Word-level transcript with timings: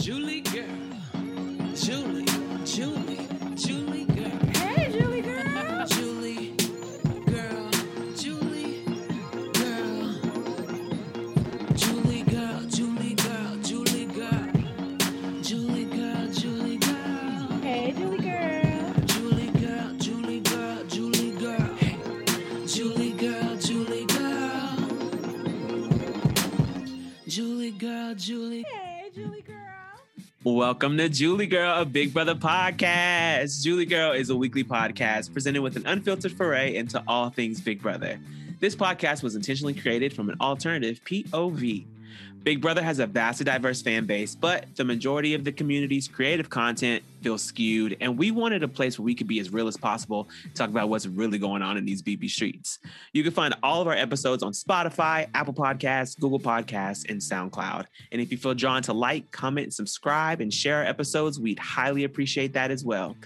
Julie 0.00 0.40
girl. 0.42 0.64
Julie, 1.74 2.24
Julie, 2.64 3.28
Julie 3.56 4.04
girl. 4.04 4.38
Hey, 4.54 4.92
Julie 4.92 5.22
girl. 5.22 5.86
Julie 5.86 6.54
girl. 7.26 7.70
Julie 8.14 8.84
girl. 9.54 10.14
Julie 11.74 12.22
girl, 12.22 12.62
Julie 12.68 13.14
girl, 13.14 13.56
Julie 13.62 14.06
girl. 14.06 14.52
Julie 15.42 15.84
girl, 15.86 16.28
Julie 16.32 16.76
girl. 16.78 17.60
Hey, 17.62 17.92
Julie 17.92 18.18
girl. 18.18 18.94
Julie 19.06 19.50
girl, 19.50 19.94
Julie 19.98 20.40
girl, 20.40 20.84
Julie 20.86 21.32
girl. 21.32 21.70
Julie 22.66 23.12
girl, 23.12 23.56
Julie 23.56 24.06
girl. 24.06 24.76
Julie 27.26 27.72
girl, 27.72 28.14
Julie. 28.14 28.14
Hey, 28.14 28.16
Julie 28.16 28.62
girl. 28.62 28.77
Welcome 30.54 30.96
to 30.96 31.10
Julie 31.10 31.46
Girl, 31.46 31.82
a 31.82 31.84
Big 31.84 32.14
Brother 32.14 32.34
podcast. 32.34 33.62
Julie 33.62 33.84
Girl 33.84 34.12
is 34.12 34.30
a 34.30 34.36
weekly 34.36 34.64
podcast 34.64 35.30
presented 35.30 35.60
with 35.60 35.76
an 35.76 35.86
unfiltered 35.86 36.32
foray 36.32 36.74
into 36.74 37.04
all 37.06 37.28
things 37.28 37.60
Big 37.60 37.82
Brother. 37.82 38.18
This 38.58 38.74
podcast 38.74 39.22
was 39.22 39.36
intentionally 39.36 39.74
created 39.74 40.14
from 40.14 40.30
an 40.30 40.36
alternative 40.40 41.02
POV. 41.04 41.84
Big 42.42 42.60
Brother 42.60 42.82
has 42.82 42.98
a 42.98 43.06
vastly 43.06 43.44
diverse 43.44 43.82
fan 43.82 44.06
base, 44.06 44.34
but 44.34 44.66
the 44.76 44.84
majority 44.84 45.34
of 45.34 45.44
the 45.44 45.52
community's 45.52 46.08
creative 46.08 46.48
content 46.48 47.02
feels 47.20 47.42
skewed, 47.42 47.96
and 48.00 48.16
we 48.16 48.30
wanted 48.30 48.62
a 48.62 48.68
place 48.68 48.98
where 48.98 49.04
we 49.04 49.14
could 49.14 49.26
be 49.26 49.40
as 49.40 49.52
real 49.52 49.66
as 49.66 49.76
possible, 49.76 50.28
talk 50.54 50.70
about 50.70 50.88
what's 50.88 51.06
really 51.06 51.38
going 51.38 51.62
on 51.62 51.76
in 51.76 51.84
these 51.84 52.02
BB 52.02 52.30
streets. 52.30 52.78
You 53.12 53.22
can 53.22 53.32
find 53.32 53.54
all 53.62 53.82
of 53.82 53.88
our 53.88 53.94
episodes 53.94 54.42
on 54.42 54.52
Spotify, 54.52 55.28
Apple 55.34 55.52
Podcasts, 55.54 56.18
Google 56.18 56.40
Podcasts, 56.40 57.10
and 57.10 57.20
SoundCloud. 57.20 57.86
And 58.12 58.22
if 58.22 58.30
you 58.30 58.38
feel 58.38 58.54
drawn 58.54 58.82
to 58.82 58.92
like, 58.92 59.30
comment, 59.30 59.74
subscribe, 59.74 60.40
and 60.40 60.52
share 60.52 60.76
our 60.76 60.84
episodes, 60.84 61.40
we'd 61.40 61.58
highly 61.58 62.04
appreciate 62.04 62.52
that 62.54 62.70
as 62.70 62.84
well. 62.84 63.16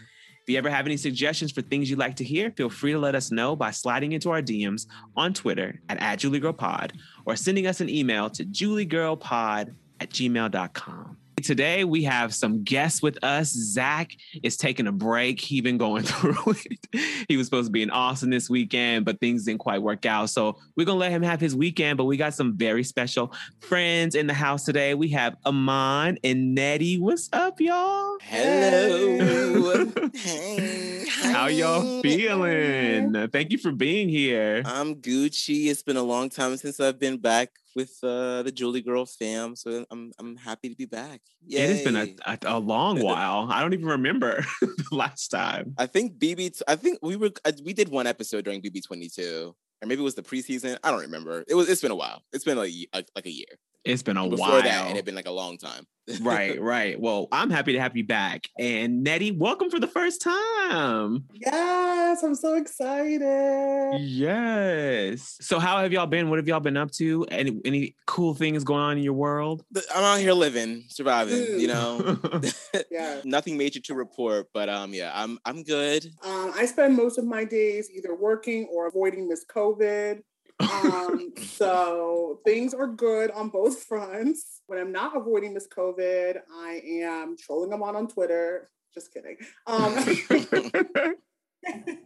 If 0.42 0.52
you 0.52 0.58
ever 0.58 0.70
have 0.70 0.86
any 0.86 0.96
suggestions 0.96 1.52
for 1.52 1.62
things 1.62 1.88
you'd 1.88 2.00
like 2.00 2.16
to 2.16 2.24
hear, 2.24 2.50
feel 2.50 2.68
free 2.68 2.90
to 2.90 2.98
let 2.98 3.14
us 3.14 3.30
know 3.30 3.54
by 3.54 3.70
sliding 3.70 4.10
into 4.10 4.28
our 4.30 4.42
DMs 4.42 4.86
on 5.16 5.32
Twitter 5.32 5.80
at, 5.88 6.02
at 6.02 6.18
JulieGirlPod 6.18 6.92
or 7.24 7.36
sending 7.36 7.68
us 7.68 7.80
an 7.80 7.88
email 7.88 8.28
to 8.30 8.44
juliegirlpod 8.44 9.74
at 10.00 10.10
gmail.com. 10.10 11.16
Today 11.42 11.84
we 11.84 12.04
have 12.04 12.34
some 12.34 12.62
guests 12.62 13.02
with 13.02 13.22
us. 13.22 13.50
Zach 13.50 14.12
is 14.42 14.56
taking 14.56 14.86
a 14.86 14.92
break. 14.92 15.40
He 15.40 15.60
been 15.60 15.78
going 15.78 16.02
through 16.04 16.54
it. 16.64 17.26
He 17.28 17.36
was 17.36 17.46
supposed 17.46 17.68
to 17.68 17.72
be 17.72 17.82
in 17.82 17.90
Austin 17.90 18.30
this 18.30 18.48
weekend, 18.48 19.04
but 19.04 19.20
things 19.20 19.44
didn't 19.44 19.60
quite 19.60 19.82
work 19.82 20.06
out. 20.06 20.30
So 20.30 20.58
we're 20.76 20.86
gonna 20.86 20.98
let 20.98 21.10
him 21.10 21.22
have 21.22 21.40
his 21.40 21.54
weekend. 21.54 21.98
But 21.98 22.04
we 22.04 22.16
got 22.16 22.34
some 22.34 22.56
very 22.56 22.84
special 22.84 23.34
friends 23.60 24.14
in 24.14 24.26
the 24.26 24.34
house 24.34 24.64
today. 24.64 24.94
We 24.94 25.08
have 25.08 25.36
Amon 25.44 26.18
and 26.24 26.54
Neddie. 26.54 26.98
What's 26.98 27.28
up, 27.32 27.60
y'all? 27.60 28.16
Hello. 28.22 29.90
hey. 30.14 31.06
How 31.08 31.46
y'all 31.46 32.02
feeling? 32.02 33.28
Thank 33.28 33.50
you 33.50 33.58
for 33.58 33.72
being 33.72 34.08
here. 34.08 34.62
I'm 34.64 34.96
Gucci. 34.96 35.66
It's 35.66 35.82
been 35.82 35.96
a 35.96 36.02
long 36.02 36.28
time 36.28 36.56
since 36.56 36.78
I've 36.78 36.98
been 36.98 37.18
back 37.18 37.50
with 37.74 37.98
uh, 38.02 38.42
the 38.42 38.52
Julie 38.52 38.82
Girl 38.82 39.06
fam, 39.06 39.56
so 39.56 39.84
I'm 39.90 40.12
I'm 40.18 40.36
happy 40.36 40.68
to 40.68 40.76
be 40.76 40.86
back. 40.86 41.20
It 41.48 41.68
has 41.68 41.82
been 41.82 41.96
a, 41.96 42.14
a, 42.26 42.38
a 42.46 42.58
long 42.58 43.00
while. 43.02 43.48
I 43.50 43.60
don't 43.60 43.72
even 43.72 43.86
remember 43.86 44.44
the 44.60 44.86
last 44.90 45.28
time. 45.28 45.74
I 45.78 45.86
think 45.86 46.18
BB. 46.18 46.58
t- 46.58 46.64
I 46.68 46.76
think 46.76 46.98
we 47.02 47.16
were 47.16 47.30
we 47.64 47.72
did 47.72 47.88
one 47.88 48.06
episode 48.06 48.44
during 48.44 48.62
BB 48.62 48.84
22, 48.86 49.54
or 49.82 49.86
maybe 49.86 50.00
it 50.00 50.04
was 50.04 50.14
the 50.14 50.22
preseason. 50.22 50.78
I 50.82 50.90
don't 50.90 51.00
remember. 51.00 51.44
It 51.48 51.54
was. 51.54 51.68
It's 51.68 51.80
been 51.80 51.90
a 51.90 51.96
while. 51.96 52.22
It's 52.32 52.44
been 52.44 52.58
like, 52.58 52.72
like 52.92 53.26
a 53.26 53.30
year. 53.32 53.58
It's 53.84 54.02
been 54.02 54.16
a 54.16 54.28
Before 54.28 54.48
while. 54.48 54.62
that, 54.62 54.90
it 54.90 54.96
had 54.96 55.04
been 55.04 55.16
like 55.16 55.26
a 55.26 55.32
long 55.32 55.58
time. 55.58 55.84
right, 56.20 56.60
right. 56.60 57.00
Well, 57.00 57.26
I'm 57.32 57.50
happy 57.50 57.72
to 57.72 57.80
have 57.80 57.96
you 57.96 58.04
back. 58.06 58.46
And 58.56 59.02
Neddie, 59.02 59.32
welcome 59.32 59.70
for 59.70 59.80
the 59.80 59.88
first 59.88 60.22
time. 60.22 61.24
Yes, 61.32 62.22
I'm 62.22 62.36
so 62.36 62.54
excited. 62.54 63.98
Yes. 64.00 65.36
So 65.40 65.58
how 65.58 65.78
have 65.82 65.92
y'all 65.92 66.06
been? 66.06 66.30
What 66.30 66.38
have 66.38 66.46
y'all 66.46 66.60
been 66.60 66.76
up 66.76 66.92
to? 66.92 67.26
Any 67.30 67.60
any 67.64 67.96
cool 68.06 68.34
things 68.34 68.62
going 68.62 68.80
on 68.80 68.98
in 68.98 69.02
your 69.02 69.14
world? 69.14 69.64
I'm 69.92 70.04
out 70.04 70.20
here 70.20 70.32
living, 70.32 70.84
surviving. 70.88 71.58
You 71.60 71.66
know, 71.66 72.18
Yeah. 72.90 73.20
nothing 73.24 73.56
major 73.58 73.80
to 73.80 73.94
report, 73.94 74.46
but 74.54 74.68
um, 74.68 74.94
yeah, 74.94 75.10
I'm 75.12 75.38
I'm 75.44 75.64
good. 75.64 76.06
Um, 76.24 76.52
I 76.54 76.66
spend 76.66 76.96
most 76.96 77.18
of 77.18 77.24
my 77.24 77.44
days 77.44 77.90
either 77.90 78.14
working 78.14 78.68
or 78.72 78.86
avoiding 78.86 79.28
this 79.28 79.44
COVID. 79.44 80.22
Um, 80.60 81.32
so 81.42 82.40
things 82.44 82.74
are 82.74 82.86
good 82.86 83.30
on 83.30 83.48
both 83.48 83.82
fronts. 83.84 84.60
When 84.66 84.78
I'm 84.78 84.92
not 84.92 85.16
avoiding 85.16 85.54
Miss 85.54 85.68
COVID, 85.68 86.38
I 86.54 86.82
am 86.84 87.36
trolling 87.36 87.70
them 87.70 87.82
on 87.82 87.96
on 87.96 88.08
Twitter. 88.08 88.70
Just 88.94 89.12
kidding. 89.12 89.36
Um, 89.66 89.94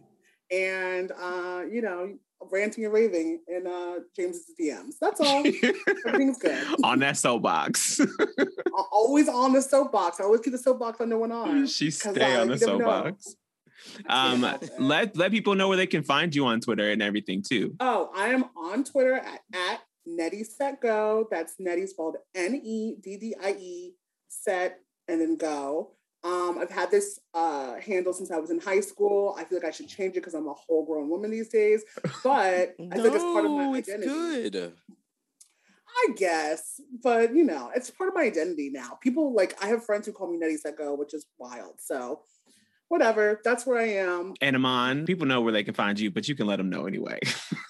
and 0.51 1.11
uh, 1.11 1.63
you 1.69 1.81
know, 1.81 2.17
ranting 2.51 2.85
and 2.85 2.93
raving 2.93 3.41
in 3.47 3.67
uh, 3.67 3.99
James's 4.15 4.53
DMs. 4.59 4.95
That's 4.99 5.19
all. 5.19 5.43
Everything's 6.07 6.37
good. 6.37 6.65
on 6.83 6.99
that 6.99 7.17
soapbox. 7.17 7.99
Al- 7.99 8.89
always 8.91 9.27
on 9.27 9.53
the 9.53 9.61
soapbox. 9.61 10.19
I 10.19 10.23
always 10.23 10.41
keep 10.41 10.53
the 10.53 10.59
soapbox 10.59 11.01
under 11.01 11.17
one 11.17 11.31
arm. 11.31 11.67
she 11.67 11.91
stay 11.91 12.35
uh, 12.35 12.41
on 12.41 12.47
the 12.47 12.57
never 12.57 12.77
know. 12.77 13.17
Soapbox. 14.07 14.69
Um, 14.77 14.87
let 14.87 15.15
let 15.15 15.31
people 15.31 15.55
know 15.55 15.67
where 15.67 15.77
they 15.77 15.87
can 15.87 16.03
find 16.03 16.33
you 16.35 16.45
on 16.45 16.59
Twitter 16.61 16.89
and 16.91 17.01
everything 17.01 17.41
too. 17.41 17.75
Oh, 17.79 18.09
I 18.15 18.27
am 18.29 18.45
on 18.55 18.83
Twitter 18.83 19.15
at, 19.15 19.41
at 19.53 19.81
Neddie 20.05 20.43
Set 20.43 20.81
Go. 20.81 21.27
That's 21.31 21.55
Neddie 21.59 21.87
spelled 21.87 22.17
N 22.35 22.55
E 22.63 22.95
D 23.01 23.17
D 23.17 23.35
I 23.41 23.51
E 23.59 23.93
set 24.27 24.79
and 25.07 25.21
then 25.21 25.35
go. 25.37 25.91
Um, 26.23 26.57
I've 26.59 26.71
had 26.71 26.91
this 26.91 27.19
uh, 27.33 27.75
handle 27.75 28.11
since 28.11 28.31
I 28.31 28.37
was 28.37 28.49
in 28.49 28.59
high 28.59 28.79
school. 28.81 29.35
I 29.37 29.43
feel 29.43 29.59
like 29.59 29.67
I 29.67 29.71
should 29.71 29.87
change 29.87 30.11
it 30.13 30.21
because 30.21 30.33
I'm 30.33 30.47
a 30.47 30.53
whole 30.53 30.85
grown 30.85 31.09
woman 31.09 31.31
these 31.31 31.49
days. 31.49 31.83
But 32.23 32.75
I 32.91 32.95
think 32.95 33.13
it's 33.15 33.23
part 33.23 33.45
of 33.45 33.51
my 33.51 33.65
No, 33.65 33.75
it's 33.75 33.87
identity. 33.87 34.09
good. 34.49 34.73
I 35.89 36.13
guess, 36.15 36.79
but 37.01 37.33
you 37.33 37.43
know, 37.43 37.71
it's 37.75 37.89
part 37.89 38.09
of 38.09 38.13
my 38.15 38.21
identity 38.23 38.69
now. 38.69 38.97
People 39.01 39.33
like 39.33 39.55
I 39.63 39.67
have 39.67 39.83
friends 39.85 40.05
who 40.05 40.11
call 40.11 40.29
me 40.31 40.37
Neddie 40.37 40.57
Set 40.57 40.77
Go, 40.77 40.93
which 40.95 41.13
is 41.13 41.25
wild. 41.39 41.75
So 41.79 42.21
whatever, 42.89 43.41
that's 43.43 43.65
where 43.65 43.79
I 43.79 43.89
am. 43.95 44.33
And 44.41 44.55
Amon, 44.55 45.05
people 45.05 45.25
know 45.25 45.41
where 45.41 45.53
they 45.53 45.63
can 45.63 45.73
find 45.73 45.99
you, 45.99 46.11
but 46.11 46.27
you 46.27 46.35
can 46.35 46.47
let 46.47 46.57
them 46.57 46.69
know 46.69 46.85
anyway. 46.85 47.19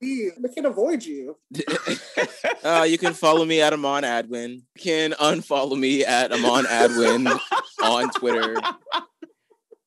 Please, 0.00 0.32
I 0.44 0.48
can't 0.54 0.66
avoid 0.66 1.04
you. 1.04 1.36
uh, 2.64 2.86
you 2.88 2.98
can 2.98 3.12
follow 3.14 3.44
me 3.44 3.60
at 3.60 3.72
Amon 3.72 4.02
Adwin. 4.04 4.62
You 4.76 4.82
can 4.82 5.12
unfollow 5.12 5.78
me 5.78 6.04
at 6.04 6.32
Amon 6.32 6.64
Adwin 6.64 7.38
on 7.82 8.10
Twitter. 8.10 8.56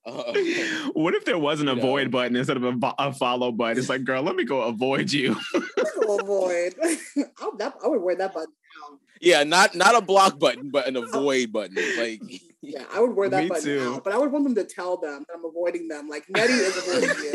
Uh, 0.05 0.33
what 0.93 1.13
if 1.13 1.25
there 1.25 1.37
was 1.37 1.61
an 1.61 1.67
You 1.67 1.75
know. 1.75 1.81
avoid 1.81 2.11
button 2.11 2.35
instead 2.35 2.57
of 2.57 2.63
a, 2.63 2.93
a 2.97 3.13
follow 3.13 3.51
button? 3.51 3.77
It's 3.77 3.89
like, 3.89 4.03
girl, 4.03 4.23
let 4.23 4.35
me 4.35 4.43
go 4.43 4.61
avoid 4.63 5.11
you. 5.11 5.35
to 5.53 6.17
avoid. 6.19 6.73
I, 6.83 6.97
that, 7.57 7.75
I 7.83 7.87
would 7.87 8.01
wear 8.01 8.15
that 8.15 8.33
button 8.33 8.51
down. 8.89 8.99
yeah, 9.21 9.43
not 9.43 9.75
not 9.75 9.95
a 9.95 10.01
block 10.01 10.39
button, 10.39 10.71
but 10.71 10.87
an 10.87 10.95
avoid 10.95 11.51
button. 11.51 11.75
Like 11.97 12.21
Yeah, 12.61 12.83
I 12.93 12.99
would 12.99 13.15
wear 13.15 13.29
that 13.29 13.43
Me 13.43 13.49
button 13.49 13.63
too. 13.63 13.93
out. 13.95 14.03
But 14.03 14.13
I 14.13 14.17
would 14.17 14.31
want 14.31 14.43
them 14.43 14.55
to 14.55 14.63
tell 14.65 14.97
them 14.97 15.23
that 15.27 15.33
I'm 15.35 15.45
avoiding 15.45 15.87
them. 15.87 16.09
Like 16.09 16.25
Neddie 16.29 16.53
is 16.53 16.77
avoiding 16.77 17.09
you. 17.23 17.31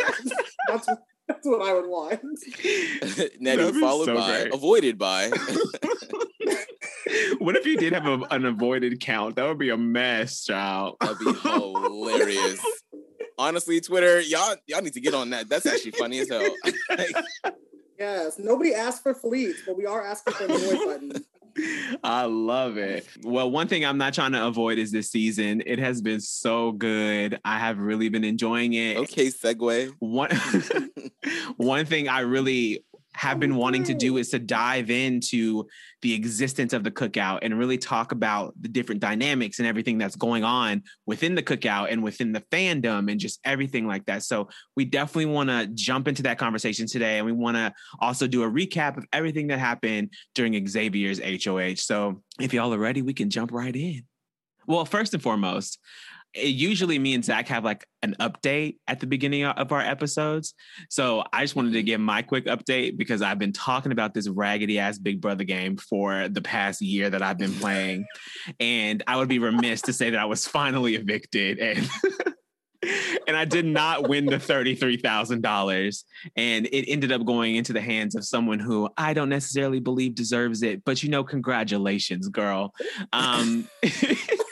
that's, 0.69 0.87
that's 1.29 1.47
what 1.47 1.67
I 1.67 1.73
would 1.73 1.87
want. 1.87 2.21
Neddie 3.41 3.81
followed 3.81 4.05
so 4.07 4.15
by 4.15 4.41
great. 4.43 4.55
avoided 4.55 4.99
by. 4.99 5.31
what 7.39 7.57
if 7.57 7.65
you 7.67 7.77
did 7.79 7.93
have 7.95 8.07
a, 8.07 8.21
an 8.31 8.45
avoided 8.45 9.01
count? 9.01 9.37
That 9.37 9.49
would 9.49 9.59
be 9.59 9.71
a 9.71 9.77
mess, 9.79 10.45
child. 10.45 10.97
That'd 11.01 11.19
be 11.19 11.33
hilarious. 11.33 12.61
Honestly, 13.39 13.81
Twitter, 13.81 14.21
y'all 14.21 14.55
y'all 14.67 14.83
need 14.83 14.93
to 14.93 15.01
get 15.01 15.15
on 15.15 15.31
that. 15.31 15.49
That's 15.49 15.67
actually 15.67 15.93
funny 15.93 16.19
as 16.21 16.29
hell. 16.29 16.55
Yes, 17.99 18.39
nobody 18.39 18.75
asked 18.75 19.03
for 19.03 19.15
fleets, 19.15 19.61
but 19.67 19.77
we 19.77 19.87
are 19.87 20.05
asking 20.05 20.35
for 20.35 20.45
an 20.45 20.51
avoid 20.51 20.79
button. 20.85 21.25
I 22.03 22.25
love 22.25 22.77
it. 22.77 23.07
Well, 23.23 23.51
one 23.51 23.69
thing 23.69 23.85
I'm 23.85 23.99
not 23.99 24.15
trying 24.15 24.33
to 24.33 24.47
avoid 24.47 24.79
is 24.79 24.91
this 24.93 25.11
season. 25.11 25.63
It 25.67 25.79
has 25.79 26.01
been 26.01 26.21
so 26.21 26.73
good. 26.73 27.39
I 27.45 27.59
have 27.59 27.79
really 27.79 28.09
been 28.09 28.25
enjoying 28.25 28.75
it. 28.75 28.97
okay, 28.99 29.29
segue. 29.29 29.95
One 29.99 30.31
one 31.57 31.87
thing 31.87 32.09
I 32.09 32.21
really 32.21 32.85
have 33.15 33.37
oh 33.37 33.41
been 33.41 33.57
wanting 33.57 33.85
to 33.85 33.95
do 33.95 34.17
is 34.17 34.31
to 34.31 34.39
dive 34.39 34.91
into 34.91 35.67
the 36.03 36.13
existence 36.13 36.73
of 36.73 36.85
the 36.85 36.91
cookout 36.91 37.39
and 37.43 37.59
really 37.59 37.79
talk 37.79 38.13
about 38.13 38.53
the 38.61 38.69
different 38.69 39.01
dynamics 39.01 39.59
and 39.59 39.69
everything 39.69 39.99
that's 39.99 40.17
going 40.17 40.45
on 40.45 40.83
within 41.07 41.35
the 41.35 41.43
cookout 41.43 41.91
and 41.91 42.03
within 42.03 42.33
the 42.33 42.41
fandom 42.53 43.11
and 43.11 43.21
just 43.21 43.41
everything 43.45 43.87
like 43.87 44.05
that. 44.07 44.23
So 44.23 44.49
we 44.77 44.85
definitely 44.85 45.27
want 45.27 45.49
to 45.49 45.67
jump 45.75 46.09
into 46.09 46.23
that 46.25 46.39
conversation 46.39 46.87
today 46.87 47.19
and 47.19 47.27
we 47.27 47.33
want 47.33 47.57
to 47.57 47.73
also 48.01 48.27
do 48.27 48.43
a 48.43 48.51
recap 48.51 48.97
of 48.97 49.07
everything 49.13 49.47
that 49.49 49.59
happened 49.59 50.13
during 50.35 50.55
Xavier's 50.67 51.21
HOH. 51.21 51.77
So 51.77 52.23
if 52.41 52.53
y'all 52.53 52.75
are 52.75 52.79
ready, 52.79 53.03
we 53.03 53.15
can 53.15 53.31
jump 53.31 53.53
right 53.53 53.75
in. 53.75 54.03
Well, 54.67 54.85
first 54.85 55.15
and 55.15 55.23
foremost, 55.23 55.79
it, 56.35 56.49
usually 56.49 56.99
me 56.99 57.15
and 57.15 57.25
Zach 57.25 57.49
have 57.49 57.65
like 57.65 57.87
an 58.03 58.17
update 58.21 58.77
at 58.87 59.01
the 59.01 59.07
beginning 59.07 59.45
of 59.45 59.73
our 59.73 59.81
episodes. 59.81 60.55
So 60.91 61.25
I 61.33 61.43
just 61.43 61.57
wanted 61.57 61.73
to 61.73 61.83
give 61.83 62.01
my 62.01 62.23
quick 62.23 62.47
update 62.47 62.97
because 62.97 63.23
I've 63.23 63.39
been 63.39 63.53
talking 63.53 63.93
about 63.93 64.15
this 64.15 64.29
raggedy 64.29 64.79
ass 64.79 64.99
Big 64.99 65.21
Brother 65.21 65.45
game 65.45 65.77
for 65.77 66.29
the 66.29 66.43
past 66.43 66.83
year 66.83 67.11
that 67.11 67.23
I've 67.23 67.39
been 67.39 67.55
playing. 67.55 68.07
and 68.61 69.03
I 69.07 69.17
would 69.17 69.29
be 69.29 69.39
remiss 69.39 69.83
to 69.83 69.93
say 69.93 70.11
that 70.11 70.21
I 70.21 70.27
was 70.27 70.47
finally 70.47 70.95
evicted 70.95 71.59
and 71.59 71.89
and 73.27 73.37
I 73.37 73.45
did 73.45 73.65
not 73.65 74.09
win 74.09 74.27
the 74.27 74.37
$33,000. 74.37 76.05
And 76.37 76.67
it 76.67 76.91
ended 76.91 77.13
up 77.13 77.25
going 77.25 77.57
into 77.57 77.73
the 77.73 77.81
hands 77.81 78.15
of 78.15 78.25
someone 78.25 78.59
who 78.59 78.89
I 78.97 79.15
don't 79.15 79.29
necessarily 79.29 79.81
believe 79.81 80.15
deserves 80.15 80.63
it. 80.63 80.85
But 80.85 81.03
you 81.03 81.09
know, 81.09 81.25
congratulations, 81.25 82.29
girl. 82.29 82.75
Um, 83.13 83.69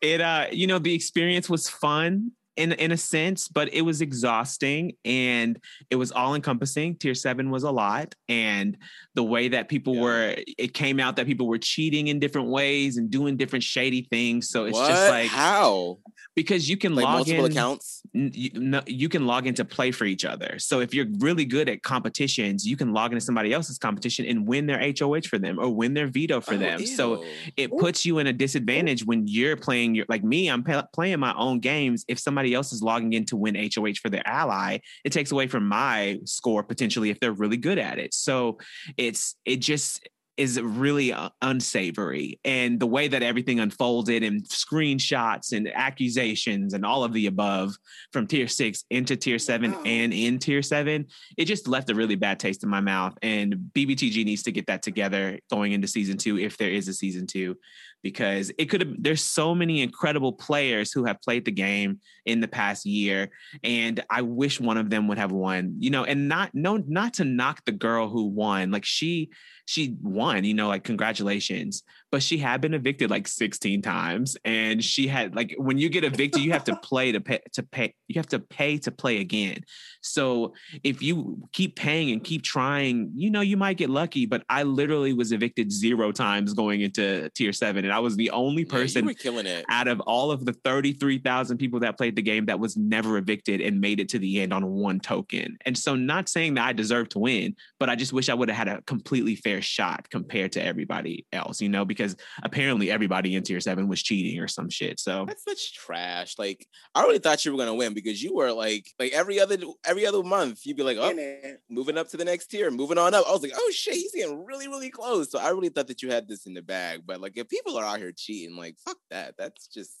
it, 0.00 0.20
uh, 0.20 0.46
you 0.50 0.66
know, 0.66 0.78
the 0.78 0.94
experience 0.94 1.48
was 1.48 1.68
fun 1.68 2.32
in 2.56 2.72
in 2.72 2.92
a 2.92 2.96
sense, 2.96 3.48
but 3.48 3.72
it 3.74 3.82
was 3.82 4.00
exhausting 4.00 4.92
and 5.04 5.58
it 5.90 5.96
was 5.96 6.12
all 6.12 6.34
encompassing. 6.34 6.96
Tier 6.96 7.14
seven 7.14 7.50
was 7.50 7.62
a 7.64 7.70
lot, 7.70 8.14
and 8.28 8.76
the 9.14 9.22
way 9.24 9.48
that 9.48 9.68
people 9.68 9.94
Yeah. 9.94 10.00
were, 10.02 10.36
it 10.58 10.74
came 10.74 10.98
out 11.00 11.16
that 11.16 11.26
people 11.26 11.46
were 11.46 11.58
cheating 11.58 12.08
in 12.08 12.18
different 12.18 12.48
ways 12.48 12.96
and 12.96 13.10
doing 13.10 13.36
different 13.36 13.62
shady 13.62 14.02
things. 14.10 14.48
So 14.48 14.64
it's 14.64 14.74
what? 14.78 14.88
just 14.88 15.08
like 15.10 15.28
how? 15.28 15.98
because 16.36 16.68
you 16.68 16.76
can 16.76 16.94
Like 16.96 17.04
log 17.04 17.14
multiple 17.18 17.44
in 17.46 17.52
accounts? 17.52 18.02
you, 18.12 18.50
no, 18.54 18.82
you 18.86 19.08
can 19.08 19.24
log 19.26 19.46
in 19.46 19.54
to 19.54 19.64
play 19.64 19.92
for 19.92 20.04
each 20.04 20.24
other. 20.24 20.58
So 20.58 20.80
if 20.80 20.92
you're 20.92 21.06
really 21.18 21.44
good 21.44 21.68
at 21.68 21.82
competitions, 21.84 22.66
you 22.66 22.76
can 22.76 22.92
log 22.92 23.12
into 23.12 23.24
somebody 23.24 23.52
else's 23.52 23.78
competition 23.78 24.26
and 24.26 24.46
win 24.46 24.66
their 24.66 24.80
HOH 24.80 25.28
for 25.28 25.38
them 25.38 25.60
or 25.60 25.68
win 25.72 25.94
their 25.94 26.08
veto 26.08 26.40
for 26.40 26.54
Oh, 26.54 26.58
them. 26.58 26.84
So 26.86 27.24
it 27.56 27.70
Ooh. 27.72 27.76
puts 27.78 28.04
you 28.04 28.18
in 28.18 28.26
a 28.26 28.32
disadvantage 28.32 29.04
when 29.04 29.28
you're 29.28 29.56
playing 29.56 29.94
your 29.94 30.06
like 30.08 30.24
me. 30.24 30.48
I'm 30.48 30.64
pa- 30.64 30.86
playing 30.92 31.20
my 31.20 31.34
own 31.34 31.60
games. 31.60 32.04
If 32.08 32.18
somebody 32.18 32.43
else 32.52 32.72
is 32.72 32.82
logging 32.82 33.12
in 33.14 33.24
to 33.26 33.36
win 33.36 33.54
HOH 33.54 33.94
for 34.02 34.10
their 34.10 34.26
ally, 34.26 34.78
it 35.04 35.12
takes 35.12 35.32
away 35.32 35.46
from 35.46 35.66
my 35.66 36.18
score 36.24 36.62
potentially 36.62 37.10
if 37.10 37.20
they're 37.20 37.32
really 37.32 37.56
good 37.56 37.78
at 37.78 37.98
it. 37.98 38.12
So 38.12 38.58
it's 38.98 39.36
it 39.46 39.56
just 39.56 40.06
is 40.36 40.60
really 40.60 41.12
uh, 41.12 41.28
unsavory 41.42 42.40
and 42.44 42.80
the 42.80 42.86
way 42.86 43.06
that 43.08 43.22
everything 43.22 43.60
unfolded 43.60 44.22
and 44.22 44.42
screenshots 44.44 45.52
and 45.52 45.68
accusations 45.74 46.74
and 46.74 46.84
all 46.84 47.04
of 47.04 47.12
the 47.12 47.26
above 47.26 47.74
from 48.12 48.26
tier 48.26 48.48
6 48.48 48.84
into 48.90 49.16
tier 49.16 49.38
7 49.38 49.72
Wow. 49.72 49.82
and 49.86 50.12
in 50.12 50.38
tier 50.38 50.62
7 50.62 51.06
it 51.36 51.44
just 51.44 51.68
left 51.68 51.90
a 51.90 51.94
really 51.94 52.16
bad 52.16 52.40
taste 52.40 52.62
in 52.64 52.68
my 52.68 52.80
mouth 52.80 53.16
and 53.22 53.70
bbtg 53.74 54.24
needs 54.24 54.42
to 54.42 54.52
get 54.52 54.66
that 54.66 54.82
together 54.82 55.38
going 55.50 55.72
into 55.72 55.86
season 55.86 56.16
2 56.16 56.38
if 56.38 56.56
there 56.58 56.70
is 56.70 56.88
a 56.88 56.94
season 56.94 57.26
2 57.26 57.56
because 58.02 58.52
it 58.58 58.66
could 58.66 58.82
have 58.82 58.94
there's 58.98 59.24
so 59.24 59.54
many 59.54 59.82
incredible 59.82 60.32
players 60.32 60.92
who 60.92 61.04
have 61.04 61.20
played 61.22 61.44
the 61.44 61.50
game 61.50 62.00
in 62.26 62.40
the 62.40 62.48
past 62.48 62.84
year 62.84 63.30
and 63.62 64.04
i 64.10 64.20
wish 64.20 64.60
one 64.60 64.76
of 64.76 64.90
them 64.90 65.08
would 65.08 65.18
have 65.18 65.32
won 65.32 65.74
you 65.78 65.90
know 65.90 66.04
and 66.04 66.28
not 66.28 66.50
no 66.54 66.76
not 66.86 67.14
to 67.14 67.24
knock 67.24 67.64
the 67.64 67.72
girl 67.72 68.08
who 68.08 68.26
won 68.26 68.70
like 68.70 68.84
she 68.84 69.30
she 69.66 69.96
won 70.02 70.44
you 70.44 70.54
know 70.54 70.68
like 70.68 70.84
congratulations 70.84 71.82
but 72.14 72.22
she 72.22 72.38
had 72.38 72.60
been 72.60 72.74
evicted 72.74 73.10
like 73.10 73.26
16 73.26 73.82
times 73.82 74.36
and 74.44 74.84
she 74.84 75.08
had 75.08 75.34
like 75.34 75.52
when 75.58 75.78
you 75.78 75.88
get 75.88 76.04
evicted 76.04 76.42
you 76.42 76.52
have 76.52 76.62
to 76.62 76.76
play 76.76 77.10
to 77.10 77.20
pay 77.20 77.40
to 77.54 77.62
pay 77.64 77.92
you 78.06 78.20
have 78.20 78.28
to 78.28 78.38
pay 78.38 78.78
to 78.78 78.92
play 78.92 79.18
again 79.18 79.58
so 80.00 80.54
if 80.84 81.02
you 81.02 81.42
keep 81.52 81.74
paying 81.74 82.12
and 82.12 82.22
keep 82.22 82.42
trying 82.44 83.10
you 83.16 83.32
know 83.32 83.40
you 83.40 83.56
might 83.56 83.76
get 83.76 83.90
lucky 83.90 84.26
but 84.26 84.44
i 84.48 84.62
literally 84.62 85.12
was 85.12 85.32
evicted 85.32 85.72
zero 85.72 86.12
times 86.12 86.54
going 86.54 86.82
into 86.82 87.28
tier 87.30 87.52
7 87.52 87.84
and 87.84 87.92
i 87.92 87.98
was 87.98 88.14
the 88.14 88.30
only 88.30 88.64
person 88.64 89.02
you 89.02 89.08
were 89.08 89.14
killing 89.14 89.46
it. 89.46 89.64
out 89.68 89.88
of 89.88 89.98
all 90.02 90.30
of 90.30 90.44
the 90.44 90.52
33,000 90.52 91.58
people 91.58 91.80
that 91.80 91.96
played 91.96 92.14
the 92.14 92.22
game 92.22 92.46
that 92.46 92.60
was 92.60 92.76
never 92.76 93.16
evicted 93.18 93.60
and 93.60 93.80
made 93.80 93.98
it 93.98 94.08
to 94.10 94.18
the 94.18 94.40
end 94.40 94.52
on 94.52 94.64
one 94.66 95.00
token. 95.00 95.56
And 95.64 95.76
so 95.76 95.94
not 95.94 96.28
saying 96.28 96.54
that 96.54 96.66
I 96.66 96.72
deserve 96.72 97.08
to 97.10 97.18
win, 97.18 97.56
but 97.80 97.88
I 97.90 97.96
just 97.96 98.12
wish 98.12 98.28
I 98.28 98.34
would 98.34 98.48
have 98.48 98.56
had 98.56 98.68
a 98.68 98.82
completely 98.82 99.36
fair 99.36 99.60
shot 99.62 100.08
compared 100.10 100.52
to 100.52 100.64
everybody 100.64 101.26
else, 101.32 101.60
you 101.60 101.68
know, 101.68 101.84
because 101.84 102.03
apparently 102.42 102.90
everybody 102.90 103.34
in 103.34 103.42
tier 103.42 103.60
7 103.60 103.88
was 103.88 104.02
cheating 104.02 104.40
or 104.40 104.48
some 104.48 104.68
shit. 104.70 105.00
So 105.00 105.24
That's 105.26 105.44
such 105.44 105.74
trash. 105.74 106.34
Like 106.38 106.66
I 106.94 107.02
really 107.02 107.18
thought 107.18 107.44
you 107.44 107.52
were 107.52 107.58
gonna 107.58 107.74
win 107.74 107.94
because 107.94 108.22
you 108.22 108.34
were 108.34 108.52
like 108.52 108.86
like 108.98 109.12
every 109.12 109.40
other 109.40 109.56
every 109.84 110.06
other 110.06 110.22
month 110.22 110.64
you'd 110.64 110.76
be 110.76 110.82
like, 110.82 110.98
oh, 110.98 111.10
In 111.10 111.58
moving 111.68 111.98
up 111.98 112.08
to 112.10 112.16
the 112.16 112.24
next 112.24 112.46
tier, 112.48 112.70
moving 112.70 112.98
on 112.98 113.14
up. 113.14 113.26
I 113.26 113.32
was 113.32 113.42
like, 113.42 113.54
oh 113.54 113.70
shit, 113.72 113.94
he's 113.94 114.14
getting 114.14 114.44
really, 114.44 114.68
really 114.68 114.90
close. 114.90 115.30
So 115.30 115.38
I 115.38 115.50
really 115.50 115.68
thought 115.68 115.88
that 115.88 116.02
you 116.02 116.10
had 116.10 116.28
this 116.28 116.46
in 116.46 116.54
the 116.54 116.62
bag. 116.62 117.02
But 117.06 117.20
like 117.20 117.36
if 117.36 117.48
people 117.48 117.76
are 117.76 117.84
out 117.84 117.98
here 117.98 118.12
cheating, 118.14 118.56
like 118.56 118.76
fuck 118.84 118.98
that. 119.10 119.34
That's 119.38 119.66
just 119.68 119.92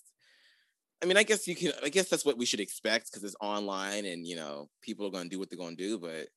I 1.02 1.06
mean, 1.06 1.16
I 1.16 1.22
guess 1.22 1.46
you 1.46 1.54
can 1.54 1.72
I 1.82 1.88
guess 1.88 2.08
that's 2.08 2.24
what 2.24 2.38
we 2.38 2.46
should 2.46 2.60
expect 2.60 3.10
because 3.10 3.24
it's 3.24 3.36
online 3.40 4.06
and 4.06 4.26
you 4.26 4.36
know, 4.36 4.68
people 4.82 5.06
are 5.06 5.10
gonna 5.10 5.28
do 5.28 5.38
what 5.38 5.50
they're 5.50 5.58
gonna 5.58 5.76
do, 5.76 5.98
but 5.98 6.28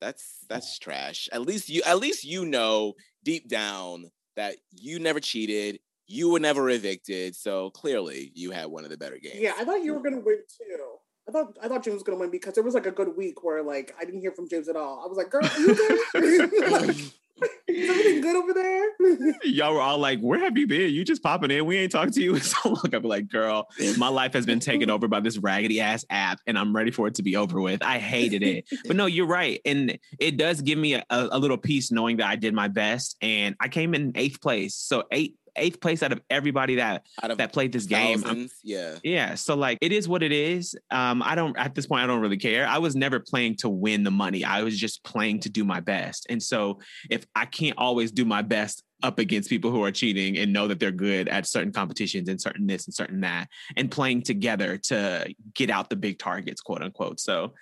that's 0.00 0.44
that's 0.48 0.78
trash. 0.78 1.28
At 1.32 1.42
least 1.42 1.68
you 1.68 1.82
at 1.84 1.98
least 1.98 2.24
you 2.24 2.44
know 2.44 2.94
deep 3.24 3.48
down 3.48 4.10
that 4.36 4.56
you 4.72 4.98
never 4.98 5.20
cheated, 5.20 5.80
you 6.06 6.30
were 6.30 6.40
never 6.40 6.68
evicted. 6.70 7.34
So 7.34 7.70
clearly 7.70 8.32
you 8.34 8.50
had 8.50 8.66
one 8.66 8.84
of 8.84 8.90
the 8.90 8.98
better 8.98 9.18
games. 9.18 9.36
Yeah, 9.38 9.54
I 9.58 9.64
thought 9.64 9.82
you 9.82 9.94
were 9.94 10.02
gonna 10.02 10.20
win 10.20 10.38
too. 10.58 10.83
I 11.28 11.32
thought 11.32 11.56
I 11.62 11.68
thought 11.68 11.84
James 11.84 11.94
was 11.94 12.02
gonna 12.02 12.18
win 12.18 12.30
because 12.30 12.54
there 12.54 12.64
was 12.64 12.74
like 12.74 12.86
a 12.86 12.90
good 12.90 13.16
week 13.16 13.42
where 13.42 13.62
like 13.62 13.94
I 14.00 14.04
didn't 14.04 14.20
hear 14.20 14.32
from 14.32 14.48
James 14.48 14.68
at 14.68 14.76
all. 14.76 15.02
I 15.04 15.08
was 15.08 15.16
like, 15.16 15.30
"Girl, 15.30 15.44
are 15.44 16.24
you 16.24 16.48
good? 16.48 17.10
Like, 17.36 17.50
Is 17.66 17.90
everything 17.90 18.20
good 18.20 18.36
over 18.36 18.52
there?" 18.52 18.84
y'all 19.44 19.74
were 19.74 19.80
all 19.80 19.98
like, 19.98 20.20
where 20.20 20.38
have 20.40 20.56
you 20.56 20.66
been? 20.66 20.92
You 20.92 21.04
just 21.04 21.22
popping 21.22 21.50
in. 21.50 21.66
We 21.66 21.78
ain't 21.78 21.92
talking 21.92 22.12
to 22.12 22.22
you 22.22 22.34
in 22.34 22.40
so 22.40 22.70
long. 22.70 22.82
I'd 22.84 23.02
be 23.02 23.08
like, 23.08 23.28
girl, 23.28 23.68
my 23.96 24.08
life 24.08 24.32
has 24.34 24.46
been 24.46 24.60
taken 24.60 24.90
over 24.90 25.08
by 25.08 25.20
this 25.20 25.38
raggedy 25.38 25.80
ass 25.80 26.04
app 26.10 26.40
and 26.46 26.58
I'm 26.58 26.74
ready 26.74 26.90
for 26.90 27.06
it 27.06 27.14
to 27.16 27.22
be 27.22 27.36
over 27.36 27.60
with. 27.60 27.82
I 27.82 27.98
hated 27.98 28.42
it. 28.42 28.66
But 28.86 28.96
no, 28.96 29.06
you're 29.06 29.26
right. 29.26 29.60
And 29.64 29.98
it 30.18 30.36
does 30.36 30.60
give 30.60 30.78
me 30.78 30.94
a, 30.94 31.04
a 31.10 31.38
little 31.38 31.58
peace 31.58 31.90
knowing 31.90 32.18
that 32.18 32.26
I 32.26 32.36
did 32.36 32.54
my 32.54 32.68
best 32.68 33.16
and 33.20 33.54
I 33.60 33.68
came 33.68 33.94
in 33.94 34.12
eighth 34.14 34.40
place. 34.40 34.74
So 34.74 35.04
eight 35.10 35.36
eighth 35.56 35.80
place 35.80 36.02
out 36.02 36.12
of 36.12 36.20
everybody 36.30 36.76
that 36.76 37.06
Out 37.22 37.30
of 37.30 37.38
that 37.38 37.52
played 37.52 37.72
this 37.72 37.86
game. 37.86 38.24
I'm- 38.24 38.48
yeah. 38.62 38.96
yeah, 39.02 39.34
so 39.34 39.54
like 39.54 39.78
it 39.80 39.92
is 39.92 40.08
what 40.08 40.22
it 40.22 40.32
is. 40.32 40.74
Um, 40.90 41.22
I 41.22 41.34
don't 41.34 41.56
at 41.56 41.74
this 41.74 41.86
point 41.86 42.02
I 42.02 42.06
don't 42.06 42.20
really 42.20 42.36
care. 42.38 42.66
I 42.66 42.78
was 42.78 42.94
never 42.96 43.20
playing 43.20 43.56
to 43.56 43.68
win 43.68 44.02
the 44.04 44.10
money. 44.10 44.44
I 44.44 44.62
was 44.62 44.78
just 44.78 45.02
playing 45.04 45.40
to 45.40 45.48
do 45.48 45.64
my 45.64 45.80
best. 45.80 46.26
And 46.28 46.42
so 46.42 46.80
if 47.10 47.24
I 47.34 47.46
can't 47.46 47.78
always 47.78 48.10
do 48.12 48.24
my 48.24 48.42
best 48.42 48.82
up 49.02 49.18
against 49.18 49.50
people 49.50 49.70
who 49.70 49.84
are 49.84 49.92
cheating 49.92 50.38
and 50.38 50.52
know 50.52 50.66
that 50.68 50.80
they're 50.80 50.90
good 50.90 51.28
at 51.28 51.46
certain 51.46 51.72
competitions 51.72 52.28
and 52.28 52.40
certain 52.40 52.66
this 52.66 52.86
and 52.86 52.94
certain 52.94 53.20
that 53.20 53.48
and 53.76 53.90
playing 53.90 54.22
together 54.22 54.78
to 54.78 55.26
get 55.54 55.68
out 55.68 55.90
the 55.90 55.96
big 55.96 56.18
targets, 56.18 56.60
quote 56.62 56.80
unquote. 56.82 57.20
So 57.20 57.52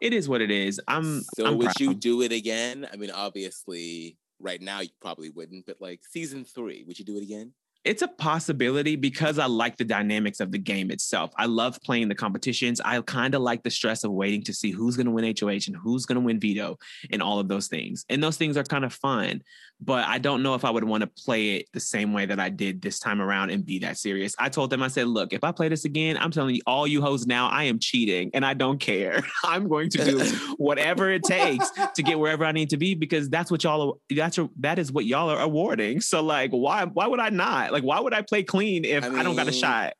it 0.00 0.12
is 0.12 0.28
what 0.28 0.40
it 0.40 0.50
is. 0.50 0.80
I'm 0.86 1.22
so 1.36 1.46
I'm 1.46 1.58
would 1.58 1.66
proud. 1.66 1.80
you 1.80 1.94
do 1.94 2.22
it 2.22 2.32
again? 2.32 2.88
I 2.92 2.96
mean, 2.96 3.10
obviously, 3.10 4.16
right 4.42 4.60
now 4.60 4.80
you 4.80 4.90
probably 5.00 5.30
wouldn't, 5.30 5.66
but 5.66 5.80
like 5.80 6.00
season 6.04 6.44
three, 6.44 6.84
would 6.86 6.98
you 6.98 7.04
do 7.04 7.16
it 7.16 7.22
again? 7.22 7.52
It's 7.84 8.02
a 8.02 8.08
possibility 8.08 8.94
because 8.94 9.40
I 9.40 9.46
like 9.46 9.76
the 9.76 9.84
dynamics 9.84 10.38
of 10.38 10.52
the 10.52 10.58
game 10.58 10.92
itself. 10.92 11.32
I 11.36 11.46
love 11.46 11.80
playing 11.82 12.08
the 12.08 12.14
competitions. 12.14 12.80
I 12.80 13.00
kind 13.00 13.34
of 13.34 13.42
like 13.42 13.64
the 13.64 13.70
stress 13.70 14.04
of 14.04 14.12
waiting 14.12 14.44
to 14.44 14.54
see 14.54 14.70
who's 14.70 14.96
going 14.96 15.06
to 15.06 15.12
win 15.12 15.34
HOH 15.38 15.66
and 15.66 15.76
who's 15.76 16.06
going 16.06 16.14
to 16.14 16.24
win 16.24 16.38
veto 16.38 16.78
and 17.10 17.20
all 17.20 17.40
of 17.40 17.48
those 17.48 17.66
things. 17.66 18.04
And 18.08 18.22
those 18.22 18.36
things 18.36 18.56
are 18.56 18.62
kind 18.62 18.84
of 18.84 18.92
fun, 18.92 19.42
but 19.80 20.06
I 20.06 20.18
don't 20.18 20.42
know 20.42 20.54
if 20.54 20.64
I 20.64 20.70
would 20.70 20.84
want 20.84 21.00
to 21.02 21.06
play 21.24 21.56
it 21.56 21.68
the 21.72 21.80
same 21.80 22.12
way 22.12 22.26
that 22.26 22.38
I 22.38 22.50
did 22.50 22.80
this 22.80 23.00
time 23.00 23.20
around 23.20 23.50
and 23.50 23.66
be 23.66 23.80
that 23.80 23.98
serious. 23.98 24.34
I 24.38 24.48
told 24.48 24.70
them, 24.70 24.82
I 24.82 24.88
said, 24.88 25.08
look, 25.08 25.32
if 25.32 25.42
I 25.42 25.50
play 25.50 25.68
this 25.68 25.84
again, 25.84 26.16
I'm 26.16 26.30
telling 26.30 26.54
you, 26.54 26.62
all 26.66 26.86
you 26.86 27.02
hoes 27.02 27.26
now, 27.26 27.48
I 27.48 27.64
am 27.64 27.80
cheating 27.80 28.30
and 28.32 28.46
I 28.46 28.54
don't 28.54 28.78
care. 28.78 29.24
I'm 29.44 29.68
going 29.68 29.90
to 29.90 30.04
do 30.04 30.24
whatever 30.56 31.10
it 31.10 31.24
takes 31.24 31.68
to 31.96 32.02
get 32.02 32.18
wherever 32.18 32.44
I 32.44 32.52
need 32.52 32.70
to 32.70 32.76
be 32.76 32.94
because 32.94 33.28
that's 33.28 33.50
what 33.50 33.64
y'all 33.64 33.90
are, 33.90 34.14
that's 34.14 34.36
your, 34.36 34.50
that 34.60 34.78
is 34.78 34.92
what 34.92 35.04
y'all 35.04 35.30
are 35.30 35.40
awarding. 35.40 36.00
So 36.00 36.22
like 36.22 36.50
why 36.50 36.84
why 36.84 37.06
would 37.06 37.20
I 37.20 37.30
not? 37.30 37.72
Like 37.72 37.82
why 37.82 37.98
would 37.98 38.14
I 38.14 38.22
play 38.22 38.44
clean 38.44 38.84
if 38.84 39.04
I, 39.04 39.20
I 39.20 39.22
don't 39.22 39.36
got 39.36 39.48
a 39.48 39.52
shot? 39.52 39.94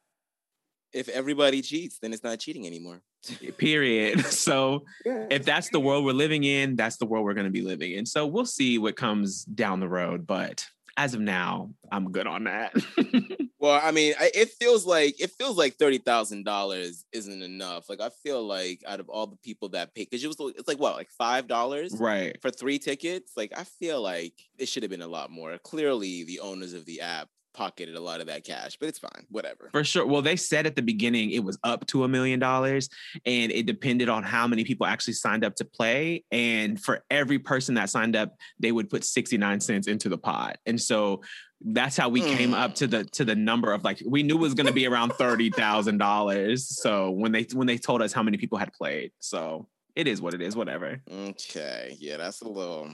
If 0.92 1.08
everybody 1.08 1.62
cheats, 1.62 1.98
then 1.98 2.12
it's 2.12 2.22
not 2.22 2.38
cheating 2.38 2.66
anymore. 2.66 3.02
Period. 3.58 4.24
So 4.42 4.84
yeah. 5.04 5.26
if 5.30 5.44
that's 5.44 5.70
the 5.70 5.78
world 5.78 6.04
we're 6.04 6.12
living 6.12 6.42
in, 6.42 6.74
that's 6.74 6.96
the 6.96 7.06
world 7.06 7.24
we're 7.24 7.34
going 7.34 7.46
to 7.46 7.52
be 7.52 7.62
living 7.62 7.92
in. 7.92 8.06
So 8.06 8.26
we'll 8.26 8.44
see 8.44 8.78
what 8.78 8.96
comes 8.96 9.44
down 9.44 9.78
the 9.78 9.88
road, 9.88 10.26
but 10.26 10.66
as 10.96 11.14
of 11.14 11.20
now, 11.20 11.70
I'm 11.92 12.10
good 12.10 12.26
on 12.26 12.44
that. 12.44 12.74
Well, 13.62 13.80
I 13.80 13.92
mean, 13.92 14.14
I, 14.18 14.28
it 14.34 14.50
feels 14.50 14.84
like 14.84 15.20
it 15.20 15.30
feels 15.38 15.56
like 15.56 15.76
thirty 15.76 15.98
thousand 15.98 16.44
dollars 16.44 17.04
isn't 17.12 17.42
enough. 17.42 17.88
Like 17.88 18.00
I 18.00 18.08
feel 18.08 18.44
like 18.44 18.82
out 18.88 18.98
of 18.98 19.08
all 19.08 19.28
the 19.28 19.36
people 19.36 19.68
that 19.68 19.94
pay, 19.94 20.02
because 20.02 20.24
it 20.24 20.26
was 20.26 20.54
it's 20.56 20.66
like 20.66 20.80
what, 20.80 20.96
like 20.96 21.10
five 21.10 21.46
dollars 21.46 21.94
right. 21.96 22.36
for 22.42 22.50
three 22.50 22.80
tickets. 22.80 23.34
Like 23.36 23.52
I 23.56 23.62
feel 23.62 24.02
like 24.02 24.32
it 24.58 24.66
should 24.66 24.82
have 24.82 24.90
been 24.90 25.00
a 25.00 25.06
lot 25.06 25.30
more. 25.30 25.56
Clearly, 25.58 26.24
the 26.24 26.40
owners 26.40 26.72
of 26.72 26.86
the 26.86 27.02
app 27.02 27.28
pocketed 27.54 27.94
a 27.94 28.00
lot 28.00 28.20
of 28.20 28.26
that 28.26 28.44
cash, 28.44 28.76
but 28.78 28.88
it's 28.88 28.98
fine. 28.98 29.26
Whatever. 29.30 29.68
For 29.72 29.84
sure. 29.84 30.06
Well, 30.06 30.22
they 30.22 30.36
said 30.36 30.66
at 30.66 30.76
the 30.76 30.82
beginning 30.82 31.30
it 31.30 31.44
was 31.44 31.58
up 31.64 31.86
to 31.88 32.04
a 32.04 32.08
million 32.08 32.40
dollars 32.40 32.88
and 33.24 33.52
it 33.52 33.66
depended 33.66 34.08
on 34.08 34.22
how 34.22 34.46
many 34.46 34.64
people 34.64 34.86
actually 34.86 35.14
signed 35.14 35.44
up 35.44 35.54
to 35.56 35.64
play. 35.64 36.24
And 36.30 36.80
for 36.80 37.04
every 37.10 37.38
person 37.38 37.74
that 37.76 37.90
signed 37.90 38.16
up, 38.16 38.36
they 38.58 38.72
would 38.72 38.90
put 38.90 39.04
69 39.04 39.60
cents 39.60 39.86
into 39.86 40.08
the 40.08 40.18
pot. 40.18 40.58
And 40.66 40.80
so 40.80 41.22
that's 41.64 41.96
how 41.96 42.08
we 42.08 42.20
came 42.20 42.54
up 42.54 42.72
mm. 42.72 42.74
to 42.74 42.86
the 42.88 43.04
to 43.04 43.24
the 43.24 43.36
number 43.36 43.72
of 43.72 43.84
like 43.84 44.02
we 44.04 44.24
knew 44.24 44.34
it 44.34 44.40
was 44.40 44.54
gonna 44.54 44.72
be 44.72 44.86
around 44.86 45.10
thirty 45.18 45.48
thousand 45.48 45.98
dollars. 45.98 46.66
So 46.66 47.10
when 47.10 47.30
they 47.30 47.46
when 47.52 47.68
they 47.68 47.78
told 47.78 48.02
us 48.02 48.12
how 48.12 48.22
many 48.22 48.36
people 48.36 48.58
had 48.58 48.72
played. 48.72 49.12
So 49.20 49.68
it 49.94 50.08
is 50.08 50.20
what 50.20 50.34
it 50.34 50.40
is, 50.40 50.56
whatever. 50.56 51.00
Okay. 51.10 51.96
Yeah, 51.98 52.16
that's 52.16 52.40
a 52.40 52.48
little. 52.48 52.90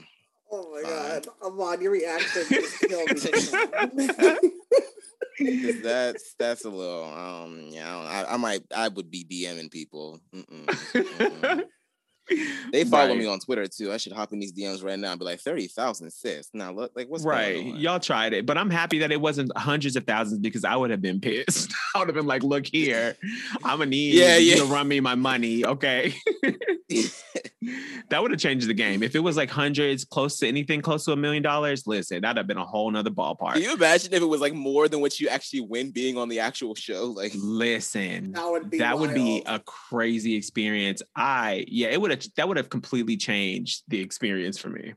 Oh 0.51 0.71
my 0.73 0.81
Fine. 0.81 0.91
god, 0.91 1.27
Amon, 1.43 1.81
your 1.81 1.91
reaction 1.91 2.43
just 2.49 2.79
killed 2.81 3.11
me. 3.11 3.31
'cause 5.39 5.81
that's 5.81 6.35
that's 6.37 6.65
a 6.65 6.69
little. 6.69 7.05
Um. 7.05 7.67
Yeah. 7.69 7.87
I, 7.87 8.21
don't, 8.21 8.29
I, 8.29 8.33
I 8.33 8.37
might. 8.37 8.61
I 8.75 8.87
would 8.89 9.09
be 9.11 9.23
DMing 9.25 9.71
people. 9.71 10.19
Mm-mm, 10.33 10.65
mm-mm. 10.65 11.63
They 12.71 12.83
follow 12.83 13.09
Right. 13.09 13.17
me 13.17 13.25
on 13.25 13.39
Twitter 13.39 13.65
too. 13.65 13.91
I 13.91 13.97
should 13.97 14.11
hop 14.13 14.31
in 14.31 14.39
these 14.39 14.53
DMs 14.53 14.83
right 14.83 14.99
now 14.99 15.11
and 15.11 15.19
be 15.19 15.25
like 15.25 15.39
thirty 15.39 15.67
thousand 15.67 16.11
sis. 16.11 16.49
Now 16.53 16.71
look 16.71 16.91
like 16.95 17.09
what's 17.09 17.23
right. 17.23 17.55
going 17.55 17.73
on? 17.73 17.79
Y'all 17.79 17.99
tried 17.99 18.33
it, 18.33 18.45
but 18.45 18.57
I'm 18.57 18.69
happy 18.69 18.99
that 18.99 19.11
it 19.11 19.19
wasn't 19.19 19.51
hundreds 19.57 19.95
of 19.95 20.05
thousands 20.05 20.39
because 20.39 20.63
I 20.63 20.75
would 20.75 20.91
have 20.91 21.01
been 21.01 21.19
pissed. 21.19 21.73
I 21.95 21.99
would 21.99 22.07
have 22.07 22.15
been 22.15 22.27
like, 22.27 22.43
look 22.43 22.65
here, 22.67 23.17
I'm 23.63 23.79
gonna 23.79 23.87
need 23.87 24.13
Yeah, 24.13 24.37
you 24.37 24.51
yeah. 24.51 24.55
to 24.57 24.65
run 24.65 24.87
me 24.87 24.99
my 24.99 25.15
money. 25.15 25.65
Okay. 25.65 26.13
that 28.09 28.21
would 28.21 28.31
have 28.31 28.39
changed 28.39 28.67
the 28.67 28.73
game. 28.73 29.03
If 29.03 29.15
it 29.15 29.19
was 29.19 29.37
like 29.37 29.49
hundreds, 29.49 30.05
close 30.05 30.37
to 30.37 30.47
anything 30.47 30.81
close 30.81 31.05
to 31.05 31.11
a 31.11 31.15
million 31.15 31.43
dollars, 31.43 31.85
listen, 31.85 32.21
that'd 32.21 32.37
have 32.37 32.47
been 32.47 32.57
a 32.57 32.65
whole 32.65 32.89
nother 32.89 33.09
ballpark. 33.11 33.53
Can 33.53 33.63
you 33.63 33.73
imagine 33.73 34.13
if 34.13 34.21
it 34.21 34.25
was 34.25 34.41
like 34.41 34.53
more 34.53 34.87
than 34.87 35.01
what 35.01 35.19
you 35.19 35.27
actually 35.29 35.61
win 35.61 35.91
being 35.91 36.17
on 36.17 36.29
the 36.29 36.39
actual 36.39 36.75
show? 36.75 37.05
Like, 37.05 37.33
Listen, 37.35 38.31
That 38.31 38.49
would 38.49 38.69
be 38.69 38.77
that 38.79 38.97
would 38.97 39.13
be 39.13 39.43
a 39.45 39.59
crazy 39.59 40.35
experience. 40.35 41.01
I 41.15 41.65
yeah, 41.67 41.89
it 41.89 41.99
would 42.01 42.11
have 42.11 42.18
that 42.35 42.47
would 42.47 42.57
have 42.57 42.69
completely 42.69 43.17
changed 43.17 43.83
the 43.87 43.99
experience 44.01 44.57
for 44.57 44.69
me. 44.69 44.93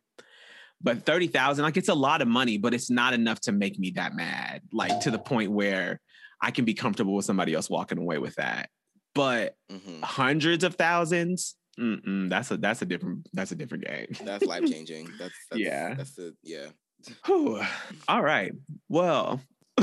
But 0.81 1.05
thirty 1.07 1.29
thousand, 1.29 1.65
like 1.65 1.77
it's 1.77 1.89
a 1.89 1.95
lot 1.95 2.23
of 2.23 2.29
money, 2.29 2.59
but 2.59 2.75
it's 2.75 2.91
not 2.91 3.15
enough 3.15 3.41
to 3.43 3.53
make 3.53 3.79
me 3.79 3.93
that 3.97 4.15
mad. 4.15 4.63
Like 4.73 5.01
to 5.01 5.11
the 5.11 5.19
point 5.19 5.53
where 5.53 6.01
I 6.41 6.51
can 6.51 6.65
be 6.65 6.75
comfortable 6.75 7.15
with 7.15 7.25
somebody 7.25 7.55
else 7.55 7.71
walking 7.71 7.99
away 7.99 8.19
with 8.19 8.35
that. 8.37 8.69
But 9.15 9.55
mhm, 9.71 10.03
hundreds 10.03 10.65
of 10.65 10.75
thousands, 10.75 11.55
mm-mm, 11.79 12.29
that's 12.29 12.51
a 12.51 12.57
that's 12.57 12.83
a 12.83 12.87
different 12.87 13.29
that's 13.33 13.53
a 13.53 13.55
different 13.55 13.85
game. 13.87 14.09
that's 14.25 14.45
life 14.45 14.65
changing. 14.69 15.09
That's, 15.19 15.35
that's 15.51 15.61
Yeah. 15.61 15.95
That's 15.95 16.15
the 16.15 16.35
yeah. 16.43 16.69
Whew. 17.27 17.61
All 18.09 18.23
right. 18.23 18.53
Well. 18.89 19.41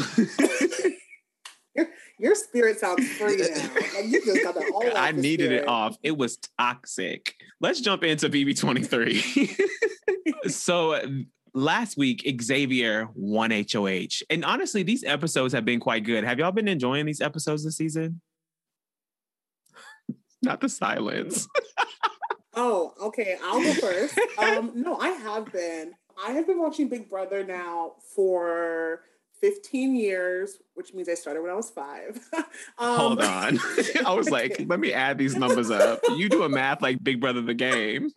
Your 2.20 2.36
spirit 2.36 2.80
sounds 2.80 3.08
free 3.14 3.38
now. 3.38 3.70
Like 3.74 4.06
you 4.06 4.24
just 4.24 4.44
got 4.44 4.56
that 4.56 4.72
all. 4.74 4.84
I 4.96 5.12
needed 5.12 5.48
spirit. 5.48 5.64
it 5.64 5.68
off. 5.68 5.98
It 6.04 6.18
was 6.18 6.38
toxic. 6.58 7.36
Let's 7.62 7.82
jump 7.82 8.04
into 8.04 8.30
BB23. 8.30 9.58
so 10.52 11.00
last 11.54 11.98
week, 11.98 12.30
Xavier 12.42 13.10
won 13.16 13.52
HOH. 13.52 14.24
And 14.30 14.44
honestly, 14.46 14.84
these 14.84 15.04
episodes 15.04 15.54
have 15.54 15.66
been 15.66 15.80
quite 15.80 16.04
good. 16.04 16.24
Have 16.24 16.40
y'all 16.40 16.52
been 16.52 16.68
enjoying 16.68 17.06
these 17.06 17.22
episodes 17.22 17.64
this 17.64 17.78
season? 17.78 18.22
Not 20.42 20.62
the 20.62 20.70
silence. 20.70 21.48
Oh, 22.54 22.94
okay. 23.02 23.38
I'll 23.44 23.62
go 23.62 23.74
first. 23.74 24.20
um, 24.38 24.72
no, 24.76 24.98
I 24.98 25.10
have 25.10 25.52
been. 25.52 25.94
I 26.22 26.32
have 26.32 26.48
been 26.48 26.60
watching 26.60 26.90
Big 26.90 27.10
Brother 27.10 27.46
now 27.46 27.94
for 28.16 29.04
15 29.42 29.96
years, 29.96 30.58
which 30.76 30.94
means 30.94 31.10
I 31.10 31.14
started 31.16 31.42
when 31.42 31.52
I 31.52 31.56
was 31.56 31.70
five. 31.70 32.20
um, 32.34 32.44
Hold 32.98 33.22
on. 33.22 33.60
I 34.06 34.14
was 34.14 34.30
like, 34.32 34.66
let 34.68 34.80
me 34.80 34.94
add 34.94 35.18
these 35.18 35.36
numbers 35.36 35.72
up. 35.72 36.00
You 36.18 36.30
do 36.30 36.44
a 36.44 36.50
math 36.50 36.82
like 36.82 37.04
Big 37.04 37.20
Brother 37.20 37.42
the 37.42 37.54
game. 37.54 38.12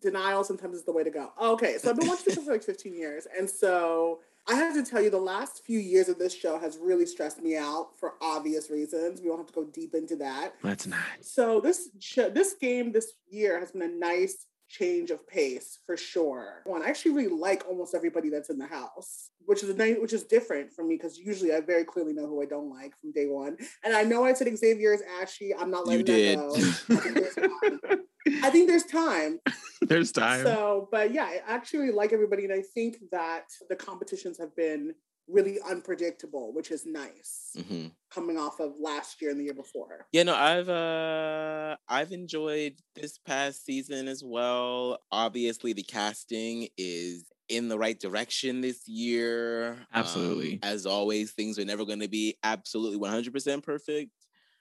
denial 0.00 0.44
sometimes 0.44 0.76
is 0.76 0.84
the 0.84 0.92
way 0.92 1.04
to 1.04 1.10
go. 1.10 1.32
Okay, 1.40 1.78
so 1.78 1.90
I've 1.90 1.96
been 1.96 2.08
watching 2.08 2.24
this 2.26 2.34
show 2.34 2.42
for 2.42 2.52
like 2.52 2.62
15 2.62 2.94
years. 2.94 3.26
And 3.36 3.48
so 3.48 4.20
I 4.46 4.56
have 4.56 4.74
to 4.74 4.82
tell 4.82 5.00
you, 5.00 5.10
the 5.10 5.18
last 5.18 5.64
few 5.64 5.78
years 5.78 6.08
of 6.08 6.18
this 6.18 6.34
show 6.34 6.58
has 6.58 6.76
really 6.76 7.06
stressed 7.06 7.42
me 7.42 7.56
out 7.56 7.98
for 7.98 8.14
obvious 8.20 8.70
reasons. 8.70 9.20
We 9.20 9.28
don't 9.28 9.38
have 9.38 9.46
to 9.46 9.52
go 9.52 9.64
deep 9.64 9.94
into 9.94 10.16
that. 10.16 10.54
Let's 10.62 10.86
not. 10.86 11.00
So 11.22 11.60
this 11.60 11.88
show, 12.00 12.28
this 12.28 12.54
game 12.54 12.92
this 12.92 13.12
year 13.30 13.58
has 13.58 13.72
been 13.72 13.82
a 13.82 13.88
nice 13.88 14.46
change 14.68 15.10
of 15.10 15.26
pace 15.26 15.78
for 15.86 15.96
sure. 15.96 16.62
One, 16.64 16.82
I 16.82 16.88
actually 16.88 17.12
really 17.12 17.34
like 17.34 17.64
almost 17.68 17.94
everybody 17.94 18.28
that's 18.28 18.50
in 18.50 18.58
the 18.58 18.66
house, 18.66 19.30
which 19.46 19.62
is 19.62 19.68
a 19.70 19.74
nice, 19.74 19.96
which 20.00 20.12
is 20.12 20.24
different 20.24 20.72
for 20.72 20.84
me 20.84 20.96
because 20.96 21.18
usually 21.18 21.52
I 21.54 21.60
very 21.60 21.84
clearly 21.84 22.12
know 22.12 22.26
who 22.26 22.42
I 22.42 22.46
don't 22.46 22.70
like 22.70 22.96
from 22.98 23.12
day 23.12 23.26
one. 23.26 23.56
And 23.84 23.94
I 23.94 24.02
know 24.04 24.24
I 24.24 24.32
said 24.34 24.54
Xavier 24.56 24.92
is 24.94 25.02
ashy. 25.20 25.54
I'm 25.54 25.70
not 25.70 25.86
You 25.86 25.98
letting 25.98 26.04
did. 26.06 26.38
that 26.38 26.88
go. 26.88 27.96
I 28.42 28.50
think 28.50 28.68
there's 28.68 28.84
time. 28.84 29.40
There's 29.82 30.12
time. 30.12 30.44
So, 30.44 30.88
but 30.90 31.12
yeah, 31.12 31.24
I 31.24 31.40
actually 31.46 31.90
like 31.90 32.14
everybody, 32.14 32.44
and 32.44 32.52
I 32.54 32.62
think 32.62 32.96
that 33.12 33.44
the 33.68 33.76
competitions 33.76 34.38
have 34.38 34.56
been 34.56 34.94
really 35.28 35.58
unpredictable, 35.68 36.54
which 36.54 36.70
is 36.70 36.86
nice. 36.86 37.50
hmm 37.68 37.88
Coming 38.10 38.38
off 38.38 38.60
of 38.60 38.74
last 38.80 39.20
year 39.20 39.30
and 39.30 39.40
the 39.40 39.44
year 39.44 39.54
before. 39.54 40.06
Yeah, 40.12 40.22
no, 40.22 40.34
I've 40.34 40.68
uh 40.70 41.76
I've 41.88 42.12
enjoyed 42.12 42.76
this 42.94 43.18
past 43.18 43.66
season 43.66 44.08
as 44.08 44.22
well. 44.24 45.00
Obviously, 45.12 45.72
the 45.74 45.82
casting 45.82 46.68
is 46.78 47.24
in 47.48 47.68
the 47.68 47.78
right 47.78 47.98
direction 47.98 48.60
this 48.60 48.86
year. 48.88 49.72
Um, 49.92 50.02
Absolutely. 50.02 50.58
as 50.62 50.86
always, 50.86 51.32
things 51.32 51.58
are 51.58 51.64
never 51.64 51.84
going 51.84 52.00
to 52.00 52.08
be 52.08 52.36
absolutely 52.42 52.98
100% 52.98 53.62
perfect. 53.62 54.10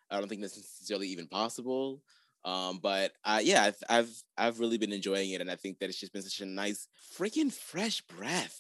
I 0.09 0.19
don't 0.19 0.27
think 0.27 0.41
that's 0.41 0.57
necessarily 0.57 1.07
even 1.07 1.27
possible. 1.27 2.01
Um, 2.45 2.79
but 2.81 3.13
uh, 3.23 3.39
yeah, 3.41 3.63
I've, 3.63 3.77
I've 3.89 4.23
I've 4.37 4.59
really 4.59 4.77
been 4.77 4.91
enjoying 4.91 5.31
it, 5.31 5.39
and 5.39 5.49
I 5.49 5.55
think 5.55 5.79
that 5.79 5.89
it's 5.89 5.99
just 5.99 6.11
been 6.11 6.21
such 6.21 6.41
a 6.41 6.45
nice, 6.45 6.87
freaking 7.17 7.51
fresh 7.51 8.01
breath. 8.01 8.59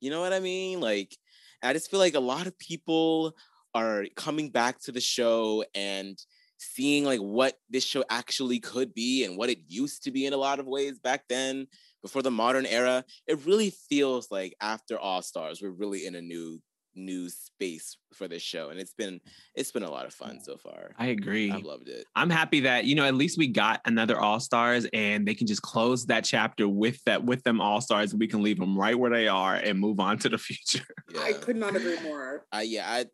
You 0.00 0.10
know 0.10 0.20
what 0.20 0.32
I 0.32 0.38
mean? 0.38 0.80
Like, 0.80 1.16
I 1.60 1.72
just 1.72 1.90
feel 1.90 1.98
like 1.98 2.14
a 2.14 2.20
lot 2.20 2.46
of 2.46 2.56
people 2.58 3.34
are 3.74 4.04
coming 4.14 4.50
back 4.50 4.80
to 4.82 4.92
the 4.92 5.00
show 5.00 5.64
and 5.74 6.16
seeing 6.58 7.04
like 7.04 7.18
what 7.18 7.54
this 7.68 7.84
show 7.84 8.04
actually 8.08 8.60
could 8.60 8.94
be 8.94 9.24
and 9.24 9.36
what 9.36 9.50
it 9.50 9.58
used 9.66 10.04
to 10.04 10.12
be 10.12 10.26
in 10.26 10.32
a 10.32 10.36
lot 10.36 10.60
of 10.60 10.66
ways 10.66 10.98
back 11.00 11.24
then 11.28 11.66
before 12.04 12.22
the 12.22 12.30
modern 12.30 12.66
era 12.66 13.02
it 13.26 13.38
really 13.46 13.70
feels 13.70 14.30
like 14.30 14.54
after 14.60 14.98
all 14.98 15.22
stars 15.22 15.62
we're 15.62 15.70
really 15.70 16.04
in 16.06 16.14
a 16.14 16.22
new 16.22 16.60
new 16.94 17.28
space 17.28 17.96
for 18.12 18.28
this 18.28 18.42
show 18.42 18.68
and 18.68 18.78
it's 18.78 18.92
been 18.92 19.20
it's 19.56 19.72
been 19.72 19.82
a 19.82 19.90
lot 19.90 20.06
of 20.06 20.14
fun 20.14 20.38
so 20.40 20.56
far 20.56 20.92
I 20.96 21.06
agree. 21.06 21.50
i've 21.50 21.64
loved 21.64 21.88
it 21.88 22.04
I'm 22.14 22.30
happy 22.30 22.60
that 22.60 22.84
you 22.84 22.94
know 22.94 23.04
at 23.04 23.14
least 23.14 23.38
we 23.38 23.48
got 23.48 23.80
another 23.84 24.18
All 24.20 24.38
Stars, 24.40 24.86
and 24.92 25.26
they 25.26 25.34
can 25.34 25.46
just 25.46 25.62
close 25.62 26.06
that 26.06 26.24
chapter 26.24 26.68
with 26.68 27.02
that 27.04 27.24
with 27.24 27.42
them 27.42 27.60
All 27.60 27.80
Stars, 27.80 28.14
we 28.14 28.26
can 28.26 28.42
leave 28.42 28.58
them 28.58 28.78
right 28.78 28.98
where 28.98 29.10
they 29.10 29.26
are 29.26 29.54
and 29.54 29.78
move 29.78 29.98
on 29.98 30.18
to 30.18 30.28
the 30.28 30.38
future. 30.48 30.84
I 31.20 31.32
could 31.32 31.56
not 31.56 31.74
agree 31.74 32.00
more. 32.02 32.46
I 32.52 32.62
yeah, 32.62 32.88
I 32.88 33.06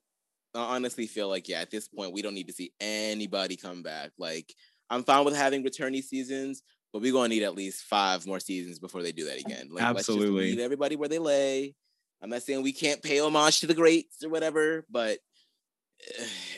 I 0.55 0.77
honestly 0.77 1.07
feel 1.07 1.29
like 1.29 1.49
yeah, 1.49 1.61
at 1.61 1.71
this 1.71 1.89
point 1.89 2.13
we 2.13 2.23
don't 2.23 2.35
need 2.35 2.49
to 2.49 2.53
see 2.53 2.73
anybody 2.81 3.57
come 3.57 3.83
back. 3.83 4.11
Like 4.19 4.53
I'm 4.91 5.05
fine 5.05 5.25
with 5.25 5.37
having 5.37 5.65
returnee 5.65 6.03
seasons, 6.03 6.63
but 6.93 7.03
we're 7.03 7.13
gonna 7.13 7.29
need 7.29 7.43
at 7.43 7.55
least 7.55 7.85
five 7.85 8.27
more 8.27 8.41
seasons 8.41 8.79
before 8.79 9.03
they 9.03 9.13
do 9.13 9.27
that 9.27 9.39
again. 9.39 9.69
Like 9.71 9.85
Absolutely. 9.85 10.51
leave 10.51 10.59
everybody 10.59 10.97
where 10.97 11.09
they 11.09 11.19
lay. 11.19 11.75
I'm 12.23 12.31
not 12.31 12.43
saying 12.43 12.63
we 12.63 12.73
can't 12.73 13.03
pay 13.03 13.21
homage 13.21 13.61
to 13.61 13.67
the 13.67 13.75
greats 13.75 14.23
or 14.25 14.29
whatever, 14.29 14.85
but 14.91 15.19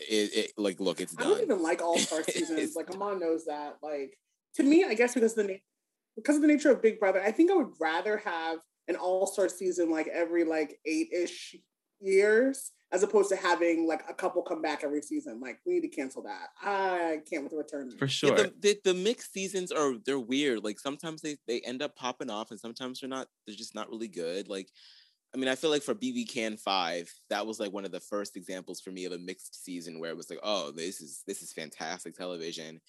it, 0.09 0.35
it 0.35 0.53
like 0.57 0.81
look, 0.81 1.01
it's 1.01 1.17
I 1.19 1.23
don't 1.23 1.43
even 1.43 1.63
like 1.63 1.83
All 1.83 1.99
Star 1.99 2.23
seasons. 2.29 2.59
It's 2.59 2.77
like 2.77 2.91
Amon 2.91 3.21
knows 3.21 3.47
that. 3.47 3.77
Like 3.83 4.19
to 4.57 4.63
me, 4.63 4.85
I 4.85 4.95
guess 4.95 5.15
because 5.15 5.37
of 5.37 5.47
the 5.47 5.53
na- 5.53 5.59
because 6.17 6.37
of 6.37 6.43
the 6.43 6.49
nature 6.49 6.71
of 6.71 6.83
Big 6.83 6.99
Brother, 6.99 7.23
I 7.23 7.33
think 7.33 7.51
I 7.51 7.55
would 7.55 7.73
rather 7.81 8.19
have 8.19 8.59
an 8.89 8.97
All 8.97 9.27
Star 9.27 9.49
season 9.49 9.91
like 9.91 10.09
every 10.09 10.45
like 10.45 10.79
eight 10.87 11.09
ish 11.13 11.57
years 12.01 12.73
as 12.93 13.03
opposed 13.03 13.31
to 13.31 13.37
having 13.37 13.87
like 13.87 14.05
a 14.09 14.15
couple 14.15 14.43
come 14.43 14.61
back 14.61 14.85
every 14.85 15.01
season. 15.03 15.41
Like 15.41 15.61
we 15.67 15.75
need 15.75 15.81
to 15.81 15.89
cancel 15.89 16.23
that. 16.23 16.49
I 16.63 17.21
can't 17.29 17.43
with 17.43 17.53
the 17.53 17.59
return. 17.59 17.91
For 17.99 18.05
Yeah, 18.05 18.09
sure. 18.09 18.37
the, 18.37 18.55
the, 18.61 18.79
the 18.85 18.95
mixed 18.95 19.33
seasons 19.33 19.73
are 19.73 19.95
they're 20.05 20.19
weird. 20.19 20.63
Like 20.63 20.79
sometimes 20.79 21.23
they, 21.23 21.37
they 21.49 21.61
end 21.61 21.83
up 21.83 21.97
popping 21.97 22.31
off 22.31 22.51
and 22.51 22.61
sometimes 22.61 23.01
they're 23.01 23.09
not 23.09 23.29
they're 23.47 23.57
just 23.57 23.75
not 23.75 23.89
really 23.89 24.09
good. 24.09 24.49
Like 24.49 24.69
I 25.35 25.39
mean, 25.39 25.49
I 25.49 25.55
feel 25.55 25.71
like 25.71 25.83
for 25.83 25.95
BB 25.95 26.29
Can 26.29 26.59
5, 26.59 27.11
that 27.31 27.47
was 27.47 27.59
like 27.59 27.73
one 27.73 27.87
of 27.87 27.93
the 27.93 28.01
first 28.01 28.37
examples 28.37 28.83
for 28.83 28.91
me 28.91 29.07
of 29.07 29.13
a 29.13 29.19
mixed 29.19 29.65
season 29.65 29.99
where 29.99 30.11
it 30.11 30.17
was 30.17 30.29
like, 30.29 30.41
oh, 30.43 30.73
this 30.73 31.01
is 31.01 31.23
this 31.27 31.41
is 31.41 31.53
fantastic 31.53 32.15
television. 32.15 32.81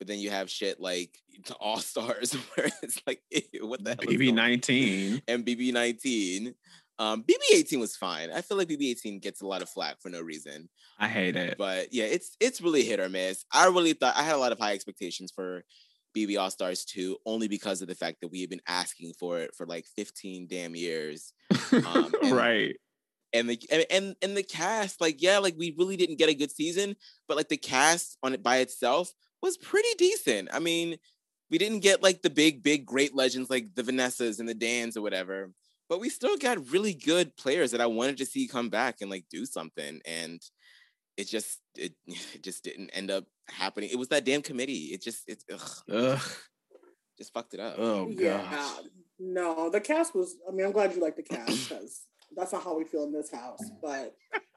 But 0.00 0.08
then 0.08 0.18
you 0.18 0.30
have 0.30 0.50
shit 0.50 0.80
like 0.80 1.16
the 1.46 1.54
All 1.54 1.78
Stars 1.78 2.32
where 2.56 2.70
it's 2.82 3.00
like, 3.06 3.22
ew, 3.30 3.44
what 3.68 3.84
the 3.84 3.90
hell? 3.90 3.98
BB19 3.98 5.22
and 5.28 5.46
BB 5.46 5.72
19. 5.72 6.54
Um, 6.98 7.22
BB 7.24 7.54
18 7.54 7.80
was 7.80 7.96
fine. 7.96 8.30
I 8.30 8.42
feel 8.42 8.56
like 8.56 8.68
BB 8.68 8.90
18 8.92 9.18
gets 9.20 9.40
a 9.40 9.46
lot 9.46 9.62
of 9.62 9.68
flack 9.68 10.00
for 10.00 10.08
no 10.08 10.20
reason 10.20 10.68
I 10.98 11.08
hate 11.08 11.36
it. 11.36 11.56
but 11.58 11.88
yeah, 11.92 12.04
it's 12.04 12.36
it's 12.38 12.60
really 12.60 12.84
hit 12.84 13.00
or 13.00 13.08
miss. 13.08 13.44
I 13.52 13.66
really 13.66 13.94
thought 13.94 14.16
I 14.16 14.22
had 14.22 14.34
a 14.36 14.38
lot 14.38 14.52
of 14.52 14.58
high 14.58 14.72
expectations 14.74 15.32
for 15.34 15.64
BB 16.16 16.38
All 16.38 16.50
Stars 16.50 16.84
2, 16.84 17.16
only 17.24 17.48
because 17.48 17.80
of 17.80 17.88
the 17.88 17.94
fact 17.94 18.18
that 18.20 18.28
we 18.28 18.42
had 18.42 18.50
been 18.50 18.60
asking 18.68 19.14
for 19.18 19.38
it 19.40 19.54
for 19.56 19.66
like 19.66 19.86
15 19.96 20.46
damn 20.48 20.76
years. 20.76 21.32
Um, 21.72 22.12
and- 22.22 22.36
right. 22.36 22.76
and 23.32 23.48
the 23.48 23.58
and, 23.70 23.86
and 23.90 24.16
and 24.22 24.36
the 24.36 24.42
cast, 24.42 25.00
like 25.00 25.22
yeah, 25.22 25.38
like 25.38 25.54
we 25.58 25.74
really 25.78 25.96
didn't 25.96 26.18
get 26.18 26.28
a 26.28 26.34
good 26.34 26.52
season, 26.52 26.94
but 27.26 27.36
like 27.38 27.48
the 27.48 27.56
cast 27.56 28.18
on 28.22 28.34
it 28.34 28.42
by 28.42 28.58
itself 28.58 29.10
was 29.42 29.56
pretty 29.56 29.88
decent. 29.98 30.50
I 30.52 30.58
mean, 30.60 30.98
we 31.50 31.56
didn't 31.58 31.80
get 31.80 32.02
like 32.02 32.22
the 32.22 32.30
big, 32.30 32.62
big, 32.62 32.84
great 32.86 33.14
legends 33.16 33.48
like 33.50 33.74
the 33.74 33.82
Vanessas 33.82 34.38
and 34.38 34.48
the 34.48 34.54
Dans 34.54 34.96
or 34.96 35.02
whatever, 35.02 35.50
but 35.92 36.00
we 36.00 36.08
still 36.08 36.38
got 36.38 36.70
really 36.70 36.94
good 36.94 37.36
players 37.36 37.70
that 37.72 37.82
I 37.82 37.84
wanted 37.84 38.16
to 38.16 38.24
see 38.24 38.48
come 38.48 38.70
back 38.70 39.02
and 39.02 39.10
like 39.10 39.26
do 39.30 39.44
something. 39.44 40.00
And 40.06 40.40
it 41.18 41.28
just 41.28 41.60
it, 41.76 41.92
it 42.06 42.42
just 42.42 42.64
didn't 42.64 42.88
end 42.94 43.10
up 43.10 43.26
happening. 43.50 43.90
It 43.92 43.98
was 43.98 44.08
that 44.08 44.24
damn 44.24 44.40
committee. 44.40 44.88
It 44.94 45.02
just 45.02 45.28
it 45.28 45.44
ugh, 45.52 45.70
Ugh. 45.92 46.20
just 47.18 47.34
fucked 47.34 47.52
it 47.52 47.60
up. 47.60 47.74
Oh 47.76 48.08
yeah, 48.08 48.70
no, 49.18 49.68
the 49.68 49.82
cast 49.82 50.14
was. 50.14 50.36
I 50.48 50.52
mean, 50.52 50.64
I'm 50.64 50.72
glad 50.72 50.94
you 50.94 51.02
like 51.02 51.16
the 51.16 51.24
cast 51.24 51.46
because 51.68 52.04
that's 52.34 52.54
not 52.54 52.64
how 52.64 52.74
we 52.74 52.84
feel 52.84 53.04
in 53.04 53.12
this 53.12 53.30
house. 53.30 53.60
But 53.82 54.14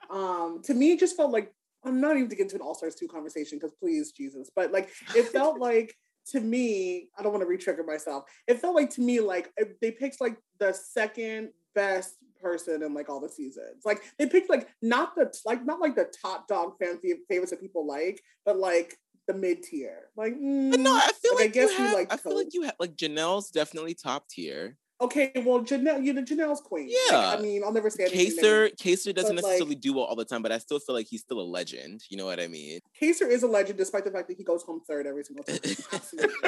um, 0.09 0.61
to 0.63 0.73
me, 0.73 0.93
it 0.93 1.01
just 1.01 1.17
felt 1.17 1.33
like 1.33 1.53
I'm 1.83 1.99
not 1.99 2.15
even 2.15 2.29
to 2.29 2.35
get 2.37 2.43
into 2.43 2.55
an 2.55 2.61
All 2.61 2.75
Stars 2.75 2.95
two 2.95 3.09
conversation 3.09 3.57
because 3.57 3.75
please, 3.77 4.13
Jesus, 4.13 4.49
but 4.55 4.71
like 4.71 4.89
it 5.13 5.27
felt 5.33 5.59
like 5.59 5.97
to 6.31 6.39
me, 6.39 7.09
I 7.17 7.23
don't 7.23 7.31
want 7.31 7.43
to 7.43 7.47
re-trigger 7.47 7.83
myself. 7.83 8.25
It 8.47 8.59
felt 8.59 8.75
like 8.75 8.89
to 8.91 9.01
me 9.01 9.19
like 9.19 9.51
they 9.81 9.91
picked 9.91 10.21
like 10.21 10.37
the 10.59 10.73
second 10.73 11.49
best 11.73 12.15
person 12.41 12.83
in 12.83 12.93
like 12.93 13.09
all 13.09 13.19
the 13.19 13.29
seasons. 13.29 13.83
Like 13.85 14.01
they 14.17 14.27
picked 14.27 14.49
like 14.49 14.67
not 14.81 15.15
the 15.15 15.33
like 15.45 15.65
not 15.65 15.79
like 15.79 15.95
the 15.95 16.11
top 16.21 16.47
dog 16.47 16.73
fancy 16.79 17.13
favorites 17.29 17.51
that 17.51 17.61
people 17.61 17.85
like, 17.85 18.21
but 18.45 18.57
like 18.57 18.97
the 19.27 19.33
mid 19.33 19.63
tier. 19.63 20.09
Like 20.15 20.33
But 20.33 20.79
no, 20.79 20.93
mm, 20.93 21.01
I 21.01 21.11
feel 21.11 21.35
like, 21.35 21.45
I 21.45 21.47
guess 21.47 21.77
you 21.77 21.85
you 21.85 21.93
like 21.93 22.13
I 22.13 22.17
feel 22.17 22.35
like 22.35 22.53
you 22.53 22.63
have 22.63 22.75
like 22.79 22.95
Janelle's 22.95 23.49
definitely 23.49 23.93
top 23.93 24.27
tier. 24.29 24.77
Okay, 25.01 25.31
well 25.45 25.59
Janelle, 25.59 26.03
you 26.03 26.13
know 26.13 26.21
Janelle's 26.23 26.61
queen. 26.61 26.87
Like, 26.87 26.95
Yeah. 27.11 27.35
I 27.37 27.41
mean, 27.41 27.63
I'll 27.65 27.73
never 27.73 27.89
say 27.89 28.05
anything 28.05 28.41
Kaysar, 28.41 28.75
Kaysar 28.77 29.13
doesn't 29.13 29.35
But, 29.35 29.43
like- 29.43 29.51
necessarily 29.51 29.75
do 29.75 29.93
well 29.93 30.05
all 30.05 30.15
the 30.15 30.23
time, 30.23 30.41
but 30.41 30.53
I 30.53 30.57
still 30.57 30.79
feel 30.79 30.95
like 30.95 31.07
he's 31.07 31.21
still 31.21 31.41
a 31.41 31.43
legend. 31.43 32.03
You 32.09 32.15
know 32.17 32.25
what 32.25 32.39
I 32.39 32.47
mean? 32.47 32.79
Kaysar 33.01 33.29
is 33.29 33.43
a 33.43 33.47
legend, 33.47 33.77
despite 33.77 34.05
the 34.05 34.11
fact 34.11 34.29
that 34.29 34.37
he 34.37 34.43
goes 34.45 34.63
home 34.63 34.81
third 34.87 35.05
every 35.05 35.23
single 35.25 35.43
time. 35.43 35.59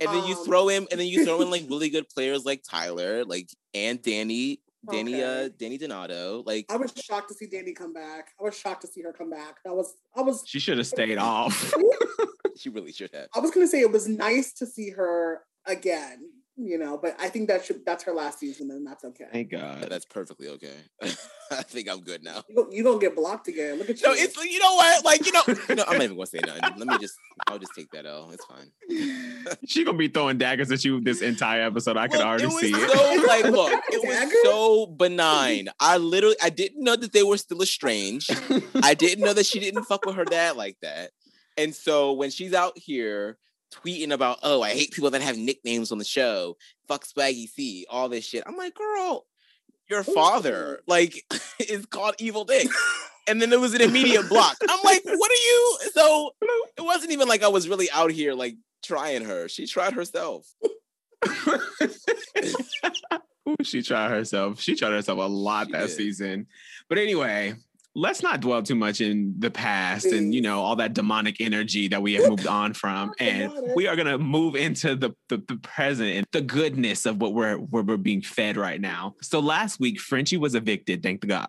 And 0.00 0.08
then 0.14 0.26
you 0.26 0.36
Um, 0.36 0.44
throw 0.44 0.68
him, 0.68 0.86
and 0.90 1.00
then 1.00 1.06
you 1.08 1.24
throw 1.24 1.40
in 1.40 1.50
like 1.50 1.64
really 1.68 1.88
good 1.90 2.08
players 2.08 2.44
like 2.44 2.62
Tyler, 2.62 3.24
like 3.24 3.48
and 3.74 4.00
Dani, 4.02 4.60
Dani, 4.86 5.14
uh, 5.22 5.48
Dani 5.48 5.78
Donato. 5.78 6.42
Like 6.46 6.66
I 6.68 6.76
was 6.76 6.92
shocked 6.94 7.28
to 7.30 7.34
see 7.34 7.46
Dani 7.46 7.74
come 7.74 7.92
back. 7.92 8.28
I 8.40 8.44
was 8.44 8.56
shocked 8.56 8.82
to 8.82 8.86
see 8.86 9.02
her 9.02 9.12
come 9.12 9.30
back. 9.30 9.56
That 9.64 9.74
was 9.74 9.94
I 10.14 10.20
was 10.22 10.44
She 10.46 10.60
should 10.60 10.78
have 10.78 10.86
stayed 10.96 11.18
off. 11.18 11.74
she 12.56 12.68
really 12.68 12.92
should 12.92 13.10
have. 13.12 13.28
I 13.34 13.40
was 13.40 13.50
gonna 13.50 13.66
say 13.66 13.80
it 13.80 13.90
was 13.90 14.06
nice 14.08 14.52
to 14.54 14.66
see 14.66 14.90
her 14.90 15.40
again, 15.66 16.30
you 16.58 16.76
know, 16.76 16.98
but 16.98 17.14
I 17.20 17.28
think 17.28 17.48
that 17.48 17.64
should 17.64 17.84
that's 17.86 18.02
her 18.04 18.12
last 18.12 18.40
season 18.40 18.70
and 18.70 18.86
that's 18.86 19.04
okay. 19.04 19.26
Thank 19.32 19.50
God. 19.52 19.86
That's 19.88 20.04
perfectly 20.04 20.48
okay. 20.48 20.74
I 21.50 21.62
think 21.62 21.88
I'm 21.88 22.00
good 22.00 22.22
now. 22.22 22.42
You 22.48 22.54
go- 22.56 22.68
you 22.70 22.82
gonna 22.84 22.98
get 22.98 23.14
blocked 23.14 23.48
again. 23.48 23.78
Look 23.78 23.88
at 23.88 24.00
you. 24.00 24.06
No, 24.08 24.12
it's 24.12 24.36
you 24.44 24.58
know 24.58 24.74
what? 24.74 25.04
Like 25.04 25.24
you 25.24 25.32
know, 25.32 25.42
you 25.68 25.74
know, 25.76 25.84
I'm 25.86 25.94
not 25.94 26.02
even 26.02 26.16
gonna 26.16 26.26
say 26.26 26.40
nothing. 26.44 26.62
Let 26.76 26.88
me 26.88 26.98
just, 26.98 27.16
I'll 27.46 27.58
just 27.58 27.72
take 27.76 27.90
that 27.92 28.06
L. 28.06 28.30
It's 28.32 28.44
fine. 28.44 29.56
she 29.66 29.84
gonna 29.84 29.96
be 29.96 30.08
throwing 30.08 30.36
daggers 30.36 30.70
at 30.72 30.84
you 30.84 31.00
this 31.00 31.22
entire 31.22 31.62
episode. 31.62 31.96
I 31.96 32.08
could 32.08 32.20
already 32.20 32.44
it 32.44 32.46
was 32.48 32.60
see 32.60 32.72
it. 32.74 33.26
like, 33.26 33.44
look, 33.44 33.72
it 33.88 34.02
Dagger? 34.02 34.26
was 34.26 34.42
so 34.42 34.86
benign. 34.86 35.68
I 35.80 35.96
literally, 35.98 36.36
I 36.42 36.50
didn't 36.50 36.82
know 36.82 36.96
that 36.96 37.12
they 37.12 37.22
were 37.22 37.36
still 37.38 37.62
estranged. 37.62 38.30
I 38.82 38.94
didn't 38.94 39.24
know 39.24 39.32
that 39.32 39.46
she 39.46 39.60
didn't 39.60 39.84
fuck 39.84 40.04
with 40.04 40.16
her 40.16 40.24
dad 40.24 40.56
like 40.56 40.76
that. 40.82 41.10
And 41.56 41.74
so 41.74 42.12
when 42.12 42.30
she's 42.30 42.52
out 42.54 42.76
here 42.76 43.38
tweeting 43.74 44.12
about, 44.12 44.38
oh, 44.42 44.62
I 44.62 44.70
hate 44.70 44.92
people 44.92 45.10
that 45.10 45.22
have 45.22 45.36
nicknames 45.36 45.92
on 45.92 45.98
the 45.98 46.04
show, 46.04 46.56
fuck 46.86 47.04
Swaggy 47.06 47.48
C, 47.48 47.86
all 47.88 48.08
this 48.08 48.24
shit. 48.24 48.44
I'm 48.46 48.56
like, 48.56 48.74
girl, 48.74 49.26
your 49.88 50.02
father 50.02 50.80
like 50.86 51.24
is 51.58 51.86
called 51.86 52.14
Evil 52.18 52.44
Dick. 52.44 52.68
And 53.26 53.42
then 53.42 53.50
there 53.50 53.60
was 53.60 53.74
an 53.74 53.82
immediate 53.82 54.28
block. 54.28 54.56
I'm 54.68 54.80
like, 54.84 55.02
what 55.04 55.30
are 55.30 55.34
you? 55.34 55.78
So 55.92 56.30
it 56.76 56.82
wasn't 56.82 57.12
even 57.12 57.28
like 57.28 57.42
I 57.42 57.48
was 57.48 57.68
really 57.68 57.90
out 57.90 58.10
here 58.10 58.32
like 58.34 58.56
trying 58.84 59.24
her. 59.24 59.48
She 59.48 59.66
tried 59.66 59.92
herself. 59.92 60.46
Ooh, 63.48 63.56
she 63.62 63.82
tried 63.82 64.10
herself. 64.10 64.60
She 64.60 64.76
tried 64.76 64.92
herself 64.92 65.18
a 65.18 65.22
lot 65.22 65.66
She 65.66 65.72
that 65.72 65.86
did. 65.88 65.90
season. 65.90 66.46
But 66.88 66.98
anyway, 66.98 67.54
let's 67.98 68.22
not 68.22 68.40
dwell 68.40 68.62
too 68.62 68.76
much 68.76 69.00
in 69.00 69.34
the 69.38 69.50
past 69.50 70.06
and 70.06 70.32
you 70.32 70.40
know 70.40 70.60
all 70.60 70.76
that 70.76 70.94
demonic 70.94 71.40
energy 71.40 71.88
that 71.88 72.00
we 72.00 72.14
have 72.14 72.28
moved 72.28 72.46
on 72.58 72.72
from. 72.72 73.12
And 73.18 73.52
we 73.74 73.86
are 73.88 73.96
gonna 73.96 74.18
move 74.18 74.54
into 74.54 74.94
the, 74.94 75.10
the 75.28 75.42
the 75.48 75.56
present 75.56 76.10
and 76.10 76.26
the 76.32 76.40
goodness 76.40 77.06
of 77.06 77.20
what 77.20 77.34
we're 77.34 77.56
what 77.56 77.86
we're 77.86 77.96
being 77.96 78.22
fed 78.22 78.56
right 78.56 78.80
now. 78.80 79.16
So 79.20 79.40
last 79.40 79.80
week, 79.80 80.00
Frenchie 80.00 80.36
was 80.36 80.54
evicted. 80.54 81.02
Thank 81.02 81.20
the 81.20 81.26
God. 81.26 81.48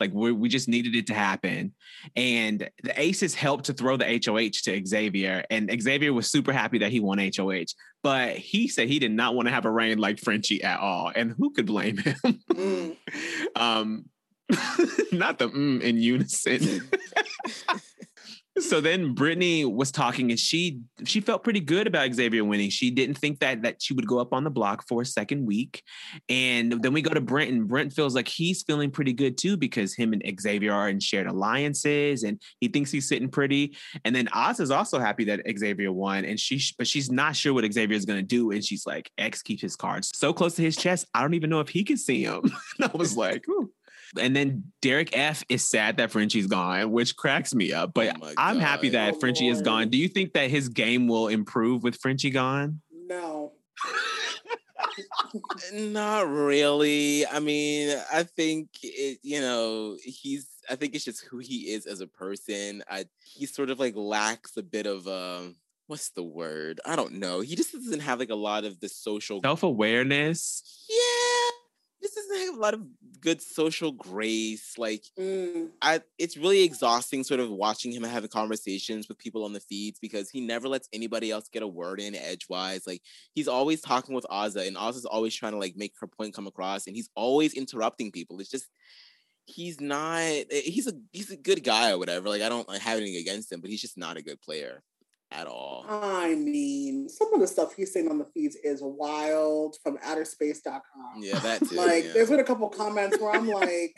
Like 0.00 0.12
we 0.12 0.32
we 0.32 0.48
just 0.48 0.68
needed 0.68 0.94
it 0.96 1.06
to 1.06 1.14
happen, 1.14 1.72
and 2.16 2.68
the 2.82 3.00
Aces 3.00 3.34
helped 3.34 3.66
to 3.66 3.72
throw 3.72 3.96
the 3.96 4.04
HOH 4.04 4.62
to 4.64 4.84
Xavier, 4.84 5.44
and 5.50 5.70
Xavier 5.80 6.12
was 6.12 6.30
super 6.30 6.52
happy 6.52 6.78
that 6.78 6.90
he 6.90 7.00
won 7.00 7.18
HOH. 7.18 7.74
But 8.02 8.36
he 8.36 8.68
said 8.68 8.88
he 8.88 8.98
did 8.98 9.12
not 9.12 9.34
want 9.34 9.48
to 9.48 9.54
have 9.54 9.64
a 9.64 9.70
reign 9.70 9.96
like 9.98 10.20
Frenchie 10.20 10.62
at 10.62 10.80
all, 10.80 11.10
and 11.14 11.34
who 11.38 11.50
could 11.52 11.66
blame 11.66 11.96
him? 11.98 12.16
Mm. 12.52 12.96
um, 13.56 14.04
not 15.12 15.38
the 15.38 15.48
mm 15.48 15.80
in 15.80 15.96
unison. 15.96 16.88
so 18.58 18.80
then 18.80 19.16
Britini 19.16 19.70
was 19.70 19.90
talking 19.90 20.30
and 20.30 20.38
she 20.38 20.80
she 21.04 21.20
felt 21.20 21.42
pretty 21.42 21.60
good 21.60 21.86
about 21.86 22.12
Xavier 22.14 22.44
winning. 22.44 22.70
She 22.70 22.90
didn't 22.90 23.16
think 23.18 23.40
that 23.40 23.62
that 23.62 23.82
she 23.82 23.94
would 23.94 24.06
go 24.06 24.20
up 24.20 24.32
on 24.32 24.44
the 24.44 24.50
block 24.50 24.86
for 24.86 25.02
a 25.02 25.06
second 25.06 25.44
week. 25.44 25.82
And 26.28 26.80
then 26.82 26.92
we 26.92 27.02
go 27.02 27.12
to 27.12 27.20
Brent 27.20 27.50
and 27.50 27.66
Brent 27.66 27.92
feels 27.92 28.14
like 28.14 28.28
he's 28.28 28.62
feeling 28.62 28.90
pretty 28.92 29.12
good 29.12 29.36
too 29.36 29.56
because 29.56 29.94
him 29.94 30.12
and 30.12 30.40
Xavier 30.40 30.72
are 30.72 30.88
in 30.88 31.00
shared 31.00 31.26
alliances 31.26 32.22
and 32.22 32.40
he 32.60 32.68
thinks 32.68 32.92
he's 32.92 33.08
sitting 33.08 33.28
pretty. 33.28 33.76
And 34.04 34.14
then 34.14 34.28
Oz 34.32 34.60
is 34.60 34.70
also 34.70 35.00
happy 35.00 35.24
that 35.24 35.42
Xavier 35.58 35.90
won 35.90 36.24
and 36.24 36.38
she 36.38 36.62
but 36.78 36.86
she's 36.86 37.10
not 37.10 37.34
sure 37.34 37.52
what 37.52 37.70
Xavier 37.72 37.96
is 37.96 38.04
going 38.04 38.20
to 38.20 38.26
do 38.26 38.52
and 38.52 38.64
she's 38.64 38.86
like 38.86 39.10
X 39.18 39.42
keeps 39.42 39.62
his 39.62 39.74
cards 39.74 40.12
so 40.14 40.32
close 40.32 40.54
to 40.56 40.62
his 40.62 40.76
chest. 40.76 41.06
I 41.12 41.22
don't 41.22 41.34
even 41.34 41.50
know 41.50 41.60
if 41.60 41.70
he 41.70 41.82
can 41.82 41.96
see 41.96 42.22
him. 42.22 42.42
and 42.78 42.90
I 42.92 42.96
was 42.96 43.16
like, 43.16 43.48
Ooh. 43.48 43.72
And 44.20 44.34
then 44.34 44.64
Derek 44.82 45.16
F 45.16 45.44
is 45.48 45.68
sad 45.68 45.96
that 45.96 46.10
Frenchie's 46.10 46.46
gone, 46.46 46.92
which 46.92 47.16
cracks 47.16 47.54
me 47.54 47.72
up. 47.72 47.92
But 47.94 48.16
Oh 48.22 48.32
I'm 48.38 48.58
happy 48.58 48.90
that 48.90 49.14
Oh, 49.14 49.18
Frenchie 49.18 49.48
is 49.48 49.62
gone. 49.62 49.88
Do 49.88 49.98
you 49.98 50.08
think 50.08 50.34
that 50.34 50.50
his 50.50 50.68
game 50.68 51.08
will 51.08 51.28
improve 51.28 51.82
with 51.82 51.96
Frenchie 51.96 52.30
gone? 52.30 52.80
No. 52.92 53.52
Not 55.72 56.28
really. 56.28 57.26
I 57.26 57.40
mean, 57.40 57.96
I 58.12 58.22
think 58.22 58.68
it, 58.82 59.18
you 59.22 59.40
know, 59.40 59.96
he's 60.02 60.48
I 60.70 60.76
think 60.76 60.94
it's 60.94 61.04
just 61.04 61.24
who 61.24 61.38
he 61.38 61.72
is 61.72 61.86
as 61.86 62.00
a 62.00 62.06
person. 62.06 62.82
I 62.88 63.06
he 63.24 63.46
sort 63.46 63.70
of 63.70 63.78
like 63.78 63.96
lacks 63.96 64.56
a 64.56 64.62
bit 64.62 64.86
of 64.86 65.06
um 65.08 65.56
what's 65.86 66.10
the 66.10 66.22
word? 66.22 66.80
I 66.84 66.96
don't 66.96 67.14
know. 67.14 67.40
He 67.40 67.56
just 67.56 67.72
doesn't 67.72 68.00
have 68.00 68.18
like 68.18 68.30
a 68.30 68.34
lot 68.34 68.64
of 68.64 68.80
the 68.80 68.88
social 68.88 69.40
Self 69.42 69.62
awareness. 69.62 70.62
Yeah. 70.88 70.96
Just 72.04 72.16
doesn't 72.16 72.46
have 72.46 72.56
a 72.56 72.60
lot 72.60 72.74
of 72.74 72.82
good 73.22 73.40
social 73.40 73.92
grace. 73.92 74.74
Like 74.76 75.04
Mm. 75.18 75.70
I 75.80 76.02
it's 76.18 76.36
really 76.36 76.62
exhausting 76.62 77.24
sort 77.24 77.40
of 77.40 77.48
watching 77.50 77.92
him 77.92 78.02
having 78.02 78.28
conversations 78.28 79.08
with 79.08 79.16
people 79.16 79.42
on 79.44 79.54
the 79.54 79.60
feeds 79.60 79.98
because 79.98 80.28
he 80.28 80.42
never 80.42 80.68
lets 80.68 80.86
anybody 80.92 81.30
else 81.30 81.48
get 81.48 81.62
a 81.62 81.66
word 81.66 81.98
in 81.98 82.14
edgewise. 82.14 82.86
Like 82.86 83.00
he's 83.32 83.48
always 83.48 83.80
talking 83.80 84.14
with 84.14 84.26
Azah 84.30 84.66
and 84.68 84.76
Azah's 84.76 85.06
always 85.06 85.34
trying 85.34 85.52
to 85.52 85.58
like 85.58 85.76
make 85.76 85.94
her 86.00 86.06
point 86.06 86.34
come 86.34 86.46
across 86.46 86.86
and 86.86 86.94
he's 86.94 87.08
always 87.14 87.54
interrupting 87.54 88.12
people. 88.12 88.38
It's 88.38 88.50
just 88.50 88.68
he's 89.46 89.80
not 89.80 90.18
eh, 90.20 90.44
he's 90.50 90.86
a 90.86 90.92
he's 91.12 91.30
a 91.30 91.36
good 91.38 91.64
guy 91.64 91.92
or 91.92 91.98
whatever. 91.98 92.28
Like 92.28 92.42
I 92.42 92.50
don't 92.50 92.70
have 92.70 92.98
anything 92.98 93.16
against 93.16 93.50
him, 93.50 93.62
but 93.62 93.70
he's 93.70 93.80
just 93.80 93.96
not 93.96 94.18
a 94.18 94.22
good 94.22 94.42
player 94.42 94.82
at 95.34 95.46
all. 95.46 95.84
I 95.88 96.34
mean, 96.34 97.08
some 97.08 97.32
of 97.34 97.40
the 97.40 97.46
stuff 97.46 97.74
he's 97.74 97.92
saying 97.92 98.08
on 98.08 98.18
the 98.18 98.26
feeds 98.34 98.56
is 98.56 98.80
wild 98.82 99.76
from 99.82 99.98
outerspace.com. 99.98 100.82
Yeah, 101.22 101.38
that 101.40 101.60
too. 101.68 101.76
Like, 101.76 102.04
yeah. 102.04 102.12
there's 102.14 102.30
been 102.30 102.40
a 102.40 102.44
couple 102.44 102.68
comments 102.68 103.18
where 103.20 103.34
I'm 103.34 103.48
like, 103.48 103.96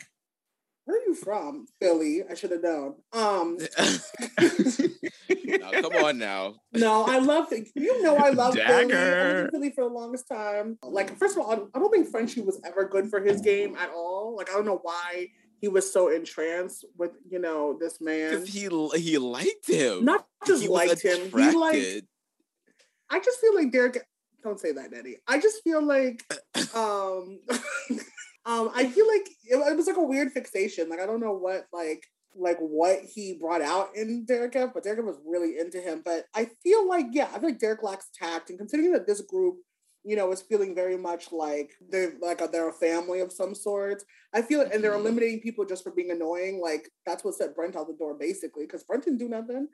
where 0.85 0.97
are 0.97 1.05
you 1.05 1.15
from? 1.15 1.65
Philly. 1.81 2.23
I 2.29 2.33
should 2.33 2.51
have 2.51 2.63
known. 2.63 2.95
Um, 3.13 3.57
Now, 5.59 5.71
come 5.81 6.05
on 6.05 6.17
now. 6.17 6.55
no, 6.73 7.03
I 7.05 7.19
love 7.19 7.51
it. 7.51 7.67
You 7.75 8.01
know, 8.03 8.15
I 8.17 8.29
love 8.29 8.53
Philly. 8.53 8.93
I 8.93 9.47
Philly 9.51 9.71
for 9.71 9.83
the 9.85 9.93
longest 9.93 10.27
time. 10.27 10.77
Like, 10.83 11.17
first 11.17 11.35
of 11.37 11.43
all, 11.43 11.51
I- 11.51 11.77
I 11.77 11.79
don't 11.79 11.91
think 11.91 12.07
Frenchie 12.09 12.41
was 12.41 12.59
ever 12.65 12.87
good 12.87 13.09
for 13.09 13.19
his 13.21 13.41
game 13.41 13.75
at 13.75 13.89
all. 13.89 14.35
Like, 14.37 14.49
I 14.49 14.53
don't 14.53 14.65
know 14.65 14.79
why 14.81 15.27
he 15.59 15.67
was 15.67 15.91
so 15.91 16.09
entranced 16.09 16.85
with, 16.97 17.11
you 17.29 17.39
know, 17.39 17.77
this 17.79 17.99
man. 17.99 18.31
Because 18.31 18.47
he 18.47 18.69
he 18.99 19.17
liked 19.17 19.67
him. 19.67 20.05
Not 20.05 20.25
just 20.45 20.61
He 20.61 20.67
liked 20.67 21.01
him. 21.01 21.31
He 21.31 21.51
like 21.51 21.75
attracted. 21.75 22.07
I 23.09 23.19
just 23.19 23.39
feel 23.39 23.55
like 23.55 23.71
Derek. 23.71 24.05
Don't 24.43 24.59
say 24.59 24.71
that, 24.73 24.93
Eddie. 24.93 25.17
I 25.27 25.39
just 25.39 25.63
feel 25.63 25.83
like, 25.83 26.23
um, 26.75 27.39
um, 28.45 28.71
I 28.75 28.89
feel 28.93 29.07
like 29.07 29.27
it, 29.45 29.55
it 29.55 29.75
was 29.75 29.87
like 29.87 29.97
a 29.97 30.03
weird 30.03 30.31
fixation. 30.31 30.89
Like 30.89 30.99
I 30.99 31.05
don't 31.05 31.19
know 31.19 31.33
what 31.33 31.65
like 31.73 32.03
like 32.35 32.57
what 32.59 32.99
he 33.01 33.33
brought 33.33 33.61
out 33.61 33.89
in 33.95 34.25
Derek, 34.25 34.53
but 34.53 34.83
Derek 34.83 35.03
was 35.03 35.19
really 35.25 35.57
into 35.57 35.79
him. 35.79 36.01
But 36.05 36.25
I 36.35 36.49
feel 36.63 36.87
like 36.87 37.07
yeah, 37.11 37.29
I 37.33 37.39
feel 37.39 37.49
like 37.49 37.59
Derek 37.59 37.83
lacks 37.83 38.09
tact, 38.13 38.49
and 38.49 38.59
considering 38.59 38.91
that 38.93 39.07
this 39.07 39.21
group 39.21 39.57
you 40.07 40.15
know, 40.15 40.31
is 40.31 40.41
feeling 40.41 40.73
very 40.73 40.97
much 40.97 41.31
like 41.31 41.71
they're 41.89 42.13
like 42.21 42.41
a, 42.41 42.47
they're 42.47 42.69
a 42.69 42.73
family 42.73 43.19
of 43.19 43.31
some 43.31 43.53
sort. 43.53 44.03
I 44.33 44.41
feel 44.41 44.61
it 44.61 44.71
and 44.73 44.81
they're 44.83 44.93
Mhm. 44.93 45.01
eliminating 45.01 45.41
people 45.41 45.65
just 45.65 45.83
for 45.83 45.91
being 45.91 46.11
annoying. 46.11 46.61
Like 46.61 46.89
that's 47.05 47.23
what 47.23 47.35
set 47.35 47.55
Brent 47.55 47.75
out 47.75 47.87
the 47.87 47.93
door 47.93 48.13
basically, 48.13 48.65
because 48.65 48.83
Brent 48.83 49.03
didn't 49.05 49.19
do 49.19 49.29
nothing. 49.29 49.67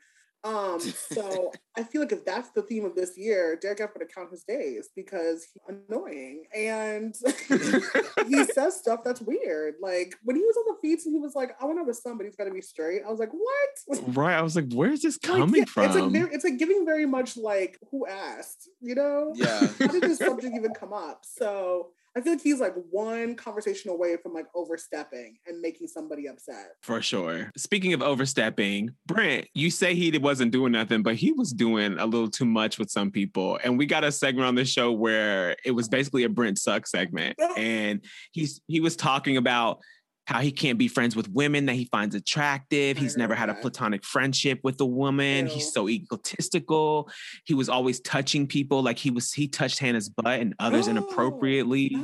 Um, 0.43 0.79
so 1.12 1.51
I 1.77 1.84
feel 1.84 2.01
like 2.01 2.12
if 2.12 2.25
that's 2.25 2.49
the 2.51 2.62
theme 2.62 2.86
of 2.86 2.95
this 2.95 3.17
year, 3.17 3.58
Derek 3.62 3.82
F 3.82 3.89
would 3.97 4.13
count 4.13 4.32
his 4.32 4.43
days 4.43 4.89
because 4.95 5.45
he's 5.45 5.77
annoying 5.89 6.43
and 6.56 7.15
he 8.27 8.43
says 8.53 8.77
stuff 8.77 9.01
that's 9.03 9.21
weird. 9.21 9.75
Like 9.82 10.15
when 10.23 10.36
he 10.36 10.41
was 10.41 10.58
on 10.58 10.75
the 10.75 10.82
feeds 10.82 11.06
and 11.06 11.15
he 11.15 11.19
was 11.19 11.36
like, 11.36 11.56
"I 11.62 11.65
want 11.65 11.77
to 11.77 11.82
have 11.82 11.89
a 11.89 11.93
son, 11.93 12.17
but 12.17 12.25
he's 12.25 12.36
got 12.36 12.45
to 12.45 12.51
be 12.51 12.62
straight." 12.62 13.01
I 13.06 13.10
was 13.10 13.19
like, 13.19 13.32
"What?" 13.32 13.99
right. 14.15 14.38
I 14.38 14.41
was 14.41 14.56
like, 14.56 14.71
where's 14.73 15.01
this 15.01 15.19
Like, 15.23 15.38
coming 15.38 15.62
yeah, 15.62 15.65
from? 15.65 15.86
It's 15.86 15.95
like 15.95 16.12
very, 16.12 16.34
it's 16.34 16.43
like 16.43 16.58
giving 16.58 16.86
very 16.86 17.06
much 17.06 17.38
like 17.38 17.79
who 17.91 18.06
asked, 18.08 18.69
you 18.82 18.95
know? 18.95 19.32
Yeah. 19.36 19.67
How 19.79 19.88
did 19.88 20.03
this 20.03 20.19
subject 20.19 20.56
even 20.56 20.73
come 20.73 20.93
up? 20.93 21.23
So 21.23 21.89
I 22.15 22.21
feel 22.21 22.34
like 22.34 22.41
he's 22.41 22.60
like 22.60 22.76
one 22.91 23.36
conversation 23.36 23.89
away 23.89 24.17
from 24.21 24.34
like 24.34 24.45
overstepping 24.54 25.38
and 25.47 25.60
making 25.62 25.88
somebody 25.88 26.28
upset. 26.28 26.73
For 26.82 27.02
sure. 27.02 27.52
Speaking 27.58 27.93
of 27.93 28.04
overstepping, 28.04 28.91
Brent, 29.08 29.47
you 29.56 29.71
say 29.71 29.95
he 29.95 30.15
wasn't 30.17 30.52
doing 30.52 30.73
nothing, 30.73 31.02
but 31.02 31.15
he 31.15 31.32
was 31.32 31.52
doing 31.52 31.97
a 31.97 32.06
little 32.06 32.30
too 32.30 32.45
much 32.45 32.78
with 32.78 32.91
some 32.91 33.10
people. 33.10 33.60
And 33.63 33.78
we 33.78 33.88
got 33.88 34.04
a 34.04 34.12
segment 34.12 34.47
on 34.47 34.56
the 34.56 34.65
show 34.65 34.91
where 34.91 35.56
it 35.65 35.71
was 35.71 35.89
basically 35.89 36.23
a 36.23 36.30
Brent 36.30 36.60
suck 36.60 36.88
segment. 36.88 37.38
And 37.56 38.04
he's 38.32 38.62
he 38.67 38.80
was 38.80 38.95
talking 38.95 39.38
about 39.38 39.80
how 40.25 40.39
he 40.39 40.51
can't 40.51 40.77
be 40.77 40.88
friends 40.88 41.15
with 41.15 41.29
women 41.29 41.65
that 41.65 41.73
he 41.73 41.86
finds 41.86 42.15
attractive. 42.15 42.97
He's 42.97 43.17
never 43.17 43.36
had 43.36 43.49
a 43.49 43.55
platonic 43.55 44.05
friendship 44.05 44.59
with 44.63 44.79
a 44.79 44.86
woman. 44.86 45.47
Ew. 45.47 45.53
He's 45.53 45.73
so 45.73 45.89
egotistical. 45.89 47.09
He 47.45 47.53
was 47.53 47.67
always 47.67 47.99
touching 48.01 48.47
people. 48.47 48.81
Like 48.83 48.97
he 48.97 49.12
was, 49.12 49.33
he 49.33 49.47
touched 49.47 49.79
Hannah's 49.79 50.09
butt 50.09 50.39
and 50.39 50.53
others 50.59 50.83
Oh, 50.88 50.91
inappropriately 50.91 51.95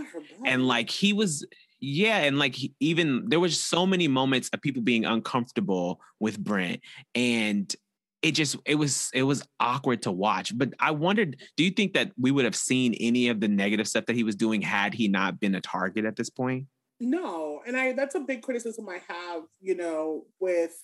and 0.45 0.67
like 0.67 0.89
he 0.89 1.13
was 1.13 1.45
yeah 1.79 2.19
and 2.19 2.39
like 2.39 2.55
he, 2.55 2.73
even 2.79 3.29
there 3.29 3.39
was 3.39 3.60
so 3.60 3.86
many 3.86 4.08
moments 4.08 4.49
of 4.53 4.62
people 4.62 4.82
being 4.82 5.05
uncomfortable 5.05 5.99
with 6.19 6.39
brent 6.39 6.82
and 7.15 7.75
it 8.21 8.32
just 8.32 8.58
it 8.65 8.75
was 8.75 9.10
it 9.13 9.23
was 9.23 9.43
awkward 9.60 10.01
to 10.03 10.12
watch 10.12 10.58
but 10.58 10.73
i 10.79 10.91
wondered 10.91 11.38
do 11.55 11.63
you 11.63 11.71
think 11.71 11.93
that 11.93 12.12
we 12.19 12.32
would 12.32 12.45
have 12.45 12.55
seen 12.55 12.93
any 12.95 13.29
of 13.29 13.39
the 13.39 13.47
negative 13.47 13.88
stuff 13.88 14.05
that 14.05 14.15
he 14.15 14.23
was 14.23 14.36
doing 14.36 14.62
had 14.62 14.93
he 14.93 15.08
not 15.08 15.39
been 15.39 15.55
a 15.55 15.62
target 15.62 16.05
at 16.05 16.15
this 16.15 16.29
point 16.29 16.65
No, 16.99 17.62
and 17.65 17.77
I 17.77 17.93
that's 17.93 18.15
a 18.15 18.19
big 18.19 18.41
criticism 18.41 18.88
I 18.89 18.99
have, 19.07 19.43
you 19.62 19.75
know, 19.75 20.25
with 20.39 20.83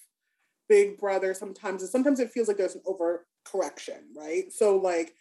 Big 0.69 0.97
Brother 0.97 1.34
sometimes 1.34 1.84
is 1.84 1.91
sometimes 1.91 2.19
it 2.19 2.32
feels 2.32 2.47
like 2.47 2.58
there's 2.58 2.75
an 2.75 2.84
overcorrection, 2.86 4.15
right? 4.15 4.51
So 4.51 4.78
like 4.78 5.15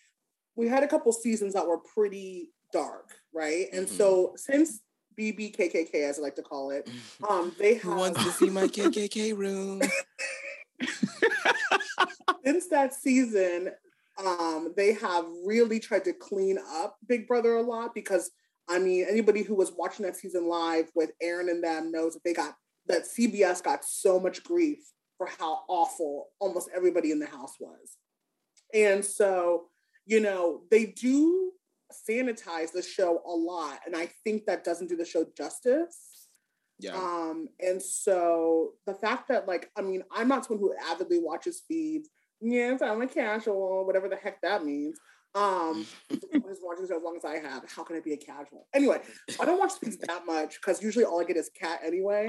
we 0.56 0.68
had 0.68 0.82
a 0.84 0.88
couple 0.88 1.12
seasons 1.12 1.54
that 1.54 1.66
were 1.66 1.78
pretty 1.78 2.50
dark, 2.72 3.14
right? 3.32 3.66
And 3.72 3.86
Mhm. 3.86 3.90
so 3.90 4.32
since 4.36 4.80
BBKKK 5.18 5.94
as 6.08 6.18
I 6.18 6.22
like 6.22 6.36
to 6.36 6.42
call 6.42 6.70
it, 6.70 6.88
um 7.28 7.54
they 7.58 7.74
Who 7.76 7.94
wants 7.94 8.22
to 8.22 8.30
see 8.30 8.50
my 8.50 8.68
KKK 8.68 9.32
room? 9.36 9.80
since 12.44 12.68
that 12.68 12.94
season, 12.94 13.70
um, 14.24 14.72
they 14.76 14.92
have 14.94 15.24
really 15.44 15.80
tried 15.80 16.04
to 16.04 16.12
clean 16.12 16.58
up 16.68 16.98
Big 17.08 17.26
Brother 17.26 17.56
a 17.56 17.62
lot 17.62 17.94
because 17.94 18.30
I 18.68 18.78
mean, 18.78 19.06
anybody 19.08 19.42
who 19.42 19.54
was 19.54 19.72
watching 19.76 20.06
that 20.06 20.16
season 20.16 20.48
live 20.48 20.90
with 20.94 21.12
Aaryn 21.22 21.50
and 21.50 21.62
them 21.62 21.92
knows 21.92 22.14
that 22.14 22.24
they 22.24 22.32
got 22.32 22.54
that 22.86 23.04
CBS 23.04 23.62
got 23.62 23.84
so 23.84 24.20
much 24.20 24.42
grief 24.44 24.78
for 25.16 25.28
how 25.38 25.60
awful 25.68 26.28
almost 26.38 26.68
everybody 26.74 27.10
in 27.10 27.18
the 27.18 27.26
house 27.26 27.54
was. 27.58 27.96
And 28.72 29.04
so, 29.04 29.66
you 30.06 30.20
know, 30.20 30.62
they 30.70 30.86
do 30.86 31.52
sanitize 32.08 32.72
the 32.72 32.82
show 32.82 33.22
a 33.26 33.30
lot. 33.30 33.80
And 33.86 33.96
I 33.96 34.10
think 34.24 34.46
that 34.46 34.64
doesn't 34.64 34.88
do 34.88 34.96
the 34.96 35.04
show 35.04 35.26
justice. 35.36 36.28
Yeah. 36.78 36.94
Um, 36.94 37.48
and 37.60 37.80
so 37.80 38.72
the 38.86 38.94
fact 38.94 39.28
that 39.28 39.46
like, 39.46 39.70
I 39.76 39.82
mean, 39.82 40.02
I'm 40.10 40.28
not 40.28 40.44
someone 40.44 40.60
who 40.60 40.74
avidly 40.90 41.20
watches 41.20 41.62
feeds. 41.68 42.08
Yes, 42.40 42.82
I'm 42.82 43.00
a 43.00 43.06
casual, 43.06 43.86
whatever 43.86 44.08
the 44.08 44.16
heck 44.16 44.40
that 44.42 44.64
means. 44.64 44.98
Um, 45.34 45.86
was 46.10 46.58
watching 46.62 46.86
so 46.86 46.96
as 46.96 47.02
long 47.02 47.16
as 47.16 47.24
I 47.24 47.38
have. 47.38 47.64
How 47.68 47.82
can 47.82 47.96
I 47.96 48.00
be 48.00 48.12
a 48.12 48.16
casual? 48.16 48.66
Anyway, 48.72 49.00
I 49.40 49.44
don't 49.44 49.58
watch 49.58 49.72
feeds 49.80 49.96
that 49.98 50.26
much 50.26 50.60
because 50.60 50.82
usually 50.82 51.04
all 51.04 51.20
I 51.20 51.24
get 51.24 51.36
is 51.36 51.50
cat 51.58 51.80
anyway. 51.84 52.28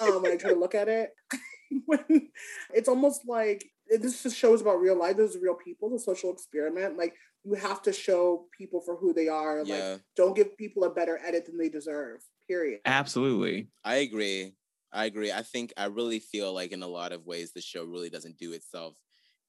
Um, 0.00 0.22
when 0.22 0.32
I 0.32 0.36
try 0.36 0.50
to 0.50 0.58
look 0.58 0.74
at 0.74 0.88
it, 0.88 1.10
when 1.86 2.28
it's 2.74 2.88
almost 2.88 3.22
like 3.26 3.64
this 3.88 4.22
just 4.22 4.36
shows 4.36 4.60
about 4.60 4.80
real 4.80 4.98
life. 4.98 5.16
Those 5.16 5.36
are 5.36 5.40
real 5.40 5.54
people. 5.54 5.90
The 5.90 5.98
social 5.98 6.32
experiment. 6.32 6.96
Like 6.96 7.14
you 7.44 7.54
have 7.54 7.82
to 7.82 7.92
show 7.92 8.46
people 8.56 8.80
for 8.80 8.96
who 8.96 9.12
they 9.12 9.28
are. 9.28 9.60
Like 9.60 9.68
yeah. 9.68 9.96
don't 10.16 10.36
give 10.36 10.56
people 10.56 10.84
a 10.84 10.90
better 10.90 11.18
edit 11.24 11.46
than 11.46 11.58
they 11.58 11.68
deserve. 11.68 12.20
Period. 12.48 12.80
absolutely 12.84 13.68
I 13.84 13.96
agree. 13.96 14.52
I 14.92 15.06
agree. 15.06 15.32
I 15.32 15.42
think 15.42 15.72
I 15.76 15.86
really 15.86 16.18
feel 16.18 16.52
like 16.52 16.72
in 16.72 16.82
a 16.82 16.88
lot 16.88 17.12
of 17.12 17.24
ways 17.24 17.52
the 17.52 17.62
show 17.62 17.84
really 17.84 18.10
doesn't 18.10 18.36
do 18.36 18.52
itself 18.52 18.94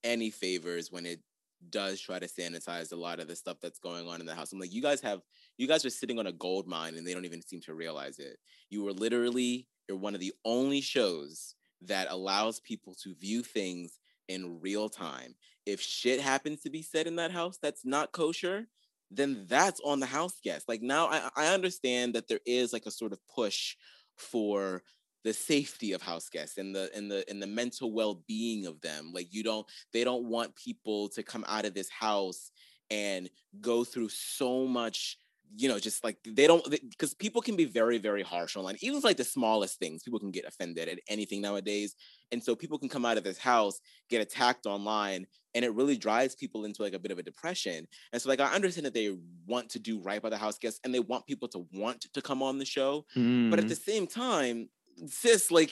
any 0.04 0.30
favors 0.30 0.92
when 0.92 1.06
it 1.06 1.20
does 1.70 2.00
try 2.00 2.20
to 2.20 2.28
sanitize 2.28 2.92
a 2.92 2.96
lot 2.96 3.20
of 3.20 3.28
the 3.28 3.36
stuff 3.36 3.58
that's 3.62 3.80
going 3.80 4.08
on 4.08 4.20
in 4.20 4.26
the 4.26 4.36
house. 4.36 4.52
I'm 4.52 4.60
like, 4.60 4.74
you 4.74 4.82
guys 4.82 5.02
have 5.02 5.22
you 5.58 5.68
guys 5.68 5.86
are 5.86 5.90
sitting 5.90 6.20
on 6.20 6.28
a 6.28 6.32
gold 6.32 6.68
mine 6.68 6.96
and 6.96 7.06
they 7.06 7.14
don't 7.14 7.26
even 7.26 7.42
seem 7.42 7.62
to 7.62 7.74
realize 7.74 8.20
it. 8.20 8.38
You 8.70 8.84
were 8.84 8.94
literally 8.94 9.68
you're 9.88 9.98
one 9.98 10.14
of 10.14 10.22
the 10.22 10.34
only 10.46 10.82
shows 10.82 11.56
that 11.82 12.08
allows 12.10 12.60
people 12.62 12.96
to 13.04 13.16
view 13.16 13.44
things 13.44 14.00
in 14.30 14.60
real 14.62 14.90
time. 14.90 15.36
If 15.66 15.82
shit 15.82 16.22
happens 16.22 16.62
to 16.62 16.70
be 16.70 16.82
said 16.82 17.08
in 17.08 17.18
that 17.18 17.32
house 17.32 17.58
that's 17.62 17.86
not 17.86 18.12
kosher, 18.12 18.68
then 19.12 19.46
that's 19.48 19.82
on 19.82 20.00
the 20.00 20.06
house 20.06 20.40
guest. 20.44 20.68
Like 20.68 20.82
now 20.82 21.08
I, 21.08 21.30
I 21.36 21.54
understand 21.54 22.16
that 22.16 22.28
there 22.28 22.40
is 22.46 22.74
like 22.74 22.86
a 22.86 22.92
sort 22.92 23.14
of 23.14 23.20
push 23.28 23.76
for 24.18 24.84
the 25.24 25.34
safety 25.34 25.94
of 25.94 26.02
house 26.02 26.30
guests 26.30 26.58
and 26.58 26.76
the 26.76 26.90
and 26.96 27.10
the 27.10 27.24
and 27.30 27.42
the 27.42 27.48
mental 27.48 27.92
well-being 27.94 28.66
of 28.66 28.82
them. 28.82 29.12
Like 29.14 29.34
you 29.34 29.44
don't 29.44 29.66
they 29.94 30.04
don't 30.04 30.26
want 30.26 30.56
people 30.56 31.10
to 31.10 31.24
come 31.24 31.46
out 31.48 31.66
of 31.66 31.74
this 31.74 31.90
house 31.90 32.52
and 32.92 33.30
go 33.62 33.84
through 33.84 34.10
so 34.10 34.66
much 34.68 35.18
you 35.56 35.70
know 35.70 35.78
just 35.78 36.04
like 36.04 36.18
they 36.26 36.48
don't 36.48 36.68
because 36.90 37.14
people 37.14 37.40
can 37.42 37.56
be 37.56 37.66
very 37.66 38.00
very 38.00 38.24
harsh 38.24 38.56
online 38.56 38.76
even 38.82 39.00
for 39.00 39.08
like 39.08 39.18
the 39.18 39.24
smallest 39.24 39.78
things 39.78 40.02
people 40.02 40.20
can 40.20 40.32
get 40.32 40.46
offended 40.46 40.90
at 40.90 41.00
anything 41.08 41.42
nowadays 41.42 41.96
and 42.32 42.44
so 42.44 42.56
people 42.56 42.80
can 42.80 42.90
come 42.90 43.06
out 43.06 43.18
of 43.20 43.24
this 43.24 43.38
house 43.38 43.80
get 44.10 44.20
attacked 44.22 44.66
online 44.66 45.28
and 45.54 45.64
it 45.64 45.74
really 45.76 45.96
drives 45.96 46.34
people 46.36 46.66
into 46.66 46.82
like 46.82 46.94
a 46.94 47.00
bit 47.00 47.12
of 47.12 47.20
a 47.20 47.24
depression 47.24 47.88
and 48.12 48.22
so 48.22 48.30
like 48.30 48.40
i 48.40 48.52
understand 48.52 48.86
that 48.86 48.96
they 48.96 49.16
want 49.46 49.70
to 49.70 49.78
do 49.80 50.00
right 50.00 50.24
by 50.24 50.30
the 50.30 50.38
house 50.38 50.58
guests 50.58 50.80
and 50.84 50.94
they 50.94 51.00
want 51.00 51.26
people 51.28 51.48
to 51.48 51.68
want 51.72 52.02
to 52.14 52.22
come 52.22 52.42
on 52.42 52.58
the 52.58 52.66
show 52.66 53.06
but 53.14 53.60
Mm. 53.60 53.60
at 53.60 53.68
the 53.68 53.76
same 53.76 54.08
time 54.08 54.70
sis 55.08 55.52
like 55.52 55.72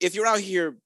if 0.00 0.14
you're 0.14 0.26
out 0.26 0.40
here 0.40 0.76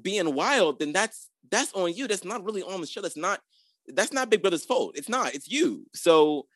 being 0.00 0.34
wild 0.34 0.78
then 0.78 0.92
that's 0.92 1.30
that's 1.50 1.72
on 1.74 1.94
you. 1.94 2.06
That's 2.06 2.24
not 2.24 2.44
really 2.44 2.62
on 2.62 2.80
the 2.80 2.86
show. 2.86 3.00
That's 3.00 3.16
not 3.16 3.40
that's 3.88 4.12
not 4.12 4.30
big 4.30 4.42
brother's 4.42 4.64
fault. 4.64 4.96
It's 4.96 5.08
not. 5.08 5.34
It's 5.34 5.50
you. 5.50 5.86
So 5.94 6.46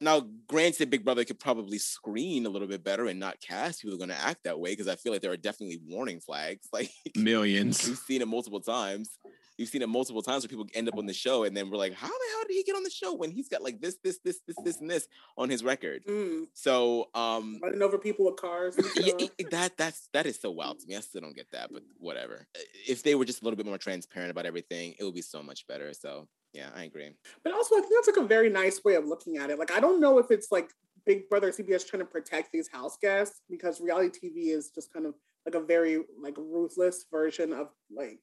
now 0.00 0.26
granted 0.46 0.88
big 0.88 1.04
brother 1.04 1.24
could 1.24 1.38
probably 1.38 1.78
screen 1.78 2.46
a 2.46 2.48
little 2.48 2.68
bit 2.68 2.82
better 2.82 3.06
and 3.06 3.20
not 3.20 3.40
cast 3.40 3.82
who 3.82 3.92
are 3.92 3.98
going 3.98 4.08
to 4.08 4.18
act 4.18 4.44
that 4.44 4.58
way 4.58 4.70
because 4.72 4.88
i 4.88 4.94
feel 4.94 5.12
like 5.12 5.20
there 5.20 5.30
are 5.30 5.36
definitely 5.36 5.80
warning 5.86 6.20
flags. 6.20 6.68
Like 6.72 6.90
millions. 7.16 7.86
we've 7.86 7.98
seen 7.98 8.22
it 8.22 8.28
multiple 8.28 8.60
times 8.60 9.10
You've 9.60 9.68
seen 9.68 9.82
it 9.82 9.90
multiple 9.90 10.22
times 10.22 10.42
where 10.42 10.48
people 10.48 10.66
end 10.72 10.88
up 10.88 10.96
on 10.96 11.04
the 11.04 11.12
show 11.12 11.44
and 11.44 11.54
then 11.54 11.70
we're 11.70 11.76
like, 11.76 11.92
how 11.92 12.08
the 12.08 12.14
hell 12.32 12.44
did 12.48 12.54
he 12.54 12.62
get 12.62 12.76
on 12.76 12.82
the 12.82 12.88
show 12.88 13.14
when 13.14 13.30
he's 13.30 13.46
got 13.46 13.62
like 13.62 13.78
this, 13.78 13.98
this, 14.02 14.18
this, 14.24 14.40
this, 14.46 14.56
this, 14.64 14.80
and 14.80 14.90
this 14.90 15.06
on 15.36 15.50
his 15.50 15.62
record? 15.62 16.02
Mm, 16.06 16.46
So 16.54 17.10
um 17.14 17.60
running 17.62 17.82
over 17.82 17.98
people 17.98 18.24
with 18.24 18.36
cars. 18.36 18.74
yeah, 18.96 19.26
that 19.50 19.76
that's 19.76 20.08
that 20.14 20.24
is 20.24 20.40
so 20.40 20.50
wild 20.50 20.78
to 20.80 20.86
me. 20.86 20.96
I 20.96 21.00
still 21.00 21.20
don't 21.20 21.36
get 21.36 21.50
that, 21.52 21.70
but 21.70 21.82
whatever. 21.98 22.46
If 22.88 23.02
they 23.02 23.14
were 23.14 23.26
just 23.26 23.42
a 23.42 23.44
little 23.44 23.58
bit 23.58 23.66
more 23.66 23.76
transparent 23.76 24.30
about 24.30 24.46
everything, 24.46 24.94
it 24.98 25.04
would 25.04 25.14
be 25.14 25.20
so 25.20 25.42
much 25.42 25.66
better. 25.66 25.92
So 25.92 26.26
yeah, 26.54 26.70
I 26.74 26.84
agree. 26.84 27.10
But 27.44 27.52
also, 27.52 27.76
I 27.76 27.80
think 27.80 27.92
that's 27.94 28.16
like 28.16 28.24
a 28.24 28.26
very 28.26 28.48
nice 28.48 28.82
way 28.82 28.94
of 28.94 29.04
looking 29.04 29.36
at 29.36 29.50
it. 29.50 29.58
Like, 29.58 29.70
I 29.70 29.78
don't 29.78 30.00
know 30.00 30.18
if 30.18 30.30
it's 30.30 30.50
like 30.50 30.70
Big 31.04 31.28
Brother 31.28 31.52
CBS 31.52 31.86
trying 31.86 32.00
to 32.00 32.06
protect 32.06 32.50
these 32.50 32.68
house 32.68 32.96
guests 33.00 33.42
because 33.50 33.80
reality 33.80 34.18
TV 34.24 34.56
is 34.56 34.70
just 34.74 34.90
kind 34.92 35.04
of 35.04 35.14
like 35.46 35.54
a 35.54 35.60
very 35.60 35.98
like 36.20 36.36
ruthless 36.38 37.04
version 37.10 37.52
of 37.52 37.68
like 37.94 38.20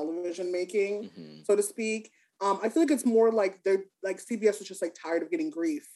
television 0.00 0.52
making, 0.52 1.10
Mhm. 1.10 1.46
so 1.46 1.56
to 1.56 1.62
speak. 1.62 2.10
Um, 2.40 2.58
I 2.62 2.68
feel 2.68 2.82
like 2.82 2.90
it's 2.90 3.06
more 3.06 3.30
like 3.32 3.62
they're 3.64 3.84
like 4.02 4.18
CBS 4.20 4.58
was 4.58 4.68
just 4.68 4.82
like 4.82 4.94
tired 4.94 5.22
of 5.22 5.30
getting 5.30 5.50
grief, 5.50 5.88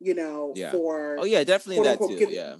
you 0.00 0.14
know, 0.14 0.52
Yeah. 0.56 0.72
for 0.72 1.16
Oh 1.20 1.24
yeah, 1.24 1.44
definitely 1.44 1.76
quote, 1.76 1.84
that 1.86 1.92
unquote, 1.92 2.10
too. 2.10 2.18
get- 2.18 2.30
Yeah. 2.30 2.56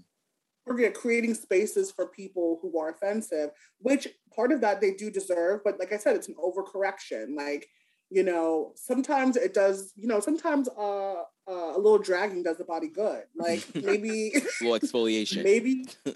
for 0.65 0.81
yeah, 0.81 0.91
creating 0.91 1.35
spaces 1.35 1.91
for 1.91 2.07
people 2.07 2.59
who 2.63 2.79
are 2.79 2.89
offensive, 2.91 3.51
which 3.81 4.09
part 4.35 4.51
of 4.53 4.61
that 4.63 4.81
they 4.81 4.93
do 4.95 5.11
deserve. 5.11 5.63
But 5.65 5.79
like 5.79 5.93
I 5.93 5.99
said, 5.99 6.17
it's 6.17 6.29
an 6.29 6.37
overcorrection. 6.37 7.37
Like, 7.37 7.69
you 8.11 8.23
know, 8.23 8.73
sometimes 8.77 9.37
it 9.37 9.53
does, 9.53 9.93
you 9.97 10.07
know, 10.07 10.21
sometimes 10.21 10.69
uh, 10.69 11.23
uh, 11.47 11.73
a 11.77 11.79
little 11.79 11.99
dragging 11.99 12.43
does 12.43 12.57
the 12.59 12.65
body 12.65 12.89
good. 12.89 13.25
Like 13.35 13.63
maybe, 13.75 14.33
little 14.63 14.79
exfoliation. 14.79 15.43
maybe, 15.53 15.85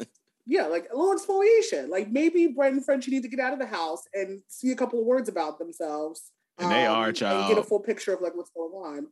yeah, 0.50 0.66
like 0.66 0.88
a 0.92 0.96
little 0.96 1.14
exfoliation. 1.14 1.90
Like 1.90 2.10
maybe 2.10 2.46
Brent 2.48 2.74
and 2.76 2.84
Frenchie 2.84 3.10
need 3.10 3.22
to 3.22 3.28
get 3.28 3.38
out 3.38 3.52
of 3.52 3.58
the 3.58 3.66
house 3.66 4.02
and 4.14 4.40
see 4.48 4.72
a 4.72 4.76
couple 4.76 4.98
of 4.98 5.04
words 5.04 5.28
about 5.28 5.58
themselves. 5.58 6.32
um, 6.58 6.64
And 6.64 6.72
they 6.74 6.86
are, 6.86 7.08
And 7.08 7.16
get 7.48 7.58
a 7.58 7.62
full 7.62 7.80
picture 7.80 8.14
of 8.14 8.22
like 8.22 8.34
what's 8.34 8.50
going 8.50 8.72
on. 8.72 9.06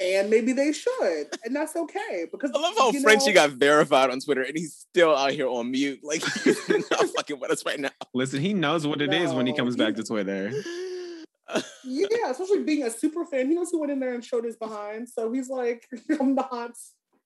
and 0.00 0.30
maybe 0.30 0.52
they 0.52 0.72
should, 0.72 1.26
and 1.44 1.54
that's 1.54 1.74
okay 1.76 2.26
because 2.32 2.50
I 2.54 2.58
love 2.58 2.74
how 2.78 2.90
you 2.92 3.02
Frenchie 3.02 3.32
got 3.32 3.50
verified 3.50 4.10
on 4.10 4.20
Twitter 4.20 4.42
and 4.42 4.56
he's 4.56 4.74
still 4.88 5.14
out 5.14 5.32
here 5.32 5.48
on 5.48 5.70
mute. 5.70 6.00
Like 6.02 6.22
he's 6.44 6.68
not 6.68 7.04
fucking 7.16 7.38
with 7.38 7.50
us 7.50 7.66
right 7.66 7.78
now. 7.80 7.90
Listen, 8.14 8.40
he 8.40 8.54
knows 8.54 8.86
what 8.86 9.02
it 9.02 9.12
is 9.12 9.32
when 9.34 9.46
he 9.46 9.52
comes 9.52 9.74
he- 9.74 9.78
back 9.82 9.94
to 9.96 10.04
Twitter. 10.04 10.52
Yeah, 11.84 12.30
especially 12.30 12.62
being 12.64 12.82
a 12.84 12.90
super 12.90 13.24
fan, 13.24 13.48
he 13.48 13.54
knows 13.54 13.70
who 13.70 13.80
went 13.80 13.90
in 13.90 14.00
there 14.00 14.14
and 14.14 14.22
showed 14.24 14.44
his 14.44 14.56
behind. 14.56 15.08
So 15.08 15.32
he's 15.32 15.48
like, 15.48 15.88
I'm 16.20 16.34
not 16.34 16.74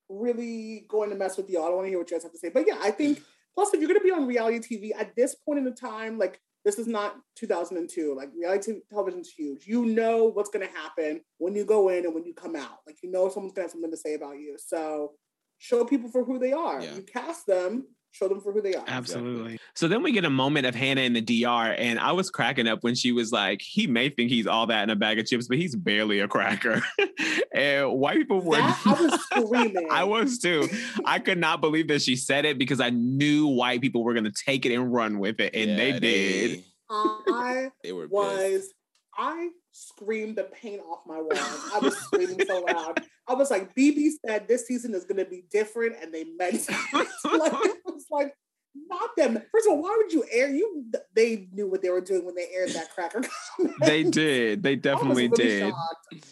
really 0.08 0.84
going 0.88 1.10
to 1.10 1.16
mess 1.16 1.36
with 1.36 1.50
y'all. 1.50 1.64
I 1.64 1.66
don't 1.66 1.76
want 1.76 1.86
to 1.86 1.90
hear 1.90 1.98
what 1.98 2.10
you 2.10 2.16
guys 2.16 2.22
have 2.22 2.32
to 2.32 2.38
say. 2.38 2.50
But 2.50 2.64
yeah, 2.66 2.78
I 2.80 2.90
think 2.92 3.20
plus 3.54 3.72
if 3.74 3.80
you're 3.80 3.88
gonna 3.88 4.00
be 4.00 4.10
on 4.10 4.26
reality 4.26 4.58
TV 4.76 4.90
at 4.98 5.14
this 5.16 5.34
point 5.34 5.58
in 5.58 5.64
the 5.64 5.70
time, 5.70 6.18
like 6.18 6.40
this 6.64 6.78
is 6.78 6.86
not 6.86 7.16
2002. 7.36 8.14
Like 8.16 8.30
reality 8.36 8.74
television's 8.90 9.30
huge. 9.30 9.66
You 9.66 9.84
know 9.86 10.24
what's 10.24 10.50
gonna 10.50 10.66
happen 10.66 11.20
when 11.38 11.54
you 11.54 11.64
go 11.64 11.88
in 11.88 12.04
and 12.04 12.14
when 12.14 12.24
you 12.24 12.34
come 12.34 12.56
out. 12.56 12.78
Like 12.86 12.96
you 13.02 13.10
know 13.10 13.28
someone's 13.28 13.52
gonna 13.54 13.64
have 13.64 13.72
something 13.72 13.90
to 13.90 13.96
say 13.96 14.14
about 14.14 14.38
you. 14.38 14.56
So 14.58 15.12
show 15.58 15.84
people 15.84 16.10
for 16.10 16.24
who 16.24 16.38
they 16.38 16.52
are. 16.52 16.80
Yeah. 16.80 16.94
You 16.94 17.02
cast 17.02 17.46
them, 17.46 17.86
show 18.12 18.28
them 18.28 18.40
for 18.40 18.52
who 18.52 18.60
they 18.60 18.74
are. 18.74 18.84
Absolutely. 18.86 19.58
So 19.74 19.88
then 19.88 20.02
we 20.02 20.12
get 20.12 20.24
a 20.24 20.30
moment 20.30 20.66
of 20.66 20.74
Hannah 20.74 21.00
in 21.00 21.12
the 21.14 21.20
DR, 21.22 21.74
and 21.78 21.98
I 21.98 22.12
was 22.12 22.30
cracking 22.30 22.68
up 22.68 22.84
when 22.84 22.94
she 22.94 23.10
was 23.12 23.32
like, 23.32 23.60
he 23.62 23.86
may 23.86 24.08
think 24.10 24.30
he's 24.30 24.46
all 24.46 24.66
that 24.66 24.82
in 24.84 24.90
a 24.90 24.96
bag 24.96 25.18
of 25.18 25.26
chips, 25.26 25.48
but 25.48 25.56
he's 25.58 25.74
barely 25.74 26.20
a 26.20 26.28
cracker. 26.28 26.82
and 27.54 27.90
white 27.92 28.16
people 28.18 28.40
were. 28.40 28.56
That 28.56 28.80
I 28.86 29.02
was 29.02 29.20
screaming. 29.46 29.88
I 29.90 30.04
was 30.04 30.38
too. 30.38 30.68
I 31.04 31.18
could 31.18 31.38
not 31.38 31.60
believe 31.60 31.88
that 31.88 32.02
she 32.02 32.16
said 32.16 32.44
it 32.44 32.58
because 32.58 32.80
I 32.80 32.90
knew 32.90 33.46
white 33.48 33.80
people 33.80 34.04
were 34.04 34.12
going 34.14 34.24
to 34.24 34.32
take 34.32 34.66
it 34.66 34.74
and 34.74 34.92
run 34.92 35.18
with 35.18 35.40
it, 35.40 35.54
and 35.54 35.70
Yeah, 35.70 35.76
they 35.76 35.98
did. 35.98 36.64
I 36.90 37.70
They 37.82 37.92
were 37.92 38.04
pissed. 38.08 38.12
was 38.12 38.74
I 39.16 39.48
screamed 39.72 40.36
the 40.36 40.44
paint 40.44 40.80
off 40.82 41.00
my 41.06 41.18
walls. 41.20 41.70
I 41.74 41.78
was 41.82 41.96
screaming 41.96 42.40
so 42.46 42.60
loud. 42.60 43.02
I 43.26 43.34
was 43.34 43.50
like, 43.50 43.74
BB 43.74 44.10
said 44.24 44.46
this 44.46 44.66
season 44.66 44.94
is 44.94 45.04
gonna 45.04 45.24
be 45.24 45.44
different, 45.50 45.96
and 46.00 46.12
they 46.12 46.24
meant 46.24 46.66
it. 46.68 46.68
like 47.24 47.52
it 47.52 47.78
was 47.84 48.06
like 48.10 48.34
not 48.74 49.10
them. 49.16 49.34
First 49.52 49.66
of 49.66 49.72
all, 49.72 49.82
why 49.82 49.94
would 49.96 50.12
you 50.12 50.24
air 50.30 50.50
you 50.50 50.86
they 51.14 51.48
knew 51.52 51.68
what 51.68 51.82
they 51.82 51.90
were 51.90 52.00
doing 52.00 52.24
when 52.24 52.34
they 52.34 52.48
aired 52.54 52.70
that 52.70 52.90
cracker 52.94 53.22
comment. 53.56 53.76
They 53.82 54.04
did. 54.04 54.62
They 54.62 54.72
I 54.72 54.74
was 54.74 54.82
definitely 54.82 55.28
really 55.28 55.44
did. 55.44 55.70
shocked. 55.70 56.26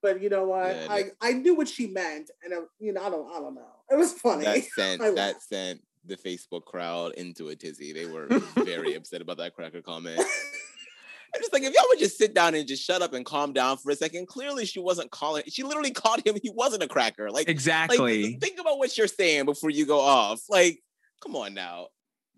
But 0.00 0.22
you 0.22 0.28
know 0.28 0.44
what? 0.44 0.76
Yeah, 0.76 0.86
I, 0.88 1.04
I 1.20 1.32
knew 1.32 1.56
what 1.56 1.68
she 1.68 1.88
meant, 1.88 2.30
and 2.44 2.52
uh, 2.52 2.60
you 2.78 2.92
know 2.92 3.02
I 3.04 3.10
don't 3.10 3.30
I 3.30 3.40
don't 3.40 3.54
know. 3.54 3.66
It 3.90 3.96
was 3.96 4.12
funny. 4.12 4.44
that 4.44 4.64
sent 4.64 5.02
I 5.02 5.06
that 5.10 5.14
laughed. 5.14 5.42
sent 5.42 5.80
the 6.04 6.16
Facebook 6.16 6.64
crowd 6.64 7.14
into 7.14 7.48
a 7.48 7.56
tizzy. 7.56 7.92
They 7.92 8.06
were 8.06 8.28
very 8.56 8.94
upset 8.94 9.20
about 9.20 9.38
that 9.38 9.54
cracker 9.54 9.82
comment. 9.82 10.20
I'm 11.34 11.40
just 11.40 11.52
like, 11.52 11.62
if 11.62 11.74
y'all 11.74 11.84
would 11.88 11.98
just 11.98 12.16
sit 12.18 12.34
down 12.34 12.54
and 12.54 12.66
just 12.66 12.84
shut 12.84 13.02
up 13.02 13.12
and 13.12 13.24
calm 13.24 13.52
down 13.52 13.76
for 13.76 13.90
a 13.90 13.96
second. 13.96 14.26
Clearly, 14.28 14.64
she 14.64 14.80
wasn't 14.80 15.10
calling. 15.10 15.42
She 15.48 15.62
literally 15.62 15.90
called 15.92 16.26
him. 16.26 16.36
He 16.42 16.50
wasn't 16.50 16.82
a 16.82 16.88
cracker. 16.88 17.26
Like, 17.26 17.34
like 17.46 17.48
Exactly. 17.48 18.36
think 18.36 18.58
about 18.60 18.78
what 18.78 18.96
you're 18.96 19.06
saying 19.06 19.44
before 19.44 19.70
you 19.70 19.86
go 19.86 20.00
off. 20.00 20.42
Like, 20.48 20.80
come 21.22 21.36
on 21.36 21.54
now. 21.54 21.88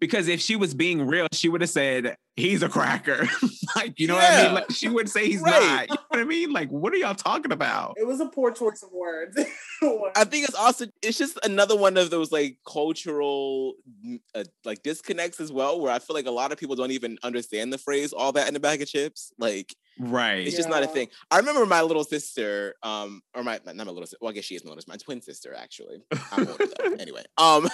Because 0.00 0.28
if 0.28 0.40
she 0.40 0.56
was 0.56 0.74
being 0.74 1.06
real, 1.06 1.26
she 1.32 1.48
would 1.48 1.60
have 1.60 1.70
said, 1.70 2.16
he's 2.36 2.62
a 2.62 2.68
cracker. 2.68 3.28
like, 3.76 3.98
you 4.00 4.06
know 4.06 4.14
what 4.14 4.32
I 4.32 4.42
mean? 4.44 4.54
Like, 4.54 4.70
she 4.70 4.88
would 4.88 5.08
say 5.10 5.26
he's 5.26 5.42
Right. 5.42 5.88
not. 5.88 5.90
You 5.90 5.94
know 5.94 6.02
what 6.08 6.20
I 6.20 6.24
mean? 6.24 6.52
Like, 6.52 6.70
what 6.70 6.92
are 6.92 6.96
y'all 6.96 7.14
talking 7.14 7.52
about? 7.52 7.94
it 7.98 8.06
was 8.06 8.20
a 8.20 8.26
poor 8.26 8.50
choice 8.50 8.82
of 8.82 8.90
words. 8.92 9.36
I 10.16 10.24
think 10.24 10.46
it's 10.48 10.54
also 10.54 10.86
it's 11.02 11.16
just 11.18 11.38
another 11.44 11.76
one 11.76 11.96
of 11.96 12.10
those 12.10 12.32
like 12.32 12.58
cultural 12.66 13.74
mm, 14.04 14.20
uh, 14.34 14.44
like 14.64 14.82
disconnects 14.82 15.40
as 15.40 15.52
well, 15.52 15.80
where 15.80 15.92
I 15.92 15.98
feel 15.98 16.14
like 16.14 16.26
a 16.26 16.30
lot 16.30 16.52
of 16.52 16.58
people 16.58 16.76
don't 16.76 16.90
even 16.90 17.18
understand 17.22 17.72
the 17.72 17.78
phrase 17.78 18.12
"all 18.12 18.32
that 18.32 18.48
in 18.48 18.56
a 18.56 18.60
bag 18.60 18.82
of 18.82 18.88
chips." 18.88 19.32
Like, 19.38 19.74
Right. 19.98 20.46
it's 20.46 20.56
just 20.56 20.68
not 20.68 20.82
a 20.82 20.86
thing. 20.86 21.08
I 21.30 21.38
remember 21.38 21.64
my 21.66 21.82
little 21.82 22.04
sister, 22.04 22.74
um, 22.82 23.22
or 23.34 23.42
my 23.42 23.60
not 23.64 23.76
my 23.76 23.84
little 23.84 24.02
sister. 24.02 24.18
Well, 24.20 24.30
I 24.30 24.34
guess 24.34 24.44
she 24.44 24.54
is 24.54 24.64
my 24.64 24.68
little 24.70 24.80
sister, 24.82 24.92
my 24.92 24.96
twin 24.98 25.20
sister 25.22 25.54
actually. 25.54 26.02
I'm 26.32 26.46
older 26.48 26.64
though. 26.78 26.96
Anyway, 27.00 27.24
um, 27.38 27.68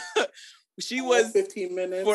she 0.81 1.01
was 1.01 1.33
15 1.33 1.75
minutes. 1.75 2.09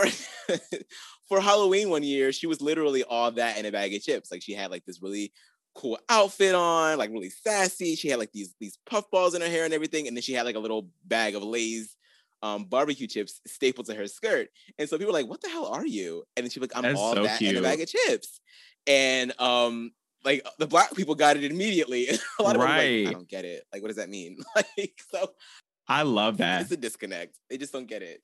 for 0.47 0.57
for 1.27 1.41
Halloween 1.41 1.89
one 1.89 2.03
year, 2.03 2.31
she 2.31 2.47
was 2.47 2.61
literally 2.61 3.03
all 3.03 3.31
that 3.31 3.57
in 3.57 3.65
a 3.65 3.71
bag 3.71 3.93
of 3.93 4.01
chips. 4.01 4.31
Like 4.31 4.41
she 4.41 4.53
had 4.53 4.71
like 4.71 4.85
this 4.85 5.01
really 5.01 5.31
cool 5.75 5.97
outfit 6.09 6.55
on, 6.55 6.97
like 6.97 7.11
really 7.11 7.29
sassy. 7.29 7.95
She 7.95 8.09
had 8.09 8.19
like 8.19 8.31
these 8.31 8.55
these 8.59 8.77
puffballs 8.85 9.35
in 9.35 9.41
her 9.41 9.47
hair 9.47 9.65
and 9.65 9.73
everything, 9.73 10.07
and 10.07 10.15
then 10.15 10.21
she 10.21 10.33
had 10.33 10.45
like 10.45 10.55
a 10.55 10.59
little 10.59 10.89
bag 11.05 11.35
of 11.35 11.43
Lay's 11.43 11.95
um, 12.43 12.65
barbecue 12.65 13.07
chips 13.07 13.39
stapled 13.45 13.85
to 13.87 13.95
her 13.95 14.07
skirt. 14.07 14.49
And 14.77 14.89
so 14.89 14.97
people 14.97 15.13
were 15.13 15.19
like, 15.19 15.29
"What 15.29 15.41
the 15.41 15.49
hell 15.49 15.67
are 15.67 15.85
you?" 15.85 16.23
And 16.35 16.43
then 16.43 16.49
she 16.49 16.59
was 16.59 16.69
like, 16.69 16.77
"I'm 16.77 16.83
That's 16.83 16.99
all 16.99 17.15
so 17.15 17.23
that 17.23 17.41
in 17.41 17.57
a 17.57 17.61
bag 17.61 17.81
of 17.81 17.87
chips." 17.87 18.39
And 18.87 19.39
um, 19.39 19.91
like 20.23 20.45
the 20.59 20.67
black 20.67 20.93
people 20.95 21.15
got 21.15 21.37
it 21.37 21.43
immediately. 21.43 22.07
a 22.39 22.43
lot 22.43 22.55
of 22.55 22.61
them 22.61 22.69
were 22.69 22.75
like, 22.75 23.07
I 23.07 23.11
don't 23.11 23.27
get 23.27 23.45
it. 23.45 23.63
Like, 23.71 23.81
what 23.81 23.89
does 23.89 23.97
that 23.97 24.09
mean? 24.09 24.37
like, 24.55 24.99
so 25.11 25.31
I 25.87 26.03
love 26.03 26.37
that. 26.37 26.61
it's 26.61 26.71
a 26.71 26.77
disconnect. 26.77 27.37
They 27.49 27.57
just 27.57 27.73
don't 27.73 27.87
get 27.87 28.01
it. 28.01 28.21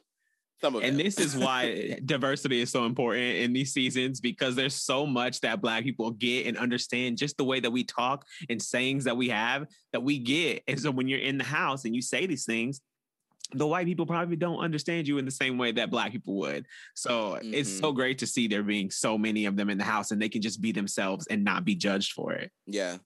Some 0.62 0.76
of 0.76 0.84
And 0.84 0.98
them. 0.98 1.06
this 1.06 1.20
is 1.20 1.36
why 1.36 2.00
diversity 2.06 2.62
is 2.62 2.72
so 2.72 2.86
important 2.86 3.38
in 3.38 3.54
these 3.54 3.74
seasons 3.74 4.20
because 4.20 4.56
there's 4.56 4.74
so 4.74 5.06
much 5.06 5.42
that 5.42 5.62
Black 5.62 5.84
people 5.84 6.12
get 6.12 6.48
and 6.48 6.58
understand 6.58 7.18
just 7.18 7.38
the 7.38 7.44
way 7.44 7.60
that 7.60 7.72
we 7.72 7.84
talk 7.84 8.26
and 8.50 8.62
sayings 8.62 9.04
that 9.04 9.16
we 9.16 9.30
have 9.30 9.68
that 9.94 10.02
we 10.02 10.18
get. 10.18 10.64
And 10.68 10.80
so 10.80 10.92
when 10.92 11.08
you're 11.08 11.20
in 11.20 11.38
the 11.38 11.44
house 11.44 11.86
and 11.86 11.96
you 11.96 12.02
say 12.02 12.26
these 12.26 12.46
things, 12.46 12.82
the 13.54 13.68
white 13.68 13.86
people 13.86 14.06
probably 14.06 14.36
don't 14.36 14.60
understand 14.60 15.08
you 15.08 15.20
in 15.20 15.26
the 15.26 15.32
same 15.32 15.58
way 15.58 15.72
that 15.72 15.90
Black 15.90 16.12
people 16.12 16.36
would. 16.38 16.66
So 16.96 17.40
it's 17.42 17.72
so 17.72 17.88
mm-hmm. 17.88 17.96
great 17.96 18.18
to 18.20 18.28
see 18.28 18.48
there 18.48 18.64
being 18.64 18.92
so 18.92 19.18
many 19.18 19.46
of 19.46 19.56
them 19.56 19.70
in 19.70 19.78
the 19.78 19.84
house 19.84 20.12
and 20.12 20.22
they 20.22 20.30
can 20.30 20.42
just 20.42 20.62
be 20.62 20.72
themselves 20.72 21.28
and 21.28 21.44
not 21.44 21.64
be 21.64 21.76
judged 21.76 22.14
for 22.14 22.34
it. 22.34 22.52
yeah, 22.66 22.98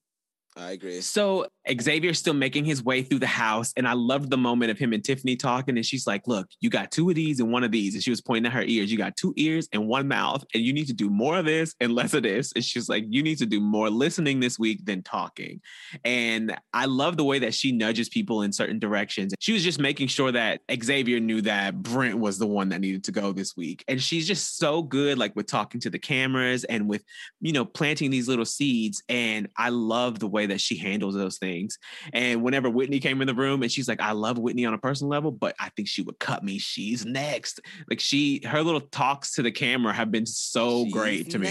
I 0.58 0.72
agree. 0.72 1.00
So 1.00 1.48
Xavier's 1.80 2.20
still 2.20 2.34
making 2.34 2.66
his 2.66 2.84
way 2.84 3.04
through 3.04 3.20
the 3.20 3.28
house, 3.28 3.72
and 3.78 3.88
I 3.88 3.94
loved 3.94 4.30
the 4.30 4.38
moment 4.38 4.70
of 4.70 4.78
him 4.78 4.92
and 4.92 5.04
Tiffany 5.04 5.38
talking. 5.38 5.78
And 5.78 5.86
she's 5.86 6.06
like, 6.06 6.28
"Look, 6.28 6.48
you 6.60 6.70
got 6.70 6.92
two 6.92 7.10
of 7.10 7.16
these 7.16 7.40
and 7.40 7.52
one 7.52 7.64
of 7.64 7.72
these," 7.72 7.94
and 7.94 8.04
she 8.04 8.10
was 8.10 8.20
pointing 8.20 8.48
at 8.48 8.54
her 8.54 8.64
ears. 8.64 8.92
You 8.92 8.98
got 8.98 9.16
two 9.16 9.34
ears 9.38 9.70
and 9.72 9.88
one 9.88 10.10
mouth, 10.10 10.44
and 10.54 10.62
you 10.62 10.74
need 10.74 10.88
to 10.88 10.94
do 10.94 11.10
more 11.10 11.38
of 11.38 11.46
this 11.46 11.74
and 11.80 11.96
less 11.96 12.14
of 12.14 12.24
this. 12.24 12.52
And 12.54 12.66
she's 12.66 12.90
like, 12.90 13.06
"You 13.08 13.24
need 13.24 13.38
to 13.38 13.46
do 13.46 13.62
more 13.62 13.90
listening 13.90 14.42
this 14.42 14.60
week 14.60 14.86
than 14.86 15.04
talking." 15.04 15.62
And 16.04 16.58
I 16.74 16.86
love 16.86 17.16
the 17.16 17.24
way 17.24 17.40
that 17.40 17.54
she 17.54 17.72
nudges 17.72 18.10
people 18.10 18.42
in 18.42 18.52
certain 18.52 18.80
directions. 18.80 19.34
She 19.40 19.54
was 19.54 19.64
just 19.64 19.80
making 19.80 20.08
sure 20.08 20.34
that 20.34 20.62
Xavier 20.84 21.22
knew 21.22 21.42
that 21.44 21.82
Brent 21.82 22.20
was 22.20 22.40
the 22.40 22.48
one 22.48 22.70
that 22.70 22.82
needed 22.82 23.06
to 23.06 23.12
go 23.14 23.32
this 23.32 23.56
week, 23.56 23.86
and 23.88 24.04
she's 24.04 24.28
just 24.28 24.58
so 24.58 24.84
good, 24.84 25.18
like 25.18 25.34
with 25.34 25.48
talking 25.48 25.80
to 25.82 25.90
the 25.90 26.00
cameras 26.00 26.66
and 26.66 26.90
with 26.90 27.06
you 27.40 27.54
know, 27.54 27.66
planting 27.66 28.12
these 28.12 28.28
little 28.28 28.46
seeds. 28.46 29.02
And 29.10 29.48
I 29.58 29.70
love 29.70 30.20
the 30.20 30.28
way 30.28 30.41
that 30.48 30.62
she 30.62 30.78
handles 30.78 31.16
those 31.16 31.38
things. 31.38 31.78
And 32.14 32.44
whenever 32.44 32.70
Whitney 32.70 33.00
came 33.00 33.22
in 33.22 33.28
the 33.28 33.34
room 33.34 33.64
and 33.64 33.72
she's 33.72 33.88
like, 33.88 34.02
I 34.02 34.12
love 34.12 34.38
Whitney 34.38 34.66
on 34.66 34.74
a 34.74 34.78
personal 34.78 35.10
level, 35.12 35.32
but 35.32 35.56
I 35.60 35.70
think 35.70 35.88
she 35.88 36.02
would 36.02 36.20
cut 36.20 36.44
me. 36.44 36.58
She's 36.58 37.06
next. 37.06 37.60
Like 37.90 38.00
she, 38.00 38.42
her 38.46 38.62
little 38.64 38.82
talks 38.82 39.34
to 39.34 39.42
the 39.42 39.52
camera 39.52 39.94
have 39.94 40.12
been 40.12 40.26
so 40.26 40.86
great 40.86 41.32
to 41.32 41.40
me. 41.40 41.50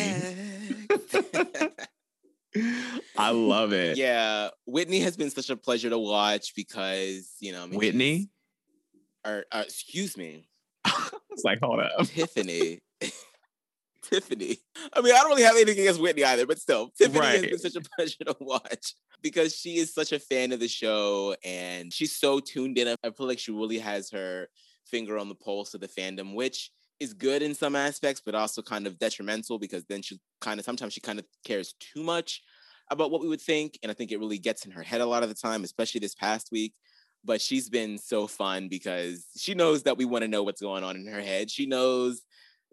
I 3.17 3.31
love 3.31 3.73
it. 3.73 3.97
yeah, 3.97 4.49
Whitney 4.67 5.01
has 5.01 5.17
been 5.17 5.31
such 5.31 5.51
a 5.51 5.57
pleasure 5.57 5.89
to 5.91 5.99
watch 5.99 6.55
because 6.57 7.33
you 7.39 7.53
know 7.53 7.63
I 7.63 7.67
mean, 7.67 7.79
Whitney? 7.79 8.31
or 9.25 9.45
uh, 9.53 9.63
excuse 9.65 10.17
me, 10.17 10.49
It's 11.31 11.45
like, 11.45 11.61
hold 11.63 11.81
up. 11.81 12.07
Tiffany. 12.07 12.81
Tiffany. 14.03 14.59
I 14.93 15.01
mean, 15.01 15.15
I 15.15 15.19
don't 15.19 15.31
really 15.31 15.43
have 15.43 15.57
anything 15.57 15.81
against 15.81 16.01
Whitney 16.01 16.25
either, 16.25 16.47
but 16.47 16.59
still, 16.59 16.93
Tiffany 16.97 17.25
has 17.25 17.41
been 17.43 17.59
such 17.59 17.77
a 17.77 17.81
pleasure 17.97 18.25
to 18.25 18.37
watch 18.41 18.95
because 19.23 19.55
she 19.55 19.77
is 19.77 19.95
such 19.95 20.13
a 20.13 20.19
fan 20.19 20.53
of 20.53 20.61
the 20.61 20.69
show 20.69 21.35
and 21.45 21.93
she's 21.93 22.17
so 22.17 22.41
tuned 22.41 22.79
in. 22.79 22.89
I 23.03 23.11
feel 23.11 23.27
like 23.27 23.39
she 23.39 23.53
really 23.53 23.79
has 23.79 24.11
her 24.11 24.49
finger 24.87 25.19
on 25.19 25.29
the 25.29 25.35
pulse 25.35 25.75
of 25.75 25.81
the 25.81 25.89
fandom, 25.89 26.35
which 26.35 26.71
is 26.99 27.15
good 27.15 27.43
in 27.43 27.55
some 27.55 27.75
aspects, 27.75 28.23
but 28.25 28.35
also 28.35 28.63
kind 28.63 28.87
of 28.87 28.99
detrimental 28.99 29.59
because 29.59 29.85
then 29.85 30.03
she 30.03 30.21
kind 30.41 30.61
of 30.61 30.67
sometimes 30.67 30.93
she 30.93 31.01
kind 31.01 31.19
of 31.19 31.25
cares 31.45 31.75
too 31.81 32.03
much 32.03 32.43
about 32.91 33.11
what 33.11 33.23
we 33.23 33.29
would 33.29 33.41
think. 33.41 33.79
And 33.83 33.91
I 33.91 33.95
think 33.95 34.13
it 34.13 34.19
really 34.19 34.39
gets 34.39 34.67
in 34.67 34.73
her 34.73 34.83
head 34.83 35.01
a 35.01 35.07
lot 35.07 35.23
of 35.23 35.29
the 35.29 35.35
time, 35.35 35.65
especially 35.65 36.01
this 36.01 36.15
past 36.15 36.51
week. 36.53 36.75
But 37.25 37.41
she's 37.41 37.69
been 37.69 37.99
so 37.99 38.27
fun 38.27 38.69
because 38.69 39.27
she 39.37 39.55
knows 39.55 39.83
that 39.83 39.99
we 39.99 40.07
want 40.07 40.23
to 40.23 40.29
know 40.29 40.43
what's 40.43 40.63
going 40.63 40.85
on 40.85 40.97
in 40.97 41.07
her 41.07 41.21
head. 41.21 41.51
She 41.51 41.67
knows 41.67 42.23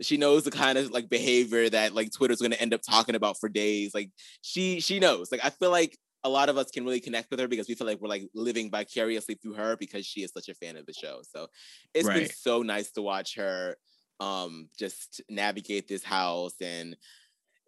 she 0.01 0.17
knows 0.17 0.43
the 0.43 0.51
kind 0.51 0.77
of 0.77 0.91
like 0.91 1.09
behavior 1.09 1.69
that 1.69 1.93
like 1.93 2.11
Twitter's 2.11 2.39
going 2.39 2.51
to 2.51 2.61
end 2.61 2.73
up 2.73 2.81
talking 2.87 3.15
about 3.15 3.39
for 3.39 3.49
days. 3.49 3.93
Like 3.93 4.11
she 4.41 4.79
she 4.79 4.99
knows. 4.99 5.31
Like 5.31 5.43
I 5.43 5.49
feel 5.49 5.71
like 5.71 5.97
a 6.23 6.29
lot 6.29 6.49
of 6.49 6.57
us 6.57 6.71
can 6.71 6.85
really 6.85 6.99
connect 6.99 7.31
with 7.31 7.39
her 7.39 7.47
because 7.47 7.67
we 7.67 7.75
feel 7.75 7.87
like 7.87 8.01
we're 8.01 8.09
like 8.09 8.27
living 8.33 8.69
vicariously 8.69 9.35
through 9.35 9.53
her 9.53 9.77
because 9.77 10.05
she 10.05 10.21
is 10.21 10.31
such 10.31 10.49
a 10.49 10.53
fan 10.53 10.77
of 10.77 10.85
the 10.85 10.93
show. 10.93 11.21
So 11.23 11.47
it's 11.93 12.07
been 12.07 12.29
so 12.29 12.61
nice 12.61 12.91
to 12.91 13.01
watch 13.01 13.35
her 13.35 13.77
um 14.19 14.67
just 14.77 15.21
navigate 15.29 15.87
this 15.87 16.03
house 16.03 16.55
and 16.61 16.95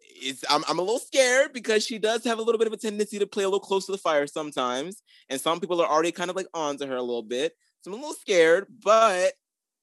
it's 0.00 0.44
I'm, 0.50 0.64
I'm 0.68 0.78
a 0.78 0.82
little 0.82 0.98
scared 0.98 1.52
because 1.52 1.86
she 1.86 1.98
does 1.98 2.24
have 2.24 2.38
a 2.38 2.42
little 2.42 2.58
bit 2.58 2.66
of 2.66 2.72
a 2.72 2.76
tendency 2.76 3.18
to 3.18 3.26
play 3.26 3.44
a 3.44 3.46
little 3.46 3.60
close 3.60 3.86
to 3.86 3.92
the 3.92 3.98
fire 3.98 4.26
sometimes 4.26 5.02
and 5.28 5.40
some 5.40 5.60
people 5.60 5.80
are 5.80 5.88
already 5.88 6.10
kind 6.10 6.28
of 6.28 6.34
like 6.34 6.48
onto 6.52 6.86
her 6.86 6.96
a 6.96 7.02
little 7.02 7.22
bit 7.22 7.52
so 7.82 7.90
i'm 7.90 7.98
a 7.98 8.00
little 8.00 8.14
scared 8.14 8.66
but 8.82 9.34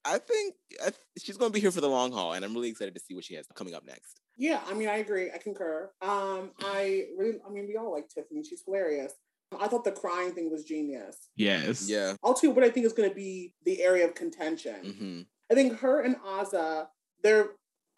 i 0.04 0.18
think 0.18 0.54
I, 0.84 0.90
she's 1.18 1.36
going 1.36 1.50
to 1.50 1.54
be 1.54 1.60
here 1.60 1.70
for 1.70 1.80
the 1.80 1.88
long 1.88 2.12
haul 2.12 2.32
and 2.32 2.44
i'm 2.44 2.54
really 2.54 2.68
excited 2.68 2.94
to 2.94 3.00
see 3.00 3.14
what 3.14 3.24
she 3.24 3.34
has 3.34 3.46
coming 3.54 3.74
up 3.74 3.84
next 3.84 4.20
Yeah, 4.40 4.60
I 4.70 4.74
mean, 4.74 4.88
I 4.88 4.98
agree. 4.98 5.32
I 5.34 5.38
concur. 5.38 5.90
Um, 6.00 6.52
I 6.60 7.06
really, 7.18 7.38
I 7.44 7.50
mean, 7.50 7.66
we 7.66 7.76
all 7.76 7.92
like 7.92 8.08
Tiffany. 8.08 8.44
She's 8.44 8.62
hilarious. 8.64 9.12
I 9.58 9.66
thought 9.66 9.82
the 9.82 9.90
crying 9.90 10.30
thing 10.32 10.48
was 10.48 10.62
genius. 10.62 11.16
Yes. 11.34 11.88
Yeah. 11.90 12.14
I'll 12.22 12.34
tell 12.34 12.50
you 12.50 12.54
what 12.54 12.62
I 12.64 12.70
think 12.70 12.86
is 12.86 12.92
going 12.92 13.08
to 13.08 13.14
be 13.14 13.52
the 13.64 13.82
area 13.82 14.06
of 14.06 14.14
contention. 14.14 14.78
hmm 14.84 15.20
I 15.50 15.54
think 15.54 15.80
her 15.80 16.02
and 16.02 16.16
Azah, 16.22 16.86
they're, 17.24 17.48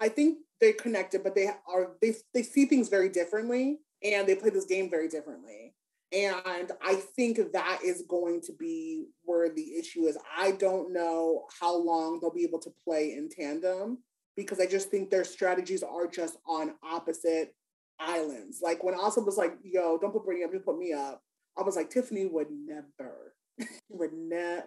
I 0.01 0.09
think 0.09 0.39
they're 0.63 0.73
connected, 0.73 1.23
but 1.23 1.35
they 1.35 1.49
are 1.69 1.97
they 2.01 2.15
they 2.33 2.43
see 2.43 2.65
things 2.65 2.89
very 2.89 3.11
differently, 3.11 3.81
and 4.03 4.27
they 4.27 4.35
play 4.37 4.51
this 4.51 4.65
game 4.65 4.89
very 4.89 5.09
differently. 5.09 5.75
And 6.12 6.73
I 6.83 6.94
think 7.16 7.38
that 7.53 7.81
is 7.85 8.03
going 8.09 8.40
to 8.42 8.53
be 8.53 9.07
where 9.23 9.49
the 9.49 9.75
issue 9.79 10.07
is. 10.07 10.18
I 10.37 10.53
don't 10.53 10.92
know 10.92 11.44
how 11.61 11.77
long 11.77 12.18
they'll 12.20 12.33
be 12.33 12.44
able 12.44 12.59
to 12.61 12.73
play 12.85 13.12
in 13.12 13.29
tandem 13.29 13.99
because 14.37 14.59
I 14.59 14.66
just 14.66 14.90
think 14.90 15.11
their 15.11 15.25
strategies 15.25 15.83
are 15.83 16.09
just 16.09 16.37
on 16.49 16.75
opposite 16.83 17.55
islands. 18.01 18.61
Like 18.62 18.83
when 18.83 18.94
Azah 18.94 19.25
was 19.25 19.37
like, 19.37 19.57
"Yo, 19.62 19.99
don't 19.99 20.12
put 20.12 20.27
Britini 20.27 20.44
up, 20.44 20.53
you 20.53 20.61
put 20.61 20.79
me 20.79 20.92
up," 20.92 21.23
I 21.57 21.62
was 21.62 21.77
like, 21.77 21.90
Tiffany 21.90 22.27
would 22.27 22.49
never, 22.51 23.35
would 23.88 24.12
never 24.12 24.64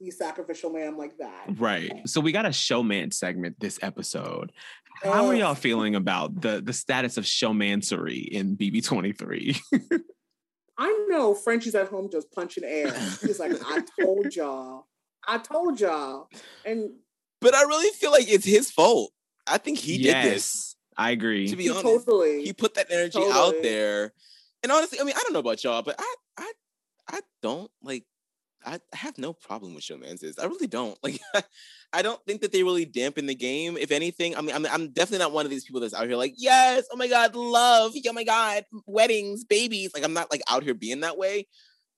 be 0.00 0.10
sacrificial 0.10 0.72
lamb 0.72 0.96
like 0.96 1.18
that. 1.18 1.46
Right. 1.56 2.08
So 2.08 2.20
we 2.20 2.32
got 2.32 2.46
a 2.46 2.52
showman 2.52 3.10
segment 3.10 3.60
this 3.60 3.78
episode. 3.82 4.52
How 5.02 5.26
are 5.26 5.34
oh. 5.34 5.36
y'all 5.36 5.54
feeling 5.54 5.94
about 5.94 6.40
the 6.40 6.60
the 6.60 6.72
status 6.72 7.16
of 7.16 7.24
showmancery 7.24 8.26
in 8.26 8.56
BB23? 8.56 9.60
I 10.76 11.06
know 11.08 11.34
Frenchie's 11.34 11.74
at 11.74 11.88
home 11.88 12.08
just 12.10 12.32
punching 12.32 12.64
air. 12.64 12.92
He's 13.20 13.38
like, 13.38 13.52
I 13.64 13.82
told 14.00 14.34
y'all. 14.34 14.86
I 15.26 15.38
told 15.38 15.80
y'all. 15.80 16.28
And 16.64 16.90
But 17.40 17.54
I 17.54 17.62
really 17.62 17.90
feel 17.90 18.10
like 18.10 18.28
it's 18.28 18.44
his 18.44 18.70
fault. 18.70 19.12
I 19.46 19.58
think 19.58 19.78
he 19.78 20.02
did 20.02 20.24
this. 20.24 20.76
I 20.96 21.10
agree. 21.10 21.48
To 21.48 21.56
be 21.56 21.64
he 21.64 21.70
honest, 21.70 21.84
totally 21.84 22.44
he 22.44 22.52
put 22.52 22.74
that 22.74 22.86
energy 22.90 23.18
Totally. 23.18 23.32
out 23.32 23.62
there. 23.62 24.12
And 24.62 24.72
honestly, 24.72 25.00
I 25.00 25.04
mean, 25.04 25.14
I 25.16 25.20
don't 25.22 25.32
know 25.32 25.40
about 25.40 25.62
y'all, 25.62 25.82
but 25.82 25.96
I, 25.98 26.14
I, 26.38 26.52
I 27.08 27.20
don't 27.42 27.70
like. 27.82 28.04
I 28.66 28.80
have 28.92 29.18
no 29.18 29.32
problem 29.32 29.74
with 29.74 29.84
showmances. 29.84 30.34
I 30.40 30.46
really 30.46 30.66
don't. 30.66 30.98
Like, 31.04 31.20
I 31.92 32.02
don't 32.02 32.20
think 32.26 32.40
that 32.40 32.50
they 32.50 32.62
really 32.62 32.86
dampen 32.86 33.26
the 33.26 33.34
game. 33.34 33.76
If 33.76 33.90
anything, 33.92 34.36
I 34.36 34.40
mean, 34.40 34.54
I'm, 34.54 34.66
I'm 34.66 34.88
definitely 34.88 35.18
not 35.18 35.32
one 35.32 35.44
of 35.44 35.50
these 35.50 35.64
people 35.64 35.80
that's 35.80 35.94
out 35.94 36.06
here 36.06 36.16
like, 36.16 36.34
yes, 36.36 36.84
oh 36.90 36.96
my 36.96 37.08
god, 37.08 37.36
love, 37.36 37.92
oh 37.94 38.12
my 38.12 38.24
god, 38.24 38.64
weddings, 38.86 39.44
babies. 39.44 39.92
Like, 39.94 40.02
I'm 40.02 40.14
not 40.14 40.30
like 40.30 40.40
out 40.48 40.62
here 40.64 40.74
being 40.74 41.00
that 41.00 41.18
way. 41.18 41.46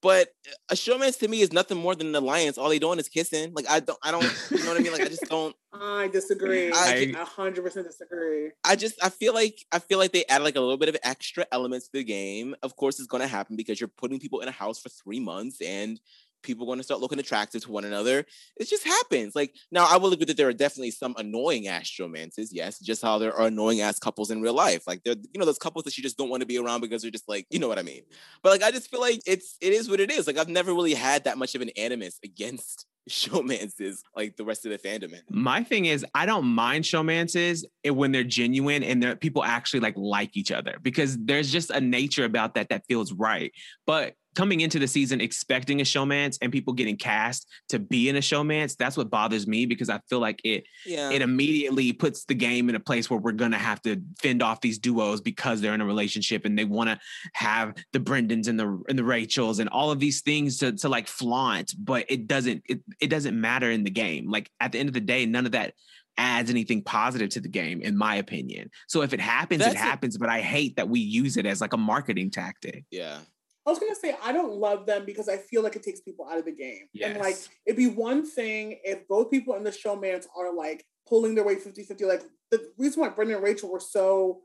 But 0.01 0.29
a 0.69 0.75
showmance 0.75 1.17
to 1.19 1.27
me 1.27 1.41
is 1.41 1.51
nothing 1.51 1.77
more 1.77 1.95
than 1.95 2.07
an 2.07 2.15
alliance. 2.15 2.59
All 2.59 2.69
they 2.69 2.77
doing 2.77 2.99
is 2.99 3.09
kissing. 3.09 3.51
Like, 3.55 3.67
I 3.67 3.79
don't, 3.79 3.97
I 4.03 4.11
don't, 4.11 4.23
you 4.51 4.59
know 4.59 4.69
what 4.69 4.79
I 4.79 4.83
mean? 4.83 4.91
Like, 4.91 5.01
I 5.01 5.07
just 5.07 5.25
don't. 5.29 5.55
I 5.73 6.07
disagree. 6.07 6.71
I- 6.71 7.15
I 7.17 7.23
hundred 7.23 7.63
percent 7.63 7.87
disagree. 7.87 8.51
I 8.63 8.75
just 8.75 9.03
I 9.03 9.09
feel 9.09 9.33
like 9.33 9.57
I 9.71 9.79
feel 9.79 9.97
like 9.97 10.11
they 10.11 10.23
add 10.25 10.43
like 10.43 10.55
a 10.55 10.59
little 10.61 10.77
bit 10.77 10.89
of 10.89 10.97
extra 11.03 11.47
elements 11.51 11.87
to 11.87 11.93
the 11.93 12.03
game. 12.03 12.55
Of 12.61 12.75
course, 12.75 12.99
it's 12.99 13.07
going 13.07 13.21
to 13.21 13.27
happen 13.27 13.55
because 13.55 13.79
you're 13.79 13.87
putting 13.87 14.19
people 14.19 14.41
in 14.41 14.47
a 14.47 14.51
house 14.51 14.79
for 14.79 14.89
three 14.89 15.19
months 15.19 15.61
and 15.61 15.99
people 16.43 16.65
are 16.65 16.67
going 16.67 16.79
to 16.79 16.83
start 16.83 17.01
looking 17.01 17.19
attractive 17.19 17.63
to 17.63 17.71
one 17.71 17.85
another. 17.85 18.25
It 18.57 18.67
just 18.67 18.85
happens. 18.85 19.35
Like 19.35 19.53
now, 19.71 19.87
I 19.89 19.97
will 19.97 20.13
agree 20.13 20.25
that 20.25 20.37
there 20.37 20.47
are 20.47 20.53
definitely 20.53 20.91
some 20.91 21.15
annoying 21.17 21.67
ass 21.67 21.91
romances. 21.99 22.53
Yes, 22.53 22.79
just 22.79 23.01
how 23.01 23.17
there 23.17 23.35
are 23.35 23.47
annoying 23.47 23.81
ass 23.81 23.99
couples 23.99 24.31
in 24.31 24.41
real 24.41 24.53
life. 24.53 24.83
Like 24.87 25.03
they're 25.03 25.15
you 25.33 25.39
know 25.39 25.45
those 25.45 25.57
couples 25.57 25.85
that 25.85 25.97
you 25.97 26.03
just 26.03 26.17
don't 26.17 26.29
want 26.29 26.41
to 26.41 26.47
be 26.47 26.57
around 26.57 26.81
because 26.81 27.01
they're 27.01 27.11
just 27.11 27.27
like 27.27 27.45
you 27.49 27.59
know 27.59 27.67
what 27.67 27.79
I 27.79 27.83
mean. 27.83 28.03
But 28.43 28.51
like 28.51 28.63
I 28.63 28.71
just 28.71 28.89
feel 28.89 29.01
like 29.01 29.21
it's 29.25 29.57
it 29.61 29.73
is 29.73 29.89
what 29.89 29.99
it 29.99 30.11
is. 30.11 30.27
Like 30.27 30.37
I've 30.37 30.49
never 30.49 30.73
really 30.73 30.93
had 30.93 31.25
that 31.25 31.37
much 31.37 31.55
of 31.55 31.61
an 31.61 31.69
animus 31.77 32.19
against 32.23 32.85
showmances 33.09 33.99
like 34.15 34.35
the 34.35 34.43
rest 34.43 34.65
of 34.65 34.71
the 34.71 34.77
fandom. 34.77 35.11
has. 35.11 35.21
My 35.29 35.63
thing 35.63 35.85
is, 35.85 36.05
I 36.13 36.25
don't 36.25 36.45
mind 36.45 36.83
showmances 36.83 37.63
when 37.85 38.11
they're 38.11 38.23
genuine 38.23 38.83
and 38.83 39.01
they're, 39.01 39.15
people 39.15 39.43
actually 39.43 39.79
like 39.79 39.95
like 39.95 40.35
each 40.35 40.51
other 40.51 40.77
because 40.81 41.17
there's 41.17 41.51
just 41.51 41.69
a 41.69 41.79
nature 41.79 42.25
about 42.25 42.55
that 42.55 42.69
that 42.69 42.85
feels 42.87 43.13
right. 43.13 43.51
But 43.85 44.15
coming 44.37 44.61
into 44.61 44.77
the 44.77 44.87
season 44.87 45.19
expecting 45.19 45.81
a 45.81 45.83
showmance 45.83 46.37
and 46.41 46.51
people 46.51 46.71
getting 46.73 46.95
cast 46.95 47.47
to 47.69 47.79
be 47.79 48.07
in 48.07 48.15
a 48.15 48.19
showmance, 48.19 48.75
that's 48.77 48.95
what 48.95 49.09
bothers 49.09 49.47
me 49.47 49.65
because 49.65 49.89
I 49.89 49.99
feel 50.09 50.19
like 50.19 50.39
it 50.43 50.63
Yeah. 50.85 51.09
it 51.11 51.21
immediately 51.23 51.91
puts 51.91 52.23
the 52.25 52.35
game 52.35 52.69
in 52.69 52.75
a 52.75 52.79
place 52.79 53.09
where 53.09 53.19
we're 53.19 53.31
gonna 53.43 53.57
have 53.57 53.81
to 53.81 53.99
fend 54.21 54.43
off 54.43 54.61
these 54.61 54.77
duos 54.77 55.21
because 55.21 55.59
they're 55.59 55.73
in 55.73 55.81
a 55.81 55.85
relationship 55.85 56.45
and 56.45 56.57
they 56.57 56.65
want 56.65 56.89
to 56.91 56.99
have 57.33 57.73
the 57.93 57.99
Brendans 57.99 58.47
and 58.47 58.59
the 58.59 58.67
and 58.89 58.97
the 58.97 59.03
Rachels 59.03 59.57
and 59.59 59.69
all 59.69 59.89
of 59.91 59.99
these 59.99 60.21
things 60.21 60.57
to 60.59 60.71
to 60.73 60.87
like 60.87 61.07
flaunt, 61.07 61.73
but 61.79 62.05
it 62.07 62.27
doesn't 62.27 62.61
it, 62.69 62.81
it 63.01 63.07
doesn't 63.07 63.39
matter 63.39 63.71
in 63.71 63.83
the 63.83 63.89
game. 64.05 64.29
Like 64.29 64.51
at 64.59 64.71
the 64.71 64.77
end 64.79 64.87
of 64.89 64.93
the 64.93 65.01
day, 65.13 65.25
none 65.25 65.47
of 65.47 65.53
that 65.53 65.73
adds 66.19 66.49
anything 66.49 66.81
positive 66.83 67.29
to 67.29 67.39
the 67.39 67.49
game, 67.49 67.81
in 67.81 67.95
my 67.97 68.15
opinion. 68.15 68.69
So 68.87 69.01
if 69.03 69.13
it 69.13 69.19
happens, 69.19 69.59
That's 69.63 69.75
it 69.75 69.77
a- 69.77 69.81
happens. 69.91 70.17
But 70.17 70.29
I 70.29 70.41
hate 70.41 70.75
that 70.77 70.89
we 70.89 70.99
use 70.99 71.37
it 71.37 71.45
as 71.45 71.61
like 71.61 71.73
a 71.73 71.77
marketing 71.77 72.29
tactic. 72.31 72.85
yeah. 72.91 73.19
I 73.67 73.69
was 73.69 73.79
gonna 73.79 73.95
say 73.95 74.15
I 74.23 74.31
don't 74.31 74.53
love 74.53 74.85
them 74.85 75.05
because 75.05 75.27
I 75.27 75.37
feel 75.37 75.61
like 75.61 75.75
it 75.75 75.83
takes 75.83 75.99
people 75.99 76.25
out 76.25 76.37
of 76.37 76.45
the 76.45 76.53
game. 76.53 76.87
And 77.09 77.19
like 77.19 77.35
it'd 77.65 77.77
be 77.77 77.87
one 77.87 78.25
thing 78.25 78.79
if 78.83 79.05
both 79.09 79.29
people 79.29 79.55
in 79.55 79.63
the 79.63 79.71
showmance 79.71 80.25
are 80.37 80.55
like 80.55 80.85
pulling 81.07 81.35
their 81.35 81.43
weight 81.43 81.63
50-50. 81.63 82.01
Like 82.07 82.23
the 82.49 82.71
reason 82.77 83.01
why 83.01 83.09
Brendan 83.09 83.35
and 83.35 83.43
Rachel 83.43 83.69
were 83.69 83.81
so 83.81 84.41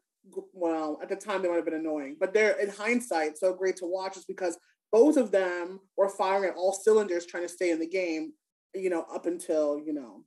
well, 0.53 0.99
at 1.03 1.09
the 1.09 1.17
time 1.17 1.43
they 1.43 1.49
might 1.49 1.57
have 1.57 1.65
been 1.65 1.75
annoying, 1.75 2.17
but 2.19 2.35
they're 2.35 2.59
in 2.61 2.69
hindsight 2.69 3.39
so 3.39 3.53
great 3.55 3.77
to 3.77 3.87
watch 3.87 4.17
is 4.17 4.25
because 4.25 4.59
both 4.91 5.17
of 5.17 5.31
them 5.31 5.81
were 5.97 6.09
firing 6.09 6.51
at 6.51 6.57
all 6.57 6.73
cylinders 6.73 7.27
trying 7.27 7.45
to 7.45 7.49
stay 7.49 7.71
in 7.71 7.81
the 7.81 7.89
game, 7.89 8.33
you 8.75 8.91
know, 8.91 9.07
up 9.13 9.27
until, 9.27 9.81
you 9.85 9.93
know, 9.93 10.25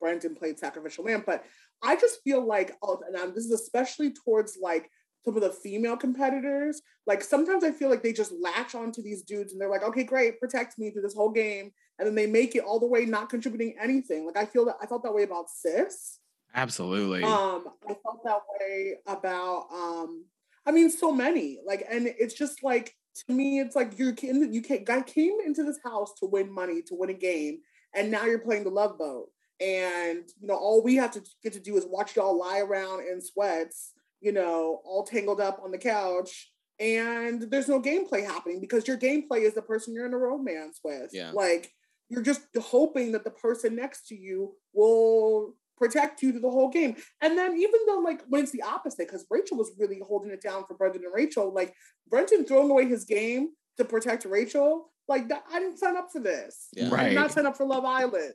Brendan 0.00 0.34
played 0.34 0.58
Sacrificial 0.58 1.04
Lamb. 1.04 1.22
But 1.24 1.44
I 1.82 1.96
just 1.96 2.18
feel 2.22 2.44
like, 2.46 2.76
oh, 2.82 3.00
and 3.06 3.16
um, 3.16 3.32
this 3.34 3.44
is 3.44 3.52
especially 3.52 4.12
towards 4.12 4.58
like 4.60 4.90
some 5.24 5.36
of 5.36 5.42
the 5.42 5.50
female 5.50 5.96
competitors. 5.96 6.80
Like 7.06 7.22
sometimes 7.22 7.64
I 7.64 7.72
feel 7.72 7.90
like 7.90 8.02
they 8.02 8.12
just 8.12 8.32
latch 8.40 8.74
onto 8.74 9.02
these 9.02 9.22
dudes 9.22 9.52
and 9.52 9.60
they're 9.60 9.70
like, 9.70 9.82
okay, 9.82 10.04
great, 10.04 10.40
protect 10.40 10.78
me 10.78 10.90
through 10.90 11.02
this 11.02 11.14
whole 11.14 11.30
game. 11.30 11.72
And 11.98 12.06
then 12.06 12.14
they 12.14 12.26
make 12.26 12.54
it 12.54 12.64
all 12.64 12.80
the 12.80 12.86
way 12.86 13.04
not 13.04 13.28
contributing 13.28 13.74
anything. 13.80 14.26
Like 14.26 14.36
I 14.36 14.46
feel 14.46 14.64
that 14.66 14.76
I 14.80 14.86
felt 14.86 15.02
that 15.02 15.14
way 15.14 15.24
about 15.24 15.50
Sis. 15.50 16.18
Absolutely. 16.54 17.22
Um, 17.22 17.66
I 17.88 17.94
felt 18.02 18.24
that 18.24 18.40
way 18.58 18.96
about 19.06 19.66
um, 19.72 20.24
I 20.66 20.72
mean, 20.72 20.90
so 20.90 21.12
many. 21.12 21.58
Like, 21.66 21.84
and 21.90 22.06
it's 22.06 22.34
just 22.34 22.62
like 22.62 22.94
to 23.26 23.32
me, 23.32 23.60
it's 23.60 23.76
like 23.76 23.98
you 23.98 24.12
can 24.12 24.52
you 24.52 24.62
can 24.62 24.84
guy 24.84 25.02
came 25.02 25.38
into 25.44 25.64
this 25.64 25.78
house 25.84 26.12
to 26.20 26.26
win 26.26 26.52
money, 26.52 26.82
to 26.82 26.94
win 26.94 27.10
a 27.10 27.14
game, 27.14 27.58
and 27.94 28.10
now 28.10 28.24
you're 28.24 28.38
playing 28.38 28.64
the 28.64 28.70
love 28.70 28.98
boat. 28.98 29.28
And 29.60 30.24
you 30.40 30.46
know, 30.46 30.54
all 30.54 30.82
we 30.82 30.96
have 30.96 31.12
to 31.12 31.22
get 31.42 31.52
to 31.54 31.60
do 31.60 31.76
is 31.76 31.86
watch 31.86 32.16
y'all 32.16 32.38
lie 32.38 32.60
around 32.60 33.00
in 33.00 33.20
sweats, 33.20 33.92
you 34.20 34.32
know, 34.32 34.80
all 34.84 35.04
tangled 35.04 35.40
up 35.40 35.60
on 35.64 35.70
the 35.70 35.78
couch. 35.78 36.50
And 36.78 37.42
there's 37.50 37.68
no 37.68 37.80
gameplay 37.80 38.24
happening 38.24 38.58
because 38.60 38.88
your 38.88 38.96
gameplay 38.96 39.42
is 39.42 39.54
the 39.54 39.60
person 39.62 39.92
you're 39.92 40.06
in 40.06 40.14
a 40.14 40.18
romance 40.18 40.80
with. 40.82 41.10
Yeah. 41.12 41.30
Like 41.32 41.70
you're 42.08 42.22
just 42.22 42.40
hoping 42.58 43.12
that 43.12 43.24
the 43.24 43.30
person 43.30 43.76
next 43.76 44.06
to 44.08 44.14
you 44.14 44.54
will 44.72 45.54
protect 45.76 46.22
you 46.22 46.32
through 46.32 46.40
the 46.40 46.50
whole 46.50 46.70
game. 46.70 46.96
And 47.20 47.36
then 47.36 47.54
even 47.56 47.80
though 47.86 47.98
like 47.98 48.22
when 48.28 48.42
it's 48.42 48.52
the 48.52 48.62
opposite, 48.62 49.06
because 49.08 49.26
Rachel 49.30 49.58
was 49.58 49.72
really 49.78 50.00
holding 50.06 50.30
it 50.30 50.40
down 50.42 50.64
for 50.66 50.74
Brendan 50.74 51.04
and 51.04 51.12
Rachel, 51.14 51.52
like 51.52 51.74
Brendan 52.08 52.46
throwing 52.46 52.70
away 52.70 52.86
his 52.86 53.04
game 53.04 53.50
to 53.76 53.84
protect 53.84 54.24
Rachel, 54.24 54.90
like 55.06 55.28
that, 55.28 55.44
I 55.52 55.58
didn't 55.60 55.78
sign 55.78 55.96
up 55.96 56.08
for 56.10 56.20
this. 56.20 56.68
Yeah. 56.74 56.86
I 56.86 56.90
Right. 56.90 57.08
did 57.10 57.14
not 57.14 57.32
sign 57.32 57.44
up 57.46 57.56
for 57.58 57.66
Love 57.66 57.84
Island. 57.84 58.32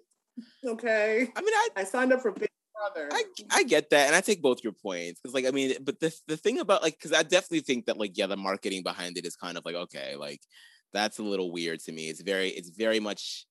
Okay. 0.66 1.32
I 1.36 1.42
mean, 1.42 1.54
I 1.54 1.70
I 1.78 1.84
signed 1.84 2.12
up 2.14 2.22
for 2.22 2.32
Big 2.32 2.50
Brother. 2.76 3.10
I, 3.12 3.24
I 3.52 3.64
get 3.64 3.90
that, 3.92 4.08
and 4.08 4.16
I 4.16 4.22
take 4.22 4.42
both 4.42 4.64
your 4.64 4.74
points 4.74 5.20
because, 5.22 5.34
like, 5.34 5.46
I 5.46 5.52
mean, 5.52 5.76
but 5.82 6.00
the 6.00 6.14
the 6.28 6.38
thing 6.38 6.60
about 6.60 6.84
like, 6.84 6.98
because 6.98 7.14
I 7.14 7.24
definitely 7.24 7.62
think 7.62 7.86
that, 7.86 7.98
like, 7.98 8.18
yeah, 8.18 8.28
the 8.28 8.38
marketing 8.38 8.84
behind 8.84 9.18
it 9.18 9.26
is 9.26 9.36
kind 9.36 9.58
of 9.58 9.66
like, 9.66 9.76
okay, 9.76 10.16
like, 10.16 10.42
that's 10.94 11.20
a 11.20 11.24
little 11.24 11.52
weird 11.52 11.80
to 11.82 11.92
me. 11.92 12.10
It's 12.10 12.22
very, 12.22 12.50
it's 12.50 12.70
very 12.70 13.00
much 13.00 13.46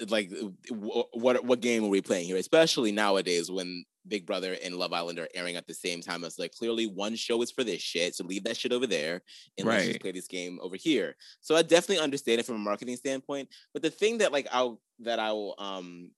uh, 0.00 0.06
like, 0.08 0.30
what 0.70 1.44
what 1.44 1.60
game 1.60 1.84
are 1.84 1.88
we 1.88 2.00
playing 2.00 2.26
here? 2.26 2.36
Especially 2.36 2.92
nowadays 2.92 3.50
when 3.50 3.84
Big 4.08 4.26
Brother 4.26 4.56
and 4.62 4.76
Love 4.76 4.92
Island 4.92 5.18
are 5.18 5.28
airing 5.34 5.56
at 5.56 5.66
the 5.66 5.74
same 5.74 6.00
time. 6.00 6.24
It's 6.24 6.38
like 6.38 6.52
clearly 6.52 6.86
one 6.86 7.14
show 7.14 7.40
is 7.42 7.50
for 7.50 7.64
this 7.64 7.80
shit, 7.80 8.14
so 8.14 8.24
leave 8.24 8.44
that 8.44 8.56
shit 8.56 8.72
over 8.72 8.86
there 8.86 9.22
and 9.58 9.66
let's 9.66 9.86
just 9.86 10.00
play 10.00 10.12
this 10.12 10.26
game 10.26 10.58
over 10.62 10.76
here. 10.76 11.16
So 11.40 11.54
I 11.54 11.62
definitely 11.62 12.02
understand 12.02 12.40
it 12.40 12.46
from 12.46 12.56
a 12.56 12.58
marketing 12.58 12.96
standpoint. 12.96 13.48
But 13.72 13.82
the 13.82 13.90
thing 13.90 14.18
that 14.18 14.32
like 14.32 14.48
I'll 14.52 14.80
that 15.00 15.18
I'll 15.18 15.54
um 15.58 16.10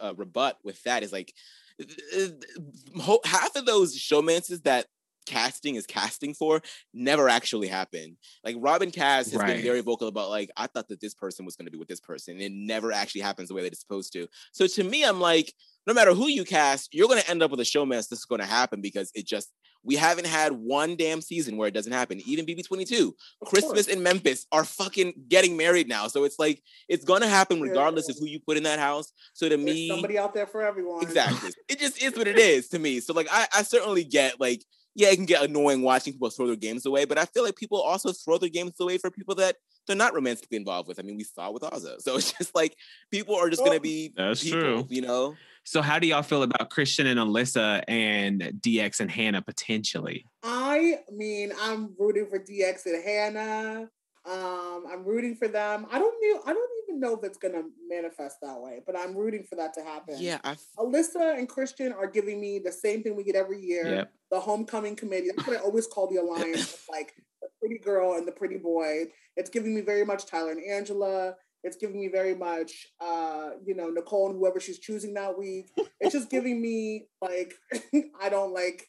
uh, 0.00 0.14
rebut 0.16 0.56
with 0.62 0.82
that 0.84 1.02
is 1.02 1.12
like 1.12 1.32
uh, 1.80 3.16
half 3.24 3.56
of 3.56 3.66
those 3.66 3.96
showmances 3.96 4.62
that 4.64 4.86
casting 5.28 5.74
is 5.74 5.86
casting 5.86 6.32
for 6.32 6.62
never 6.94 7.28
actually 7.28 7.68
happen. 7.68 8.16
Like 8.44 8.56
Robyn 8.58 8.90
Kass 8.90 9.30
has 9.30 9.42
been 9.42 9.62
very 9.62 9.82
vocal 9.82 10.08
about 10.08 10.30
like 10.30 10.50
I 10.56 10.66
thought 10.66 10.88
that 10.88 11.00
this 11.00 11.14
person 11.14 11.44
was 11.44 11.54
going 11.54 11.66
to 11.66 11.70
be 11.70 11.78
with 11.78 11.88
this 11.88 12.00
person, 12.00 12.34
and 12.34 12.42
it 12.42 12.52
never 12.52 12.92
actually 12.92 13.20
happens 13.20 13.48
the 13.48 13.54
way 13.54 13.62
that 13.62 13.72
it's 13.72 13.80
supposed 13.80 14.12
to. 14.14 14.26
So 14.52 14.66
to 14.66 14.84
me, 14.84 15.04
I'm 15.04 15.20
like, 15.20 15.52
no 15.86 15.94
matter 15.94 16.14
who 16.14 16.28
you 16.28 16.44
cast, 16.44 16.94
you're 16.94 17.08
going 17.08 17.20
to 17.20 17.30
end 17.30 17.42
up 17.42 17.50
with 17.50 17.60
a 17.60 17.64
showmance 17.64 18.08
that's 18.08 18.24
going 18.24 18.40
to 18.40 18.46
happen 18.46 18.80
because 18.80 19.10
it 19.14 19.26
just 19.26 19.52
we 19.84 19.94
haven't 19.96 20.26
had 20.26 20.52
one 20.52 20.96
damn 20.96 21.20
season 21.20 21.56
where 21.56 21.68
it 21.68 21.74
doesn't 21.74 21.92
happen. 21.92 22.20
Even 22.26 22.44
BB22, 22.46 23.12
Christmas 23.44 23.72
course. 23.72 23.86
in 23.88 24.02
Memphis 24.02 24.46
are 24.52 24.64
fucking 24.64 25.14
getting 25.28 25.56
married 25.56 25.88
now. 25.88 26.08
So 26.08 26.24
it's 26.24 26.38
like 26.38 26.62
it's 26.88 27.04
gonna 27.04 27.28
happen 27.28 27.60
regardless 27.60 28.08
of 28.08 28.16
Yeah. 28.16 28.20
who 28.20 28.26
you 28.26 28.40
put 28.40 28.56
in 28.56 28.64
that 28.64 28.78
house. 28.78 29.12
So 29.34 29.48
to 29.48 29.56
There's 29.56 29.64
me, 29.64 29.88
somebody 29.88 30.18
out 30.18 30.34
there 30.34 30.46
for 30.46 30.62
everyone. 30.62 31.02
exactly, 31.02 31.50
it 31.68 31.78
just 31.78 32.02
is 32.02 32.16
what 32.16 32.26
it 32.28 32.38
is 32.38 32.68
to 32.70 32.78
me. 32.78 33.00
So 33.00 33.12
like 33.14 33.28
I, 33.30 33.46
I 33.56 33.62
certainly 33.62 34.04
get 34.04 34.40
like 34.40 34.64
yeah, 34.94 35.10
it 35.10 35.16
can 35.16 35.26
get 35.26 35.44
annoying 35.44 35.82
watching 35.82 36.12
people 36.14 36.28
throw 36.30 36.48
their 36.48 36.56
games 36.56 36.84
away, 36.84 37.04
but 37.04 37.18
I 37.18 37.24
feel 37.26 37.44
like 37.44 37.54
people 37.54 37.80
also 37.80 38.10
throw 38.12 38.36
their 38.36 38.48
games 38.48 38.72
away 38.80 38.98
for 38.98 39.12
people 39.12 39.36
that 39.36 39.54
they're 39.86 39.94
not 39.94 40.12
romantically 40.12 40.56
involved 40.56 40.88
with. 40.88 40.98
I 40.98 41.02
mean, 41.02 41.16
we 41.16 41.22
saw 41.24 41.50
with 41.52 41.62
Azah. 41.62 41.96
So 42.02 42.16
it's 42.16 42.32
just 42.32 42.52
like 42.54 42.74
people 43.12 43.36
are 43.36 43.48
just 43.48 43.64
gonna 43.64 43.78
be 43.80 44.12
That's 44.16 44.42
people, 44.42 44.60
true. 44.60 44.86
you 44.90 45.02
know? 45.02 45.36
So 45.68 45.82
how 45.82 45.98
do 45.98 46.06
y'all 46.06 46.22
feel 46.22 46.42
about 46.42 46.70
Christian 46.70 47.06
and 47.06 47.20
Alyssa 47.20 47.84
and 47.88 48.40
DX 48.58 49.00
and 49.00 49.10
Hannah 49.10 49.42
potentially? 49.42 50.24
I 50.42 51.00
mean, 51.12 51.52
I'm 51.60 51.94
rooting 51.98 52.26
for 52.26 52.38
DX 52.38 52.86
and 52.86 53.04
Hannah. 53.04 53.90
Um, 54.24 54.84
I'm 54.90 55.04
rooting 55.04 55.36
for 55.36 55.46
them. 55.46 55.86
I 55.92 55.98
don't 55.98 56.14
know. 56.22 56.40
I 56.46 56.54
don't 56.54 56.70
even 56.84 56.98
know 56.98 57.14
if 57.14 57.22
it's 57.22 57.36
gonna 57.36 57.64
manifest 57.86 58.38
that 58.40 58.58
way, 58.58 58.80
but 58.86 58.98
I'm 58.98 59.14
rooting 59.14 59.44
for 59.44 59.56
that 59.56 59.74
to 59.74 59.82
happen. 59.82 60.14
Yeah, 60.16 60.38
I 60.42 60.56
Alyssa 60.78 61.36
and 61.36 61.46
Christian 61.46 61.92
are 61.92 62.06
giving 62.06 62.40
me 62.40 62.60
the 62.60 62.72
same 62.72 63.02
thing 63.02 63.14
we 63.14 63.22
get 63.22 63.36
every 63.36 63.60
year. 63.60 63.86
Yep. 63.88 64.12
The 64.30 64.40
homecoming 64.40 64.96
committee. 64.96 65.28
That's 65.36 65.46
what 65.46 65.58
I 65.58 65.60
always 65.60 65.86
call 65.86 66.08
the 66.08 66.16
alliance 66.16 66.72
of 66.72 66.80
like 66.88 67.12
the 67.42 67.48
pretty 67.60 67.78
girl 67.78 68.14
and 68.14 68.26
the 68.26 68.32
pretty 68.32 68.56
boy. 68.56 69.08
It's 69.36 69.50
giving 69.50 69.74
me 69.74 69.82
very 69.82 70.06
much 70.06 70.24
Tyler 70.24 70.52
and 70.52 70.64
Angela. 70.64 71.34
It's 71.64 71.76
giving 71.76 72.00
me 72.00 72.08
very 72.08 72.34
much 72.34 72.86
uh, 73.00 73.50
you 73.64 73.74
know, 73.74 73.88
Nicole 73.88 74.30
and 74.30 74.38
whoever 74.38 74.60
she's 74.60 74.78
choosing 74.78 75.14
that 75.14 75.38
week. 75.38 75.70
It's 76.00 76.12
just 76.12 76.30
giving 76.30 76.60
me 76.60 77.06
like 77.20 77.54
I 78.20 78.28
don't 78.28 78.52
like 78.52 78.86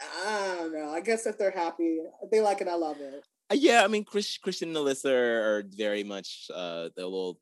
I 0.00 0.56
don't 0.58 0.72
know. 0.72 0.90
I 0.90 1.00
guess 1.00 1.26
if 1.26 1.38
they're 1.38 1.50
happy, 1.50 1.98
they 2.30 2.40
like 2.40 2.60
it, 2.60 2.68
I 2.68 2.74
love 2.74 3.00
it. 3.00 3.24
Uh, 3.50 3.54
yeah, 3.54 3.82
I 3.82 3.88
mean, 3.88 4.04
Chris, 4.04 4.38
Christian 4.38 4.68
and 4.68 4.76
Alyssa 4.76 5.10
are, 5.10 5.64
very 5.76 6.04
much 6.04 6.50
uh, 6.54 6.90
the 6.96 7.04
little 7.04 7.40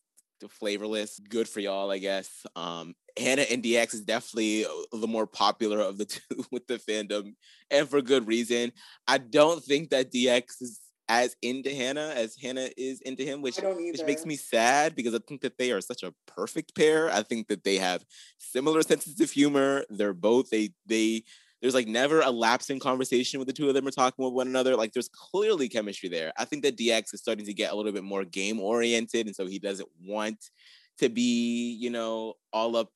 flavorless. 0.49 1.18
Good 1.18 1.49
for 1.49 1.61
y'all, 1.61 1.91
I 1.91 1.99
guess. 1.99 2.47
Um, 2.55 2.95
Hannah 3.18 3.43
and 3.43 3.62
DX 3.62 3.95
is 3.95 4.03
definitely 4.03 4.66
the 4.93 5.07
more 5.07 5.27
popular 5.27 5.81
of 5.81 5.99
the 5.99 6.05
two 6.05 6.45
with 6.51 6.66
the 6.66 6.79
fandom, 6.79 7.35
and 7.70 7.89
for 7.89 8.01
good 8.03 8.27
reason. 8.29 8.72
I 9.09 9.18
don't 9.18 9.62
think 9.62 9.91
that 9.91 10.12
DX 10.12 10.45
is 10.61 10.81
as 11.09 11.37
into 11.43 11.71
Hannah 11.71 12.13
as 12.17 12.37
Hannah 12.37 12.69
is 12.77 13.01
into 13.03 13.23
him, 13.23 13.43
which 13.43 13.59
I 13.59 13.63
don't 13.63 13.81
either. 13.81 13.93
which 13.93 14.07
makes 14.07 14.27
me 14.27 14.37
sad 14.37 14.95
because 14.95 15.15
I 15.15 15.19
think 15.27 15.41
that 15.43 15.59
they 15.59 15.73
are 15.73 15.81
such 15.81 16.03
a 16.03 16.15
perfect 16.27 16.75
pair. 16.75 17.11
I 17.11 17.23
think 17.23 17.49
that 17.49 17.65
they 17.65 17.77
have 17.77 18.05
similar 18.39 18.83
senses 18.83 19.21
of 19.21 19.31
humor. 19.31 19.85
They're 19.89 20.13
both 20.13 20.51
they 20.51 20.71
they 20.87 21.25
there's 21.63 21.75
like 21.75 21.89
never 21.89 22.21
a 22.21 22.31
lapse 22.31 22.71
in 22.71 22.79
conversation 22.79 23.39
with 23.39 23.47
the 23.49 23.55
two 23.55 23.69
of 23.69 23.75
them 23.75 23.87
are 23.87 23.93
talking 23.93 24.25
with 24.25 24.35
one 24.35 24.49
another. 24.49 24.77
Like 24.77 24.93
there's 24.93 25.09
clearly 25.09 25.69
chemistry 25.69 26.09
there. 26.09 26.33
I 26.37 26.45
think 26.45 26.63
that 26.65 26.77
DX 26.77 27.15
is 27.15 27.21
starting 27.21 27.47
to 27.47 27.55
get 27.55 27.73
a 27.73 27.77
little 27.77 27.93
bit 27.93 28.05
more 28.05 28.25
game 28.25 28.61
oriented, 28.61 29.27
and 29.27 29.35
so 29.35 29.47
he 29.47 29.59
doesn't 29.59 29.89
want 30.05 30.51
to 30.99 31.09
be, 31.09 31.73
you 31.73 31.91
know, 31.91 32.35
all 32.53 32.77
up 32.77 32.91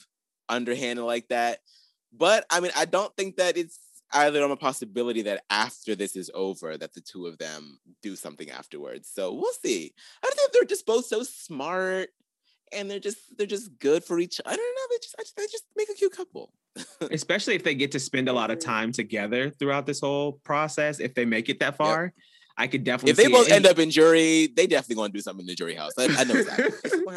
underhanded 0.48 1.04
like 1.04 1.28
that. 1.28 1.60
But 2.12 2.44
I 2.50 2.60
mean, 2.60 2.72
I 2.76 2.84
don't 2.84 3.14
think 3.16 3.36
that 3.36 3.56
it's 3.56 3.78
either 4.12 4.42
on 4.42 4.50
a 4.50 4.56
possibility 4.56 5.22
that 5.22 5.44
after 5.50 5.94
this 5.94 6.16
is 6.16 6.30
over, 6.34 6.76
that 6.76 6.94
the 6.94 7.00
two 7.00 7.26
of 7.26 7.38
them 7.38 7.78
do 8.02 8.16
something 8.16 8.50
afterwards. 8.50 9.08
So 9.12 9.32
we'll 9.32 9.52
see. 9.52 9.92
I 10.22 10.26
don't 10.26 10.36
think 10.36 10.52
they're 10.52 10.64
just 10.64 10.86
both 10.86 11.06
so 11.06 11.22
smart 11.22 12.08
and 12.72 12.90
they're 12.90 13.00
just 13.00 13.18
they're 13.36 13.46
just 13.46 13.78
good 13.78 14.04
for 14.04 14.18
each. 14.18 14.40
I 14.44 14.56
don't 14.56 14.58
know. 14.58 14.86
They 14.90 14.98
just 15.02 15.14
I 15.18 15.22
just, 15.22 15.36
they 15.36 15.46
just 15.46 15.64
make 15.76 15.88
a 15.90 15.94
cute 15.94 16.12
couple. 16.16 16.52
Especially 17.10 17.54
if 17.54 17.64
they 17.64 17.74
get 17.74 17.92
to 17.92 17.98
spend 18.00 18.28
a 18.28 18.32
lot 18.32 18.50
of 18.50 18.58
Mhm. 18.58 18.64
time 18.64 18.92
together 18.92 19.50
throughout 19.50 19.86
this 19.86 20.00
whole 20.00 20.34
process. 20.44 21.00
If 21.00 21.14
they 21.14 21.24
make 21.24 21.48
it 21.48 21.58
that 21.60 21.76
far, 21.76 22.12
I 22.56 22.66
could 22.66 22.84
definitely 22.84 23.10
If 23.12 23.16
they 23.16 23.28
both 23.32 23.50
end 23.50 23.66
up 23.66 23.78
in 23.78 23.90
jury, 23.90 24.48
they 24.48 24.66
definitely 24.66 24.96
gonna 24.96 25.12
do 25.12 25.20
something 25.20 25.42
in 25.42 25.46
the 25.46 25.54
jury 25.54 25.74
house. 25.74 25.92
I, 25.98 26.04
I 26.18 26.24
know 26.24 26.34
exactly. 26.36 26.72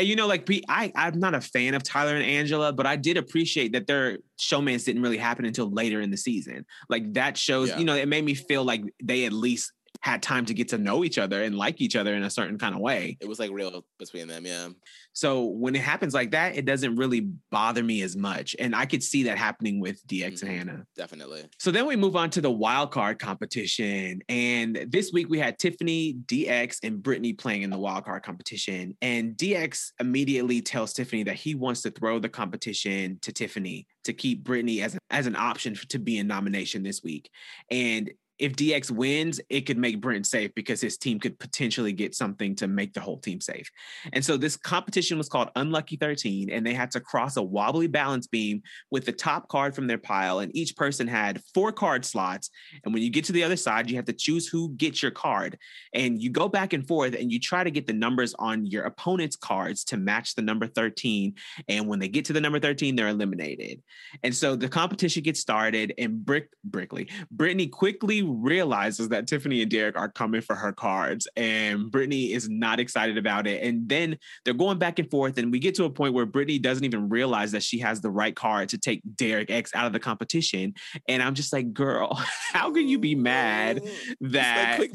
This 0.00 0.08
is 0.08 0.08
what 0.08 0.08
happened. 0.08 0.08
And 0.08 0.08
you 0.08 0.16
know, 0.16 0.26
like 0.26 0.46
be, 0.46 0.64
I, 0.68 0.92
I'm 0.94 1.18
not 1.18 1.34
a 1.34 1.40
fan 1.40 1.74
of 1.74 1.82
Tyler 1.82 2.14
and 2.14 2.24
Angela, 2.24 2.72
but 2.72 2.86
I 2.86 2.96
did 2.96 3.16
appreciate 3.16 3.72
that 3.72 3.86
their 3.86 4.18
showmance 4.38 4.84
didn't 4.84 5.02
really 5.02 5.18
happen 5.18 5.44
until 5.44 5.70
later 5.70 6.00
in 6.00 6.10
the 6.10 6.16
season. 6.16 6.64
Like 6.88 7.14
that 7.14 7.36
shows, 7.36 7.68
Yeah. 7.70 7.78
you 7.78 7.84
know, 7.84 7.94
it 7.94 8.08
made 8.08 8.24
me 8.24 8.34
feel 8.34 8.64
like 8.64 8.82
they 9.02 9.24
at 9.24 9.32
least 9.32 9.72
had 10.00 10.22
time 10.22 10.44
to 10.46 10.54
get 10.54 10.68
to 10.68 10.78
know 10.78 11.04
each 11.04 11.18
other 11.18 11.42
and 11.42 11.56
like 11.56 11.80
each 11.80 11.96
other 11.96 12.14
in 12.14 12.22
a 12.22 12.30
certain 12.30 12.56
kind 12.56 12.74
of 12.74 12.80
way. 12.80 13.16
It 13.20 13.28
was 13.28 13.38
like 13.40 13.50
real 13.50 13.84
between 13.98 14.28
them, 14.28 14.46
yeah. 14.46 14.68
So 15.12 15.44
when 15.46 15.74
it 15.74 15.80
happens 15.82 16.14
like 16.14 16.30
that, 16.30 16.56
it 16.56 16.64
doesn't 16.64 16.94
really 16.94 17.28
bother 17.50 17.82
me 17.82 18.02
as 18.02 18.16
much. 18.16 18.54
And 18.60 18.76
I 18.76 18.86
could 18.86 19.02
see 19.02 19.24
that 19.24 19.36
happening 19.38 19.80
with 19.80 20.06
DX 20.06 20.34
Mhm. 20.34 20.42
and 20.42 20.50
Hannah. 20.50 20.86
Definitely. 20.96 21.44
So 21.58 21.72
then 21.72 21.86
we 21.86 21.96
move 21.96 22.14
on 22.14 22.30
to 22.30 22.40
the 22.40 22.50
wild 22.50 22.92
card 22.92 23.18
competition. 23.18 24.20
And 24.28 24.86
this 24.88 25.12
week 25.12 25.28
we 25.28 25.40
had 25.40 25.58
Tiffany, 25.58 26.14
DX, 26.26 26.78
and 26.84 27.02
Britini 27.02 27.36
playing 27.36 27.62
in 27.62 27.70
the 27.70 27.78
wild 27.78 28.04
card 28.04 28.22
competition. 28.22 28.96
And 29.02 29.36
DX 29.36 29.92
immediately 30.00 30.62
tells 30.62 30.92
Tiffany 30.92 31.24
that 31.24 31.34
he 31.36 31.56
wants 31.56 31.82
to 31.82 31.90
throw 31.90 32.20
the 32.20 32.28
competition 32.28 33.18
to 33.22 33.32
Tiffany 33.32 33.86
to 34.04 34.12
keep 34.12 34.44
Britini 34.44 34.80
as, 34.82 34.96
as 35.10 35.26
an 35.26 35.34
option 35.34 35.72
f- 35.74 35.88
to 35.88 35.98
be 35.98 36.18
in 36.18 36.28
nomination 36.28 36.84
this 36.84 37.02
week. 37.02 37.28
And 37.70 38.10
if 38.38 38.54
DX 38.54 38.90
wins, 38.90 39.40
it 39.48 39.62
could 39.62 39.78
make 39.78 40.00
Brent 40.00 40.26
safe 40.26 40.54
because 40.54 40.80
his 40.80 40.96
team 40.96 41.18
could 41.18 41.38
potentially 41.38 41.92
get 41.92 42.14
something 42.14 42.54
to 42.56 42.68
make 42.68 42.94
the 42.94 43.00
whole 43.00 43.18
team 43.18 43.40
safe. 43.40 43.70
And 44.12 44.24
so 44.24 44.36
this 44.36 44.56
competition 44.56 45.18
was 45.18 45.28
called 45.28 45.50
Unlucky 45.56 45.96
13, 45.96 46.50
and 46.50 46.64
they 46.64 46.74
had 46.74 46.90
to 46.92 47.00
cross 47.00 47.36
a 47.36 47.42
wobbly 47.42 47.86
balance 47.86 48.26
beam 48.26 48.62
with 48.90 49.04
the 49.04 49.12
top 49.12 49.48
card 49.48 49.74
from 49.74 49.86
their 49.86 49.98
pile, 49.98 50.38
and 50.38 50.54
each 50.54 50.76
person 50.76 51.08
had 51.08 51.42
four 51.54 51.72
card 51.72 52.04
slots. 52.04 52.50
And 52.84 52.94
when 52.94 53.02
you 53.02 53.10
get 53.10 53.24
to 53.24 53.32
the 53.32 53.44
other 53.44 53.56
side, 53.56 53.90
you 53.90 53.96
have 53.96 54.04
to 54.06 54.12
choose 54.12 54.46
who 54.46 54.70
gets 54.70 55.02
your 55.02 55.10
card. 55.10 55.58
And 55.92 56.22
you 56.22 56.30
go 56.30 56.48
back 56.48 56.72
and 56.72 56.86
forth 56.86 57.14
and 57.14 57.32
you 57.32 57.40
try 57.40 57.64
to 57.64 57.70
get 57.70 57.86
the 57.86 57.92
numbers 57.92 58.34
on 58.38 58.66
your 58.66 58.84
opponent's 58.84 59.36
cards 59.36 59.84
to 59.84 59.96
match 59.96 60.34
the 60.34 60.42
number 60.42 60.66
13. 60.66 61.34
And 61.68 61.88
when 61.88 61.98
they 61.98 62.08
get 62.08 62.24
to 62.26 62.32
the 62.32 62.40
number 62.40 62.60
13, 62.60 62.96
they're 62.96 63.08
eliminated. 63.08 63.82
And 64.22 64.34
so 64.34 64.56
the 64.56 64.68
competition 64.68 65.22
gets 65.22 65.40
started, 65.40 65.94
and 65.98 66.24
Brick 66.24 66.50
Brickley, 66.64 67.08
Britini 67.34 67.70
quickly 67.70 68.22
realizes 68.34 69.08
that 69.10 69.26
Tiffany 69.26 69.62
and 69.62 69.70
Derek 69.70 69.96
are 69.96 70.10
coming 70.10 70.40
for 70.40 70.54
her 70.54 70.72
cards, 70.72 71.28
and 71.36 71.90
Britini 71.90 72.30
is 72.30 72.48
not 72.48 72.80
excited 72.80 73.18
about 73.18 73.46
it. 73.46 73.62
And 73.62 73.88
then 73.88 74.18
they're 74.44 74.54
going 74.54 74.78
back 74.78 74.98
and 74.98 75.10
forth, 75.10 75.38
and 75.38 75.52
we 75.52 75.58
get 75.58 75.74
to 75.76 75.84
a 75.84 75.90
point 75.90 76.14
where 76.14 76.26
Britini 76.26 76.60
doesn't 76.60 76.84
even 76.84 77.08
realize 77.08 77.52
that 77.52 77.62
she 77.62 77.78
has 77.80 78.00
the 78.00 78.10
right 78.10 78.34
card 78.34 78.68
to 78.70 78.78
take 78.78 79.02
Derek 79.16 79.50
X 79.50 79.74
out 79.74 79.86
of 79.86 79.92
the 79.92 80.00
competition. 80.00 80.74
And 81.08 81.22
I'm 81.22 81.34
just 81.34 81.52
like, 81.52 81.72
girl, 81.72 82.14
how 82.52 82.72
can 82.72 82.88
you 82.88 82.98
be 82.98 83.14
mad 83.14 83.82
that 84.20 84.80
like 84.80 84.92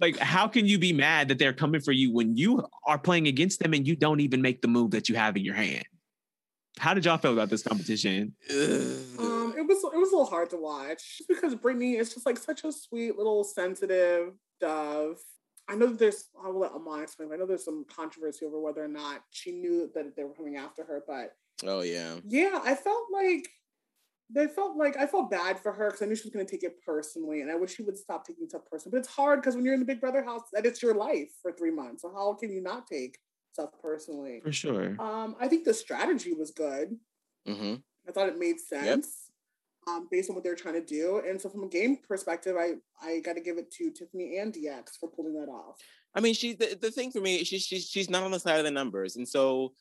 like 0.00 0.16
how 0.18 0.48
can 0.48 0.66
you 0.66 0.78
be 0.78 0.92
mad 0.92 1.28
that 1.28 1.38
they're 1.38 1.52
coming 1.52 1.80
for 1.80 1.92
you 1.92 2.12
when 2.12 2.36
you 2.36 2.64
are 2.86 2.98
playing 2.98 3.26
against 3.26 3.60
them 3.60 3.74
and 3.74 3.86
you 3.86 3.96
don't 3.96 4.20
even 4.20 4.42
make 4.42 4.62
the 4.62 4.68
move 4.68 4.90
that 4.92 5.08
you 5.08 5.14
have 5.14 5.36
in 5.36 5.44
your 5.44 5.54
hand? 5.54 5.84
How 6.78 6.92
did 6.92 7.06
y'all 7.06 7.16
feel 7.16 7.32
about 7.32 7.48
this 7.48 7.62
competition? 7.62 8.34
It 9.68 9.74
was 9.74 9.84
it 9.92 9.98
was 9.98 10.12
a 10.12 10.16
little 10.16 10.30
hard 10.30 10.50
to 10.50 10.56
watch 10.56 11.18
just 11.18 11.28
because 11.28 11.54
Britini 11.56 11.98
is 11.98 12.14
just 12.14 12.24
like 12.24 12.38
such 12.38 12.62
a 12.64 12.70
sweet 12.70 13.16
little 13.16 13.42
sensitive 13.42 14.34
dove. 14.60 15.18
I 15.68 15.74
know 15.74 15.88
that 15.88 15.98
there's 15.98 16.28
I 16.44 16.48
will 16.48 16.60
let 16.60 16.72
Amon 16.72 17.02
explain. 17.02 17.28
but 17.28 17.34
I 17.34 17.38
know 17.38 17.46
there's 17.46 17.64
some 17.64 17.84
controversy 17.94 18.46
over 18.46 18.60
whether 18.60 18.84
or 18.84 18.88
not 18.88 19.22
she 19.30 19.50
knew 19.50 19.90
that 19.94 20.14
they 20.14 20.22
were 20.22 20.34
coming 20.34 20.56
after 20.56 20.84
her, 20.84 21.02
but 21.06 21.32
oh 21.64 21.80
yeah. 21.80 22.16
yeah, 22.24 22.60
I 22.62 22.76
felt 22.76 23.06
like 23.12 23.48
they 24.30 24.46
felt 24.46 24.76
like 24.76 24.96
I 24.96 25.06
felt 25.06 25.30
bad 25.30 25.58
for 25.58 25.72
her 25.72 25.86
because 25.86 26.02
I 26.02 26.06
knew 26.06 26.14
she 26.14 26.24
was 26.24 26.32
going 26.32 26.46
to 26.46 26.50
take 26.50 26.62
it 26.62 26.76
personally, 26.84 27.40
and 27.40 27.50
I 27.50 27.56
wish 27.56 27.74
she 27.74 27.82
would 27.82 27.96
stop 27.96 28.24
taking 28.24 28.48
stuff 28.48 28.62
personally. 28.70 28.92
But 28.92 29.06
it's 29.06 29.14
hard 29.14 29.40
because 29.40 29.56
when 29.56 29.64
you're 29.64 29.74
in 29.74 29.80
the 29.80 29.86
Big 29.86 30.00
Brother 30.00 30.22
house, 30.24 30.42
that 30.52 30.66
it's 30.66 30.82
your 30.82 30.94
life 30.94 31.30
for 31.42 31.50
three 31.52 31.72
months. 31.72 32.02
So 32.02 32.12
how 32.12 32.34
can 32.34 32.52
you 32.52 32.60
not 32.60 32.86
take 32.86 33.18
stuff 33.52 33.70
personally? 33.82 34.40
For 34.44 34.52
sure. 34.52 34.96
Um, 35.00 35.34
I 35.40 35.48
think 35.48 35.64
the 35.64 35.74
strategy 35.74 36.32
was 36.32 36.52
good. 36.52 36.96
hmm 37.46 37.74
I 38.08 38.12
thought 38.12 38.28
it 38.28 38.38
made 38.38 38.60
sense 38.60 39.25
um, 39.86 40.08
based 40.10 40.30
on 40.30 40.36
what 40.36 40.44
they're 40.44 40.54
trying 40.54 40.74
to 40.74 40.84
do. 40.84 41.22
And 41.26 41.40
so, 41.40 41.48
from 41.48 41.64
a 41.64 41.68
game 41.68 41.98
perspective, 42.08 42.56
I 42.58 42.74
I 43.02 43.20
got 43.20 43.34
to 43.34 43.40
give 43.40 43.58
it 43.58 43.70
to 43.72 43.90
Tiffany 43.90 44.38
and 44.38 44.52
DX 44.52 44.98
for 45.00 45.08
pulling 45.08 45.34
that 45.34 45.48
off. 45.48 45.76
I 46.14 46.20
mean, 46.20 46.34
she 46.34 46.54
the, 46.54 46.78
the 46.80 46.90
thing 46.90 47.10
for 47.10 47.20
me, 47.20 47.44
she's 47.44 47.62
she's 47.62 47.88
she's 47.88 48.10
not 48.10 48.22
on 48.22 48.30
the 48.30 48.40
side 48.40 48.58
of 48.58 48.64
the 48.64 48.70
numbers, 48.70 49.16
and 49.16 49.28
so 49.28 49.72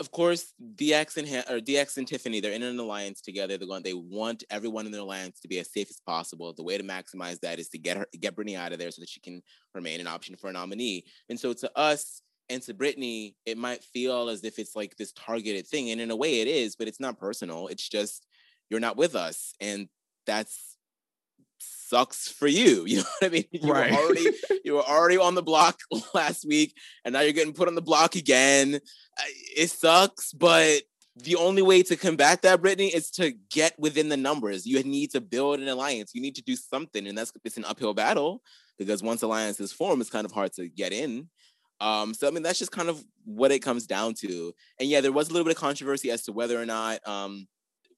of 0.00 0.10
course 0.10 0.52
DX 0.74 1.16
and 1.16 1.28
or 1.50 1.60
DX 1.60 1.96
and 1.96 2.08
Tiffany, 2.08 2.40
they're 2.40 2.52
in 2.52 2.62
an 2.62 2.78
alliance 2.78 3.20
together. 3.20 3.56
They're 3.56 3.68
going, 3.68 3.82
they 3.82 3.94
want 3.94 4.44
everyone 4.50 4.86
in 4.86 4.92
their 4.92 5.02
alliance 5.02 5.40
to 5.40 5.48
be 5.48 5.58
as 5.58 5.72
safe 5.72 5.88
as 5.90 6.00
possible. 6.04 6.52
The 6.52 6.64
way 6.64 6.76
to 6.76 6.84
maximize 6.84 7.40
that 7.40 7.58
is 7.58 7.68
to 7.70 7.78
get 7.78 7.96
her 7.96 8.06
get 8.18 8.34
Britini 8.34 8.56
out 8.56 8.72
of 8.72 8.78
there 8.78 8.90
so 8.90 9.00
that 9.00 9.08
she 9.08 9.20
can 9.20 9.42
remain 9.74 10.00
an 10.00 10.06
option 10.06 10.36
for 10.36 10.50
a 10.50 10.52
nominee. 10.52 11.04
And 11.28 11.38
so 11.38 11.52
to 11.52 11.78
us 11.78 12.22
and 12.48 12.62
to 12.62 12.74
Britini, 12.74 13.34
it 13.44 13.58
might 13.58 13.82
feel 13.84 14.28
as 14.28 14.44
if 14.44 14.58
it's 14.58 14.76
like 14.76 14.96
this 14.96 15.12
targeted 15.12 15.66
thing, 15.66 15.90
and 15.90 16.00
in 16.00 16.10
a 16.10 16.16
way 16.16 16.40
it 16.40 16.48
is, 16.48 16.74
but 16.76 16.88
it's 16.88 17.00
not 17.00 17.18
personal. 17.18 17.68
It's 17.68 17.88
just 17.88 18.25
you're 18.70 18.80
not 18.80 18.96
with 18.96 19.14
us, 19.14 19.54
and 19.60 19.88
that's 20.26 20.76
sucks 21.58 22.28
for 22.28 22.46
you. 22.48 22.84
You 22.86 22.98
know 22.98 23.04
what 23.20 23.26
I 23.26 23.28
mean? 23.32 23.44
You 23.52 23.72
Right. 23.72 23.90
were 23.92 23.98
already 23.98 24.26
you 24.64 24.74
were 24.74 24.82
already 24.82 25.18
on 25.18 25.34
the 25.34 25.42
block 25.42 25.78
last 26.14 26.46
week, 26.46 26.74
and 27.04 27.12
now 27.12 27.20
you're 27.20 27.32
getting 27.32 27.54
put 27.54 27.68
on 27.68 27.74
the 27.74 27.82
block 27.82 28.16
again. 28.16 28.80
It 29.56 29.70
sucks, 29.70 30.32
but 30.32 30.82
the 31.16 31.36
only 31.36 31.62
way 31.62 31.82
to 31.82 31.96
combat 31.96 32.42
that, 32.42 32.60
Britini, 32.60 32.92
is 32.94 33.10
to 33.12 33.32
get 33.50 33.78
within 33.78 34.10
the 34.10 34.16
numbers. 34.18 34.66
You 34.66 34.82
need 34.82 35.12
to 35.12 35.20
build 35.20 35.60
an 35.60 35.68
alliance. 35.68 36.10
You 36.14 36.20
need 36.20 36.34
to 36.36 36.42
do 36.42 36.56
something, 36.56 37.06
and 37.06 37.16
that's 37.16 37.32
it's 37.44 37.56
an 37.56 37.64
uphill 37.64 37.94
battle 37.94 38.42
because 38.78 39.02
once 39.02 39.22
alliance 39.22 39.58
is 39.60 39.72
formed, 39.72 40.00
it's 40.02 40.10
kind 40.10 40.26
of 40.26 40.32
hard 40.32 40.52
to 40.54 40.68
get 40.68 40.92
in. 40.92 41.28
Um, 41.80 42.14
so 42.14 42.26
I 42.26 42.30
mean, 42.30 42.42
that's 42.42 42.58
just 42.58 42.72
kind 42.72 42.88
of 42.88 43.02
what 43.24 43.52
it 43.52 43.60
comes 43.60 43.86
down 43.86 44.14
to. 44.14 44.52
And 44.80 44.88
yeah, 44.88 45.00
there 45.00 45.12
was 45.12 45.28
a 45.28 45.32
little 45.32 45.44
bit 45.44 45.56
of 45.56 45.60
controversy 45.60 46.10
as 46.10 46.22
to 46.24 46.32
whether 46.32 46.60
or 46.60 46.66
not 46.66 47.06
um, 47.06 47.46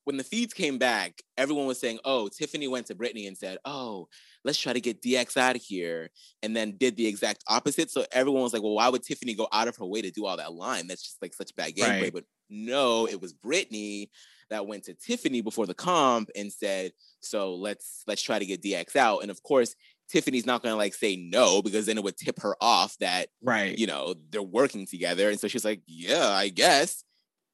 when 0.09 0.17
the 0.17 0.25
feeds 0.25 0.55
came 0.55 0.79
back, 0.79 1.21
everyone 1.37 1.67
was 1.67 1.79
saying, 1.79 1.99
"Oh, 2.03 2.29
Tiffany 2.29 2.67
went 2.67 2.87
to 2.87 2.95
Britini 2.95 3.29
and 3.29 3.37
said, 3.37 3.59
"Oh, 3.67 4.09
let's 4.43 4.59
try 4.59 4.73
to 4.73 4.81
get 4.81 5.03
DX 5.03 5.37
out 5.37 5.55
of 5.55 5.61
here," 5.61 6.09
and 6.43 6.57
then 6.57 6.79
did 6.79 6.97
the 6.97 7.07
exact 7.07 7.45
opposite. 7.47 7.91
So 7.91 8.07
everyone 8.11 8.43
was 8.43 8.55
like, 8.55 8.63
"Well, 8.63 8.73
why 8.73 8.89
would 8.89 9.03
Tiffany 9.03 9.35
go 9.35 9.49
out 9.53 9.69
of 9.69 9.77
her 9.77 9.85
way 9.85 10.01
to 10.01 10.11
do 10.11 10.25
all 10.25 10.39
that 10.39 10.55
line? 10.55 10.87
That's 10.87 11.03
just 11.03 11.21
like 11.21 11.35
such 11.35 11.55
bad 11.57 11.75
gameplay." 11.77 12.05
Right. 12.05 12.13
But 12.15 12.25
no, 12.49 13.07
it 13.07 13.21
was 13.21 13.35
Britini 13.35 14.09
that 14.49 14.67
went 14.67 14.85
to 14.85 14.95
Tiffany 14.95 15.43
before 15.43 15.67
the 15.67 15.75
comp 15.75 16.31
and 16.35 16.51
said, 16.51 16.93
"So 17.21 17.55
let's 17.55 18.03
let's 18.07 18.23
try 18.23 18.39
to 18.39 18.47
get 18.47 18.63
DX 18.63 18.97
out." 18.97 19.19
And 19.19 19.31
of 19.31 19.43
course, 19.43 19.75
Tiffany's 20.09 20.47
not 20.47 20.63
going 20.63 20.73
to 20.73 20.79
like 20.79 20.95
say 20.95 21.17
no 21.17 21.61
because 21.61 21.85
then 21.85 21.99
it 21.99 22.05
would 22.05 22.17
tip 22.17 22.41
her 22.41 22.57
off 22.63 22.97
that 23.01 23.29
Right. 23.43 23.77
you 23.77 23.87
know, 23.87 24.15
they're 24.31 24.43
working 24.43 24.87
together. 24.87 25.29
And 25.29 25.39
so 25.39 25.49
she's 25.49 25.67
like, 25.67 25.83
yeah, 25.87 26.31
I 26.31 26.49
guess. 26.49 27.05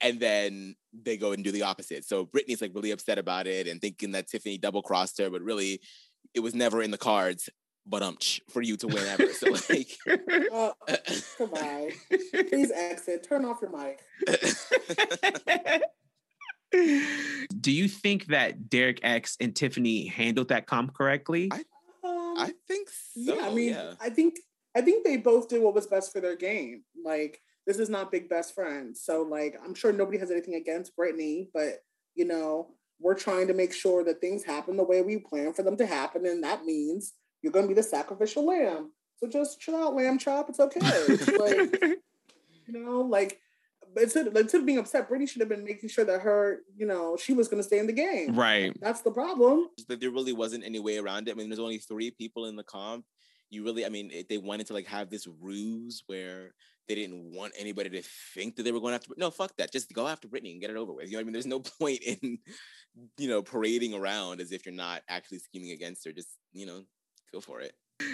And 0.00 0.20
then 0.20 0.76
they 1.02 1.16
go 1.16 1.32
and 1.32 1.42
do 1.44 1.50
the 1.52 1.62
opposite. 1.62 2.04
So 2.04 2.24
Britini's 2.26 2.60
like 2.62 2.72
really 2.74 2.90
upset 2.92 3.18
about 3.18 3.46
it 3.46 3.66
and 3.66 3.80
thinking 3.80 4.12
that 4.12 4.28
Tiffany 4.28 4.58
double 4.58 4.82
crossed 4.82 5.18
her, 5.18 5.30
but 5.30 5.42
really 5.42 5.80
it 6.34 6.40
was 6.40 6.54
never 6.54 6.82
in 6.82 6.90
the 6.90 6.98
cards, 6.98 7.48
but 7.86 8.02
um 8.02 8.16
for 8.50 8.62
you 8.62 8.76
to 8.78 8.86
win 8.86 9.04
ever. 9.06 9.32
So 9.32 9.50
like 9.70 9.90
Uh, 10.52 10.70
goodbye. 11.38 11.90
Please 12.50 12.70
exit. 12.70 13.22
Turn 13.28 13.44
off 13.44 13.60
your 13.62 13.70
mic. 13.76 14.00
Do 17.60 17.70
you 17.70 17.86
think 17.88 18.26
that 18.26 18.68
Derek 18.68 19.00
X 19.04 19.36
and 19.40 19.54
Tiffany 19.54 20.06
handled 20.06 20.48
that 20.48 20.66
comp 20.66 20.94
correctly? 20.94 21.48
I- 21.52 21.64
Um, 22.04 22.34
I 22.36 22.52
think 22.68 22.88
so. 22.90 23.34
yeah, 23.34 23.46
I 23.46 23.54
mean, 23.54 23.70
yeah. 23.70 23.94
I 24.00 24.10
think 24.10 24.36
I 24.76 24.82
think 24.82 25.04
they 25.04 25.16
both 25.16 25.48
did 25.48 25.62
what 25.62 25.72
was 25.74 25.86
best 25.86 26.12
for 26.12 26.20
their 26.20 26.36
game. 26.36 26.82
Like 27.02 27.40
this 27.66 27.78
is 27.78 27.88
not 27.88 28.12
big 28.12 28.28
best 28.28 28.54
friends, 28.54 29.02
so 29.02 29.22
like 29.22 29.56
I'm 29.64 29.74
sure 29.74 29.92
nobody 29.92 30.18
has 30.18 30.30
anything 30.30 30.54
against 30.54 30.96
Britini, 30.96 31.48
but 31.52 31.84
you 32.14 32.24
know 32.24 32.68
we're 33.00 33.14
trying 33.14 33.46
to 33.48 33.54
make 33.54 33.72
sure 33.72 34.04
that 34.04 34.20
things 34.20 34.44
happen 34.44 34.76
the 34.76 34.84
way 34.84 35.02
we 35.02 35.18
plan 35.18 35.52
for 35.52 35.62
them 35.62 35.76
to 35.76 35.86
happen, 35.86 36.26
and 36.26 36.42
that 36.42 36.64
means 36.64 37.14
you're 37.42 37.52
going 37.52 37.64
to 37.64 37.68
be 37.68 37.74
the 37.74 37.82
sacrificial 37.82 38.46
lamb. 38.46 38.90
So 39.16 39.28
just 39.28 39.60
chill 39.60 39.76
out, 39.76 39.94
lamb 39.94 40.18
chop. 40.18 40.48
It's 40.48 40.60
okay. 40.60 40.80
like 41.38 41.82
you 42.66 42.72
know, 42.72 43.00
like. 43.00 43.40
But 43.92 44.04
instead, 44.04 44.26
instead 44.36 44.60
of 44.60 44.66
being 44.66 44.78
upset, 44.78 45.08
Britini 45.08 45.28
should 45.28 45.40
have 45.40 45.48
been 45.48 45.62
making 45.62 45.88
sure 45.88 46.04
that 46.04 46.22
her, 46.22 46.62
you 46.76 46.84
know, 46.84 47.16
she 47.16 47.32
was 47.32 47.46
going 47.46 47.62
to 47.62 47.66
stay 47.66 47.78
in 47.78 47.86
the 47.86 47.92
game. 47.92 48.34
right. 48.34 48.74
That's 48.80 49.02
the 49.02 49.12
problem. 49.12 49.68
that 49.86 50.00
there 50.00 50.10
really 50.10 50.32
wasn't 50.32 50.64
any 50.64 50.80
way 50.80 50.98
around 50.98 51.28
it. 51.28 51.30
I 51.30 51.34
mean, 51.34 51.48
there's 51.48 51.60
only 51.60 51.78
three 51.78 52.10
people 52.10 52.46
in 52.46 52.56
the 52.56 52.64
comp. 52.64 53.04
You 53.50 53.62
really, 53.62 53.86
I 53.86 53.90
mean, 53.90 54.10
they 54.28 54.38
wanted 54.38 54.66
to 54.66 54.72
like 54.72 54.88
have 54.88 55.10
this 55.10 55.28
ruse 55.40 56.02
where 56.08 56.54
they 56.88 56.94
didn't 56.94 57.32
want 57.32 57.52
anybody 57.58 57.90
to 57.90 58.02
think 58.34 58.56
that 58.56 58.62
they 58.62 58.72
were 58.72 58.80
going 58.80 58.94
after. 58.94 59.14
No, 59.16 59.30
fuck 59.30 59.56
that. 59.56 59.72
Just 59.72 59.92
go 59.92 60.06
after 60.06 60.28
Britini 60.28 60.52
and 60.52 60.60
get 60.60 60.70
it 60.70 60.76
over 60.76 60.92
with. 60.92 61.06
You 61.06 61.12
know 61.12 61.18
what 61.18 61.22
I 61.22 61.24
mean? 61.24 61.32
There's 61.32 61.46
no 61.46 61.60
point 61.80 62.00
in, 62.02 62.38
you 63.18 63.28
know, 63.28 63.42
parading 63.42 63.94
around 63.94 64.40
as 64.40 64.52
if 64.52 64.66
you're 64.66 64.74
not 64.74 65.02
actually 65.08 65.38
scheming 65.38 65.70
against 65.70 66.04
her. 66.04 66.12
Just, 66.12 66.28
you 66.52 66.66
know, 66.66 66.82
go 67.32 67.40
for 67.40 67.60
it. 67.60 67.72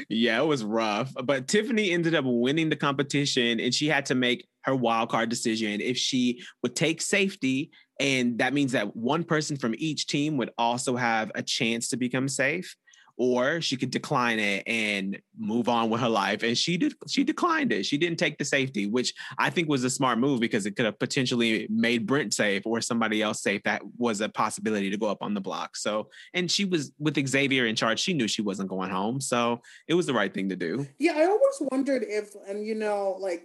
Yeah, 0.08 0.40
it 0.40 0.46
was 0.46 0.62
rough. 0.62 1.12
But 1.24 1.48
Tiffany 1.48 1.90
ended 1.90 2.14
up 2.14 2.24
winning 2.26 2.68
the 2.68 2.76
competition 2.76 3.60
and 3.60 3.74
she 3.74 3.88
had 3.88 4.06
to 4.06 4.14
make 4.14 4.46
her 4.64 4.74
wild 4.74 5.08
card 5.08 5.30
decision 5.30 5.80
if 5.80 5.96
she 5.96 6.42
would 6.62 6.76
take 6.76 7.00
safety. 7.00 7.70
And 7.98 8.38
that 8.38 8.52
means 8.52 8.72
that 8.72 8.94
one 8.94 9.24
person 9.24 9.56
from 9.56 9.74
each 9.78 10.06
team 10.06 10.36
would 10.36 10.50
also 10.58 10.96
have 10.96 11.32
a 11.34 11.42
chance 11.42 11.88
to 11.88 11.96
become 11.96 12.28
safe. 12.28 12.76
Or 13.22 13.60
she 13.60 13.76
could 13.76 13.90
decline 13.90 14.38
it 14.38 14.62
and 14.66 15.20
move 15.38 15.68
on 15.68 15.90
with 15.90 16.00
her 16.00 16.08
life. 16.08 16.42
And 16.42 16.56
she 16.56 16.78
did 16.78 16.94
she 17.06 17.22
declined 17.22 17.70
it. 17.70 17.84
She 17.84 17.98
didn't 17.98 18.18
take 18.18 18.38
the 18.38 18.46
safety, 18.46 18.86
which 18.86 19.12
I 19.36 19.50
think 19.50 19.68
was 19.68 19.84
a 19.84 19.90
smart 19.90 20.18
move 20.18 20.40
because 20.40 20.64
it 20.64 20.74
could 20.74 20.86
have 20.86 20.98
potentially 20.98 21.66
made 21.68 22.06
Brent 22.06 22.32
safe 22.32 22.64
or 22.64 22.80
somebody 22.80 23.20
else 23.20 23.42
safe. 23.42 23.62
That 23.64 23.82
was 23.98 24.22
a 24.22 24.30
possibility 24.30 24.88
to 24.88 24.96
go 24.96 25.06
up 25.06 25.22
on 25.22 25.34
the 25.34 25.40
block. 25.42 25.76
So 25.76 26.08
and 26.32 26.50
she 26.50 26.64
was 26.64 26.92
with 26.98 27.28
Xavier 27.28 27.66
in 27.66 27.76
charge. 27.76 28.00
She 28.00 28.14
knew 28.14 28.26
she 28.26 28.40
wasn't 28.40 28.70
going 28.70 28.90
home. 28.90 29.20
So 29.20 29.60
it 29.86 29.92
was 29.92 30.06
the 30.06 30.14
right 30.14 30.32
thing 30.32 30.48
to 30.48 30.56
do. 30.56 30.86
Yeah, 30.98 31.12
I 31.16 31.24
always 31.24 31.62
wondered 31.70 32.04
if, 32.06 32.34
and 32.48 32.64
you 32.64 32.74
know, 32.74 33.16
like, 33.20 33.44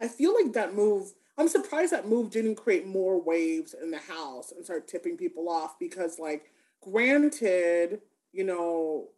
I 0.00 0.08
feel 0.08 0.34
like 0.34 0.54
that 0.54 0.74
move, 0.74 1.12
I'm 1.36 1.48
surprised 1.48 1.92
that 1.92 2.08
move 2.08 2.30
didn't 2.30 2.54
create 2.54 2.86
more 2.86 3.20
waves 3.20 3.74
in 3.74 3.90
the 3.90 3.98
house 3.98 4.52
and 4.52 4.64
start 4.64 4.88
tipping 4.88 5.16
people 5.18 5.48
off 5.48 5.78
because, 5.78 6.18
like, 6.18 6.50
granted, 6.80 8.00
you 8.32 8.44
know, 8.44 9.08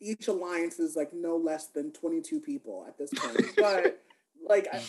each 0.00 0.28
alliance 0.28 0.78
is 0.78 0.96
like 0.96 1.12
no 1.12 1.36
less 1.36 1.68
than 1.68 1.92
22 1.92 2.40
people 2.40 2.84
at 2.86 2.98
this 2.98 3.10
point. 3.14 3.52
but, 3.56 4.02
like, 4.48 4.68
I, 4.72 4.82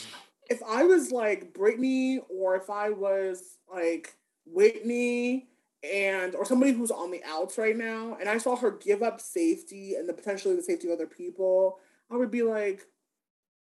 if 0.50 0.62
I 0.64 0.84
was 0.84 1.12
like 1.12 1.54
Britini 1.54 2.20
or 2.30 2.56
if 2.56 2.70
I 2.70 2.90
was 2.90 3.58
like 3.72 4.16
Whitney, 4.46 5.48
and 5.94 6.36
or 6.36 6.46
somebody 6.46 6.72
who's 6.72 6.92
on 6.92 7.12
the 7.12 7.22
outs 7.26 7.58
right 7.58 7.78
now 7.78 8.18
and 8.20 8.28
i 8.28 8.38
saw 8.38 8.56
her 8.56 8.72
give 8.72 9.04
up 9.04 9.22
safety 9.22 9.96
and 9.96 10.08
the 10.08 10.14
potentially 10.14 10.56
the 10.56 10.64
safety 10.64 10.88
of 10.88 10.94
other 10.94 11.08
people 11.08 11.80
i 12.12 12.16
would 12.16 12.32
be 12.32 12.42
like 12.42 12.88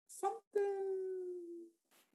something 0.08 0.36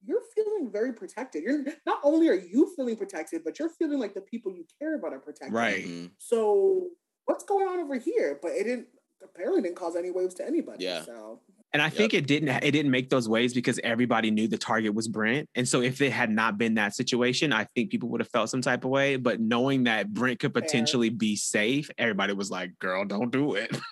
you're 0.05 0.21
feeling 0.35 0.71
very 0.71 0.93
protected 0.93 1.43
you're 1.43 1.65
not 1.87 2.01
only 2.03 2.29
are 2.29 2.35
you 2.35 2.73
feeling 2.77 2.97
protected 2.97 3.43
but 3.45 3.59
you're 3.59 3.71
feeling 3.71 3.99
like 3.99 4.15
the 4.15 4.21
people 4.21 4.53
you 4.53 4.67
care 4.79 4.97
about 4.97 5.13
are 5.13 5.19
protected 5.19 5.55
Right. 5.55 5.87
Mhm. 5.87 6.11
so 6.19 6.89
what's 7.27 7.45
going 7.45 7.67
on 7.69 7.81
over 7.81 7.97
here 7.97 8.39
but 8.43 8.53
it 8.53 8.65
didn't 8.65 8.87
apparently 9.23 9.63
didn't 9.63 9.77
cause 9.77 9.97
any 9.97 10.11
waves 10.11 10.35
to 10.35 10.47
anybody 10.47 10.85
Yeah. 10.85 11.03
so 11.03 11.41
And 11.73 11.83
I 11.83 11.89
think 11.91 12.15
it 12.15 12.27
didn't 12.29 12.49
it 12.51 12.71
didn't 12.71 12.91
make 12.93 13.11
those 13.11 13.29
waves 13.29 13.53
because 13.55 13.81
everybody 13.83 14.31
knew 14.31 14.47
the 14.47 14.59
target 14.59 14.95
was 14.95 15.09
Brent. 15.09 15.49
And 15.57 15.67
so 15.67 15.81
if 15.83 16.01
it 16.01 16.13
had 16.13 16.31
not 16.31 16.57
been 16.57 16.75
that 16.75 16.95
situation, 16.95 17.53
I 17.53 17.65
think 17.75 17.91
people 17.91 18.09
would 18.11 18.21
have 18.21 18.29
felt 18.31 18.49
some 18.51 18.61
type 18.63 18.85
of 18.85 18.91
way. 18.91 19.17
But 19.17 19.41
knowing 19.41 19.85
that 19.85 20.13
Brent 20.15 20.39
could 20.39 20.53
Fair. 20.53 20.63
potentially 20.63 21.09
be 21.09 21.35
safe, 21.35 21.91
everybody 21.99 22.33
was 22.33 22.49
like, 22.49 22.79
girl, 22.79 23.05
don't 23.05 23.33
do 23.33 23.55
it. 23.55 23.77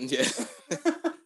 Yeah. 0.00 0.28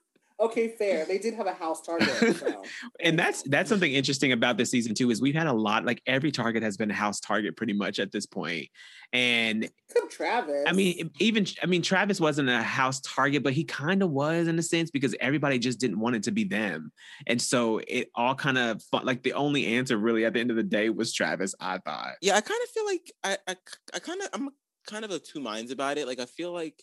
okay 0.42 0.68
fair 0.68 1.04
they 1.04 1.18
did 1.18 1.34
have 1.34 1.46
a 1.46 1.52
house 1.52 1.80
target 1.82 2.36
so. 2.36 2.62
and 3.00 3.18
that's 3.18 3.42
that's 3.44 3.68
something 3.68 3.92
interesting 3.92 4.32
about 4.32 4.56
this 4.56 4.70
season 4.70 4.94
too, 4.94 5.10
is 5.10 5.20
we've 5.20 5.34
had 5.34 5.46
a 5.46 5.52
lot, 5.52 5.84
like 5.84 6.02
every 6.06 6.32
target 6.32 6.62
has 6.62 6.76
been 6.76 6.90
a 6.90 6.94
house 6.94 7.20
target 7.20 7.56
pretty 7.56 7.72
much 7.72 7.98
at 7.98 8.12
this 8.12 8.26
point. 8.26 8.68
And 9.12 9.68
Except 9.90 10.10
travis 10.10 10.64
I 10.66 10.72
mean, 10.72 11.10
even 11.20 11.46
I 11.62 11.66
mean, 11.66 11.82
Travis 11.82 12.20
wasn't 12.20 12.48
a 12.48 12.62
house 12.62 13.00
target, 13.00 13.42
but 13.42 13.52
he 13.52 13.64
kind 13.64 14.02
of 14.02 14.10
was 14.10 14.48
in 14.48 14.58
a 14.58 14.62
sense 14.62 14.90
because 14.90 15.14
everybody 15.20 15.58
just 15.58 15.78
didn't 15.78 16.00
want 16.00 16.16
it 16.16 16.22
to 16.24 16.32
be 16.32 16.44
them, 16.44 16.92
and 17.26 17.40
so 17.40 17.80
it 17.86 18.10
all 18.14 18.34
kind 18.34 18.58
of 18.58 18.82
like 19.02 19.22
the 19.22 19.34
only 19.34 19.66
answer 19.66 19.96
really 19.96 20.24
at 20.24 20.32
the 20.32 20.40
end 20.40 20.50
of 20.50 20.56
the 20.56 20.62
day 20.62 20.88
was 20.88 21.12
Travis. 21.12 21.54
I 21.60 21.78
thought. 21.78 22.14
Yeah, 22.22 22.36
I 22.36 22.40
kind 22.40 22.60
of 22.64 22.70
feel 22.70 22.86
like 22.86 23.12
I, 23.22 23.38
I, 23.46 23.56
I 23.94 23.98
kind 23.98 24.22
of, 24.22 24.28
I'm 24.32 24.50
kind 24.86 25.04
of 25.04 25.10
of 25.10 25.22
two 25.22 25.40
minds 25.40 25.70
about 25.70 25.98
it. 25.98 26.06
Like, 26.06 26.18
I 26.18 26.26
feel 26.26 26.52
like 26.52 26.82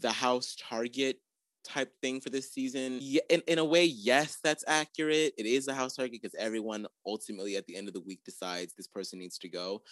the 0.00 0.10
house 0.10 0.56
target 0.58 1.18
type 1.64 1.92
thing 2.00 2.20
for 2.20 2.30
this 2.30 2.52
season, 2.52 2.98
yeah, 3.00 3.22
in, 3.28 3.42
in 3.46 3.58
a 3.58 3.64
way, 3.64 3.84
yes, 3.84 4.38
that's 4.42 4.64
accurate. 4.66 5.34
It 5.38 5.46
is 5.46 5.68
a 5.68 5.74
house 5.74 5.96
target 5.96 6.20
because 6.22 6.34
everyone 6.38 6.86
ultimately 7.06 7.56
at 7.56 7.66
the 7.66 7.76
end 7.76 7.88
of 7.88 7.94
the 7.94 8.00
week 8.00 8.20
decides 8.24 8.74
this 8.74 8.88
person 8.88 9.18
needs 9.18 9.38
to 9.38 9.48
go. 9.48 9.82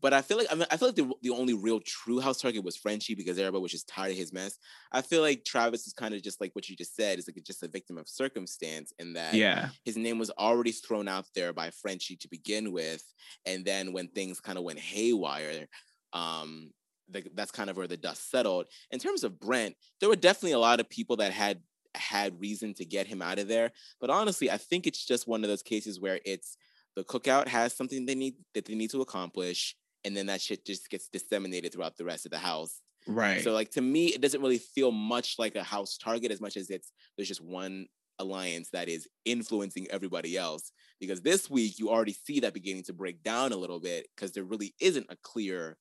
But 0.00 0.12
I 0.12 0.20
feel 0.20 0.36
like 0.36 0.48
I, 0.50 0.54
mean, 0.54 0.66
I 0.70 0.76
feel 0.76 0.88
like 0.88 0.96
the, 0.96 1.10
the 1.22 1.30
only 1.30 1.54
real 1.54 1.80
true 1.80 2.20
house 2.20 2.38
target 2.40 2.62
was 2.62 2.76
Frenchie 2.76 3.14
because 3.14 3.38
everybody 3.38 3.62
was 3.62 3.70
just 3.70 3.88
tired 3.88 4.10
of 4.10 4.18
his 4.18 4.32
mess. 4.34 4.58
I 4.92 5.00
feel 5.00 5.22
like 5.22 5.44
Travis 5.44 5.86
is 5.86 5.94
kind 5.94 6.12
of 6.14 6.22
just 6.22 6.40
like 6.42 6.54
what 6.54 6.68
you 6.68 6.76
just 6.76 6.94
said, 6.94 7.18
is 7.18 7.26
like 7.26 7.42
just 7.42 7.62
a 7.62 7.68
victim 7.68 7.96
of 7.96 8.08
circumstance 8.08 8.92
in 8.98 9.14
that 9.14 9.34
Yeah, 9.34 9.70
his 9.84 9.96
name 9.96 10.18
was 10.18 10.30
already 10.30 10.72
thrown 10.72 11.08
out 11.08 11.26
there 11.34 11.52
by 11.54 11.70
Frenchie 11.70 12.16
to 12.16 12.28
begin 12.28 12.72
with, 12.72 13.02
and 13.46 13.64
then 13.64 13.92
when 13.92 14.08
things 14.08 14.40
kind 14.40 14.58
of 14.58 14.64
went 14.64 14.78
haywire, 14.78 15.68
um, 16.12 16.70
the, 17.08 17.24
that's 17.34 17.50
kind 17.50 17.70
of 17.70 17.76
where 17.76 17.86
the 17.86 17.96
dust 17.96 18.30
settled. 18.30 18.66
In 18.90 18.98
terms 18.98 19.24
of 19.24 19.38
Brent, 19.38 19.76
there 20.00 20.08
were 20.08 20.16
definitely 20.16 20.52
a 20.52 20.58
lot 20.58 20.80
of 20.80 20.88
people 20.88 21.16
that 21.16 21.32
had 21.32 21.60
had 21.94 22.40
reason 22.40 22.74
to 22.74 22.84
get 22.84 23.06
him 23.06 23.22
out 23.22 23.38
of 23.38 23.48
there, 23.48 23.70
but 24.00 24.10
honestly, 24.10 24.50
I 24.50 24.56
think 24.56 24.86
it's 24.86 25.04
just 25.04 25.28
one 25.28 25.44
of 25.44 25.48
those 25.48 25.62
cases 25.62 26.00
where 26.00 26.20
it's 26.24 26.56
the 26.96 27.04
cookout 27.04 27.48
has 27.48 27.72
something 27.74 28.06
they 28.06 28.14
need 28.14 28.34
that 28.54 28.64
they 28.64 28.74
need 28.74 28.90
to 28.90 29.00
accomplish, 29.00 29.76
and 30.04 30.16
then 30.16 30.26
that 30.26 30.40
shit 30.40 30.64
just 30.64 30.90
gets 30.90 31.08
disseminated 31.08 31.72
throughout 31.72 31.96
the 31.96 32.04
rest 32.04 32.24
of 32.26 32.32
the 32.32 32.38
house. 32.38 32.80
right. 33.06 33.42
So 33.42 33.52
like 33.52 33.70
to 33.72 33.80
me, 33.80 34.06
it 34.08 34.20
doesn't 34.20 34.40
really 34.40 34.58
feel 34.58 34.92
much 34.92 35.36
like 35.38 35.56
a 35.56 35.62
house 35.62 35.98
target 35.98 36.30
as 36.32 36.40
much 36.40 36.56
as 36.56 36.70
it's 36.70 36.92
there's 37.16 37.28
just 37.28 37.42
one 37.44 37.86
alliance 38.18 38.70
that 38.70 38.88
is 38.88 39.08
influencing 39.24 39.86
everybody 39.90 40.36
else. 40.36 40.70
Because 41.00 41.20
this 41.22 41.50
week 41.50 41.78
you 41.78 41.90
already 41.90 42.12
see 42.12 42.40
that 42.40 42.54
beginning 42.54 42.84
to 42.84 42.92
break 42.92 43.22
down 43.22 43.52
a 43.52 43.56
little 43.56 43.80
bit 43.80 44.06
because 44.14 44.32
there 44.32 44.44
really 44.44 44.74
isn't 44.80 45.06
a 45.08 45.16
clear. 45.22 45.76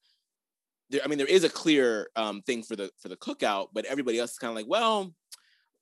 There, 0.94 1.02
I 1.04 1.08
mean, 1.08 1.18
there 1.18 1.28
is 1.28 1.44
a 1.44 1.50
clear 1.50 2.08
um, 2.16 2.41
thing 2.44 2.64
for 2.64 2.76
the 2.76 2.89
for 3.02 3.10
the 3.10 3.18
cookout, 3.18 3.68
but 3.74 3.84
everybody 3.86 4.20
else 4.20 4.32
is 4.32 4.38
kind 4.38 4.50
of 4.52 4.56
like, 4.56 4.68
well, 4.70 5.14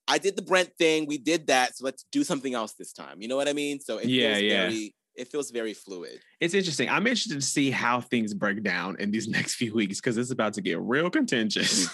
I 0.08 0.18
did 0.18 0.36
the 0.36 0.42
Brent 0.42 0.72
thing, 0.78 1.06
we 1.06 1.18
did 1.18 1.48
that, 1.48 1.78
so 1.78 1.86
let's 1.86 2.06
do 2.12 2.24
something 2.24 2.54
else 2.54 2.74
this 2.74 2.94
time. 2.94 3.22
You 3.22 3.28
know 3.28 3.36
what 3.36 3.48
I 3.48 3.54
mean? 3.54 3.80
So 3.80 3.98
it 3.98 4.08
Yeah, 4.10 4.34
feels 4.34 4.42
yeah. 4.44 4.50
very 4.70 4.96
it 5.16 5.28
feels 5.28 5.52
very 5.52 5.74
fluid. 5.74 6.22
it's 6.40 6.54
interesting. 6.54 6.88
I'm 6.90 7.06
interested 7.06 7.36
to 7.36 7.46
see 7.46 7.70
how 7.70 8.00
things 8.00 8.34
break 8.34 8.64
down 8.64 8.96
in 9.00 9.12
these 9.12 9.28
next 9.38 9.56
few 9.56 9.74
weeks 9.74 10.00
because 10.00 10.18
it's 10.18 10.32
about 10.32 10.54
to 10.54 10.62
get 10.62 10.80
real 10.80 11.10
contentious. 11.10 11.90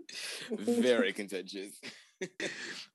very 0.50 1.12
contentious. 1.12 1.80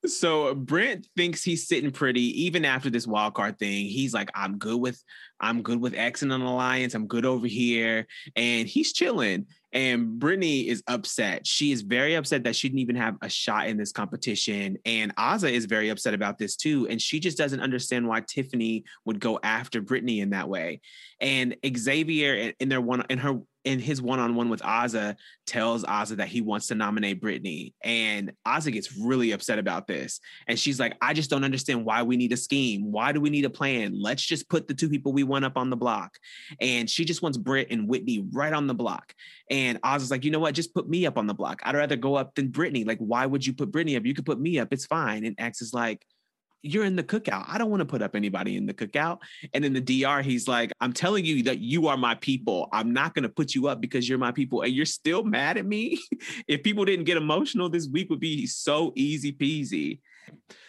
So 0.06 0.54
Brent 0.54 1.08
thinks 1.16 1.44
he's 1.44 1.68
sitting 1.68 1.92
pretty 1.92 2.44
even 2.44 2.66
after 2.66 2.90
this 2.90 3.08
wild 3.08 3.36
card 3.36 3.58
thing. 3.58 3.86
He's 3.86 4.14
like, 4.14 4.30
I'm 4.36 4.58
good 4.58 4.82
with 4.82 5.02
I'm 5.40 5.62
good 5.62 5.80
with 5.80 5.94
X 5.94 6.22
and 6.22 6.32
an 6.32 6.42
alliance. 6.42 6.94
I'm 6.94 7.08
good 7.08 7.26
over 7.26 7.48
here. 7.48 8.08
And 8.36 8.68
he's 8.68 8.94
chilling. 8.94 9.46
And 9.72 10.22
Britini 10.22 10.68
is 10.68 10.84
upset. 10.88 11.48
She 11.48 11.72
is 11.72 11.82
very 11.82 12.16
upset 12.16 12.44
that 12.44 12.56
she 12.56 12.70
didn't 12.70 12.80
even 12.80 12.96
have 12.96 13.16
a 13.22 13.30
shot 13.30 13.68
in 13.68 13.76
this 13.76 13.92
competition. 13.92 14.78
And 14.86 15.16
Azah 15.16 15.52
is 15.52 15.66
very 15.66 15.90
upset 15.90 16.14
about 16.14 16.38
this 16.38 16.56
too. 16.56 16.88
And 16.90 17.02
she 17.02 17.20
just 17.20 17.38
doesn't 17.38 17.60
understand 17.60 18.08
why 18.08 18.22
Tiffany 18.22 18.84
would 19.06 19.20
go 19.20 19.40
after 19.42 19.82
Britini 19.82 20.22
in 20.22 20.30
that 20.30 20.48
way. 20.48 20.82
And 21.20 21.56
Xavier 21.76 22.54
in 22.60 22.70
their 22.70 22.82
one 22.82 23.04
in 23.10 23.18
her 23.20 23.40
in 23.64 23.80
his 23.80 24.02
one-on-one 24.02 24.50
with 24.50 24.62
Azah 24.62 25.16
tells 25.46 25.84
Azah 25.84 26.18
that 26.18 26.28
he 26.28 26.42
wants 26.42 26.68
to 26.68 26.76
nominate 26.76 27.22
Britini. 27.22 27.74
And 27.84 28.34
Azah 28.46 28.72
gets 28.72 28.98
really 28.98 29.32
upset 29.32 29.60
about 29.60 29.88
this. 29.88 30.20
And 30.48 30.60
she's 30.60 30.80
like, 30.80 30.96
I 31.02 31.14
just 31.14 31.30
don't 31.30 31.44
understand 31.44 31.86
why 31.86 32.04
we 32.04 32.18
need 32.18 32.34
a 32.34 32.38
scheme. 32.38 32.92
Why 32.92 33.12
do 33.12 33.22
we 33.22 33.30
need 33.30 33.46
a 33.46 33.50
plan? 33.50 33.94
Let's 34.00 34.24
just 34.24 34.50
put 34.50 34.68
the 34.68 34.74
two 34.74 34.90
people 34.90 35.14
we 35.14 35.24
want 35.24 35.46
up 35.46 35.58
on 35.58 35.70
the 35.70 35.78
block. 35.78 36.18
And 36.60 36.90
she 36.90 37.06
just 37.06 37.22
wants 37.22 37.38
Britt 37.38 37.72
and 37.72 37.88
Whitney 37.88 38.26
right 38.32 38.54
on 38.54 38.68
the 38.68 38.74
block. 38.74 39.14
And 39.50 39.82
Azah's 39.82 40.12
like, 40.12 40.26
you 40.26 40.32
know 40.32 40.40
what? 40.40 40.56
Just 40.56 40.74
put 40.74 40.90
me 40.90 41.06
up 41.06 41.18
on 41.18 41.28
the 41.28 41.34
block. 41.34 41.62
I'd 41.64 41.76
rather 41.76 41.96
go 41.96 42.16
up 42.16 42.36
than 42.36 42.50
Britini. 42.50 42.86
Like, 42.86 43.00
why 43.00 43.26
would 43.26 43.46
you 43.46 43.54
put 43.54 43.72
Britini 43.72 43.98
up? 43.98 44.06
You 44.06 44.14
could 44.14 44.26
put 44.26 44.40
me 44.40 44.60
up. 44.60 44.70
It's 44.72 44.86
fine. 44.86 45.26
And 45.26 45.36
X 45.38 45.62
is 45.62 45.74
like, 45.74 46.06
you're 46.64 46.86
in 46.86 46.96
the 46.96 47.04
cookout. 47.04 47.46
I 47.48 47.58
don't 47.58 47.70
want 47.70 47.82
to 47.82 47.86
put 47.86 48.02
up 48.02 48.16
anybody 48.16 48.56
in 48.56 48.66
the 48.66 48.74
cookout. 48.74 49.20
And 49.54 49.64
in 49.66 49.74
the 49.74 49.82
DR, 49.82 50.22
he's 50.24 50.48
like, 50.48 50.72
I'm 50.80 50.94
telling 50.94 51.26
you 51.26 51.44
that 51.44 51.60
you 51.60 51.88
are 51.88 51.98
my 51.98 52.16
people. 52.16 52.70
I'm 52.72 52.94
not 52.94 53.14
going 53.14 53.24
to 53.24 53.30
put 53.30 53.54
you 53.54 53.68
up 53.68 53.82
because 53.82 54.08
you're 54.08 54.18
my 54.18 54.32
people. 54.32 54.62
And 54.62 54.74
you're 54.74 54.86
still 54.86 55.24
mad 55.24 55.58
at 55.58 55.66
me. 55.66 56.02
if 56.48 56.64
people 56.64 56.86
didn't 56.86 57.06
get 57.06 57.18
emotional, 57.18 57.70
this 57.70 57.88
week 57.88 58.10
would 58.10 58.22
be 58.22 58.48
so 58.48 58.94
easy 58.96 59.34
peasy. 59.34 60.00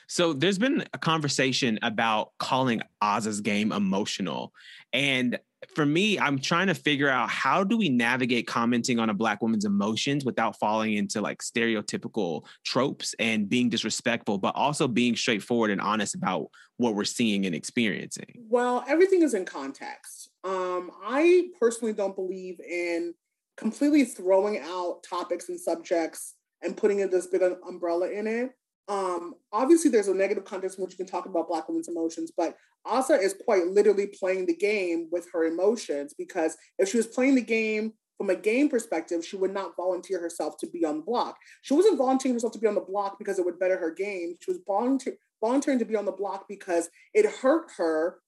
So 0.09 0.33
there's 0.33 0.59
been 0.59 0.85
a 0.93 0.99
conversation 0.99 1.79
about 1.83 2.33
calling 2.39 2.83
Oz's 3.01 3.41
game 3.41 3.73
emotional. 3.73 4.53
And 4.93 5.39
for 5.75 5.87
me, 5.87 6.19
I'm 6.19 6.39
trying 6.39 6.67
to 6.69 6.75
figure 6.75 7.09
out 7.09 7.31
how 7.31 7.65
do 7.65 7.77
we 7.77 7.89
navigate 7.89 8.47
commenting 8.47 8.99
on 8.99 9.11
a 9.11 9.15
black 9.15 9.43
woman's 9.43 9.65
emotions 9.65 10.25
without 10.25 10.59
falling 10.59 10.95
into 10.95 11.21
like 11.21 11.43
stereotypical 11.43 12.45
tropes 12.65 13.15
and 13.19 13.49
being 13.49 13.69
disrespectful, 13.69 14.39
but 14.39 14.55
also 14.57 14.89
being 14.89 15.17
straightforward 15.17 15.71
and 15.71 15.81
honest 15.81 16.15
about 16.15 16.49
what 16.77 16.95
we're 16.95 17.05
seeing 17.05 17.47
and 17.47 17.55
experiencing. 17.55 18.35
Well, 18.49 18.85
everything 18.89 19.23
is 19.23 19.35
in 19.35 19.45
context. 19.45 20.31
Um, 20.43 20.91
I 21.05 21.49
personally 21.61 21.93
don't 21.93 22.17
believe 22.17 22.61
in 22.61 23.15
completely 23.57 24.05
throwing 24.05 24.59
out 24.59 25.03
topics 25.09 25.49
and 25.49 25.59
subjects 25.59 26.35
and 26.63 26.77
putting 26.77 27.01
in 27.01 27.11
this 27.11 27.27
big 27.27 27.43
umbrella 27.69 28.11
in 28.11 28.27
it. 28.27 28.53
Um, 28.89 29.35
obviously, 29.53 29.91
there's 29.91 30.09
a 30.09 30.15
negative 30.15 30.45
context 30.45 30.79
in 30.79 30.85
which 30.85 30.93
you 30.93 30.99
can 30.99 31.07
talk 31.07 31.27
about 31.27 31.49
Black 31.49 31.69
women's 31.69 31.89
emotions, 31.89 32.31
but 32.37 32.57
Azah 32.87 33.23
is 33.23 33.35
quite 33.45 33.67
literally 33.69 34.07
playing 34.07 34.47
the 34.47 34.57
game 34.57 35.09
with 35.11 35.27
her 35.33 35.45
emotions 35.45 36.15
because 36.17 36.57
if 36.79 36.89
she 36.89 36.99
was 36.99 37.07
playing 37.07 37.35
the 37.35 37.43
game 37.43 37.95
from 38.19 38.31
a 38.31 38.37
game 38.37 38.69
perspective, 38.69 39.25
she 39.25 39.37
would 39.37 39.53
not 39.53 39.75
volunteer 39.77 40.21
herself 40.21 40.57
to 40.59 40.67
be 40.67 40.85
on 40.85 40.99
the 40.99 41.03
block. 41.03 41.37
She 41.63 41.75
wasn't 41.75 41.99
volunteering 41.99 42.35
herself 42.35 42.53
to 42.53 42.59
be 42.59 42.67
on 42.67 42.75
the 42.75 42.81
block 42.81 43.19
because 43.19 43.39
it 43.39 43.45
would 43.45 43.59
better 43.59 43.79
her 43.79 43.91
game. 43.91 44.37
She 44.41 44.51
was 44.51 44.61
volunteer- 44.67 45.17
volunteering 45.41 45.79
to 45.79 45.85
be 45.85 45.97
on 45.97 46.05
the 46.05 46.13
block 46.13 46.47
because 46.49 46.91
it 47.15 47.27
hurt 47.27 47.71
her 47.79 48.19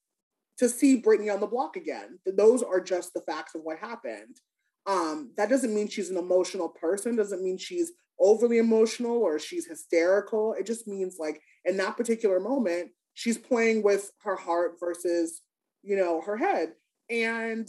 to 0.57 0.67
see 0.67 1.01
Britini 1.01 1.31
on 1.31 1.39
the 1.39 1.47
block 1.47 1.75
again. 1.75 2.19
Those 2.25 2.63
are 2.63 2.81
just 2.81 3.13
the 3.13 3.21
facts 3.21 3.53
of 3.55 3.61
what 3.61 3.77
happened. 3.77 4.41
Um, 4.87 5.31
that 5.37 5.49
doesn't 5.49 5.73
mean 5.73 5.87
she's 5.87 6.09
an 6.09 6.17
emotional 6.17 6.69
person, 6.69 7.15
doesn't 7.15 7.43
mean 7.43 7.57
she's 7.57 7.91
overly 8.19 8.57
emotional 8.57 9.17
or 9.17 9.39
she's 9.39 9.67
hysterical. 9.67 10.53
It 10.53 10.65
just 10.65 10.87
means 10.87 11.17
like 11.19 11.41
in 11.65 11.77
that 11.77 11.97
particular 11.97 12.39
moment, 12.39 12.91
she's 13.13 13.37
playing 13.37 13.83
with 13.83 14.11
her 14.23 14.35
heart 14.35 14.75
versus, 14.79 15.41
you 15.83 15.95
know, 15.95 16.21
her 16.21 16.37
head. 16.37 16.73
And 17.09 17.67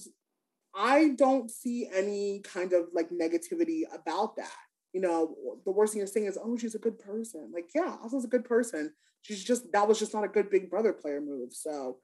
I 0.75 1.11
don't 1.17 1.51
see 1.51 1.89
any 1.93 2.41
kind 2.45 2.73
of 2.73 2.89
like 2.93 3.11
negativity 3.11 3.83
about 3.93 4.37
that. 4.37 4.53
You 4.93 5.01
know, 5.01 5.35
the 5.65 5.73
worst 5.73 5.93
thing 5.93 5.99
you're 5.99 6.07
saying 6.07 6.27
is, 6.27 6.39
oh, 6.43 6.57
she's 6.57 6.75
a 6.75 6.79
good 6.79 6.99
person. 6.99 7.51
Like, 7.53 7.71
yeah, 7.75 7.97
Azah's 8.05 8.25
a 8.25 8.29
good 8.29 8.45
person. 8.45 8.93
She's 9.23 9.45
just, 9.45 9.71
that 9.73 9.87
was 9.87 9.99
just 9.99 10.15
not 10.15 10.25
a 10.25 10.29
good 10.29 10.51
Big 10.51 10.71
Brother 10.71 10.93
player 10.93 11.21
move. 11.21 11.53
So, 11.53 11.99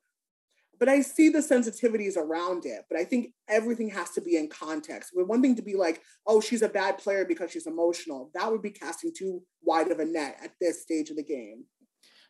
but 0.78 0.88
I 0.88 1.00
see 1.00 1.28
the 1.28 1.38
sensitivities 1.38 2.16
around 2.16 2.66
it. 2.66 2.84
But 2.88 2.98
I 2.98 3.04
think 3.04 3.32
everything 3.48 3.88
has 3.90 4.10
to 4.12 4.20
be 4.20 4.36
in 4.36 4.48
context. 4.48 5.12
With 5.14 5.26
one 5.26 5.42
thing 5.42 5.56
to 5.56 5.62
be 5.62 5.74
like, 5.74 6.02
oh, 6.26 6.40
she's 6.40 6.62
a 6.62 6.68
bad 6.68 6.98
player 6.98 7.24
because 7.24 7.50
she's 7.50 7.66
emotional. 7.66 8.30
That 8.34 8.50
would 8.50 8.62
be 8.62 8.70
casting 8.70 9.12
too 9.16 9.42
wide 9.62 9.90
of 9.90 9.98
a 9.98 10.04
net 10.04 10.36
at 10.42 10.52
this 10.60 10.82
stage 10.82 11.10
of 11.10 11.16
the 11.16 11.24
game. 11.24 11.64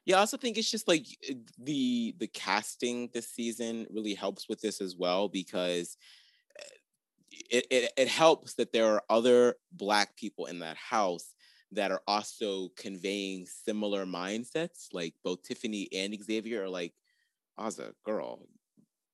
Yeah, 0.06 0.16
I 0.16 0.20
also 0.20 0.36
think 0.36 0.58
it's 0.58 0.70
just 0.70 0.86
like 0.86 1.06
eh, 1.28 1.34
the 1.58 2.14
the 2.18 2.26
casting 2.26 3.08
this 3.14 3.28
season 3.28 3.86
really 3.90 4.14
helps 4.14 4.48
with 4.48 4.60
this 4.60 4.80
as 4.80 4.96
well 4.96 5.28
because 5.28 5.96
eh, 6.58 7.38
it, 7.50 7.66
it, 7.70 7.92
it 7.96 8.08
helps 8.08 8.54
that 8.54 8.72
there 8.72 8.86
are 8.94 9.02
other 9.08 9.54
black 9.72 10.16
people 10.16 10.46
in 10.46 10.58
that 10.58 10.76
house 10.76 11.34
that 11.72 11.90
are 11.90 12.02
also 12.06 12.68
conveying 12.76 13.46
similar 13.46 14.04
mindsets. 14.04 14.88
Like 14.92 15.14
both 15.24 15.42
Tiffany 15.42 15.88
and 15.92 16.16
Xavier 16.22 16.64
are 16.64 16.68
like, 16.68 16.92
Azah, 17.58 17.92
girl, 18.04 18.46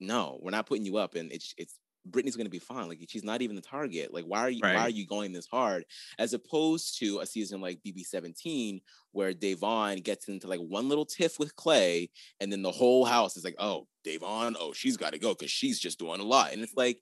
no, 0.00 0.38
we're 0.40 0.50
not 0.50 0.66
putting 0.66 0.84
you 0.84 0.96
up, 0.96 1.14
and 1.14 1.30
it's 1.32 1.54
it's 1.58 1.78
Britini's 2.08 2.36
going 2.36 2.46
to 2.46 2.50
be 2.50 2.58
fine. 2.58 2.88
Like 2.88 2.98
she's 3.08 3.24
not 3.24 3.42
even 3.42 3.56
the 3.56 3.62
target. 3.62 4.12
Like 4.12 4.24
why 4.24 4.40
are 4.40 4.50
you 4.50 4.60
right. 4.62 4.76
why 4.76 4.82
are 4.82 4.90
you 4.90 5.06
going 5.06 5.32
this 5.32 5.46
hard? 5.46 5.84
As 6.18 6.32
opposed 6.32 6.98
to 7.00 7.20
a 7.20 7.26
season 7.26 7.60
like 7.60 7.80
BB 7.86 8.06
seventeen 8.06 8.80
where 9.12 9.32
Da'Vonne 9.32 10.02
gets 10.02 10.28
into 10.28 10.46
like 10.46 10.60
one 10.60 10.88
little 10.88 11.04
tiff 11.04 11.38
with 11.38 11.54
Clay, 11.56 12.10
and 12.40 12.50
then 12.50 12.62
the 12.62 12.70
whole 12.70 13.04
house 13.04 13.36
is 13.36 13.44
like, 13.44 13.56
oh 13.58 13.86
Da'Vonne, 14.06 14.54
oh 14.58 14.72
she's 14.72 14.96
got 14.96 15.12
to 15.12 15.18
go 15.18 15.34
because 15.34 15.50
she's 15.50 15.78
just 15.78 15.98
doing 15.98 16.20
a 16.20 16.24
lot. 16.24 16.52
And 16.52 16.62
it's 16.62 16.76
like 16.76 17.00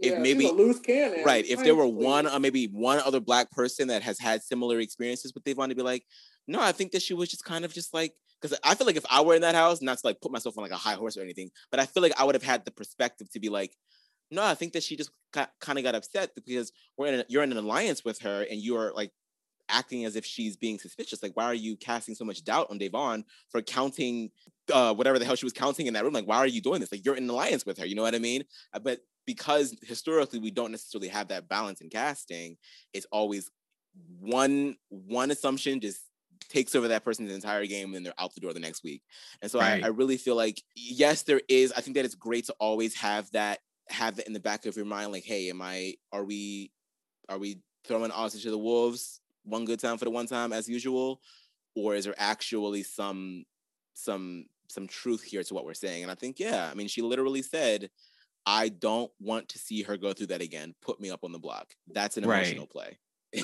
yeah, 0.00 0.12
if 0.12 0.18
maybe 0.18 0.50
loose 0.50 0.80
cannon, 0.80 1.24
right? 1.24 1.46
If 1.46 1.62
there 1.62 1.76
were 1.76 1.86
one 1.86 2.26
or 2.26 2.30
uh, 2.30 2.38
maybe 2.40 2.66
one 2.66 2.98
other 2.98 3.20
black 3.20 3.50
person 3.50 3.88
that 3.88 4.02
has 4.02 4.18
had 4.18 4.42
similar 4.42 4.80
experiences 4.80 5.32
with 5.32 5.44
Da'Vonne 5.44 5.68
to 5.68 5.76
be 5.76 5.82
like, 5.82 6.04
no, 6.48 6.60
I 6.60 6.72
think 6.72 6.92
that 6.92 7.02
she 7.02 7.14
was 7.14 7.28
just 7.28 7.44
kind 7.44 7.64
of 7.64 7.72
just 7.72 7.94
like 7.94 8.14
because 8.40 8.58
I 8.64 8.74
feel 8.74 8.86
like 8.86 8.96
if 8.96 9.04
I 9.10 9.20
were 9.20 9.34
in 9.34 9.42
that 9.42 9.54
house, 9.54 9.82
not 9.82 9.98
to 9.98 10.06
like 10.06 10.20
put 10.20 10.32
myself 10.32 10.56
on 10.56 10.62
like 10.62 10.72
a 10.72 10.76
high 10.76 10.94
horse 10.94 11.16
or 11.16 11.22
anything, 11.22 11.50
but 11.70 11.80
I 11.80 11.86
feel 11.86 12.02
like 12.02 12.18
I 12.18 12.24
would 12.24 12.34
have 12.34 12.42
had 12.42 12.64
the 12.64 12.70
perspective 12.70 13.30
to 13.32 13.40
be 13.40 13.48
like, 13.48 13.76
no, 14.30 14.44
I 14.44 14.54
think 14.54 14.72
that 14.74 14.82
she 14.82 14.96
just 14.96 15.10
kind 15.32 15.78
of 15.78 15.82
got 15.82 15.94
upset 15.94 16.30
because 16.34 16.72
we're 16.96 17.06
in 17.08 17.20
a, 17.20 17.24
you're 17.28 17.42
in 17.42 17.50
an 17.52 17.58
alliance 17.58 18.04
with 18.04 18.20
her 18.20 18.46
and 18.48 18.60
you're 18.60 18.92
like 18.94 19.12
acting 19.68 20.04
as 20.04 20.16
if 20.16 20.24
she's 20.24 20.56
being 20.56 20.78
suspicious. 20.78 21.22
Like, 21.22 21.36
why 21.36 21.44
are 21.44 21.54
you 21.54 21.76
casting 21.76 22.14
so 22.14 22.24
much 22.24 22.44
doubt 22.44 22.68
on 22.70 22.78
Da'Vonne 22.78 23.24
for 23.50 23.60
counting 23.62 24.30
uh, 24.72 24.94
whatever 24.94 25.18
the 25.18 25.24
hell 25.24 25.36
she 25.36 25.46
was 25.46 25.52
counting 25.52 25.86
in 25.86 25.94
that 25.94 26.04
room? 26.04 26.12
Like, 26.12 26.26
why 26.26 26.38
are 26.38 26.46
you 26.46 26.60
doing 26.60 26.80
this? 26.80 26.92
Like, 26.92 27.04
you're 27.04 27.16
in 27.16 27.24
an 27.24 27.30
alliance 27.30 27.66
with 27.66 27.78
her. 27.78 27.86
You 27.86 27.96
know 27.96 28.02
what 28.02 28.14
I 28.14 28.18
mean? 28.18 28.44
Uh, 28.72 28.78
but 28.78 29.00
because 29.26 29.76
historically 29.82 30.38
we 30.38 30.50
don't 30.50 30.70
necessarily 30.70 31.08
have 31.08 31.28
that 31.28 31.48
balance 31.48 31.80
in 31.80 31.88
casting, 31.88 32.56
it's 32.92 33.06
always 33.12 33.50
one 34.20 34.76
one 34.88 35.30
assumption 35.30 35.80
just 35.80 36.00
takes 36.48 36.74
over 36.74 36.88
that 36.88 37.04
person's 37.04 37.32
entire 37.32 37.66
game 37.66 37.94
and 37.94 38.04
they're 38.04 38.14
out 38.18 38.34
the 38.34 38.40
door 38.40 38.52
the 38.52 38.60
next 38.60 38.82
week. 38.82 39.02
And 39.42 39.50
so 39.50 39.60
right. 39.60 39.82
I, 39.82 39.86
I 39.86 39.90
really 39.90 40.16
feel 40.16 40.36
like 40.36 40.62
yes, 40.74 41.22
there 41.22 41.40
is. 41.48 41.72
I 41.72 41.80
think 41.80 41.96
that 41.96 42.04
it's 42.04 42.14
great 42.14 42.46
to 42.46 42.54
always 42.58 42.94
have 42.96 43.30
that 43.32 43.60
have 43.92 44.16
that 44.16 44.26
in 44.26 44.32
the 44.32 44.40
back 44.40 44.66
of 44.66 44.76
your 44.76 44.86
mind, 44.86 45.12
like, 45.12 45.24
hey, 45.24 45.50
am 45.50 45.60
I, 45.62 45.94
are 46.12 46.24
we, 46.24 46.70
are 47.28 47.38
we 47.38 47.58
throwing 47.84 48.10
Ozzy 48.10 48.42
to 48.42 48.50
the 48.50 48.58
wolves 48.58 49.20
one 49.44 49.64
good 49.64 49.80
time 49.80 49.98
for 49.98 50.04
the 50.04 50.10
one 50.10 50.26
time 50.26 50.52
as 50.52 50.68
usual? 50.68 51.20
Or 51.74 51.94
is 51.94 52.04
there 52.04 52.14
actually 52.18 52.82
some, 52.82 53.44
some, 53.94 54.46
some 54.68 54.86
truth 54.86 55.22
here 55.22 55.42
to 55.42 55.54
what 55.54 55.64
we're 55.64 55.74
saying? 55.74 56.02
And 56.02 56.10
I 56.10 56.14
think, 56.14 56.38
yeah, 56.40 56.68
I 56.70 56.74
mean, 56.74 56.88
she 56.88 57.02
literally 57.02 57.42
said, 57.42 57.90
I 58.46 58.68
don't 58.68 59.10
want 59.20 59.48
to 59.50 59.58
see 59.58 59.82
her 59.82 59.96
go 59.96 60.12
through 60.12 60.28
that 60.28 60.40
again. 60.40 60.74
Put 60.82 61.00
me 61.00 61.10
up 61.10 61.24
on 61.24 61.32
the 61.32 61.38
block. 61.38 61.74
That's 61.92 62.16
an 62.16 62.24
emotional 62.24 62.62
right. 62.62 62.70
play. 62.70 62.98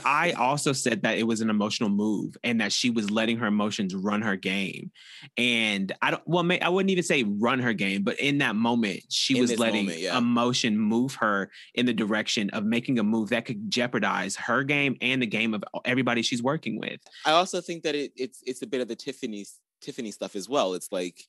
I 0.05 0.33
also 0.33 0.73
said 0.73 1.03
that 1.03 1.19
it 1.19 1.25
was 1.25 1.41
an 1.41 1.51
emotional 1.51 1.89
move 1.89 2.37
and 2.43 2.61
that 2.61 2.73
she 2.73 2.91
was 2.91 3.11
letting 3.11 3.37
her 3.39 3.47
emotions 3.47 3.95
run 3.95 4.23
her 4.23 4.37
game. 4.37 4.91
And 5.37 5.93
I 6.03 6.11
don't, 6.11 6.23
well, 6.27 6.43
may, 6.43 6.61
I 6.61 6.69
wouldn't 6.69 6.91
even 6.91 7.05
say 7.05 7.23
run 7.23 7.61
her 7.61 7.73
game, 7.73 8.03
but 8.03 8.19
in 8.19 8.39
that 8.39 8.57
moment, 8.57 9.05
she 9.09 9.37
in 9.37 9.41
was 9.41 9.59
letting 9.59 9.87
moment, 9.87 10.03
yeah. 10.03 10.19
emotion 10.19 10.77
move 10.77 11.15
her 11.17 11.51
in 11.75 11.87
the 11.87 11.93
direction 11.93 12.51
of 12.51 12.65
making 12.65 12.99
a 12.99 13.05
move 13.05 13.29
that 13.29 13.45
could 13.45 13.71
jeopardize 13.71 14.35
her 14.37 14.65
game 14.65 14.97
and 15.01 15.23
the 15.23 15.27
game 15.27 15.55
of 15.55 15.63
everybody 15.85 16.23
she's 16.23 16.43
working 16.43 16.79
with. 16.81 17.01
I 17.25 17.33
also 17.33 17.61
think 17.61 17.85
that 17.85 17.95
it, 17.95 18.13
it's 18.17 18.43
it's 18.45 18.63
a 18.63 18.67
bit 18.67 18.81
of 18.81 18.89
the 18.89 18.97
Tiffany 18.97 19.47
Tiffany 19.81 20.11
stuff 20.11 20.35
as 20.35 20.49
well. 20.49 20.75
It's 20.75 20.91
like 20.91 21.23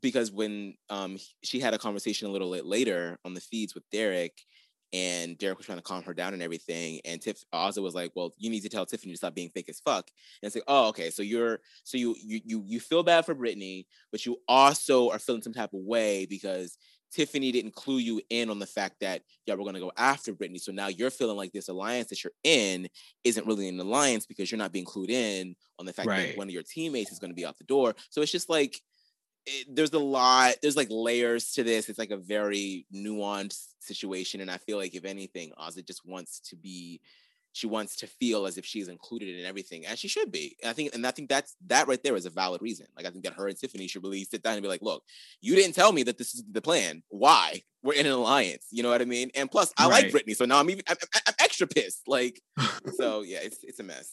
because 0.00 0.30
when 0.30 0.74
um, 0.90 1.18
she 1.42 1.60
had 1.60 1.74
a 1.74 1.78
conversation 1.78 2.28
a 2.28 2.30
little 2.30 2.52
bit 2.52 2.64
later 2.64 3.18
on 3.24 3.34
the 3.34 3.40
feeds 3.40 3.74
with 3.74 3.88
Derek, 3.90 4.38
and 4.92 5.38
Derek 5.38 5.58
was 5.58 5.66
trying 5.66 5.78
to 5.78 5.82
calm 5.82 6.02
her 6.02 6.14
down 6.14 6.34
and 6.34 6.42
everything. 6.42 7.00
And 7.04 7.20
Tiff 7.20 7.44
also 7.52 7.82
was 7.82 7.94
like, 7.94 8.12
"Well, 8.14 8.32
you 8.38 8.50
need 8.50 8.60
to 8.60 8.68
tell 8.68 8.86
Tiffany 8.86 9.12
to 9.12 9.16
stop 9.16 9.34
being 9.34 9.50
fake 9.50 9.68
as 9.68 9.80
fuck." 9.80 10.10
And 10.42 10.46
it's 10.46 10.56
like, 10.56 10.64
"Oh, 10.68 10.88
okay. 10.88 11.10
So 11.10 11.22
you're 11.22 11.60
so 11.84 11.96
you 11.96 12.14
you 12.22 12.40
you 12.44 12.64
you 12.66 12.80
feel 12.80 13.02
bad 13.02 13.24
for 13.24 13.34
Britini, 13.34 13.86
but 14.10 14.26
you 14.26 14.38
also 14.48 15.10
are 15.10 15.18
feeling 15.18 15.42
some 15.42 15.54
type 15.54 15.72
of 15.72 15.80
way 15.80 16.26
because 16.26 16.76
Tiffany 17.12 17.52
didn't 17.52 17.74
clue 17.74 17.98
you 17.98 18.22
in 18.30 18.48
on 18.48 18.58
the 18.58 18.66
fact 18.66 18.96
that 19.00 19.22
yeah, 19.46 19.54
we're 19.54 19.64
gonna 19.64 19.80
go 19.80 19.92
after 19.96 20.32
Britini. 20.32 20.60
So 20.60 20.72
now 20.72 20.88
you're 20.88 21.10
feeling 21.10 21.36
like 21.36 21.52
this 21.52 21.68
alliance 21.68 22.08
that 22.08 22.24
you're 22.24 22.32
in 22.42 22.88
isn't 23.24 23.46
really 23.46 23.68
an 23.68 23.78
alliance 23.78 24.26
because 24.26 24.50
you're 24.50 24.58
not 24.58 24.72
being 24.72 24.86
clued 24.86 25.10
in 25.10 25.54
on 25.78 25.86
the 25.86 25.92
fact 25.92 26.08
right. 26.08 26.28
that 26.28 26.38
one 26.38 26.48
of 26.48 26.54
your 26.54 26.62
teammates 26.62 27.12
is 27.12 27.18
gonna 27.18 27.34
be 27.34 27.44
out 27.44 27.58
the 27.58 27.64
door. 27.64 27.94
So 28.08 28.22
it's 28.22 28.32
just 28.32 28.48
like 28.48 28.80
it, 29.46 29.74
there's 29.74 29.92
a 29.92 29.98
lot. 29.98 30.54
There's 30.62 30.76
like 30.76 30.88
layers 30.90 31.52
to 31.52 31.64
this. 31.64 31.88
It's 31.88 31.98
like 31.98 32.10
a 32.10 32.16
very 32.16 32.86
nuanced 32.94 33.74
situation, 33.80 34.40
and 34.40 34.50
I 34.50 34.58
feel 34.58 34.78
like 34.78 34.94
if 34.94 35.04
anything, 35.04 35.52
Ozzy 35.58 35.86
just 35.86 36.06
wants 36.06 36.40
to 36.50 36.56
be. 36.56 37.00
She 37.54 37.66
wants 37.66 37.96
to 37.96 38.06
feel 38.06 38.46
as 38.46 38.56
if 38.56 38.64
she's 38.64 38.88
included 38.88 39.38
in 39.38 39.44
everything, 39.44 39.84
and 39.84 39.98
she 39.98 40.08
should 40.08 40.32
be. 40.32 40.56
And 40.62 40.70
I 40.70 40.72
think, 40.72 40.94
and 40.94 41.06
I 41.06 41.10
think 41.10 41.28
that's 41.28 41.54
that 41.66 41.86
right 41.86 42.02
there 42.02 42.16
is 42.16 42.24
a 42.24 42.30
valid 42.30 42.62
reason. 42.62 42.86
Like 42.96 43.04
I 43.04 43.10
think 43.10 43.24
that 43.24 43.34
her 43.34 43.46
and 43.46 43.58
Tiffany 43.58 43.86
should 43.88 44.02
really 44.02 44.24
sit 44.24 44.42
down 44.42 44.54
and 44.54 44.62
be 44.62 44.68
like, 44.70 44.80
"Look, 44.80 45.02
you 45.42 45.54
didn't 45.54 45.74
tell 45.74 45.92
me 45.92 46.02
that 46.04 46.16
this 46.16 46.34
is 46.34 46.42
the 46.50 46.62
plan. 46.62 47.02
Why? 47.10 47.60
We're 47.82 47.92
in 47.92 48.06
an 48.06 48.12
alliance. 48.12 48.68
You 48.70 48.82
know 48.82 48.88
what 48.88 49.02
I 49.02 49.04
mean? 49.04 49.30
And 49.34 49.50
plus, 49.50 49.70
I 49.76 49.86
like 49.86 50.04
Right. 50.04 50.12
Britini, 50.14 50.34
so 50.34 50.46
now 50.46 50.60
I'm 50.60 50.70
even 50.70 50.84
I'm, 50.88 50.96
I'm 51.26 51.34
extra 51.40 51.66
pissed. 51.66 52.08
Like, 52.08 52.40
so 52.94 53.20
yeah, 53.20 53.40
it's 53.42 53.58
it's 53.64 53.80
a 53.80 53.82
mess. 53.82 54.10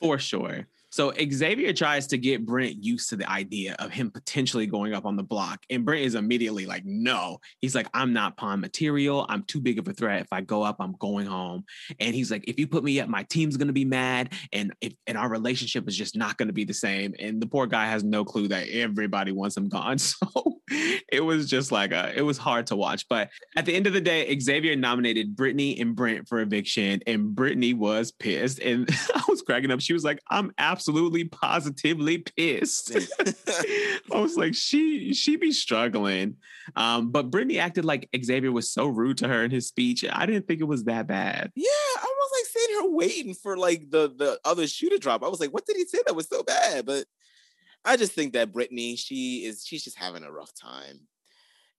For 0.00 0.18
sure. 0.18 0.66
So 0.92 1.10
Xavier 1.32 1.72
tries 1.72 2.06
to 2.08 2.18
get 2.18 2.44
Brent 2.44 2.84
used 2.84 3.08
to 3.08 3.16
the 3.16 3.28
idea 3.28 3.74
of 3.78 3.90
him 3.90 4.10
potentially 4.10 4.66
going 4.66 4.92
up 4.92 5.06
on 5.06 5.16
the 5.16 5.22
block. 5.22 5.62
And 5.70 5.86
Brent 5.86 6.02
is 6.02 6.14
immediately 6.14 6.66
like, 6.66 6.84
no. 6.84 7.38
He's 7.62 7.74
like, 7.74 7.88
I'm 7.94 8.12
not 8.12 8.36
pawn 8.36 8.60
material. 8.60 9.24
I'm 9.30 9.42
too 9.44 9.58
big 9.58 9.78
of 9.78 9.88
a 9.88 9.94
threat. 9.94 10.20
If 10.20 10.32
I 10.32 10.42
go 10.42 10.62
up, 10.62 10.76
I'm 10.80 10.94
going 10.98 11.26
home. 11.26 11.64
And 11.98 12.14
he's 12.14 12.30
like, 12.30 12.44
if 12.46 12.58
you 12.58 12.66
put 12.66 12.84
me 12.84 13.00
up, 13.00 13.08
my 13.08 13.22
team's 13.22 13.56
gonna 13.56 13.72
be 13.72 13.86
mad. 13.86 14.34
And 14.52 14.74
if 14.82 14.92
and 15.06 15.16
our 15.16 15.30
relationship 15.30 15.88
is 15.88 15.96
just 15.96 16.14
not 16.14 16.36
gonna 16.36 16.52
be 16.52 16.64
the 16.64 16.74
same. 16.74 17.14
And 17.18 17.40
the 17.40 17.46
poor 17.46 17.66
guy 17.66 17.86
has 17.86 18.04
no 18.04 18.22
clue 18.22 18.48
that 18.48 18.68
everybody 18.68 19.32
wants 19.32 19.56
him 19.56 19.68
gone. 19.70 19.96
So 19.98 20.60
it 21.10 21.24
was 21.24 21.48
just 21.48 21.72
like 21.72 21.92
a, 21.92 22.12
it 22.14 22.22
was 22.22 22.36
hard 22.36 22.66
to 22.66 22.76
watch. 22.76 23.08
But 23.08 23.30
at 23.56 23.64
the 23.64 23.74
end 23.74 23.86
of 23.86 23.94
the 23.94 24.00
day, 24.00 24.38
Xavier 24.38 24.76
nominated 24.76 25.34
Britini 25.36 25.80
and 25.80 25.96
Brent 25.96 26.28
for 26.28 26.40
eviction, 26.40 27.00
and 27.06 27.34
Britini 27.34 27.74
was 27.74 28.12
pissed. 28.12 28.58
And 28.58 28.88
I 29.14 29.22
was 29.28 29.40
cracking 29.40 29.70
up. 29.70 29.80
She 29.80 29.94
was 29.94 30.04
like, 30.04 30.20
I'm 30.30 30.52
absolutely 30.58 30.81
positively 31.24 32.18
pissed. 32.18 32.92
I 34.12 34.20
was 34.20 34.36
like, 34.36 34.54
she 34.54 35.14
she 35.14 35.36
be 35.36 35.52
struggling. 35.52 36.36
Um, 36.76 37.10
but 37.10 37.30
Britini 37.30 37.58
acted 37.58 37.84
like 37.84 38.08
Xavier 38.24 38.52
was 38.52 38.70
so 38.70 38.86
rude 38.86 39.18
to 39.18 39.28
her 39.28 39.44
in 39.44 39.50
his 39.50 39.66
speech. 39.68 40.04
I 40.10 40.26
didn't 40.26 40.46
think 40.46 40.60
it 40.60 40.64
was 40.64 40.84
that 40.84 41.06
bad. 41.06 41.50
Yeah, 41.54 41.68
I 41.68 42.14
was 42.16 42.30
like 42.38 42.46
sitting 42.52 42.76
here 42.76 42.90
waiting 42.90 43.34
for 43.34 43.56
like 43.56 43.90
the 43.90 44.12
the 44.16 44.38
other 44.44 44.66
shoe 44.66 44.90
to 44.90 44.98
drop. 44.98 45.22
I 45.22 45.28
was 45.28 45.40
like, 45.40 45.52
what 45.52 45.66
did 45.66 45.76
he 45.76 45.84
say 45.84 45.98
that 46.06 46.16
was 46.16 46.28
so 46.28 46.42
bad? 46.42 46.86
But 46.86 47.06
I 47.84 47.96
just 47.96 48.12
think 48.12 48.32
that 48.34 48.52
Britini, 48.52 48.98
she 48.98 49.44
is 49.44 49.64
she's 49.66 49.84
just 49.84 49.98
having 49.98 50.24
a 50.24 50.32
rough 50.32 50.52
time. 50.54 51.00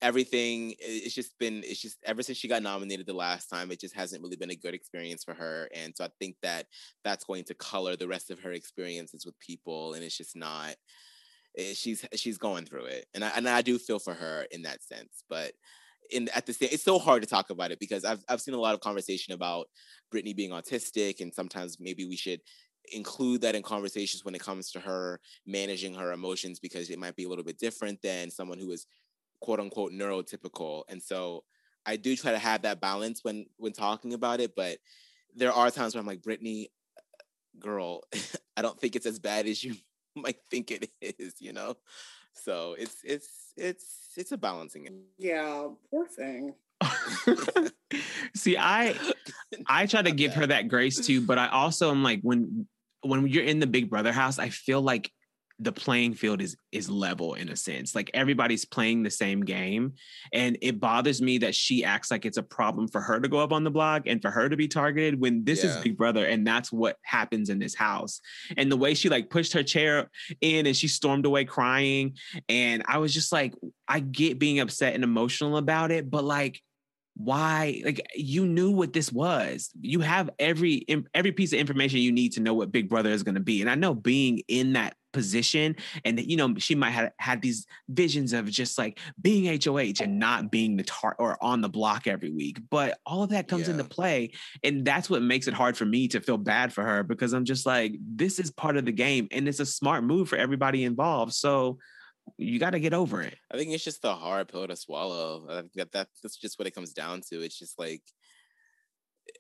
Everything 0.03 0.75
it's 0.79 1.15
just 1.15 1.39
been 1.39 1.63
it's 1.65 1.81
just 1.81 1.97
ever 2.05 2.23
since 2.23 2.37
she 2.37 2.49
got 2.49 2.61
nominated 2.63 3.07
the 3.07 3.13
last 3.13 3.47
time, 3.49 3.71
it 3.71 3.79
just 3.81 3.95
hasn't 3.95 4.21
really 4.21 4.35
been 4.35 4.51
a 4.51 4.55
good 4.55 4.75
experience 4.75 5.23
for 5.23 5.33
her. 5.33 5.69
And 5.73 5.95
so 5.97 6.05
I 6.05 6.09
think 6.19 6.37
that 6.43 6.67
that's 7.05 7.25
going 7.25 7.45
to 7.45 7.55
color 7.55 7.95
the 7.95 8.07
rest 8.09 8.29
of 8.29 8.39
her 8.41 8.51
experiences 8.53 9.25
with 9.25 9.39
people, 9.39 9.93
and 9.95 10.03
it's 10.03 10.17
just 10.17 10.35
not. 10.35 10.75
eh, 11.57 11.73
She's 11.75 12.05
she's 12.15 12.37
going 12.37 12.65
through 12.65 12.85
it, 12.85 13.05
and 13.13 13.23
I 13.25 13.29
and 13.35 13.47
I 13.49 13.61
do 13.61 13.79
feel 13.79 13.99
for 13.99 14.13
her 14.13 14.47
in 14.51 14.63
that 14.63 14.83
sense, 14.83 15.23
but 15.29 15.53
in 16.11 16.29
at 16.35 16.45
the 16.45 16.53
same 16.53 16.69
it's 16.71 16.83
so 16.83 16.99
hard 16.99 17.21
to 17.23 17.29
talk 17.29 17.49
about 17.49 17.71
it 17.71 17.79
because 17.79 18.03
I've 18.05 18.23
I've 18.29 18.41
seen 18.41 18.53
a 18.53 18.59
lot 18.59 18.73
of 18.75 18.81
conversation 18.81 19.33
about 19.33 19.67
Britini 20.13 20.35
being 20.35 20.51
autistic 20.51 21.21
and 21.21 21.33
sometimes 21.33 21.77
maybe 21.79 22.05
we 22.05 22.15
should 22.17 22.41
include 22.91 23.41
that 23.41 23.55
in 23.55 23.63
conversations 23.63 24.25
when 24.25 24.35
it 24.35 24.41
comes 24.41 24.69
to 24.71 24.79
her 24.81 25.19
managing 25.47 25.93
her 25.95 26.11
emotions 26.11 26.59
because 26.59 26.89
it 26.89 26.99
might 26.99 27.15
be 27.15 27.23
a 27.23 27.29
little 27.29 27.43
bit 27.43 27.57
different 27.57 28.01
than 28.01 28.29
someone 28.29 28.59
who 28.59 28.71
is 28.71 28.85
quote 29.43 29.59
unquote 29.59 29.91
neurotypical 29.91 30.83
and 30.89 31.01
so 31.01 31.43
I 31.85 31.97
do 31.97 32.15
try 32.15 32.31
to 32.31 32.39
have 32.39 32.61
that 32.61 32.79
balance 32.79 33.19
when 33.23 33.45
when 33.57 33.73
talking 33.73 34.13
about 34.13 34.39
it 34.39 34.53
but 34.55 34.77
there 35.35 35.51
are 35.51 35.69
times 35.69 35.93
where 35.93 35.99
I'm 35.99 36.07
like 36.07 36.21
Britini 36.21 36.67
girl 37.59 38.01
I 38.57 38.61
don't 38.61 38.79
think 38.79 38.95
it's 38.95 39.05
as 39.05 39.19
bad 39.19 39.45
as 39.45 39.63
you 39.63 39.75
might 40.15 40.37
think 40.49 40.71
it 40.71 40.89
is 41.01 41.35
you 41.39 41.53
know 41.53 41.75
so 42.33 42.75
it's 42.77 42.97
it's 43.03 43.53
it's 43.55 43.85
it's 44.17 44.31
a 44.31 44.37
balancing 44.37 44.87
act. 44.87 44.95
Yeah, 45.17 45.67
poor 45.89 46.07
thing. 46.07 46.53
See, 48.35 48.57
I 48.57 48.95
I 49.67 49.85
try 49.85 50.01
to 50.01 50.11
give 50.11 50.33
her 50.33 50.47
that 50.47 50.67
grace 50.67 51.05
too, 51.05 51.21
but 51.21 51.37
I 51.37 51.47
also 51.49 51.91
am 51.91 52.03
like 52.03 52.21
when 52.21 52.67
when 53.01 53.27
you're 53.27 53.43
in 53.43 53.59
the 53.59 53.67
Big 53.67 53.89
Brother 53.89 54.11
house, 54.11 54.39
I 54.39 54.49
feel 54.49 54.81
like 54.81 55.11
the 55.59 55.71
playing 55.71 56.13
field 56.13 56.41
is 56.41 56.57
is 56.71 56.89
level 56.89 57.35
in 57.35 57.49
a 57.49 57.55
sense. 57.55 57.93
Like 57.95 58.09
everybody's 58.13 58.65
playing 58.65 59.03
the 59.03 59.09
same 59.09 59.41
game, 59.41 59.93
and 60.33 60.57
it 60.61 60.79
bothers 60.79 61.21
me 61.21 61.37
that 61.39 61.55
she 61.55 61.83
acts 61.83 62.11
like 62.11 62.25
it's 62.25 62.37
a 62.37 62.43
problem 62.43 62.87
for 62.87 63.01
her 63.01 63.19
to 63.19 63.27
go 63.27 63.39
up 63.39 63.53
on 63.53 63.63
the 63.63 63.71
blog 63.71 64.07
and 64.07 64.21
for 64.21 64.31
her 64.31 64.49
to 64.49 64.57
be 64.57 64.67
targeted 64.67 65.19
when 65.19 65.43
this 65.43 65.63
is 65.63 65.77
Big 65.77 65.97
Brother, 65.97 66.25
and 66.25 66.45
that's 66.45 66.71
what 66.71 66.97
happens 67.03 67.49
in 67.49 67.59
this 67.59 67.75
house. 67.75 68.19
And 68.57 68.71
the 68.71 68.77
way 68.77 68.93
she 68.93 69.09
like 69.09 69.29
pushed 69.29 69.53
her 69.53 69.63
chair 69.63 70.09
in 70.41 70.65
and 70.65 70.75
she 70.75 70.87
stormed 70.87 71.25
away 71.25 71.45
crying, 71.45 72.17
and 72.49 72.83
I 72.87 72.97
was 72.97 73.13
just 73.13 73.31
like, 73.31 73.53
I 73.87 73.99
get 73.99 74.39
being 74.39 74.59
upset 74.59 74.95
and 74.95 75.03
emotional 75.03 75.57
about 75.57 75.91
it, 75.91 76.09
but 76.09 76.23
like 76.23 76.61
why 77.15 77.81
like 77.85 78.01
you 78.15 78.45
knew 78.45 78.71
what 78.71 78.93
this 78.93 79.11
was. 79.11 79.71
You 79.79 79.99
have 80.01 80.29
every 80.39 80.85
every 81.13 81.31
piece 81.31 81.53
of 81.53 81.59
information 81.59 81.99
you 81.99 82.11
need 82.11 82.33
to 82.33 82.41
know 82.41 82.53
what 82.53 82.71
big 82.71 82.89
brother 82.89 83.09
is 83.09 83.23
going 83.23 83.35
to 83.35 83.41
be 83.41 83.61
and 83.61 83.69
i 83.69 83.75
know 83.75 83.93
being 83.93 84.41
in 84.47 84.73
that 84.73 84.95
position 85.11 85.75
and 86.03 86.19
you 86.19 86.35
know 86.35 86.55
she 86.57 86.73
might 86.73 86.89
have 86.89 87.11
had 87.19 87.39
these 87.41 87.67
visions 87.87 88.33
of 88.33 88.49
just 88.49 88.79
like 88.79 88.99
being 89.21 89.45
hoh 89.45 89.77
and 89.77 90.17
not 90.19 90.49
being 90.49 90.75
the 90.75 90.83
tar 90.83 91.15
or 91.19 91.37
on 91.41 91.61
the 91.61 91.69
block 91.69 92.07
every 92.07 92.31
week 92.31 92.59
but 92.71 92.97
all 93.05 93.21
of 93.21 93.29
that 93.29 93.47
comes 93.47 93.67
into 93.67 93.83
play 93.83 94.31
and 94.63 94.83
that's 94.83 95.11
what 95.11 95.21
makes 95.21 95.47
it 95.47 95.53
hard 95.53 95.77
for 95.77 95.85
me 95.85 96.07
to 96.07 96.19
feel 96.19 96.37
bad 96.37 96.73
for 96.73 96.83
her 96.83 97.03
because 97.03 97.31
i'm 97.33 97.45
just 97.45 97.65
like 97.65 97.93
this 98.03 98.39
is 98.39 98.49
part 98.49 98.75
of 98.75 98.85
the 98.85 98.91
game 98.91 99.27
and 99.31 99.47
it's 99.47 99.59
a 99.59 99.65
smart 99.65 100.03
move 100.03 100.27
for 100.27 100.35
everybody 100.35 100.83
involved 100.83 101.31
so 101.31 101.77
you 102.37 102.59
got 102.59 102.71
to 102.71 102.79
get 102.79 102.93
over 102.93 103.21
it 103.21 103.35
I 103.51 103.57
think 103.57 103.71
it's 103.71 103.83
just 103.83 104.01
the 104.01 104.15
hard 104.15 104.47
pill 104.47 104.67
to 104.67 104.75
swallow. 104.75 105.45
That, 105.75 105.91
that 105.91 106.07
that's 106.21 106.37
just 106.37 106.57
what 106.57 106.67
it 106.67 106.75
comes 106.75 106.93
down 106.93 107.21
to. 107.29 107.41
It's 107.41 107.57
just 107.57 107.77
like, 107.77 108.01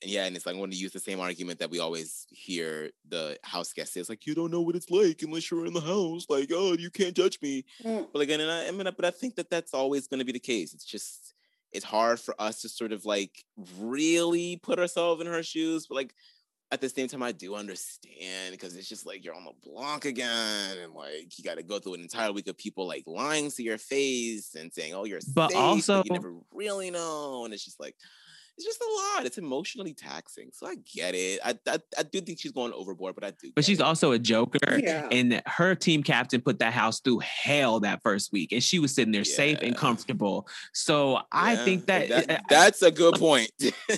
yeah, 0.03 0.25
and 0.25 0.35
it's 0.35 0.45
like 0.45 0.55
I 0.55 0.59
want 0.59 0.71
to 0.71 0.77
use 0.77 0.91
the 0.91 0.99
same 0.99 1.19
argument 1.19 1.59
that 1.59 1.69
we 1.69 1.79
always 1.79 2.25
hear 2.29 2.91
the 3.07 3.37
house 3.43 3.73
guest 3.73 3.93
say. 3.93 3.99
It's 3.99 4.09
like 4.09 4.25
you 4.25 4.35
don't 4.35 4.51
know 4.51 4.61
what 4.61 4.75
it's 4.75 4.89
like 4.89 5.21
unless 5.21 5.49
you're 5.49 5.65
in 5.65 5.73
the 5.73 5.81
house. 5.81 6.25
Like, 6.29 6.49
oh, 6.53 6.73
you 6.73 6.89
can't 6.89 7.15
judge 7.15 7.39
me. 7.41 7.65
Mm, 7.83 8.07
But 8.11 8.19
like, 8.19 8.29
and 8.29 8.41
I, 8.41 8.67
I 8.67 8.71
mean, 8.71 8.87
but 8.95 9.05
I 9.05 9.11
think 9.11 9.35
that 9.35 9.49
that's 9.49 9.73
always 9.73 10.07
going 10.07 10.19
to 10.19 10.25
be 10.25 10.31
the 10.31 10.39
case. 10.39 10.73
It's 10.73 10.85
just 10.85 11.33
it's 11.71 11.85
hard 11.85 12.19
for 12.19 12.35
us 12.39 12.61
to 12.61 12.69
sort 12.69 12.91
of 12.91 13.05
like 13.05 13.43
really 13.79 14.57
put 14.57 14.79
ourselves 14.79 15.21
in 15.21 15.27
her 15.27 15.43
shoes. 15.43 15.87
But 15.87 15.95
like 15.95 16.13
at 16.73 16.81
the 16.81 16.89
same 16.89 17.07
time, 17.07 17.21
I 17.21 17.31
do 17.31 17.53
understand 17.55 18.51
because 18.51 18.75
it's 18.75 18.89
just 18.89 19.05
like 19.05 19.23
you're 19.23 19.35
on 19.35 19.45
the 19.45 19.69
block 19.69 20.05
again, 20.05 20.77
and 20.79 20.93
like 20.93 21.37
you 21.37 21.43
got 21.43 21.55
to 21.57 21.63
go 21.63 21.77
through 21.79 21.93
an 21.93 22.01
entire 22.01 22.31
week 22.31 22.47
of 22.47 22.57
people 22.57 22.87
like 22.87 23.03
lying 23.05 23.51
to 23.51 23.61
your 23.63 23.77
face 23.77 24.55
and 24.55 24.73
saying, 24.73 24.93
"Oh, 24.95 25.03
you're 25.05 25.19
But 25.35 25.51
safe," 25.51 25.57
also- 25.59 26.03
you 26.03 26.11
never 26.11 26.33
really 26.51 26.89
know, 26.91 27.45
and 27.45 27.53
it's 27.53 27.63
just 27.63 27.79
like. 27.79 27.95
It's 28.57 28.65
just 28.65 28.81
a 28.81 29.15
lot. 29.17 29.25
It's 29.25 29.37
emotionally 29.39 29.93
taxing. 29.93 30.49
So 30.53 30.67
I 30.67 30.75
get 30.95 31.15
it. 31.15 31.39
I 31.43 31.57
I, 31.67 31.79
I 31.97 32.03
do 32.03 32.21
think 32.21 32.39
she's 32.39 32.51
going 32.51 32.71
overboard, 32.73 33.15
but 33.15 33.23
I 33.23 33.31
do. 33.31 33.51
but 33.55 33.61
get 33.61 33.65
she's 33.65 33.79
it. 33.79 33.83
also 33.83 34.11
a 34.11 34.19
joker 34.19 34.77
Yeah. 34.79 35.07
and 35.11 35.41
her 35.47 35.73
team 35.75 36.03
captain 36.03 36.39
put 36.41 36.59
that 36.59 36.73
house 36.73 36.99
through 36.99 37.19
hell 37.19 37.79
that 37.81 38.01
first 38.03 38.31
week 38.31 38.51
and 38.51 38.61
she 38.63 38.79
was 38.79 38.93
sitting 38.93 39.11
there 39.11 39.23
safe 39.23 39.59
and 39.61 39.75
comfortable 39.75 40.47
so 40.73 41.19
i 41.31 41.55
think 41.55 41.85
that, 41.87 42.09
that- 42.09 42.29
uh, 42.29 42.37
that's 42.49 42.81
a 42.81 42.91
good 42.91 43.15
point. 43.15 43.49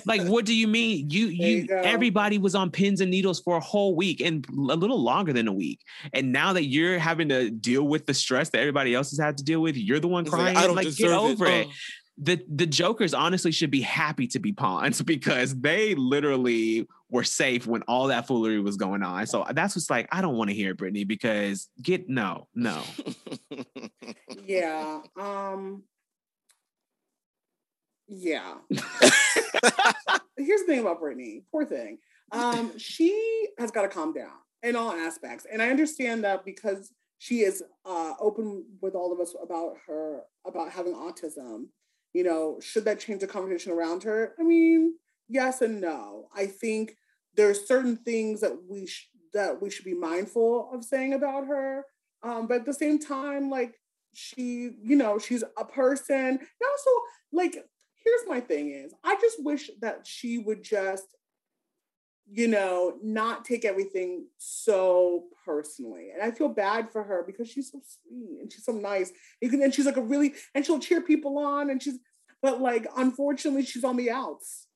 like 0.06 0.22
what 0.26 0.44
do 0.44 0.54
you 0.54 0.66
mean 0.66 1.08
you 1.10 1.26
you, 1.28 1.46
you 1.46 1.66
everybody 1.70 2.38
was 2.38 2.54
on 2.54 2.70
pins 2.70 3.00
and 3.00 3.10
needles 3.10 3.40
for 3.40 3.56
a 3.56 3.60
whole 3.60 3.94
week 3.94 4.20
and 4.20 4.46
a 4.48 4.74
little 4.76 5.02
longer 5.02 5.32
than 5.32 5.48
a 5.48 5.52
week 5.52 5.80
and 6.12 6.32
now 6.32 6.52
that 6.52 6.64
you're 6.66 6.98
having 6.98 7.28
to 7.28 7.50
deal 7.50 7.82
with 7.86 8.06
the 8.06 8.14
stress 8.14 8.48
that 8.50 8.60
everybody 8.60 8.94
else 8.94 9.10
has 9.10 9.18
had 9.18 9.36
to 9.38 9.44
deal 9.44 9.60
with 9.60 9.76
you're 9.76 10.00
the 10.00 10.08
one 10.08 10.24
It's 10.24 10.32
like, 10.32 10.40
crying 10.54 10.56
I 10.56 10.66
don't 10.66 10.76
get 10.76 10.84
deserve 10.84 11.12
over 11.12 11.46
it, 11.46 11.66
Oh. 11.68 11.72
The 12.18 12.42
the 12.48 12.66
jokers 12.66 13.12
honestly 13.12 13.52
should 13.52 13.70
be 13.70 13.82
happy 13.82 14.26
to 14.28 14.38
be 14.38 14.52
pawns 14.52 15.02
because 15.14 15.54
they 15.54 15.94
literally 15.94 16.88
were 17.10 17.24
safe 17.24 17.66
when 17.66 17.82
all 17.82 18.08
that 18.08 18.26
foolery 18.26 18.58
was 18.60 18.76
going 18.76 19.00
on 19.04 19.24
so 19.28 19.46
that's 19.54 19.76
what's 19.76 19.88
like 19.88 20.08
i 20.10 20.20
don't 20.20 20.34
want 20.34 20.50
to 20.50 20.56
hear 20.56 20.72
it 20.72 20.76
britini 20.76 21.06
because 21.06 21.68
get 21.80 22.08
no 22.08 22.48
no 22.52 22.82
yeah. 24.46 25.00
Um. 25.18 25.84
Yeah. 28.08 28.54
Here's 28.70 30.60
the 30.60 30.66
thing 30.66 30.80
about 30.80 31.00
Britini. 31.00 31.42
Poor 31.50 31.64
thing. 31.64 31.98
Um, 32.30 32.78
she 32.78 33.48
has 33.58 33.70
got 33.70 33.82
to 33.82 33.88
calm 33.88 34.12
down 34.12 34.30
in 34.62 34.76
all 34.76 34.92
aspects, 34.92 35.46
and 35.50 35.60
I 35.60 35.70
understand 35.70 36.24
that 36.24 36.44
because 36.44 36.92
she 37.18 37.40
is 37.40 37.62
uh, 37.84 38.14
open 38.20 38.64
with 38.80 38.94
all 38.94 39.12
of 39.12 39.20
us 39.20 39.34
about 39.42 39.76
her 39.86 40.22
about 40.46 40.70
having 40.70 40.94
autism. 40.94 41.66
You 42.16 42.24
know, 42.24 42.58
should 42.60 42.84
that 42.86 43.00
change 43.00 43.20
the 43.20 43.26
conversation 43.26 43.72
around 43.72 44.02
her? 44.04 44.34
I 44.40 44.42
mean, 44.42 44.94
yes 45.28 45.60
and 45.60 45.80
no. 45.80 46.28
I 46.34 46.46
think 46.46 46.96
there's 47.34 47.66
certain 47.68 47.96
things 47.96 48.40
that 48.40 48.56
we 48.68 48.86
sh- 48.86 49.10
that 49.34 49.60
we 49.60 49.68
should 49.68 49.84
be 49.84 49.94
mindful 49.94 50.70
of 50.72 50.82
saying 50.82 51.12
about 51.12 51.46
her. 51.46 51.84
Um, 52.22 52.46
but 52.46 52.60
at 52.60 52.64
the 52.66 52.72
same 52.72 52.98
time, 52.98 53.50
like 53.50 53.74
she, 54.14 54.70
you 54.82 54.96
know, 54.96 55.18
she's 55.18 55.44
a 55.58 55.64
person. 55.64 56.16
And 56.16 56.38
also, 56.72 56.90
like, 57.32 57.52
here's 58.02 58.26
my 58.26 58.40
thing 58.40 58.70
is, 58.70 58.94
I 59.04 59.16
just 59.20 59.44
wish 59.44 59.70
that 59.82 60.06
she 60.06 60.38
would 60.38 60.62
just 60.62 61.04
you 62.30 62.48
know, 62.48 62.98
not 63.02 63.44
take 63.44 63.64
everything 63.64 64.26
so 64.38 65.24
personally. 65.44 66.10
And 66.12 66.22
I 66.22 66.30
feel 66.36 66.48
bad 66.48 66.90
for 66.90 67.02
her 67.04 67.22
because 67.26 67.48
she's 67.48 67.70
so 67.70 67.80
sweet 67.84 68.40
and 68.42 68.52
she's 68.52 68.64
so 68.64 68.72
nice. 68.72 69.12
You 69.40 69.48
can, 69.48 69.62
and 69.62 69.72
she's 69.72 69.86
like 69.86 69.96
a 69.96 70.02
really, 70.02 70.34
and 70.54 70.64
she'll 70.64 70.80
cheer 70.80 71.00
people 71.00 71.38
on. 71.38 71.70
And 71.70 71.80
she's, 71.82 71.98
but 72.42 72.60
like, 72.60 72.86
unfortunately, 72.96 73.64
she's 73.64 73.84
on 73.84 73.96
the 73.96 74.10
outs. 74.10 74.66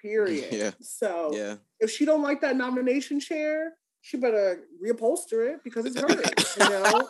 Period. 0.00 0.48
Yeah. 0.52 0.70
So 0.80 1.30
Yeah. 1.34 1.56
if 1.80 1.90
she 1.90 2.04
don't 2.04 2.22
like 2.22 2.40
that 2.42 2.56
nomination 2.56 3.18
chair, 3.20 3.74
she 4.02 4.16
better 4.16 4.60
reupholster 4.82 5.52
it 5.54 5.60
because 5.64 5.84
it's 5.86 6.00
hers. 6.00 6.56
you 6.58 6.68
know. 6.70 7.08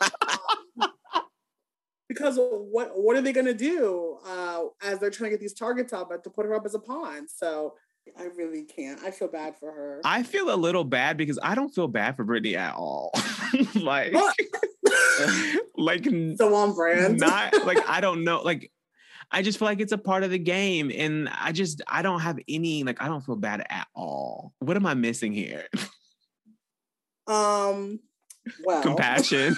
Um, 0.81 0.91
because 2.09 2.37
what 2.39 2.91
what 3.01 3.17
are 3.17 3.21
they 3.21 3.33
gonna 3.33 3.55
do 3.55 4.19
uh, 4.27 4.63
as 4.83 4.99
they're 4.99 5.11
trying 5.11 5.31
to 5.31 5.37
get 5.37 5.41
these 5.41 5.55
targets 5.55 5.93
out, 5.93 6.09
but 6.09 6.25
to 6.25 6.31
put 6.31 6.45
her 6.47 6.55
up 6.55 6.67
as 6.67 6.75
a 6.75 6.79
pawn? 6.81 7.29
So 7.29 7.75
I 8.19 8.25
really 8.37 8.65
can't. 8.65 9.03
I 9.03 9.11
feel 9.11 9.29
bad 9.29 9.59
for 9.59 9.71
her. 9.71 10.01
I 10.05 10.23
feel 10.23 10.53
a 10.53 10.57
little 10.57 10.85
bad 10.85 11.17
because 11.17 11.39
I 11.43 11.55
don't 11.55 11.75
feel 11.75 11.89
bad 11.89 12.17
for 12.17 12.25
Britini 12.25 12.57
at 12.57 12.75
all. 12.75 13.13
like, 13.75 14.15
like 15.77 16.05
so 16.37 16.55
on 16.55 16.75
brand. 16.75 17.19
not 17.19 17.55
like 17.67 17.79
I 17.89 18.01
don't 18.01 18.25
know. 18.25 18.43
Like, 18.43 18.71
I 19.31 19.43
just 19.43 19.59
feel 19.59 19.67
like 19.67 19.81
it's 19.81 19.93
a 19.93 19.99
part 19.99 20.25
of 20.25 20.31
the 20.31 20.39
game, 20.39 20.91
and 20.95 21.29
I 21.29 21.53
just 21.53 21.83
I 21.87 22.03
don't 22.03 22.21
have 22.21 22.39
any 22.49 22.85
like 22.85 23.03
I 23.03 23.07
don't 23.07 23.25
feel 23.25 23.37
bad 23.37 23.65
at 23.69 23.87
all. 23.95 24.53
What 24.59 24.77
am 24.77 24.87
I 24.87 24.95
missing 24.95 25.33
here? 25.33 25.67
um. 27.27 28.01
Well. 28.65 28.83
Compassion. 28.83 29.57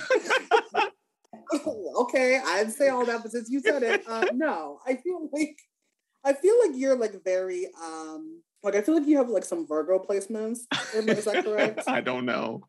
okay, 1.97 2.40
I'd 2.45 2.72
say 2.72 2.88
all 2.88 3.07
that, 3.07 3.22
but 3.22 3.30
since 3.30 3.49
you 3.49 3.61
said 3.61 3.82
it, 3.82 4.03
uh, 4.07 4.26
no, 4.34 4.80
I 4.86 4.97
feel 4.97 5.28
like 5.32 5.57
I 6.25 6.33
feel 6.33 6.55
like 6.64 6.73
you're 6.75 6.97
like 6.97 7.25
very 7.25 7.68
um 7.83 8.43
like 8.62 8.77
I 8.77 8.83
feel 8.83 8.97
like 8.97 9.07
you 9.07 9.16
have 9.16 9.29
like 9.29 9.45
some 9.45 9.66
Virgo 9.66 9.99
placements. 9.99 10.61
Is 10.95 11.25
that 11.25 11.45
correct? 11.45 11.83
I 11.87 12.01
don't 12.01 12.25
know. 12.25 12.62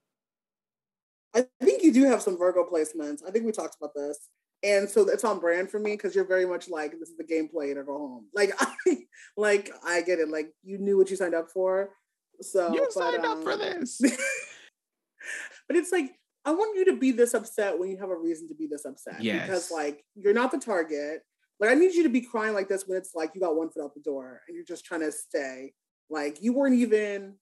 I 1.35 1.45
think 1.61 1.83
you 1.83 1.91
do 1.91 2.03
have 2.05 2.21
some 2.21 2.37
Virgo 2.37 2.65
placements. 2.65 3.21
I 3.27 3.31
think 3.31 3.45
we 3.45 3.51
talked 3.51 3.75
about 3.75 3.93
this. 3.95 4.29
And 4.63 4.89
so 4.89 5.07
it's 5.09 5.23
on 5.23 5.39
brand 5.39 5.69
for 5.69 5.79
me 5.79 5.91
because 5.91 6.15
you're 6.15 6.27
very 6.27 6.45
much 6.45 6.69
like 6.69 6.91
this 6.97 7.09
is 7.09 7.17
the 7.17 7.23
gameplay 7.23 7.73
to 7.73 7.83
go 7.83 7.97
home. 7.97 8.25
Like 8.33 8.53
I 8.59 8.97
like 9.37 9.71
I 9.85 10.01
get 10.01 10.19
it. 10.19 10.29
Like 10.29 10.51
you 10.63 10.77
knew 10.77 10.97
what 10.97 11.09
you 11.09 11.15
signed 11.15 11.35
up 11.35 11.49
for. 11.49 11.89
So 12.41 12.73
You 12.73 12.81
but, 12.81 12.93
signed 12.93 13.25
up 13.25 13.43
for 13.43 13.51
um, 13.51 13.59
this. 13.59 13.99
but 15.67 15.77
it's 15.77 15.91
like 15.91 16.11
I 16.45 16.51
want 16.51 16.77
you 16.77 16.85
to 16.85 16.97
be 16.97 17.11
this 17.11 17.33
upset 17.33 17.77
when 17.77 17.89
you 17.89 17.97
have 17.97 18.09
a 18.09 18.17
reason 18.17 18.47
to 18.49 18.55
be 18.55 18.67
this 18.67 18.85
upset. 18.85 19.21
Yes. 19.21 19.45
Because 19.45 19.71
like 19.71 20.03
you're 20.15 20.33
not 20.33 20.51
the 20.51 20.59
target. 20.59 21.21
Like 21.59 21.69
I 21.69 21.73
need 21.75 21.93
you 21.93 22.03
to 22.03 22.09
be 22.09 22.21
crying 22.21 22.53
like 22.53 22.67
this 22.67 22.83
when 22.87 22.97
it's 22.97 23.15
like 23.15 23.31
you 23.35 23.41
got 23.41 23.55
one 23.55 23.69
foot 23.69 23.83
out 23.83 23.93
the 23.93 24.01
door 24.01 24.41
and 24.47 24.55
you're 24.55 24.65
just 24.65 24.85
trying 24.85 25.01
to 25.01 25.11
stay. 25.11 25.73
Like 26.09 26.41
you 26.41 26.53
weren't 26.53 26.75
even 26.75 27.35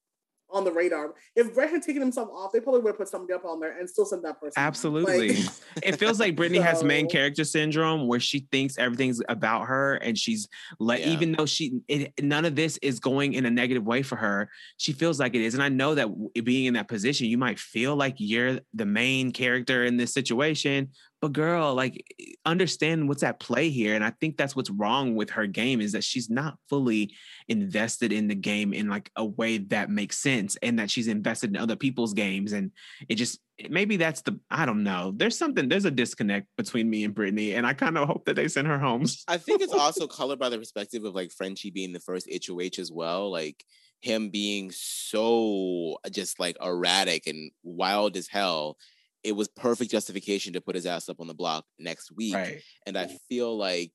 on 0.52 0.64
the 0.64 0.72
radar. 0.72 1.14
If 1.36 1.54
Brett 1.54 1.70
had 1.70 1.82
taken 1.82 2.02
himself 2.02 2.30
off, 2.32 2.52
they 2.52 2.60
probably 2.60 2.82
would 2.82 2.90
have 2.90 2.98
put 2.98 3.08
somebody 3.08 3.34
up 3.34 3.46
on 3.46 3.60
there 3.60 3.78
and 3.80 3.90
still 3.90 4.06
sent 4.06 4.24
that 4.24 4.40
person. 4.40 4.54
Absolutely. 4.58 5.30
Like, 5.30 5.48
it 5.84 5.96
feels 5.98 6.20
like 6.20 6.36
Britini 6.36 6.62
has 6.62 6.84
main 6.84 7.08
character 7.08 7.44
syndrome 7.44 8.08
where 8.08 8.20
she 8.20 8.48
thinks 8.52 8.78
everything's 8.78 9.22
about 9.30 9.68
her 9.68 9.96
and 9.96 10.18
she's 10.18 10.48
like 10.80 11.00
Yeah. 11.00 11.12
even 11.12 11.32
though 11.32 11.46
she 11.46 11.80
it, 11.88 12.14
none 12.22 12.46
of 12.46 12.56
this 12.56 12.78
is 12.82 13.00
going 13.00 13.34
in 13.34 13.46
a 13.46 13.52
negative 13.52 13.86
way 13.86 14.02
for 14.02 14.16
her 14.16 14.50
she 14.78 14.92
feels 14.94 15.20
like 15.20 15.36
it 15.36 15.42
is 15.42 15.54
and 15.54 15.64
I 15.64 15.70
know 15.70 15.96
that 15.96 16.10
being 16.44 16.66
in 16.66 16.74
that 16.74 16.88
position 16.88 17.28
you 17.28 17.38
might 17.38 17.60
feel 17.60 17.96
like 17.96 18.16
you're 18.18 18.60
the 18.74 18.86
main 18.86 19.32
character 19.32 19.86
in 19.86 19.98
this 19.98 20.14
situation 20.14 20.90
but 21.22 21.34
girl 21.34 21.74
like 21.74 22.04
understand 22.46 23.08
what's 23.08 23.24
at 23.24 23.40
play 23.40 23.70
here 23.70 23.96
and 23.96 24.04
I 24.04 24.10
think 24.10 24.38
that's 24.38 24.56
what's 24.56 24.72
wrong 24.72 25.16
with 25.16 25.30
her 25.32 25.48
game 25.48 25.80
is 25.80 25.92
that 25.92 26.04
she's 26.04 26.30
not 26.30 26.58
fully 26.70 27.14
invested 27.48 28.12
in 28.12 28.28
the 28.28 28.36
game 28.36 28.74
in 28.74 28.90
like 28.90 29.12
a 29.16 29.24
way 29.24 29.60
that 29.60 29.90
makes 29.90 30.18
sense 30.18 30.58
and 30.62 30.80
that 30.80 30.90
she's 30.90 31.08
invested 31.08 31.52
in 31.52 31.58
other 31.58 31.76
people's 31.76 32.14
games 32.14 32.54
and 32.54 32.72
it 33.08 33.16
just 33.16 33.40
maybe 33.70 33.98
that's 33.98 34.22
the 34.22 34.40
I 34.50 34.66
don't 34.66 34.84
know. 34.84 35.14
There's 35.16 35.38
something 35.38 35.70
there's 35.70 35.86
a 35.86 35.92
disconnect 35.92 36.48
between 36.58 36.90
me 36.90 37.04
and 37.04 37.14
Britini, 37.14 37.56
and 37.56 37.66
I 37.66 37.74
kind 37.74 37.98
of 37.98 38.08
hope 38.08 38.26
that 38.26 38.36
they 38.36 38.48
send 38.48 38.68
her 38.68 38.80
home. 38.80 39.06
I 39.28 39.38
think 39.38 39.62
it's 39.62 39.74
also 39.74 40.08
colored 40.08 40.40
by 40.40 40.50
the 40.50 40.58
perspective 40.58 41.04
of 41.04 41.14
like 41.14 41.32
Frenchie 41.32 41.72
being 41.72 41.94
the 41.94 42.00
first 42.00 42.28
HOH 42.32 42.80
as 42.80 42.92
well. 42.92 43.32
Like 43.32 43.64
him 44.02 44.30
being 44.30 44.72
so 44.74 45.98
uh, 46.04 46.10
just 46.10 46.40
like 46.40 46.58
erratic 46.62 47.28
and 47.28 47.52
wild 47.64 48.18
as 48.18 48.28
hell. 48.28 48.78
It 49.24 49.34
was 49.34 49.48
perfect 49.48 49.92
justification 49.92 50.54
to 50.54 50.62
put 50.62 50.76
his 50.76 50.86
ass 50.86 51.10
up 51.10 51.20
on 51.20 51.28
the 51.28 51.34
block 51.34 51.66
next 51.78 52.12
week. 52.16 52.36
Right. 52.36 52.62
And 52.86 52.98
I 52.98 53.08
feel 53.30 53.56
like 53.56 53.92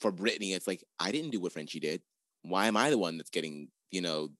for 0.00 0.12
Britini, 0.12 0.54
it's 0.54 0.66
like, 0.66 0.82
I 0.98 1.12
didn't 1.12 1.30
do 1.30 1.40
what 1.40 1.52
Frenchie 1.52 1.80
did. 1.80 2.02
Why 2.42 2.66
am 2.66 2.76
I 2.76 2.90
the 2.90 2.98
one 2.98 3.16
that's 3.16 3.30
getting, 3.30 3.68
you 3.90 4.00
know, 4.00 4.30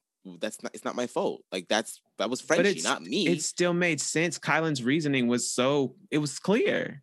that's 0.40 0.62
not 0.62 0.74
it's 0.74 0.84
not 0.84 0.97
my 0.97 1.07
fault. 1.07 1.42
Like 1.53 1.68
that's 1.68 2.01
that 2.18 2.30
was 2.30 2.40
Frenchie, 2.40 2.80
not 2.82 3.03
me. 3.03 3.26
It 3.26 3.42
still 3.42 3.74
made 3.74 4.01
sense. 4.01 4.38
Kyland's 4.38 4.82
reasoning 4.82 5.28
was 5.28 5.51
so 5.51 5.97
it 6.11 6.18
was 6.18 6.38
clear. 6.38 7.03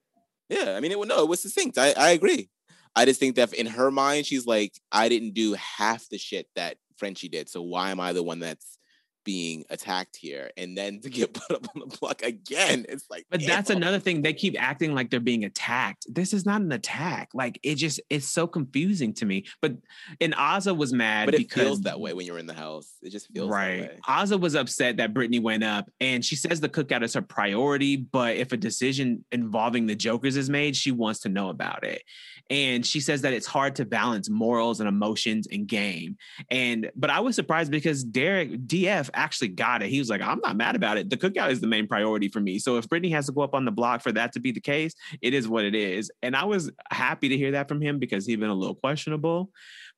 Yeah, 0.49 0.75
I 0.75 0.79
mean, 0.79 0.91
it 0.91 0.99
would 0.99 1.07
no, 1.07 1.23
it 1.23 1.29
was 1.29 1.41
succinct. 1.41 1.77
I, 1.77 1.93
I 1.93 2.09
agree. 2.11 2.49
I 2.95 3.05
just 3.05 3.19
think 3.19 3.35
that 3.37 3.53
in 3.53 3.67
her 3.67 3.89
mind, 3.89 4.25
she's 4.25 4.45
like, 4.45 4.73
I 4.91 5.07
didn't 5.07 5.33
do 5.33 5.53
half 5.53 6.09
the 6.09 6.17
shit 6.17 6.47
that 6.55 6.77
Frenchie 6.97 7.29
did. 7.29 7.47
So 7.47 7.61
why 7.61 7.91
am 7.91 7.99
I 7.99 8.11
the 8.11 8.23
one 8.23 8.39
that's 8.39 8.77
being 9.23 9.65
attacked 9.69 10.15
here? 10.15 10.51
And 10.57 10.77
then 10.77 10.99
to 11.01 11.09
get 11.09 11.33
put 11.47 11.51
up 11.51 11.67
on 11.75 11.87
the 11.87 11.97
block 11.97 12.21
again, 12.23 12.85
it's 12.89 13.09
like, 13.09 13.25
But 13.29 13.45
that's 13.45 13.69
another 13.69 13.99
thing. 13.99 14.21
They 14.21 14.33
keep 14.33 14.61
acting 14.61 14.93
like 14.93 15.09
they're 15.09 15.19
being 15.19 15.45
attacked. 15.45 16.05
This 16.09 16.33
is 16.33 16.45
not 16.45 16.61
an 16.61 16.71
attack. 16.71 17.29
Like 17.33 17.59
it 17.63 17.75
just 17.75 17.99
it's 18.09 18.27
so 18.27 18.47
confusing 18.47 19.13
to 19.15 19.25
me. 19.25 19.45
But 19.61 19.75
and 20.19 20.33
Azah 20.33 20.75
was 20.75 20.93
mad 20.93 21.25
But 21.27 21.35
it 21.35 21.37
because 21.39 21.63
feels 21.63 21.81
that 21.81 21.99
way 21.99 22.13
when 22.13 22.25
you're 22.25 22.39
in 22.39 22.47
the 22.47 22.53
house. 22.53 22.97
It 23.01 23.11
just 23.11 23.31
feels 23.31 23.49
right. 23.49 23.99
Azah 24.07 24.39
was 24.39 24.55
upset 24.55 24.97
that 24.97 25.13
Britini 25.13 25.41
went 25.41 25.63
up, 25.63 25.89
and 25.99 26.23
she 26.23 26.35
says 26.35 26.59
the 26.59 26.69
cookout 26.69 27.03
is 27.03 27.13
her 27.13 27.21
priority. 27.21 27.97
But 27.97 28.37
if 28.37 28.51
a 28.51 28.57
decision 28.57 29.23
involving 29.31 29.87
the 29.87 29.95
Jokers 29.95 30.37
is 30.37 30.49
made, 30.49 30.75
she 30.75 30.91
wants 30.91 31.21
to 31.21 31.29
know 31.29 31.49
about 31.49 31.83
it. 31.83 32.03
And 32.49 32.85
she 32.85 32.99
says 32.99 33.21
that 33.21 33.33
it's 33.33 33.47
hard 33.47 33.75
to 33.77 33.85
balance 33.85 34.29
morals 34.29 34.81
and 34.81 34.89
emotions 34.89 35.47
and 35.49 35.67
game. 35.67 36.17
And 36.49 36.91
but 36.95 37.09
I 37.09 37.21
was 37.21 37.35
surprised 37.35 37.71
because 37.71 38.03
Derek 38.03 38.67
DF 38.67 39.09
actually 39.13 39.49
got 39.49 39.81
it. 39.81 39.89
He 39.89 39.99
was 39.99 40.09
like, 40.09 40.21
"I'm 40.21 40.39
not 40.43 40.55
mad 40.55 40.75
about 40.75 40.97
it. 40.97 41.09
The 41.09 41.17
cookout 41.17 41.51
is 41.51 41.61
the 41.61 41.67
main 41.67 41.87
priority 41.87 42.27
for 42.27 42.39
me. 42.39 42.59
So 42.59 42.77
if 42.77 42.87
Britini 42.87 43.11
has 43.11 43.27
to 43.27 43.31
go 43.31 43.41
up 43.41 43.53
on 43.53 43.65
the 43.65 43.71
block 43.71 44.01
for 44.01 44.11
that 44.11 44.33
to 44.33 44.39
be 44.39 44.51
the 44.51 44.61
case, 44.61 44.93
it 45.21 45.33
is 45.33 45.47
what 45.47 45.65
it 45.65 45.75
is." 45.75 46.11
And 46.21 46.35
I 46.35 46.45
was 46.45 46.71
happy 46.91 47.29
to 47.29 47.37
hear 47.37 47.51
that 47.51 47.67
from 47.67 47.81
him 47.81 47.99
because 47.99 48.25
he's 48.25 48.37
been 48.37 48.49
a 48.49 48.55
little 48.55 48.75
questionable 48.75 49.51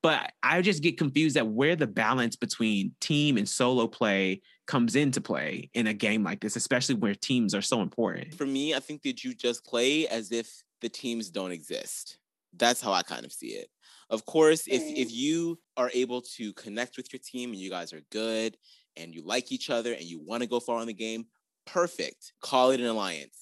but 0.04 0.34
I 0.44 0.62
just 0.62 0.84
get 0.84 0.98
confused 0.98 1.38
at 1.38 1.48
where 1.48 1.78
the 1.78 1.88
balance 1.88 2.36
between 2.36 2.92
team 3.00 3.38
and 3.38 3.48
solo 3.48 3.88
play 3.88 4.42
comes 4.68 4.96
into 4.96 5.22
play 5.22 5.70
in 5.74 5.88
a 5.88 5.94
game 5.94 6.24
like 6.24 6.42
this, 6.42 6.58
especially 6.58 6.96
where 6.96 7.16
teams 7.16 7.56
are 7.56 7.62
so 7.62 7.82
important. 7.82 8.36
For 8.36 8.46
me, 8.46 8.76
I 8.76 8.80
think 8.80 9.02
that 9.04 9.24
you 9.24 9.34
just 9.34 9.66
play 9.66 10.08
as 10.08 10.32
if 10.32 10.52
the 10.82 10.90
teams 10.90 11.30
don't 11.30 11.52
exist. 11.52 12.18
That's 12.56 12.82
how 12.82 12.92
I 12.92 13.02
kind 13.02 13.26
of 13.26 13.32
see 13.32 13.48
it. 13.48 13.70
Of 14.10 14.26
course, 14.26 14.68
if 14.68 14.84
if 14.84 15.12
you 15.12 15.58
are 15.78 15.90
able 15.94 16.22
to 16.36 16.54
connect 16.54 16.98
with 16.98 17.12
your 17.12 17.22
team 17.24 17.52
and 17.52 17.60
you 17.60 17.70
guys 17.70 17.94
are 17.94 18.02
good 18.12 18.58
and 18.98 19.14
you 19.14 19.24
like 19.24 19.52
each 19.52 19.70
other 19.70 19.94
and 19.94 20.04
you 20.04 20.20
want 20.20 20.44
to 20.44 20.50
go 20.50 20.60
far 20.60 20.82
in 20.82 20.88
the 20.88 20.94
game, 20.94 21.26
perfect. 21.66 22.34
Call 22.42 22.72
it 22.72 22.80
an 22.80 22.86
alliance. 22.86 23.38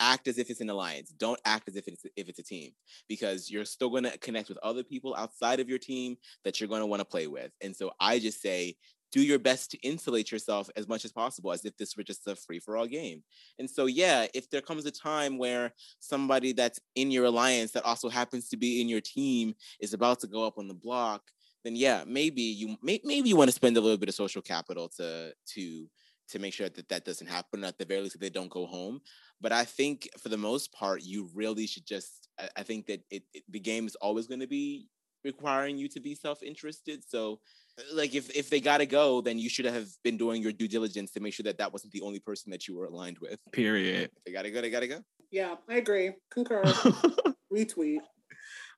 Act 0.00 0.26
as 0.26 0.38
if 0.38 0.50
it's 0.50 0.60
an 0.60 0.70
alliance. 0.70 1.10
Don't 1.10 1.40
act 1.44 1.68
as 1.68 1.76
if 1.76 1.86
it's 1.86 2.04
if 2.16 2.28
it's 2.28 2.38
a 2.40 2.42
team 2.42 2.72
because 3.08 3.50
you're 3.50 3.64
still 3.64 3.90
going 3.90 4.02
to 4.02 4.18
connect 4.18 4.48
with 4.48 4.58
other 4.58 4.82
people 4.82 5.14
outside 5.16 5.60
of 5.60 5.68
your 5.68 5.78
team 5.78 6.16
that 6.44 6.60
you're 6.60 6.68
going 6.68 6.80
to 6.80 6.86
want 6.86 7.00
to 7.00 7.04
play 7.04 7.28
with. 7.28 7.52
And 7.60 7.74
so 7.74 7.92
I 8.00 8.18
just 8.18 8.42
say 8.42 8.76
do 9.12 9.20
your 9.20 9.38
best 9.38 9.70
to 9.70 9.78
insulate 9.86 10.32
yourself 10.32 10.70
as 10.74 10.88
much 10.88 11.04
as 11.04 11.12
possible 11.12 11.52
as 11.52 11.64
if 11.64 11.76
this 11.76 11.96
were 11.96 12.02
just 12.02 12.26
a 12.26 12.34
free 12.34 12.58
for 12.58 12.76
all 12.76 12.86
game. 12.86 13.22
And 13.58 13.68
so 13.68 13.86
yeah, 13.86 14.26
if 14.34 14.48
there 14.48 14.62
comes 14.62 14.86
a 14.86 14.90
time 14.90 15.36
where 15.36 15.72
somebody 16.00 16.52
that's 16.52 16.80
in 16.96 17.10
your 17.10 17.26
alliance 17.26 17.72
that 17.72 17.84
also 17.84 18.08
happens 18.08 18.48
to 18.48 18.56
be 18.56 18.80
in 18.80 18.88
your 18.88 19.02
team 19.02 19.54
is 19.80 19.92
about 19.92 20.20
to 20.20 20.26
go 20.26 20.46
up 20.46 20.56
on 20.56 20.66
the 20.66 20.74
block, 20.74 21.22
then 21.64 21.76
yeah, 21.76 22.04
maybe 22.06 22.42
you 22.42 22.76
may, 22.82 23.00
maybe 23.04 23.28
you 23.28 23.36
want 23.36 23.48
to 23.48 23.54
spend 23.54 23.76
a 23.76 23.80
little 23.80 23.98
bit 23.98 24.08
of 24.08 24.14
social 24.14 24.42
capital 24.42 24.88
to 24.96 25.32
to 25.54 25.88
to 26.28 26.38
make 26.38 26.54
sure 26.54 26.68
that 26.68 26.88
that 26.88 27.04
doesn't 27.04 27.28
happen. 27.28 27.64
At 27.64 27.78
the 27.78 27.84
very 27.84 28.02
least, 28.02 28.14
that 28.14 28.20
they 28.20 28.30
don't 28.30 28.50
go 28.50 28.66
home. 28.66 29.00
But 29.40 29.52
I 29.52 29.64
think 29.64 30.08
for 30.18 30.28
the 30.28 30.36
most 30.36 30.72
part, 30.72 31.02
you 31.02 31.28
really 31.34 31.66
should 31.66 31.86
just. 31.86 32.28
I, 32.38 32.48
I 32.58 32.62
think 32.62 32.86
that 32.86 33.00
it, 33.10 33.22
it 33.32 33.44
the 33.48 33.60
game 33.60 33.86
is 33.86 33.96
always 33.96 34.26
going 34.26 34.40
to 34.40 34.46
be 34.46 34.88
requiring 35.24 35.78
you 35.78 35.88
to 35.88 36.00
be 36.00 36.14
self-interested. 36.14 37.04
So, 37.08 37.40
uh, 37.78 37.82
like 37.94 38.14
if 38.14 38.34
if 38.36 38.50
they 38.50 38.60
got 38.60 38.78
to 38.78 38.86
go, 38.86 39.20
then 39.20 39.38
you 39.38 39.48
should 39.48 39.64
have 39.66 39.88
been 40.02 40.16
doing 40.16 40.42
your 40.42 40.52
due 40.52 40.68
diligence 40.68 41.12
to 41.12 41.20
make 41.20 41.34
sure 41.34 41.44
that 41.44 41.58
that 41.58 41.72
wasn't 41.72 41.92
the 41.92 42.02
only 42.02 42.18
person 42.18 42.50
that 42.50 42.66
you 42.66 42.76
were 42.76 42.86
aligned 42.86 43.18
with. 43.18 43.38
Period. 43.52 44.10
If 44.16 44.24
they 44.24 44.32
got 44.32 44.42
to 44.42 44.50
go, 44.50 44.60
they 44.60 44.70
got 44.70 44.80
to 44.80 44.88
go. 44.88 45.00
Yeah, 45.30 45.54
I 45.68 45.76
agree. 45.76 46.12
Concur. 46.30 46.62
Retweet. 47.52 48.00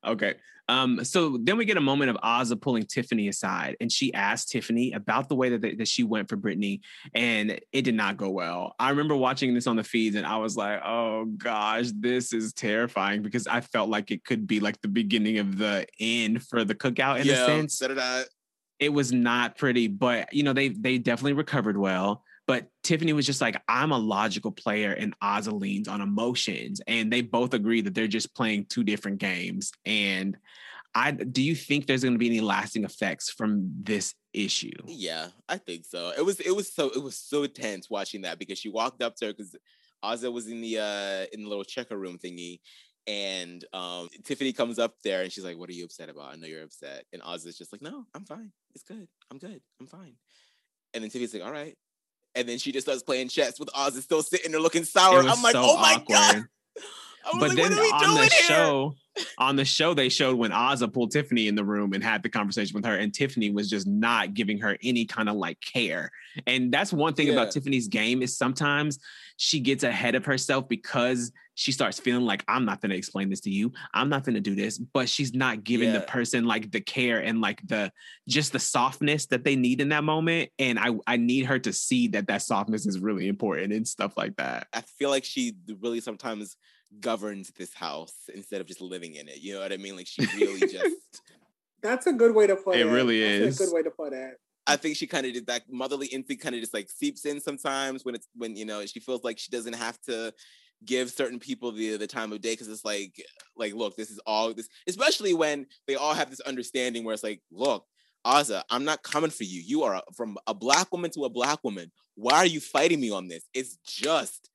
Okay. 0.06 0.34
Um, 0.66 1.04
so 1.04 1.36
then 1.42 1.58
we 1.58 1.66
get 1.66 1.76
a 1.76 1.82
moment 1.82 2.10
of 2.10 2.16
Azah 2.24 2.58
pulling 2.58 2.86
Tiffany 2.86 3.28
aside, 3.28 3.76
and 3.80 3.92
she 3.92 4.14
asked 4.14 4.50
Tiffany 4.50 4.92
about 4.92 5.28
the 5.28 5.34
way 5.34 5.50
that, 5.50 5.60
they, 5.60 5.74
that 5.74 5.88
she 5.88 6.04
went 6.04 6.28
for 6.28 6.38
Britini, 6.38 6.80
and 7.14 7.60
it 7.72 7.82
did 7.82 7.94
not 7.94 8.16
go 8.16 8.30
well. 8.30 8.74
I 8.78 8.88
remember 8.90 9.14
watching 9.14 9.52
this 9.52 9.66
on 9.66 9.76
the 9.76 9.84
feeds, 9.84 10.16
and 10.16 10.26
I 10.26 10.38
was 10.38 10.56
like, 10.56 10.80
"Oh 10.82 11.26
gosh, 11.36 11.88
this 11.94 12.32
is 12.32 12.54
terrifying," 12.54 13.20
because 13.20 13.46
I 13.46 13.60
felt 13.60 13.90
like 13.90 14.10
it 14.10 14.24
could 14.24 14.46
be 14.46 14.58
like 14.58 14.80
the 14.80 14.88
beginning 14.88 15.38
of 15.38 15.58
the 15.58 15.86
end 16.00 16.42
for 16.42 16.64
the 16.64 16.74
cookout 16.74 17.20
in 17.20 17.26
a 17.42 17.46
sense. 17.46 17.78
it 18.80 18.88
was 18.88 19.12
not 19.12 19.56
pretty, 19.56 19.88
but 19.88 20.32
you 20.32 20.42
know, 20.42 20.52
they 20.52 20.68
they 20.68 20.98
definitely 20.98 21.34
recovered 21.34 21.76
well. 21.76 22.24
But 22.46 22.68
Tiffany 22.82 23.12
was 23.12 23.26
just 23.26 23.40
like, 23.40 23.62
I'm 23.68 23.90
a 23.90 23.98
logical 23.98 24.52
player, 24.52 24.92
and 24.92 25.18
Ozzy 25.20 25.58
leans 25.58 25.88
on 25.88 26.00
emotions. 26.00 26.80
And 26.86 27.12
they 27.12 27.22
both 27.22 27.54
agree 27.54 27.80
that 27.80 27.94
they're 27.94 28.06
just 28.06 28.34
playing 28.34 28.66
two 28.66 28.84
different 28.84 29.18
games. 29.18 29.72
And 29.86 30.36
I 30.94 31.10
do 31.10 31.42
you 31.42 31.54
think 31.54 31.86
there's 31.86 32.04
gonna 32.04 32.18
be 32.18 32.28
any 32.28 32.40
lasting 32.40 32.84
effects 32.84 33.30
from 33.30 33.72
this 33.82 34.14
issue? 34.32 34.76
Yeah, 34.86 35.28
I 35.48 35.58
think 35.58 35.86
so. 35.86 36.12
It 36.16 36.24
was 36.24 36.38
it 36.40 36.54
was 36.54 36.72
so 36.72 36.90
it 36.90 37.02
was 37.02 37.16
so 37.16 37.46
tense 37.46 37.90
watching 37.90 38.22
that 38.22 38.38
because 38.38 38.58
she 38.58 38.68
walked 38.68 39.02
up 39.02 39.16
to 39.16 39.26
her 39.26 39.32
because 39.32 39.56
Ozzy 40.04 40.32
was 40.32 40.46
in 40.48 40.60
the 40.60 40.78
uh 40.78 41.26
in 41.32 41.42
the 41.42 41.48
little 41.48 41.64
checker 41.64 41.96
room 41.96 42.18
thingy. 42.18 42.60
And 43.06 43.62
um, 43.74 44.08
Tiffany 44.24 44.54
comes 44.54 44.78
up 44.78 44.94
there 45.04 45.22
and 45.22 45.30
she's 45.30 45.44
like, 45.44 45.58
What 45.58 45.68
are 45.68 45.74
you 45.74 45.84
upset 45.84 46.08
about? 46.08 46.32
I 46.32 46.36
know 46.36 46.46
you're 46.46 46.62
upset. 46.62 47.04
And 47.12 47.22
Oz 47.22 47.44
is 47.44 47.58
just 47.58 47.72
like, 47.72 47.82
No, 47.82 48.06
I'm 48.14 48.24
fine. 48.24 48.50
It's 48.74 48.84
good. 48.84 49.08
I'm 49.30 49.38
good. 49.38 49.60
I'm 49.80 49.86
fine. 49.86 50.14
And 50.94 51.02
then 51.02 51.10
Tiffany's 51.10 51.34
like, 51.34 51.44
All 51.44 51.52
right. 51.52 51.76
And 52.34 52.48
then 52.48 52.58
she 52.58 52.72
just 52.72 52.86
starts 52.86 53.02
playing 53.02 53.28
chess 53.28 53.60
with 53.60 53.70
Oz 53.74 53.96
is 53.96 54.04
still 54.04 54.22
sitting 54.22 54.52
there 54.52 54.60
looking 54.60 54.84
sour. 54.84 55.20
I'm 55.20 55.42
like, 55.42 55.52
so 55.52 55.62
Oh 55.62 55.76
my 55.76 55.94
awkward. 55.94 56.06
God. 56.08 56.44
But 57.32 57.40
like, 57.50 57.56
then 57.56 57.70
what 57.72 57.78
are 57.78 57.82
we 57.82 57.90
on 57.90 58.14
the 58.14 58.20
here? 58.22 58.30
show, 58.30 58.94
on 59.38 59.56
the 59.56 59.64
show, 59.64 59.94
they 59.94 60.08
showed 60.08 60.36
when 60.36 60.50
Azah 60.52 60.92
pulled 60.92 61.12
Tiffany 61.12 61.48
in 61.48 61.54
the 61.54 61.64
room 61.64 61.92
and 61.92 62.02
had 62.02 62.22
the 62.22 62.28
conversation 62.28 62.74
with 62.74 62.84
her, 62.84 62.96
and 62.96 63.12
Tiffany 63.14 63.50
was 63.50 63.70
just 63.70 63.86
not 63.86 64.34
giving 64.34 64.58
her 64.60 64.76
any 64.82 65.04
kind 65.04 65.28
of 65.28 65.36
like 65.36 65.60
care. 65.60 66.10
And 66.46 66.72
that's 66.72 66.92
one 66.92 67.14
thing 67.14 67.28
Yeah. 67.28 67.34
about 67.34 67.52
Tiffany's 67.52 67.88
game 67.88 68.22
is 68.22 68.36
sometimes 68.36 68.98
she 69.36 69.60
gets 69.60 69.84
ahead 69.84 70.14
of 70.14 70.24
herself 70.24 70.68
because 70.68 71.32
she 71.56 71.70
starts 71.70 72.00
feeling 72.00 72.24
like 72.24 72.44
I'm 72.48 72.64
not 72.64 72.80
going 72.80 72.90
to 72.90 72.96
explain 72.96 73.30
this 73.30 73.40
to 73.42 73.50
you. 73.50 73.72
I'm 73.94 74.08
not 74.08 74.24
going 74.24 74.34
to 74.34 74.40
do 74.40 74.56
this, 74.56 74.76
but 74.78 75.08
she's 75.08 75.32
not 75.34 75.62
giving 75.62 75.92
the 75.92 76.00
person 76.00 76.44
like 76.44 76.72
the 76.72 76.80
care 76.80 77.20
and 77.20 77.40
like 77.40 77.60
the 77.66 77.92
just 78.28 78.52
the 78.52 78.58
softness 78.58 79.26
that 79.26 79.44
they 79.44 79.54
need 79.54 79.80
in 79.80 79.90
that 79.90 80.02
moment. 80.02 80.50
And 80.58 80.78
I 80.80 80.90
I 81.06 81.16
need 81.16 81.46
her 81.46 81.60
to 81.60 81.72
see 81.72 82.08
that 82.08 82.26
that 82.26 82.42
softness 82.42 82.86
is 82.86 82.98
really 82.98 83.28
important 83.28 83.72
and 83.72 83.86
stuff 83.86 84.16
like 84.16 84.34
that. 84.36 84.66
I 84.72 84.80
feel 84.80 85.10
like 85.10 85.24
she 85.24 85.54
really 85.80 86.00
sometimes 86.00 86.56
governs 87.00 87.50
this 87.56 87.74
house 87.74 88.14
instead 88.34 88.60
of 88.60 88.66
just 88.66 88.80
living 88.80 89.14
in 89.14 89.28
it. 89.28 89.38
You 89.40 89.54
know 89.54 89.60
what 89.60 89.72
I 89.72 89.76
mean? 89.76 89.96
Like 89.96 90.06
she 90.06 90.26
really 90.36 90.60
just 90.72 90.96
That's 91.82 92.06
a 92.06 92.12
good 92.12 92.34
way 92.34 92.46
to 92.46 92.56
put 92.56 92.76
It 92.76 92.86
it. 92.86 92.90
really 92.90 93.20
That's 93.20 93.56
is. 93.56 93.60
a 93.60 93.64
good 93.66 93.74
way 93.74 93.82
to 93.82 93.90
put 93.90 94.12
it. 94.12 94.34
I 94.66 94.76
think 94.76 94.96
she 94.96 95.06
kind 95.06 95.26
of 95.26 95.32
did 95.34 95.46
that 95.48 95.62
motherly 95.70 96.06
instinct 96.06 96.42
kind 96.42 96.54
of 96.54 96.60
just 96.60 96.72
like 96.72 96.88
seeps 96.90 97.26
in 97.26 97.40
sometimes 97.40 98.04
when 98.04 98.14
it's 98.14 98.26
when 98.34 98.56
you 98.56 98.64
know 98.64 98.84
she 98.86 99.00
feels 99.00 99.22
like 99.22 99.38
she 99.38 99.50
doesn't 99.50 99.74
have 99.74 100.00
to 100.02 100.32
give 100.84 101.10
certain 101.10 101.38
people 101.38 101.70
the 101.72 101.96
the 101.96 102.06
time 102.06 102.32
of 102.32 102.40
day 102.40 102.52
because 102.52 102.68
it's 102.68 102.84
like 102.84 103.14
like 103.56 103.74
look 103.74 103.96
this 103.96 104.10
is 104.10 104.18
all 104.26 104.52
this 104.54 104.68
especially 104.86 105.34
when 105.34 105.66
they 105.86 105.94
all 105.96 106.14
have 106.14 106.30
this 106.30 106.40
understanding 106.40 107.04
where 107.04 107.14
it's 107.14 107.22
like 107.22 107.40
look 107.50 107.84
Azah 108.26 108.62
I'm 108.70 108.84
not 108.84 109.02
coming 109.02 109.30
for 109.30 109.44
you 109.44 109.60
you 109.64 109.82
are 109.82 109.96
a, 109.96 110.02
from 110.16 110.36
a 110.46 110.54
black 110.54 110.90
woman 110.92 111.10
to 111.12 111.24
a 111.24 111.30
black 111.30 111.58
woman 111.62 111.90
why 112.16 112.36
are 112.38 112.46
you 112.46 112.60
fighting 112.60 113.00
me 113.00 113.10
on 113.10 113.28
this 113.28 113.44
it's 113.54 113.76
just 113.86 114.48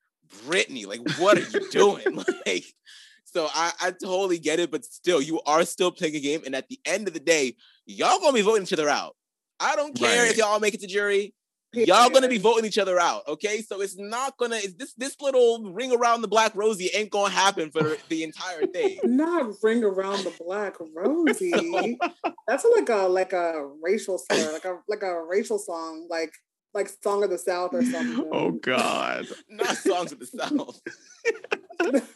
Britini 0.45 0.85
like 0.85 1.01
what 1.19 1.37
are 1.37 1.41
you 1.59 1.69
doing 1.71 2.03
like 2.45 2.65
so 3.25 3.47
I, 3.53 3.71
I 3.81 3.91
totally 3.91 4.39
get 4.39 4.59
it 4.59 4.71
but 4.71 4.85
still 4.85 5.21
you 5.21 5.41
are 5.45 5.63
still 5.65 5.91
playing 5.91 6.15
a 6.15 6.19
game 6.19 6.41
and 6.45 6.55
at 6.55 6.67
the 6.69 6.79
end 6.85 7.07
of 7.07 7.13
the 7.13 7.19
day 7.19 7.55
y'all 7.85 8.19
gonna 8.19 8.33
be 8.33 8.41
voting 8.41 8.63
each 8.63 8.73
other 8.73 8.89
out 8.89 9.15
I 9.59 9.75
don't 9.75 9.93
care 9.95 10.23
Right. 10.23 10.31
if 10.31 10.37
y'all 10.37 10.59
make 10.59 10.73
it 10.73 10.79
to 10.81 10.87
jury. 10.87 11.33
Y'all 11.73 12.09
gonna 12.09 12.27
be 12.29 12.39
voting 12.39 12.65
each 12.65 12.79
other 12.79 12.99
out, 12.99 13.27
okay? 13.27 13.61
So 13.61 13.81
it's 13.81 13.95
not 13.95 14.35
gonna. 14.37 14.55
It's 14.55 14.73
this 14.73 14.93
this 14.93 15.15
little 15.21 15.71
ring 15.71 15.91
around 15.91 16.21
the 16.21 16.27
black 16.27 16.55
rosy 16.55 16.89
ain't 16.95 17.11
gonna 17.11 17.29
happen 17.29 17.69
for 17.69 17.83
the, 17.83 17.97
the 18.09 18.23
entire 18.23 18.65
thing. 18.65 18.97
Not 19.03 19.53
ring 19.61 19.83
around 19.83 20.23
the 20.23 20.33
black 20.43 20.77
rosy. 20.95 21.51
That's 22.47 22.65
like 22.75 22.89
a 22.89 23.07
like 23.07 23.33
a 23.33 23.69
racial 23.83 24.17
slur, 24.17 24.51
like 24.51 24.65
a 24.65 24.79
like 24.87 25.03
a 25.03 25.21
racial 25.23 25.59
song, 25.59 26.07
like 26.09 26.33
like 26.73 26.89
Song 27.03 27.23
of 27.23 27.29
the 27.29 27.37
South 27.37 27.73
or 27.73 27.81
something. 27.93 28.27
Oh 28.31 28.51
God. 28.51 29.27
not 29.49 29.75
songs 29.77 30.11
of 30.11 30.19
the 30.19 30.25
south. 30.27 30.79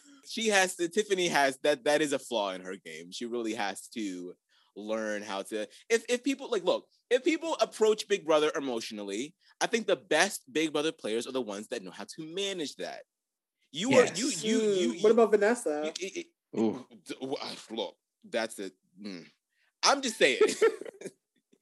she 0.29 0.47
has 0.49 0.75
to. 0.75 0.87
Tiffany 0.87 1.27
has 1.27 1.57
that. 1.63 1.83
That 1.85 2.01
is 2.01 2.13
a 2.13 2.19
flaw 2.19 2.51
in 2.51 2.61
her 2.61 2.75
game. 2.75 3.11
She 3.11 3.25
really 3.25 3.53
has 3.53 3.87
to 3.89 4.33
learn 4.75 5.21
how 5.23 5.41
to. 5.43 5.67
If 5.89 6.05
if 6.09 6.23
people 6.23 6.49
like 6.49 6.63
look, 6.63 6.85
if 7.09 7.23
people 7.23 7.55
approach 7.61 8.07
Big 8.07 8.25
Brother 8.25 8.51
emotionally, 8.55 9.33
I 9.61 9.67
think 9.67 9.87
the 9.87 9.95
best 9.95 10.41
Big 10.51 10.71
Brother 10.73 10.91
players 10.91 11.27
are 11.27 11.31
the 11.31 11.41
ones 11.41 11.67
that 11.69 11.83
know 11.83 11.91
how 11.91 12.05
to 12.15 12.33
manage 12.33 12.75
that. 12.77 13.01
You 13.71 13.89
are 13.97 14.05
you 14.05 14.27
Yes. 14.27 14.43
you 14.43 14.59
you. 14.61 14.93
Hmm, 14.93 15.01
what 15.01 15.11
about 15.11 15.31
Vanessa? 15.31 15.91
you- 15.99 16.07
it- 16.07 16.17
it- 16.17 16.59
Ooh. 16.59 16.85
D- 17.07 17.15
w- 17.19 17.37
Look, 17.71 17.95
that's 18.29 18.59
it. 18.59 18.73
Mm. 19.03 19.25
I'm 19.83 20.01
just 20.01 20.17
saying. 20.17 20.39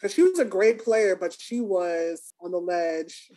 Because 0.02 0.16
she 0.16 0.24
was 0.24 0.40
a 0.40 0.46
great 0.46 0.84
player, 0.84 1.16
but 1.16 1.36
she 1.38 1.62
was 1.62 2.34
on 2.42 2.52
the 2.52 2.58
ledge. 2.58 3.30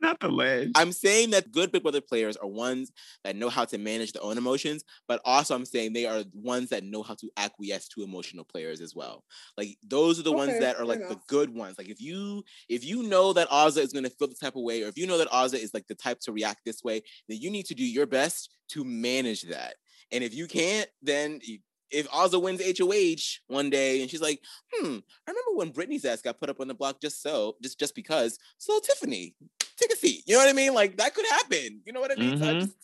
Not 0.00 0.18
the 0.20 0.28
ledge. 0.28 0.72
I'm 0.74 0.92
saying 0.92 1.30
that 1.30 1.52
good 1.52 1.70
Big 1.70 1.82
Brother 1.82 2.00
players 2.00 2.36
are 2.36 2.48
ones 2.48 2.90
that 3.22 3.36
know 3.36 3.48
how 3.48 3.64
to 3.64 3.78
manage 3.78 4.12
their 4.12 4.24
own 4.24 4.36
emotions, 4.36 4.84
but 5.06 5.20
also 5.24 5.54
I'm 5.54 5.64
saying 5.64 5.92
they 5.92 6.04
are 6.04 6.24
ones 6.34 6.70
that 6.70 6.84
know 6.84 7.02
how 7.02 7.14
to 7.14 7.30
acquiesce 7.36 7.88
to 7.88 8.02
emotional 8.02 8.44
players 8.44 8.80
as 8.80 8.94
well. 8.94 9.24
Like 9.56 9.78
those 9.82 10.18
are 10.18 10.24
the 10.24 10.32
ones 10.32 10.58
that 10.58 10.74
are 10.74 10.78
fair 10.78 10.86
like 10.86 11.06
the 11.08 11.18
good 11.28 11.54
ones. 11.54 11.78
Like 11.78 11.88
if 11.88 12.00
you 12.02 12.42
if 12.68 12.84
you 12.84 13.04
know 13.04 13.32
that 13.32 13.48
Azah 13.48 13.78
is 13.82 13.92
going 13.92 14.04
to 14.04 14.10
feel 14.10 14.28
the 14.28 14.34
type 14.34 14.56
of 14.56 14.62
way, 14.62 14.82
or 14.82 14.88
if 14.88 14.98
you 14.98 15.06
know 15.06 15.16
that 15.18 15.30
Azah 15.30 15.62
is 15.62 15.72
like 15.72 15.86
the 15.86 15.94
type 15.94 16.18
to 16.20 16.32
react 16.32 16.60
this 16.66 16.82
way, 16.82 17.00
then 17.28 17.38
you 17.40 17.50
need 17.50 17.66
to 17.66 17.74
do 17.74 17.84
your 17.86 18.06
best 18.06 18.54
to 18.70 18.84
manage 18.84 19.42
that. 19.42 19.76
And 20.12 20.22
if 20.22 20.34
you 20.34 20.46
can't, 20.46 20.88
then 21.02 21.40
you- 21.42 21.60
if 21.94 22.08
Azah 22.10 22.42
wins 22.42 22.60
HOH 22.60 23.40
one 23.46 23.70
day 23.70 24.02
and 24.02 24.10
she's 24.10 24.20
like, 24.22 24.40
hmm, 24.72 24.98
I 25.26 25.30
remember 25.30 25.54
when 25.56 25.72
Britini's 25.72 26.04
ass 26.04 26.22
got 26.22 26.38
put 26.38 26.50
up 26.50 26.60
on 26.60 26.68
the 26.68 26.74
block 26.74 27.00
just 27.00 27.22
so, 27.22 27.56
just 27.62 27.78
just 27.78 27.94
because. 27.94 28.38
So 28.58 28.80
Tiffany, 28.80 29.34
take 29.76 29.92
a 29.92 29.96
seat. 29.96 30.24
You 30.26 30.34
know 30.34 30.40
what 30.40 30.48
I 30.48 30.52
mean? 30.52 30.74
Like 30.74 30.96
that 30.98 31.14
could 31.14 31.26
happen. 31.30 31.80
You 31.84 31.92
know 31.92 32.00
what 32.00 32.12
I 32.12 32.16
mean? 32.16 32.36
So 32.36 32.46
I 32.48 32.54
Mhm. 32.54 32.60
just, 32.60 32.76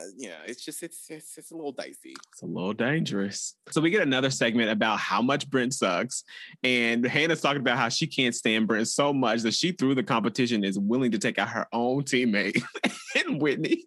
Uh, 0.00 0.04
you 0.16 0.28
know, 0.28 0.36
it's 0.46 0.64
just 0.64 0.82
it's, 0.82 1.10
it's 1.10 1.36
it's 1.36 1.50
a 1.50 1.54
little 1.54 1.72
dicey. 1.72 2.14
It's 2.32 2.42
a 2.42 2.46
little 2.46 2.72
dangerous. 2.72 3.56
So 3.70 3.80
we 3.80 3.90
get 3.90 4.02
another 4.02 4.30
segment 4.30 4.70
about 4.70 4.98
how 4.98 5.20
much 5.20 5.50
Brent 5.50 5.74
sucks. 5.74 6.24
And 6.62 7.04
Hannah's 7.04 7.40
talking 7.40 7.60
about 7.60 7.76
how 7.76 7.88
she 7.88 8.06
can't 8.06 8.34
stand 8.34 8.66
Brent 8.66 8.88
so 8.88 9.12
much 9.12 9.42
that 9.42 9.54
she 9.54 9.72
through 9.72 9.96
the 9.96 10.02
competition 10.02 10.64
is 10.64 10.78
willing 10.78 11.10
to 11.10 11.18
take 11.18 11.38
out 11.38 11.48
her 11.48 11.66
own 11.72 12.04
teammate 12.04 12.62
and 13.16 13.40
Whitney. 13.40 13.84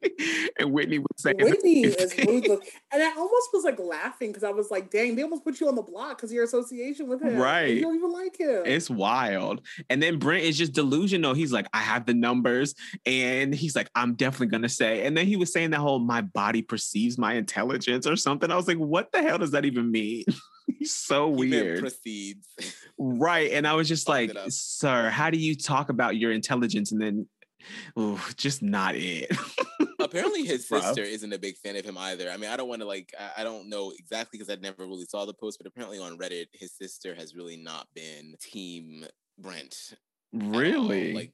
And 0.59 0.71
Whitney 0.71 0.99
was 0.99 1.07
saying 1.17 1.37
Whitney 1.39 1.83
is 1.83 2.15
ruthless. 2.27 2.59
And 2.91 3.01
I 3.01 3.11
almost 3.17 3.49
was 3.53 3.63
like 3.63 3.79
laughing 3.79 4.29
because 4.29 4.43
I 4.43 4.51
was 4.51 4.69
like, 4.69 4.91
dang, 4.91 5.15
they 5.15 5.23
almost 5.23 5.43
put 5.43 5.59
you 5.59 5.67
on 5.67 5.75
the 5.75 5.81
block 5.81 6.17
because 6.17 6.31
your 6.31 6.43
association 6.43 7.07
with 7.07 7.21
him. 7.21 7.37
Right. 7.37 7.75
You 7.75 7.81
don't 7.81 7.95
even 7.95 8.11
like 8.11 8.37
him. 8.37 8.63
It's 8.65 8.89
wild. 8.89 9.61
And 9.89 10.01
then 10.01 10.19
Brent 10.19 10.43
is 10.43 10.57
just 10.57 10.73
delusional. 10.73 11.33
He's 11.33 11.51
like, 11.51 11.67
I 11.73 11.79
have 11.79 12.05
the 12.05 12.13
numbers. 12.13 12.75
And 13.05 13.53
he's 13.53 13.75
like, 13.75 13.89
I'm 13.95 14.13
definitely 14.13 14.47
going 14.47 14.63
to 14.63 14.69
say. 14.69 15.05
And 15.05 15.17
then 15.17 15.25
he 15.25 15.35
was 15.35 15.51
saying 15.51 15.71
that 15.71 15.79
whole, 15.79 15.99
my 16.05 16.21
body 16.21 16.61
perceives 16.61 17.17
my 17.17 17.33
intelligence 17.35 18.05
or 18.07 18.15
something. 18.15 18.51
I 18.51 18.55
was 18.55 18.67
like, 18.67 18.77
what 18.77 19.11
the 19.11 19.21
hell 19.21 19.37
does 19.37 19.51
that 19.51 19.65
even 19.65 19.91
mean? 19.91 20.25
he's 20.79 20.95
so 20.95 21.29
He 21.33 21.49
weird. 21.49 21.79
proceeds. 21.79 22.47
Right. 22.99 23.51
And 23.51 23.67
I 23.67 23.73
was 23.73 23.87
just 23.87 24.05
Fucked 24.05 24.35
like, 24.35 24.45
sir, 24.49 25.09
how 25.09 25.29
do 25.31 25.37
you 25.37 25.55
talk 25.55 25.89
about 25.89 26.15
your 26.15 26.31
intelligence 26.31 26.91
and 26.91 27.01
then, 27.01 27.27
oh, 27.97 28.23
just 28.37 28.61
not 28.61 28.95
it. 28.95 29.35
Apparently, 29.99 30.45
his 30.45 30.67
sister 30.67 31.01
isn't 31.01 31.33
a 31.33 31.39
big 31.39 31.57
fan 31.57 31.75
of 31.75 31.83
him 31.83 31.97
either. 31.97 32.29
I 32.29 32.37
mean, 32.37 32.51
I 32.51 32.55
don't 32.55 32.69
want 32.69 32.81
to 32.81 32.87
like, 32.87 33.13
I, 33.19 33.41
I 33.41 33.43
don't 33.43 33.67
know 33.67 33.91
exactly 33.97 34.37
because 34.37 34.55
I 34.55 34.59
never 34.61 34.85
really 34.85 35.05
saw 35.05 35.25
the 35.25 35.33
post, 35.33 35.57
but 35.59 35.65
apparently 35.67 35.97
on 35.99 36.17
Reddit, 36.17 36.45
his 36.53 36.71
sister 36.71 37.15
has 37.15 37.35
really 37.35 37.57
not 37.57 37.87
been 37.95 38.35
team 38.39 39.05
Brent. 39.39 39.93
really? 40.31 41.13
Like, 41.13 41.33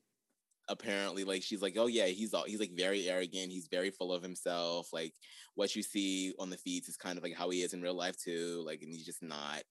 apparently, 0.69 1.23
like 1.23 1.43
she's 1.43 1.61
like, 1.61 1.75
oh 1.77 1.87
yeah, 1.87 2.05
he's 2.07 2.33
all 2.33 2.43
he's 2.45 2.59
like 2.59 2.71
very 2.75 3.09
arrogant. 3.09 3.51
He's 3.51 3.67
very 3.67 3.89
full 3.89 4.13
of 4.13 4.23
himself. 4.23 4.93
Like 4.93 5.13
what 5.55 5.75
you 5.75 5.83
see 5.83 6.33
on 6.39 6.49
the 6.49 6.57
feeds 6.57 6.87
is 6.87 6.97
kind 6.97 7.17
of 7.17 7.23
like 7.23 7.35
how 7.35 7.49
he 7.49 7.61
is 7.61 7.73
in 7.73 7.81
real 7.81 7.95
life 7.95 8.17
too. 8.17 8.63
Like, 8.65 8.81
and 8.81 8.93
he's 8.93 9.05
just 9.05 9.23
not. 9.23 9.63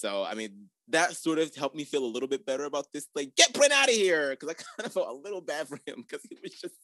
So 0.00 0.24
I 0.24 0.34
mean, 0.34 0.68
that 0.88 1.14
sort 1.14 1.38
of 1.38 1.54
helped 1.54 1.76
me 1.76 1.84
feel 1.84 2.04
a 2.04 2.06
little 2.08 2.28
bit 2.28 2.46
better 2.46 2.64
about 2.64 2.86
this. 2.92 3.06
Like, 3.14 3.36
get 3.36 3.52
Brent 3.52 3.70
out 3.72 3.88
of 3.88 3.94
here, 3.94 4.30
because 4.30 4.48
I 4.48 4.54
kind 4.54 4.86
of 4.86 4.92
felt 4.94 5.08
a 5.08 5.12
little 5.12 5.42
bad 5.42 5.68
for 5.68 5.76
him 5.86 6.04
because 6.08 6.26
he 6.28 6.38
was 6.42 6.52
just 6.58 6.74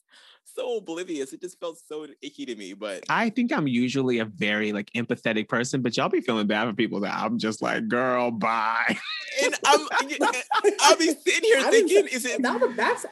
so 0.45 0.77
oblivious. 0.77 1.33
It 1.33 1.41
just 1.41 1.59
felt 1.59 1.79
so 1.87 2.05
icky 2.21 2.45
to 2.45 2.55
me. 2.55 2.73
But 2.73 3.05
I 3.09 3.29
think 3.31 3.51
I'm 3.51 3.67
usually 3.67 4.19
a 4.19 4.25
very 4.25 4.71
like 4.71 4.91
empathetic 4.95 5.49
person, 5.49 5.81
but 5.81 5.97
y'all 5.97 6.09
be 6.09 6.21
feeling 6.21 6.45
bad 6.47 6.67
for 6.69 6.73
people 6.73 6.99
that 7.01 7.13
I'm 7.15 7.39
just 7.39 7.61
like, 7.61 7.87
girl, 7.87 8.29
bye. 8.29 8.97
and 9.43 9.55
I'm 9.65 9.87
I'll 10.79 10.97
be 10.97 11.07
sitting 11.07 11.43
here 11.43 11.59
I 11.59 11.71
thinking, 11.71 12.07
say- 12.07 12.15
is 12.15 12.25
it 12.25 12.39
Now 12.39 12.59
that 12.59 12.75
that's 12.75 13.05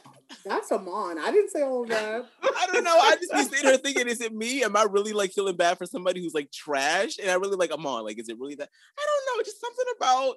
that's 0.45 0.71
Amon. 0.71 1.17
I 1.19 1.31
didn't 1.31 1.51
say 1.51 1.61
all 1.61 1.83
of 1.83 1.89
that. 1.89 2.25
I 2.43 2.67
don't 2.71 2.83
know. 2.83 2.97
I 2.97 3.15
just 3.15 3.33
be 3.33 3.43
sitting 3.43 3.69
here 3.69 3.77
thinking, 3.77 4.07
is 4.07 4.21
it 4.21 4.33
me? 4.33 4.63
Am 4.63 4.75
I 4.75 4.83
really 4.83 5.13
like 5.13 5.31
feeling 5.31 5.55
bad 5.55 5.77
for 5.77 5.85
somebody 5.85 6.21
who's 6.21 6.33
like 6.33 6.51
trash? 6.51 7.17
And 7.19 7.29
I 7.29 7.35
really 7.35 7.57
like, 7.57 7.71
I'm 7.73 7.85
on. 7.85 8.03
Like, 8.03 8.19
is 8.19 8.29
it 8.29 8.37
really 8.39 8.55
that? 8.55 8.69
I 8.97 9.05
don't 9.05 9.37
know. 9.37 9.43
Just 9.43 9.61
something 9.61 9.85
about 9.97 10.35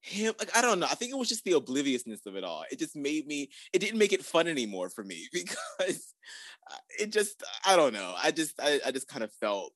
him. 0.00 0.34
Like, 0.38 0.56
I 0.56 0.62
don't 0.62 0.80
know. 0.80 0.86
I 0.90 0.94
think 0.94 1.12
it 1.12 1.18
was 1.18 1.28
just 1.28 1.44
the 1.44 1.52
obliviousness 1.52 2.26
of 2.26 2.36
it 2.36 2.44
all. 2.44 2.64
It 2.70 2.78
just 2.78 2.96
made 2.96 3.26
me, 3.26 3.50
it 3.72 3.78
didn't 3.78 3.98
make 3.98 4.12
it 4.12 4.24
fun 4.24 4.48
anymore 4.48 4.88
for 4.88 5.04
me 5.04 5.28
because 5.32 6.14
it 6.98 7.12
just, 7.12 7.42
I 7.66 7.76
don't 7.76 7.92
know. 7.92 8.14
I 8.22 8.30
just, 8.30 8.60
I, 8.60 8.80
I 8.86 8.90
just 8.90 9.08
kind 9.08 9.24
of 9.24 9.32
felt 9.40 9.72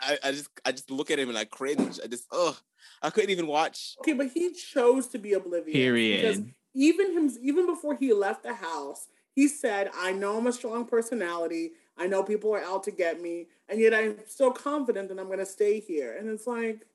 I, 0.00 0.18
I 0.24 0.32
just 0.32 0.48
I 0.64 0.72
just 0.72 0.90
look 0.90 1.10
at 1.10 1.18
him 1.18 1.28
and 1.28 1.38
I 1.38 1.44
cringe. 1.44 1.98
I 2.02 2.06
just 2.06 2.26
oh 2.30 2.56
I 3.02 3.10
couldn't 3.10 3.30
even 3.30 3.46
watch. 3.46 3.94
Okay, 4.00 4.12
but 4.12 4.28
he 4.28 4.52
chose 4.52 5.08
to 5.08 5.18
be 5.18 5.32
oblivious. 5.34 5.66
Because 5.66 6.36
Period. 6.36 6.54
Even 6.76 7.12
him, 7.12 7.30
even 7.42 7.66
before 7.66 7.94
he 7.96 8.12
left 8.12 8.42
the 8.44 8.54
house, 8.54 9.08
he 9.34 9.48
said, 9.48 9.90
"I 9.94 10.12
know 10.12 10.36
I'm 10.38 10.46
a 10.46 10.52
strong 10.52 10.84
personality. 10.86 11.72
I 11.98 12.06
know 12.06 12.22
people 12.22 12.54
are 12.54 12.62
out 12.62 12.84
to 12.84 12.90
get 12.90 13.20
me, 13.20 13.48
and 13.68 13.80
yet 13.80 13.94
I'm 13.94 14.16
still 14.28 14.52
confident 14.52 15.08
that 15.08 15.18
I'm 15.18 15.26
going 15.26 15.38
to 15.38 15.46
stay 15.46 15.80
here." 15.80 16.16
And 16.16 16.28
it's 16.28 16.46
like, 16.46 16.86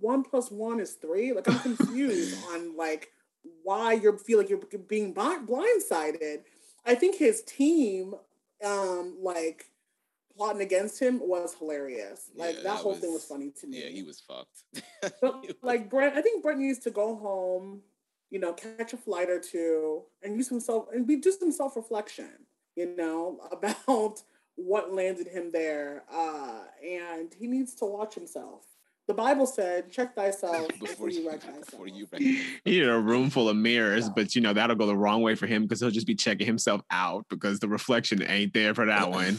one 0.00 0.22
plus 0.22 0.50
one 0.50 0.80
is 0.80 0.92
three. 0.92 1.32
Like 1.32 1.48
I'm 1.48 1.58
confused 1.60 2.36
on 2.52 2.76
like 2.76 3.10
why 3.62 3.94
you 3.94 4.16
feel 4.18 4.38
like 4.38 4.48
you're 4.50 4.60
being 4.88 5.12
blind- 5.12 5.48
blindsided. 5.48 6.42
I 6.86 6.94
think 6.94 7.16
his 7.16 7.42
team, 7.42 8.14
um, 8.64 9.16
like 9.22 9.70
plotting 10.36 10.60
against 10.62 11.00
him, 11.00 11.20
was 11.20 11.54
hilarious. 11.54 12.30
Like 12.34 12.56
Yeah, 12.56 12.62
that, 12.62 12.64
that 12.64 12.76
whole 12.78 12.94
thing 12.94 13.12
was- 13.12 13.22
was 13.22 13.24
funny 13.24 13.50
to 13.60 13.66
me. 13.66 13.82
Yeah, 13.82 13.88
he 13.90 14.02
was 14.02 14.20
fucked. 14.20 14.64
But 15.20 15.56
like 15.62 15.88
Brent, 15.90 16.16
I 16.16 16.22
think 16.22 16.42
Brent 16.42 16.60
needs 16.60 16.80
to 16.80 16.90
go 16.90 17.16
home, 17.16 17.82
you 18.34 18.40
know, 18.40 18.52
catch 18.52 18.92
a 18.92 18.96
flight 18.96 19.30
or 19.30 19.38
two, 19.38 20.02
and 20.20 20.36
use 20.36 20.48
himself 20.48 20.86
and 20.92 21.06
be 21.06 21.14
do 21.14 21.30
some 21.30 21.52
self 21.52 21.76
reflection, 21.76 22.30
you 22.74 22.96
know, 22.96 23.38
about 23.52 24.20
what 24.56 24.92
landed 24.92 25.28
him 25.28 25.52
there. 25.52 26.02
Uh, 26.12 26.62
and 26.84 27.32
he 27.38 27.46
needs 27.46 27.76
to 27.76 27.84
watch 27.84 28.16
himself. 28.16 28.64
The 29.06 29.14
Bible 29.14 29.46
said, 29.46 29.92
"Check 29.92 30.16
thyself 30.16 30.66
before 30.80 31.10
you 31.10 31.28
wreck 31.30 31.42
thyself." 31.42 31.70
before 31.70 31.86
you 31.86 32.08
wreck 32.10 32.20
He 32.20 32.42
need 32.66 32.82
a 32.88 32.98
room 32.98 33.30
full 33.30 33.48
of 33.48 33.56
mirrors, 33.56 34.06
Yeah. 34.06 34.12
but 34.16 34.34
you 34.34 34.40
know 34.40 34.52
that'll 34.52 34.74
go 34.74 34.86
the 34.86 34.96
wrong 34.96 35.22
way 35.22 35.36
for 35.36 35.46
him 35.46 35.62
because 35.62 35.78
he'll 35.78 35.92
just 35.92 36.08
be 36.08 36.16
checking 36.16 36.46
himself 36.48 36.80
out 36.90 37.26
because 37.30 37.60
the 37.60 37.68
reflection 37.68 38.20
ain't 38.20 38.52
there 38.52 38.74
for 38.74 38.84
that 38.86 39.10
one. 39.12 39.38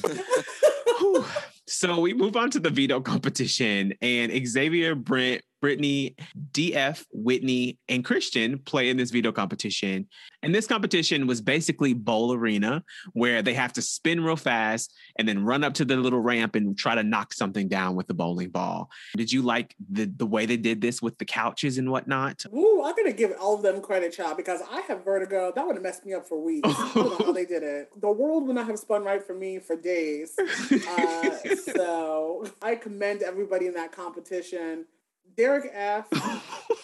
So 1.68 2.00
we 2.00 2.14
move 2.14 2.38
on 2.38 2.52
to 2.52 2.60
the 2.60 2.70
veto 2.70 3.02
competition, 3.02 3.94
and 4.02 4.32
Xavier, 4.48 4.94
Brent, 4.94 5.42
Britini, 5.66 6.16
DF, 6.52 7.04
Whitney, 7.12 7.80
and 7.90 8.06
Christian 8.06 8.60
play 8.60 8.90
in 8.90 8.98
this 8.98 9.10
veto 9.10 9.32
competition. 9.32 10.08
And 10.44 10.54
this 10.54 10.68
competition 10.68 11.26
was 11.26 11.42
basically 11.42 11.94
bowl 11.94 12.34
arena, 12.34 12.84
where 13.14 13.42
they 13.42 13.56
have 13.56 13.74
to 13.74 13.82
spin 13.82 14.24
real 14.24 14.36
fast 14.36 14.94
and 15.18 15.28
then 15.28 15.44
run 15.44 15.64
up 15.64 15.74
to 15.76 15.86
the 15.86 15.96
little 15.96 16.20
ramp 16.20 16.56
and 16.56 16.78
try 16.78 16.94
to 16.94 17.02
knock 17.02 17.34
something 17.34 17.68
down 17.68 17.96
with 17.96 18.06
the 18.06 18.14
bowling 18.14 18.50
ball. 18.50 18.92
Did 19.18 19.32
you 19.32 19.42
like 19.42 19.76
the 19.92 20.06
the 20.06 20.26
way 20.26 20.46
they 20.46 20.58
did 20.58 20.82
this 20.82 21.02
with 21.02 21.18
the 21.18 21.26
couches 21.26 21.80
and 21.80 21.90
whatnot? 21.90 22.46
Ooh, 22.54 22.84
I'm 22.86 22.96
gonna 22.96 23.12
give 23.12 23.34
all 23.40 23.56
of 23.56 23.64
them 23.64 23.82
credit, 23.82 24.14
child, 24.14 24.38
because 24.38 24.62
I 24.72 24.82
have 24.82 25.04
vertigo. 25.04 25.52
That 25.56 25.66
would 25.66 25.76
have 25.76 25.84
messed 25.84 26.06
me 26.06 26.14
up 26.14 26.28
for 26.28 26.40
weeks. 26.40 26.70
I 26.70 26.92
don't 26.94 27.20
know 27.20 27.26
how 27.26 27.32
they 27.32 27.46
did 27.46 27.64
it. 27.64 27.90
The 28.00 28.12
world 28.12 28.46
would 28.46 28.56
not 28.56 28.68
have 28.68 28.78
spun 28.78 29.04
right 29.04 29.26
for 29.26 29.34
me 29.34 29.60
for 29.60 29.76
days. 29.76 30.38
Uh, 30.96 31.56
so 31.56 32.46
I 32.62 32.76
commend 32.76 33.22
everybody 33.22 33.68
in 33.68 33.74
that 33.74 33.92
competition. 33.92 34.86
Derek 35.38 35.70
F. 35.74 36.08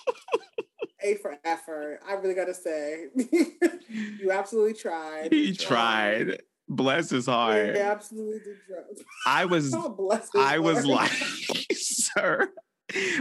A 1.04 1.16
for 1.16 1.36
effort. 1.43 1.99
I 2.08 2.14
really 2.14 2.36
gotta 2.36 2.54
say, 2.54 3.08
you 4.20 4.32
absolutely 4.32 4.74
tried. 4.76 5.32
he 5.34 5.56
tried. 5.56 6.41
Bless 6.70 7.10
his 7.10 7.26
heart. 7.26 7.76
absolutely 7.76 8.39
did 8.39 8.58
try. 8.68 9.04
I 9.26 9.45
was 9.45 9.74
oh, 9.76 10.10
his 10.12 10.30
I 10.38 10.60
was 10.60 10.86
like, 10.86 11.12
sir. 11.74 12.49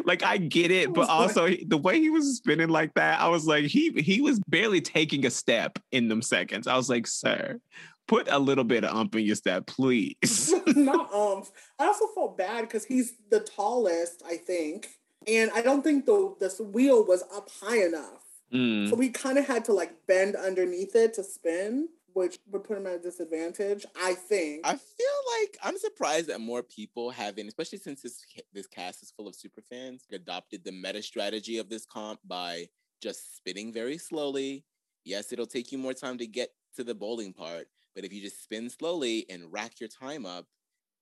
Like 0.05 0.22
I 0.22 0.37
get 0.37 0.70
it, 0.70 0.93
but 0.93 1.09
like- 1.09 1.11
also 1.11 1.49
the 1.66 1.78
way 1.78 1.99
he 2.01 2.11
was 2.11 2.37
spinning 2.37 2.68
like 2.68 2.93
that, 2.95 3.18
I 3.20 3.28
was 3.28 3.47
like, 3.47 3.64
he 3.64 3.91
he 3.93 4.20
was 4.20 4.41
barely 4.47 4.81
taking 4.81 5.24
a 5.24 5.31
step 5.31 5.78
in 5.91 6.09
them 6.09 6.22
seconds. 6.22 6.66
I 6.66 6.76
was 6.76 6.91
like, 6.91 7.07
sir, 7.07 7.59
put 8.07 8.28
a 8.31 8.39
little 8.39 8.64
bit 8.64 8.85
of 8.85 8.95
ump 8.95 9.14
in 9.16 9.24
your 9.24 9.37
step, 9.37 9.66
please. 9.66 10.53
not 10.66 11.12
umph. 11.14 11.51
I 11.78 11.87
also 11.87 12.07
felt 12.14 12.37
bad 12.37 12.62
because 12.62 12.85
he's 12.85 13.14
the 13.31 13.41
tallest, 13.41 14.22
I 14.26 14.37
think, 14.37 14.89
and 15.27 15.51
I 15.55 15.62
don't 15.62 15.83
think 15.83 16.07
the 16.07 16.35
this 16.39 16.61
wheel 16.61 17.05
was 17.05 17.23
up 17.35 17.51
high 17.61 17.85
enough. 17.85 18.25
Mm. 18.53 18.89
So 18.89 18.97
we 18.97 19.11
kind 19.11 19.39
of 19.39 19.47
had 19.47 19.64
to 19.66 19.73
like 19.73 20.07
bend 20.07 20.37
underneath 20.37 20.97
it 20.97 21.14
to 21.14 21.23
spin, 21.23 21.89
which 22.14 22.39
would 22.51 22.64
put 22.64 22.79
him 22.79 22.87
at 22.87 22.95
a 22.95 22.99
disadvantage. 22.99 23.87
I 24.01 24.14
think. 24.14 24.66
I 24.66 24.73
feel 24.73 25.41
like 25.41 25.59
I'm 25.62 25.79
surprised 25.79 26.29
that 26.29 26.41
more 26.41 26.62
people 26.62 27.11
haven't, 27.11 27.49
especially 27.49 27.79
since 27.79 28.03
this 28.03 28.25
this 28.53 28.66
cast 28.66 29.03
is 29.03 29.11
full 29.11 29.29
of 29.29 29.35
super 29.35 29.62
fans, 29.62 30.05
adopted 30.12 30.64
the 30.64 30.73
meta 30.73 31.03
strategy 31.03 31.59
of 31.59 31.68
this 31.68 31.87
comp 31.87 32.21
by 32.27 32.66
just 33.03 33.37
spinning 33.37 33.73
very 33.73 33.99
slowly. 33.99 34.64
Yes, 35.05 35.33
it'll 35.33 35.47
take 35.47 35.73
you 35.73 35.79
more 35.79 35.95
time 35.95 36.18
to 36.18 36.27
get 36.27 36.51
to 36.77 36.85
the 36.85 36.95
bowling 36.95 37.33
part, 37.33 37.66
but 37.95 38.05
if 38.05 38.12
you 38.12 38.21
just 38.21 38.43
spin 38.43 38.68
slowly 38.68 39.27
and 39.31 39.53
rack 39.53 39.81
your 39.81 39.89
time 39.89 40.27
up, 40.27 40.47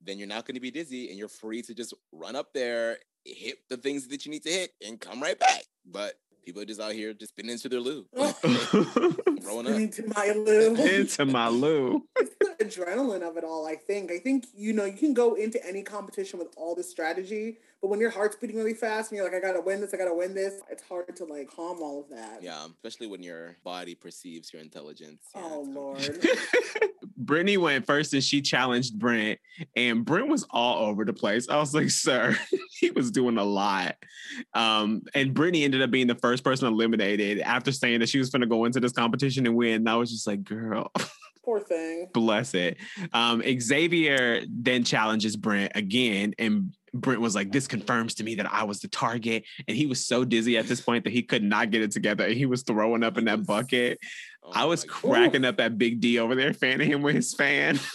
then 0.03 0.19
you're 0.19 0.29
not 0.29 0.47
going 0.47 0.55
to 0.55 0.61
be 0.61 0.71
dizzy 0.71 1.09
and 1.09 1.19
you're 1.19 1.29
free 1.29 1.63
to 1.63 1.75
just 1.75 1.95
run 2.13 2.37
up 2.37 2.53
there, 2.53 2.99
hit 3.25 3.59
the 3.69 3.77
things 3.77 4.09
that 4.09 4.25
you 4.25 4.31
need 4.31 4.43
to 4.45 4.51
hit, 4.51 4.71
and 4.87 5.01
come 5.01 5.21
right 5.23 5.39
back. 5.39 5.63
But 5.85 6.15
people 6.45 6.63
are 6.63 6.67
just 6.67 6.81
out 6.81 6.93
here 6.93 7.13
just 7.13 7.33
spinning 7.33 7.53
into 7.53 7.69
their 7.69 7.81
loo, 7.81 8.07
throwing 9.43 9.67
up. 9.67 9.75
Into 9.75 10.07
my 10.15 10.33
loo. 10.35 10.75
Into 10.77 11.27
my 11.27 11.49
loo. 11.49 12.05
it's 12.17 12.35
the 12.41 12.65
adrenaline 12.65 13.23
of 13.23 13.37
it 13.37 13.45
all. 13.45 13.67
I 13.67 13.75
think. 13.77 14.11
I 14.11 14.19
think 14.19 14.47
you 14.55 14.73
know 14.73 14.85
you 14.85 14.97
can 14.97 15.15
go 15.15 15.35
into 15.35 15.65
any 15.67 15.83
competition 15.83 16.39
with 16.39 16.49
all 16.57 16.75
this 16.75 16.91
strategy, 16.91 17.59
but 17.83 17.89
when 17.89 18.01
your 18.01 18.11
heart's 18.11 18.37
beating 18.37 18.57
really 18.57 18.75
fast 18.75 19.11
and 19.11 19.17
you're 19.17 19.27
like, 19.31 19.35
I 19.35 19.41
gotta 19.47 19.61
win 19.61 19.81
this, 19.81 19.93
I 19.93 19.97
gotta 19.97 20.15
win 20.15 20.35
this, 20.35 20.61
it's 20.71 20.83
hard 20.83 21.15
to 21.17 21.25
like 21.25 21.51
calm 21.55 21.83
all 21.83 22.01
of 22.01 22.09
that. 22.17 22.43
Yeah, 22.43 22.67
especially 22.67 23.09
when 23.09 23.23
your 23.23 23.57
body 23.65 23.95
perceives 23.95 24.53
your 24.53 24.63
intelligence. 24.63 25.23
Yeah, 25.35 25.43
Oh 25.45 25.67
lord. 25.69 26.27
Britini 27.23 27.59
went 27.59 27.87
first 27.87 28.13
and 28.15 28.23
she 28.23 28.41
challenged 28.41 28.99
Brent, 28.99 29.39
and 29.77 30.05
Brent 30.05 30.29
was 30.29 30.47
all 30.51 30.87
over 30.87 31.05
the 31.05 31.13
place. 31.13 31.49
I 31.49 31.57
was 31.57 31.75
like, 31.75 31.91
sir, 31.91 32.37
he 32.79 32.91
was 32.91 33.11
doing 33.11 33.39
a 33.39 33.45
lot. 33.45 33.97
Um, 34.55 35.03
and 35.15 35.35
Britini 35.35 35.65
ended 35.65 35.83
up 35.83 35.91
being 35.91 36.07
the 36.07 36.15
first 36.15 36.45
person 36.45 36.69
eliminated 36.69 37.41
after 37.41 37.73
saying 37.73 38.01
that 38.01 38.09
she 38.09 38.19
was 38.19 38.31
going 38.31 38.41
to 38.43 38.47
go 38.47 38.65
into 38.65 38.81
this 38.81 38.93
competition 38.93 39.47
and 39.47 39.57
win. 39.57 39.75
And 39.77 39.89
I 39.89 39.97
was 39.97 40.11
just 40.11 40.27
like, 40.27 40.45
girl, 40.45 40.91
Poor 41.45 41.61
thing. 41.61 42.09
bless 42.13 42.55
it. 42.55 42.77
Um, 43.13 43.43
Xavier 43.61 44.43
then 44.49 44.85
challenges 44.85 45.37
Brent 45.37 45.73
again, 45.75 46.35
and 46.39 46.75
Brent 46.95 47.21
was 47.21 47.35
like, 47.35 47.53
This 47.53 47.67
confirms 47.67 48.15
to 48.17 48.25
me 48.25 48.35
that 48.37 48.53
I 48.53 48.65
was 48.65 48.81
the 48.81 48.89
target. 48.89 49.45
And 49.67 49.77
he 49.77 49.87
was 49.87 50.05
so 50.05 50.25
dizzy 50.25 50.59
at 50.59 50.67
this 50.67 50.81
point 50.81 51.05
that 51.05 51.13
he 51.13 51.23
could 51.23 51.43
not 51.43 51.71
get 51.71 51.83
it 51.83 51.91
together. 51.91 52.29
He 52.29 52.47
was 52.47 52.63
throwing 52.63 53.03
up 53.03 53.19
in 53.19 53.25
that 53.27 53.47
bucket. 53.47 53.99
Oh 54.49 54.53
I 54.55 54.65
was 54.65 54.87
my 54.87 54.93
God. 54.93 55.01
cracking 55.01 55.45
up 55.45 55.61
at 55.61 55.79
Big 55.79 56.01
D 56.01 56.19
over 56.19 56.35
there, 56.35 56.53
fanning 56.53 56.91
him 56.91 57.03
with 57.03 57.15
his 57.15 57.35
fan. 57.35 57.79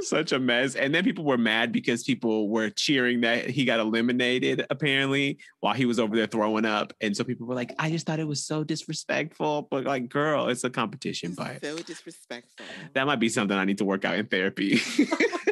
Such 0.00 0.32
a 0.32 0.38
mess. 0.38 0.74
And 0.74 0.94
then 0.94 1.04
people 1.04 1.24
were 1.24 1.38
mad 1.38 1.72
because 1.72 2.02
people 2.02 2.48
were 2.48 2.70
cheering 2.70 3.20
that 3.22 3.48
he 3.48 3.64
got 3.64 3.80
eliminated, 3.80 4.66
apparently, 4.68 5.38
while 5.60 5.74
he 5.74 5.84
was 5.86 5.98
over 5.98 6.16
there 6.16 6.26
throwing 6.26 6.64
up. 6.64 6.92
And 7.00 7.16
so 7.16 7.24
people 7.24 7.46
were 7.46 7.54
like, 7.54 7.72
I 7.78 7.90
just 7.90 8.06
thought 8.06 8.18
it 8.20 8.26
was 8.26 8.44
so 8.44 8.64
disrespectful. 8.64 9.68
But 9.70 9.84
like, 9.84 10.08
girl, 10.08 10.48
it's 10.48 10.64
a 10.64 10.70
competition, 10.70 11.34
but 11.34 11.60
so 11.62 11.76
disrespectful. 11.76 12.66
that 12.94 13.06
might 13.06 13.20
be 13.20 13.28
something 13.28 13.56
I 13.56 13.64
need 13.64 13.78
to 13.78 13.84
work 13.84 14.04
out 14.04 14.16
in 14.16 14.26
therapy. 14.26 14.80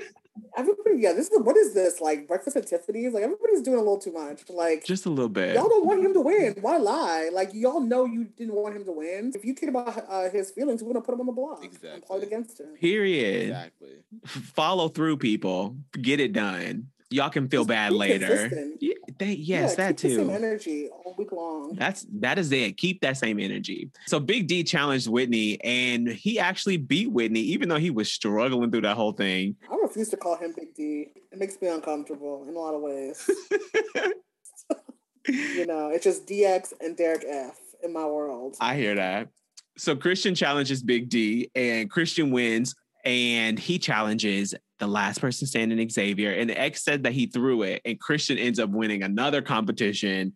Everybody, 1.00 1.02
yeah, 1.02 1.12
this 1.12 1.30
is 1.30 1.38
what 1.42 1.56
is 1.56 1.74
this 1.74 2.00
like 2.00 2.28
breakfast 2.28 2.56
at 2.56 2.66
Tiffany's? 2.66 3.12
Like 3.12 3.22
everybody's 3.22 3.62
doing 3.62 3.76
a 3.76 3.80
little 3.80 3.98
too 3.98 4.12
much. 4.12 4.48
Like 4.48 4.84
just 4.84 5.06
a 5.06 5.10
little 5.10 5.28
bit. 5.28 5.54
y'all 5.54 5.68
don't 5.68 5.86
want 5.86 6.04
him 6.04 6.12
to 6.14 6.20
win. 6.20 6.56
Why 6.60 6.76
lie? 6.76 7.30
Like 7.32 7.50
y'all 7.52 7.80
know 7.80 8.04
you 8.04 8.24
didn't 8.24 8.54
want 8.54 8.76
him 8.76 8.84
to 8.84 8.92
win. 8.92 9.32
If 9.34 9.44
you 9.44 9.54
cared 9.54 9.70
about 9.70 10.04
uh, 10.08 10.30
his 10.30 10.50
feelings, 10.50 10.80
you 10.80 10.86
would 10.88 10.96
have 10.96 11.04
put 11.04 11.14
him 11.14 11.20
on 11.20 11.26
the 11.26 11.32
block 11.32 11.62
and 11.64 11.72
Exactly. 11.72 12.00
played 12.02 12.22
against 12.22 12.60
him. 12.60 12.68
Period. 12.80 13.42
Exactly. 13.48 13.90
Follow 14.26 14.88
through, 14.88 15.16
people. 15.18 15.76
Get 16.00 16.20
it 16.20 16.32
done. 16.32 16.88
Y'all 17.12 17.28
can 17.28 17.48
feel 17.48 17.62
Just 17.62 17.68
bad 17.68 17.92
later. 17.92 18.48
Yeah, 18.80 18.94
they, 19.18 19.32
yes, 19.32 19.72
Yeah, 19.72 19.76
that 19.76 19.96
keep 19.96 20.10
The 20.10 20.16
same 20.16 20.28
too. 20.28 20.32
energy 20.32 20.88
all 20.88 21.14
week 21.18 21.32
long. 21.32 21.74
That's 21.74 22.06
that 22.20 22.38
is 22.38 22.52
it. 22.52 22.76
Keep 22.76 23.00
that 23.00 23.16
same 23.16 23.40
energy. 23.40 23.90
So 24.06 24.20
Big 24.20 24.46
D 24.46 24.62
challenged 24.62 25.08
Whitney, 25.08 25.60
and 25.64 26.06
he 26.08 26.38
actually 26.38 26.76
beat 26.76 27.10
Whitney, 27.10 27.40
even 27.40 27.68
though 27.68 27.78
he 27.78 27.90
was 27.90 28.10
struggling 28.12 28.70
through 28.70 28.82
that 28.82 28.96
whole 28.96 29.12
thing. 29.12 29.56
I 29.70 29.74
refuse 29.74 30.08
to 30.10 30.16
call 30.16 30.36
him 30.36 30.54
Big 30.56 30.72
D. 30.74 31.08
It 31.32 31.38
makes 31.38 31.60
me 31.60 31.66
uncomfortable 31.68 32.46
in 32.48 32.54
a 32.54 32.58
lot 32.58 32.74
of 32.74 32.80
ways. 32.80 33.28
you 35.28 35.66
know, 35.66 35.90
it's 35.90 36.04
just 36.04 36.26
DX 36.28 36.72
and 36.80 36.96
Derek 36.96 37.24
F 37.28 37.58
in 37.82 37.92
my 37.92 38.06
world. 38.06 38.56
I 38.60 38.76
hear 38.76 38.94
that. 38.94 39.28
So 39.76 39.96
Christian 39.96 40.34
challenges 40.34 40.82
Big 40.82 41.08
D, 41.08 41.50
and 41.56 41.90
Christian 41.90 42.30
wins, 42.30 42.74
and 43.04 43.58
he 43.58 43.78
challenges 43.78 44.54
the 44.80 44.86
last 44.86 45.20
person 45.20 45.46
standing, 45.46 45.88
Xavier. 45.88 46.32
And 46.32 46.50
X 46.50 46.82
said 46.82 47.04
that 47.04 47.12
he 47.12 47.26
threw 47.26 47.62
it, 47.62 47.82
and 47.84 48.00
Christian 48.00 48.38
ends 48.38 48.58
up 48.58 48.70
winning 48.70 49.04
another 49.04 49.42
competition. 49.42 50.32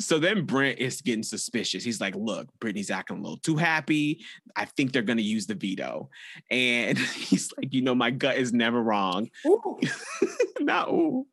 So 0.00 0.18
then 0.18 0.46
Brent 0.46 0.78
is 0.78 1.02
getting 1.02 1.22
suspicious. 1.22 1.84
He's 1.84 2.00
like, 2.00 2.14
"Look, 2.16 2.48
Britini's 2.60 2.90
acting 2.90 3.18
a 3.18 3.20
little 3.20 3.38
too 3.38 3.56
happy. 3.56 4.24
I 4.56 4.64
think 4.64 4.92
they're 4.92 5.02
gonna 5.02 5.20
use 5.20 5.46
the 5.46 5.54
veto." 5.54 6.08
And 6.50 6.96
he's 6.98 7.52
like, 7.58 7.74
"You 7.74 7.82
know, 7.82 7.94
my 7.94 8.10
gut 8.10 8.38
is 8.38 8.52
never 8.52 8.82
wrong." 8.82 9.28
Ooh, 9.46 9.78
Not 10.60 10.88
ooh. 10.88 11.26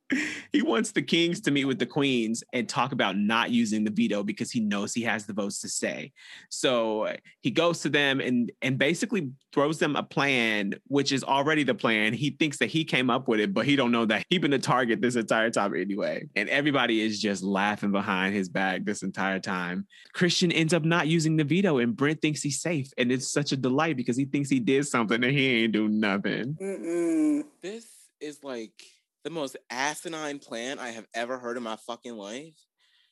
He 0.51 0.61
wants 0.61 0.91
the 0.91 1.01
kings 1.01 1.41
to 1.41 1.51
meet 1.51 1.65
with 1.65 1.79
the 1.79 1.85
queens 1.85 2.43
and 2.53 2.69
talk 2.69 2.91
about 2.91 3.17
not 3.17 3.49
using 3.49 3.83
the 3.83 3.91
veto 3.91 4.23
because 4.23 4.51
he 4.51 4.59
knows 4.59 4.93
he 4.93 5.01
has 5.01 5.25
the 5.25 5.33
votes 5.33 5.59
to 5.61 5.69
stay. 5.69 6.11
So 6.49 7.15
he 7.41 7.51
goes 7.51 7.81
to 7.81 7.89
them 7.89 8.19
and 8.19 8.51
and 8.61 8.77
basically 8.77 9.31
throws 9.51 9.79
them 9.79 9.95
a 9.95 10.03
plan, 10.03 10.75
which 10.87 11.11
is 11.11 11.23
already 11.23 11.63
the 11.63 11.73
plan. 11.73 12.13
He 12.13 12.31
thinks 12.31 12.57
that 12.57 12.67
he 12.67 12.83
came 12.83 13.09
up 13.09 13.27
with 13.27 13.39
it, 13.39 13.53
but 13.53 13.65
he 13.65 13.75
don't 13.75 13.91
know 13.91 14.05
that 14.05 14.25
he 14.29 14.37
been 14.37 14.51
the 14.51 14.59
target 14.59 15.01
this 15.01 15.15
entire 15.15 15.49
time 15.49 15.73
anyway. 15.73 16.27
And 16.35 16.49
everybody 16.49 17.01
is 17.01 17.19
just 17.19 17.41
laughing 17.41 17.91
behind 17.91 18.35
his 18.35 18.49
back 18.49 18.85
this 18.85 19.01
entire 19.01 19.39
time. 19.39 19.87
Christian 20.13 20.51
ends 20.51 20.73
up 20.73 20.83
not 20.83 21.07
using 21.07 21.35
the 21.35 21.43
veto, 21.43 21.79
and 21.79 21.95
Brent 21.95 22.21
thinks 22.21 22.41
he's 22.41 22.61
safe, 22.61 22.91
and 22.97 23.11
it's 23.11 23.31
such 23.31 23.51
a 23.51 23.57
delight 23.57 23.97
because 23.97 24.17
he 24.17 24.25
thinks 24.25 24.49
he 24.49 24.59
did 24.59 24.85
something 24.85 25.23
and 25.23 25.33
he 25.33 25.63
ain't 25.63 25.73
do 25.73 25.87
nothing. 25.87 26.57
Mm-mm. 26.61 27.43
This 27.61 27.87
is 28.19 28.43
like 28.43 28.83
the 29.25 29.31
most 29.31 29.57
asinine 29.71 30.37
plan 30.37 30.77
I 30.77 30.91
have 30.91 31.07
ever 31.15 31.39
heard 31.39 31.57
in 31.57 31.63
my 31.63 31.75
fucking 31.75 32.15
life. 32.15 32.53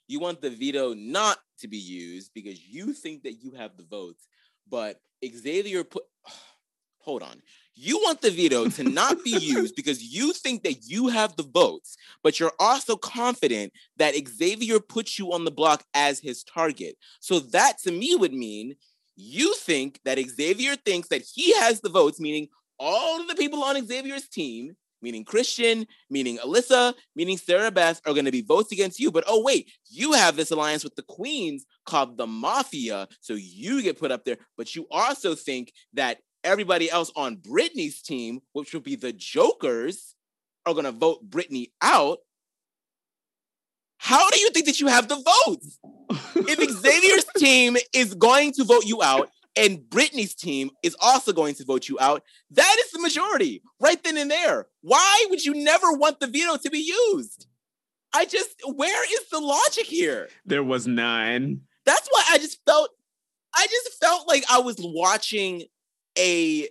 You 0.07 0.19
want 0.19 0.41
the 0.41 0.51
veto 0.51 0.93
not 0.93 1.39
to 1.59 1.67
be 1.67 1.77
used 1.77 2.31
because 2.35 2.63
you 2.63 2.93
think 2.93 3.23
that 3.23 3.41
you 3.41 3.53
have 3.57 3.75
the 3.75 3.83
votes, 3.83 4.27
but 4.69 5.01
Xavier 5.25 5.83
put. 5.83 6.03
Hold 6.99 7.21
on. 7.21 7.41
You 7.75 7.97
want 7.97 8.21
the 8.21 8.29
veto 8.29 8.69
to 8.69 8.83
not 8.83 9.25
be 9.25 9.31
used 9.41 9.75
because 9.75 10.01
you 10.01 10.31
think 10.31 10.63
that 10.63 10.85
you 10.85 11.09
have 11.09 11.35
the 11.35 11.43
votes, 11.43 11.97
but 12.23 12.39
you're 12.39 12.53
also 12.59 12.95
confident 12.95 13.73
that 13.97 14.15
Xavier 14.15 14.79
puts 14.79 15.19
you 15.19 15.33
on 15.33 15.43
the 15.43 15.51
block 15.51 15.83
as 15.93 16.19
his 16.19 16.45
target. 16.45 16.95
So 17.19 17.39
that 17.39 17.79
to 17.83 17.91
me 17.91 18.15
would 18.15 18.33
mean 18.33 18.75
you 19.17 19.53
think 19.55 19.99
that 20.05 20.17
Xavier 20.17 20.77
thinks 20.77 21.09
that 21.09 21.23
he 21.23 21.53
has 21.57 21.81
the 21.81 21.89
votes, 21.89 22.21
meaning 22.21 22.47
all 22.79 23.19
of 23.19 23.27
the 23.27 23.35
people 23.35 23.63
on 23.63 23.85
Xavier's 23.85 24.29
team, 24.29 24.77
meaning 25.03 25.23
Christian, 25.23 25.85
meaning 26.09 26.37
Alyssa, 26.39 26.93
meaning 27.15 27.37
Sarah 27.37 27.69
Beth, 27.69 28.01
are 28.05 28.13
going 28.13 28.25
to 28.25 28.31
be 28.31 28.41
votes 28.41 28.71
against 28.71 28.99
you. 28.99 29.11
But 29.11 29.25
oh, 29.27 29.43
wait, 29.43 29.71
you 29.89 30.13
have 30.13 30.35
this 30.35 30.49
alliance 30.49 30.83
with 30.83 30.95
the 30.95 31.03
Queens 31.03 31.65
called 31.85 32.17
the 32.17 32.25
Mafia. 32.25 33.07
So 33.19 33.33
you 33.33 33.83
get 33.83 33.99
put 33.99 34.11
up 34.11 34.25
there. 34.25 34.37
But 34.57 34.75
you 34.75 34.87
also 34.89 35.35
think 35.35 35.73
that 35.93 36.19
everybody 36.43 36.89
else 36.89 37.11
on 37.15 37.37
Britini's 37.37 38.01
team, 38.01 38.39
which 38.53 38.73
would 38.73 38.83
be 38.83 38.95
the 38.95 39.13
Jokers, 39.13 40.15
are 40.65 40.73
going 40.73 40.85
to 40.85 40.91
vote 40.91 41.29
Britini 41.29 41.71
out. 41.81 42.19
How 43.97 44.29
do 44.29 44.39
you 44.39 44.49
think 44.49 44.65
that 44.65 44.79
you 44.79 44.87
have 44.87 45.07
the 45.07 45.15
votes? 45.45 45.79
if 46.35 46.69
Xavier's 46.81 47.25
team 47.37 47.77
is 47.93 48.13
going 48.13 48.53
to 48.53 48.63
vote 48.63 48.85
you 48.85 49.01
out 49.01 49.29
and 49.55 49.79
Britini's 49.79 50.33
team 50.33 50.71
is 50.81 50.95
also 50.99 51.31
going 51.31 51.55
to 51.55 51.65
vote 51.65 51.87
you 51.87 51.97
out, 51.99 52.23
that 52.51 52.77
is 52.85 52.91
the 52.91 52.99
majority 52.99 53.61
right 53.79 54.01
then 54.03 54.17
and 54.17 54.31
there. 54.31 54.67
Why 54.81 55.25
would 55.29 55.43
you 55.45 55.53
never 55.53 55.91
want 55.93 56.19
the 56.19 56.27
veto 56.27 56.57
to 56.57 56.69
be 56.69 56.79
used? 56.79 57.47
I 58.13 58.25
just, 58.25 58.55
where 58.65 59.03
is 59.13 59.29
the 59.29 59.39
logic 59.39 59.85
here? 59.85 60.29
There 60.45 60.63
was 60.63 60.87
none. 60.87 61.61
That's 61.85 62.07
why 62.09 62.23
I 62.31 62.37
just 62.37 62.59
felt, 62.65 62.89
I 63.55 63.67
just 63.69 63.99
felt 63.99 64.27
like 64.27 64.43
I 64.49 64.59
was 64.59 64.77
watching 64.79 65.63
a. 66.17 66.67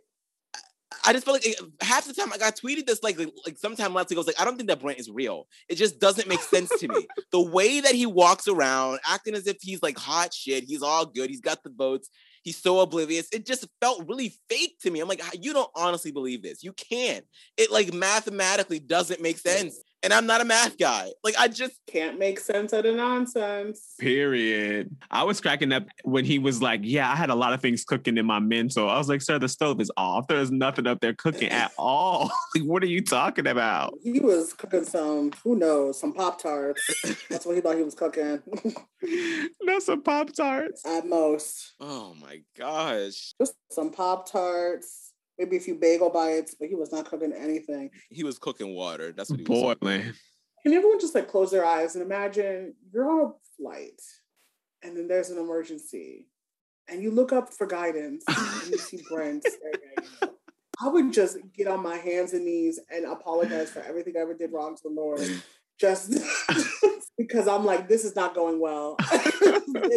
I 1.04 1.14
just 1.14 1.24
felt 1.24 1.42
like 1.42 1.56
half 1.80 2.06
the 2.06 2.12
time 2.12 2.28
like 2.28 2.42
I 2.42 2.50
tweeted 2.50 2.86
this 2.86 3.02
like 3.02 3.18
like 3.18 3.56
sometime 3.56 3.94
last 3.94 4.10
week 4.10 4.18
I 4.18 4.20
was 4.20 4.26
like 4.26 4.40
I 4.40 4.44
don't 4.44 4.56
think 4.56 4.68
that 4.68 4.78
Brent 4.78 4.98
is 5.00 5.10
real. 5.10 5.48
It 5.68 5.76
just 5.76 5.98
doesn't 5.98 6.28
make 6.28 6.40
sense 6.40 6.70
to 6.80 6.86
me. 6.86 7.06
The 7.32 7.40
way 7.40 7.80
that 7.80 7.94
he 7.94 8.04
walks 8.04 8.46
around 8.46 9.00
acting 9.08 9.34
as 9.34 9.46
if 9.46 9.56
he's 9.62 9.82
like 9.82 9.96
hot 9.96 10.34
shit, 10.34 10.64
he's 10.64 10.82
all 10.82 11.06
good, 11.06 11.30
he's 11.30 11.40
got 11.40 11.62
the 11.64 11.70
votes, 11.70 12.10
he's 12.42 12.58
so 12.58 12.80
oblivious. 12.80 13.28
It 13.32 13.46
just 13.46 13.66
felt 13.80 14.06
really 14.08 14.34
fake 14.48 14.78
to 14.82 14.90
me. 14.90 15.00
I'm 15.00 15.08
like 15.08 15.20
ah, 15.22 15.30
you 15.40 15.52
don't 15.52 15.70
honestly 15.74 16.12
believe 16.12 16.42
this. 16.42 16.62
You 16.62 16.72
can't. 16.72 17.24
It 17.56 17.70
like 17.70 17.92
mathematically 17.92 18.78
doesn't 18.78 19.22
make 19.22 19.38
sense. 19.38 19.82
And 20.04 20.12
I'm 20.12 20.26
not 20.26 20.40
a 20.40 20.44
math 20.44 20.78
guy. 20.78 21.10
Like 21.22 21.36
I 21.38 21.48
just 21.48 21.74
Can't 21.86 22.18
make 22.18 22.40
sense 22.40 22.72
out 22.72 22.86
of 22.86 22.96
nonsense. 22.96 23.94
Period. 24.00 24.96
I 25.10 25.22
was 25.22 25.40
cracking 25.40 25.72
up 25.72 25.84
when 26.04 26.24
he 26.24 26.38
was 26.38 26.60
like, 26.60 26.80
Yeah, 26.82 27.10
I 27.10 27.14
had 27.14 27.30
a 27.30 27.34
lot 27.34 27.52
of 27.52 27.60
things 27.60 27.84
cooking 27.84 28.18
in 28.18 28.26
my 28.26 28.40
mental. 28.40 28.88
I 28.88 28.98
was 28.98 29.08
like, 29.08 29.22
Sir, 29.22 29.38
the 29.38 29.48
stove 29.48 29.80
is 29.80 29.90
off. 29.96 30.26
There's 30.26 30.50
nothing 30.50 30.86
up 30.86 31.00
there 31.00 31.14
cooking 31.14 31.50
at 31.50 31.70
all. 31.78 32.30
like, 32.54 32.64
what 32.64 32.82
are 32.82 32.86
you 32.86 33.00
talking 33.02 33.46
about? 33.46 33.94
He 34.02 34.18
was 34.20 34.52
cooking 34.54 34.84
some, 34.84 35.32
who 35.44 35.56
knows, 35.56 36.00
some 36.00 36.12
Pop 36.12 36.40
Tarts. 36.42 36.82
That's 37.30 37.46
what 37.46 37.54
he 37.54 37.60
thought 37.60 37.76
he 37.76 37.82
was 37.84 37.94
cooking 37.94 38.42
Not 39.62 39.82
some 39.82 40.02
Pop 40.02 40.32
Tarts. 40.32 40.84
at 40.86 41.06
most. 41.06 41.74
oh 41.80 42.14
my 42.20 42.40
gosh. 42.58 43.34
Just 43.40 43.54
some 43.70 43.90
Pop 43.90 44.30
Tarts, 44.30 45.11
maybe 45.42 45.56
a 45.56 45.60
few 45.60 45.74
bagel 45.74 46.10
bites, 46.10 46.54
but 46.58 46.68
he 46.68 46.74
was 46.74 46.92
not 46.92 47.06
cooking 47.06 47.32
anything. 47.32 47.90
He 48.10 48.24
was 48.24 48.38
cooking 48.38 48.74
water. 48.74 49.12
That's 49.12 49.30
what 49.30 49.40
he 49.40 49.44
was. 49.44 49.76
Boiling. 49.80 50.12
Can 50.62 50.74
everyone 50.74 51.00
just 51.00 51.14
like 51.14 51.28
close 51.28 51.50
their 51.50 51.64
eyes 51.64 51.96
and 51.96 52.04
imagine 52.04 52.74
you're 52.92 53.10
on 53.10 53.26
a 53.26 53.32
flight 53.60 54.00
and 54.82 54.96
then 54.96 55.08
there's 55.08 55.30
an 55.30 55.38
emergency 55.38 56.28
and 56.88 57.02
you 57.02 57.10
look 57.10 57.32
up 57.32 57.52
for 57.52 57.66
guidance 57.66 58.24
and 58.28 58.70
you 58.70 58.78
see 58.78 59.02
Brent 59.10 59.44
staring 59.44 59.98
at 59.98 60.04
you. 60.04 60.36
I 60.80 60.88
would 60.88 61.12
just 61.12 61.38
get 61.52 61.66
on 61.66 61.82
my 61.82 61.96
hands 61.96 62.32
and 62.32 62.44
knees 62.44 62.78
and 62.90 63.04
apologize 63.04 63.70
for 63.70 63.80
everything 63.80 64.14
I 64.16 64.20
ever 64.20 64.34
did 64.34 64.52
wrong 64.52 64.76
to 64.76 64.82
the 64.84 64.90
Lord. 64.90 65.20
Just 65.78 66.14
because 67.18 67.48
I'm 67.48 67.64
like, 67.64 67.88
this 67.88 68.04
is 68.04 68.16
not 68.16 68.34
going 68.34 68.60
well. 68.60 68.96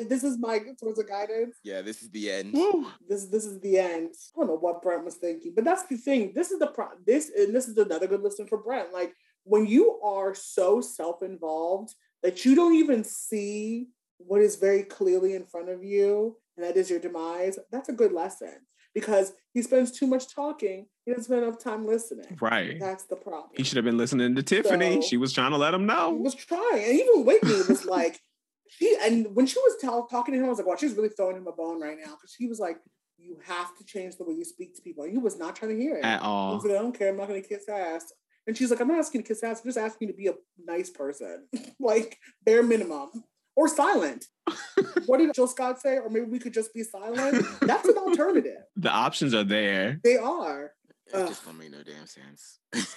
this 0.09 0.23
is 0.23 0.37
my 0.39 0.59
source 0.79 0.97
of 0.97 1.07
guidance. 1.07 1.57
Yeah, 1.63 1.81
this 1.81 2.01
is 2.01 2.09
the 2.09 2.31
end. 2.31 2.53
Woo. 2.53 2.87
This 3.07 3.25
this 3.25 3.45
is 3.45 3.59
the 3.61 3.77
end. 3.77 4.11
I 4.35 4.39
don't 4.39 4.47
know 4.47 4.57
what 4.57 4.81
Brent 4.81 5.05
was 5.05 5.15
thinking, 5.15 5.53
but 5.55 5.65
that's 5.65 5.83
the 5.83 5.97
thing. 5.97 6.33
This 6.35 6.51
is 6.51 6.59
the 6.59 6.67
pro. 6.67 6.87
This 7.05 7.31
and 7.35 7.53
this 7.53 7.67
is 7.67 7.77
another 7.77 8.07
good 8.07 8.21
lesson 8.21 8.47
for 8.47 8.57
Brent. 8.57 8.93
Like 8.93 9.13
when 9.43 9.65
you 9.65 9.99
are 10.03 10.33
so 10.33 10.81
self-involved 10.81 11.93
that 12.23 12.45
you 12.45 12.55
don't 12.55 12.75
even 12.75 13.03
see 13.03 13.87
what 14.17 14.41
is 14.41 14.55
very 14.55 14.83
clearly 14.83 15.35
in 15.35 15.45
front 15.45 15.69
of 15.69 15.83
you, 15.83 16.37
and 16.57 16.65
that 16.65 16.77
is 16.77 16.89
your 16.89 16.99
demise. 16.99 17.59
That's 17.71 17.89
a 17.89 17.93
good 17.93 18.11
lesson 18.11 18.61
because 18.95 19.33
he 19.53 19.61
spends 19.61 19.91
too 19.91 20.07
much 20.07 20.33
talking. 20.33 20.87
He 21.05 21.11
doesn't 21.11 21.25
spend 21.25 21.43
enough 21.43 21.59
time 21.63 21.85
listening. 21.85 22.37
Right. 22.41 22.79
That's 22.79 23.03
the 23.03 23.15
problem. 23.17 23.51
He 23.55 23.63
should 23.63 23.75
have 23.75 23.85
been 23.85 23.97
listening 23.97 24.33
to 24.35 24.41
Tiffany. 24.41 24.95
So- 24.95 25.07
she 25.07 25.17
was 25.17 25.31
trying 25.33 25.51
to 25.51 25.57
let 25.57 25.73
him 25.75 25.85
know. 25.85 26.15
He 26.15 26.21
was 26.21 26.33
trying, 26.33 26.83
and 26.83 26.99
even 26.99 27.25
Whitney 27.25 27.53
was 27.69 27.85
like, 27.85 28.19
she. 28.67 28.97
And 29.03 29.35
when 29.35 29.45
she 29.45 29.59
was 29.59 29.75
tell, 29.79 30.07
talking 30.07 30.33
to 30.33 30.39
him, 30.39 30.45
I 30.45 30.49
was 30.49 30.57
like, 30.57 30.65
"Wow, 30.67 30.75
she's 30.77 30.93
really 30.93 31.09
throwing 31.09 31.35
him 31.37 31.45
a 31.45 31.51
bone 31.51 31.79
right 31.79 31.97
now." 31.97 32.11
Because 32.15 32.33
he 32.35 32.47
was 32.47 32.59
like, 32.59 32.77
"You 33.17 33.37
have 33.45 33.77
to 33.77 33.85
change 33.85 34.17
the 34.17 34.23
way 34.23 34.33
you 34.33 34.45
speak 34.45 34.75
to 34.77 34.81
people." 34.81 35.03
And 35.03 35.11
he 35.13 35.19
was 35.19 35.37
not 35.37 35.55
trying 35.55 35.75
to 35.75 35.81
hear 35.81 35.97
it. 35.97 36.03
At 36.05 36.21
all. 36.21 36.57
like, 36.57 36.71
"I 36.71 36.73
don't 36.81 36.97
care. 36.97 37.09
I'm 37.09 37.17
not 37.17 37.27
going 37.27 37.41
to 37.41 37.47
kiss 37.47 37.69
ass." 37.69 38.11
And 38.47 38.57
she's 38.57 38.71
like, 38.71 38.79
"I'm 38.79 38.87
not 38.87 38.97
asking 38.99 39.19
you 39.19 39.23
to 39.23 39.27
kiss 39.27 39.43
ass. 39.43 39.59
I'm 39.61 39.67
just 39.69 39.77
asking 39.77 40.07
you 40.07 40.13
to 40.13 40.17
be 40.17 40.27
a 40.27 40.33
nice 40.65 40.89
person, 40.89 41.47
like 41.79 42.17
bare 42.43 42.63
minimum, 42.63 43.09
or 43.55 43.67
silent." 43.67 44.25
what 45.07 45.17
did 45.17 45.33
Jill 45.33 45.47
Scott 45.47 45.81
say? 45.81 45.97
Or 45.97 46.09
maybe 46.09 46.25
we 46.25 46.39
could 46.39 46.53
just 46.53 46.73
be 46.73 46.83
silent. 46.83 47.45
That's 47.61 47.87
an 47.87 47.97
alternative. 47.97 48.57
The 48.77 48.91
options 48.91 49.33
are 49.33 49.43
there. 49.43 49.99
They 50.03 50.17
are 50.17 50.71
It 51.07 51.15
Ugh. 51.15 51.27
just 51.29 51.45
don't 51.45 51.57
make 51.57 51.71
no 51.71 51.81
damn 51.83 52.05
sense. 52.05 52.59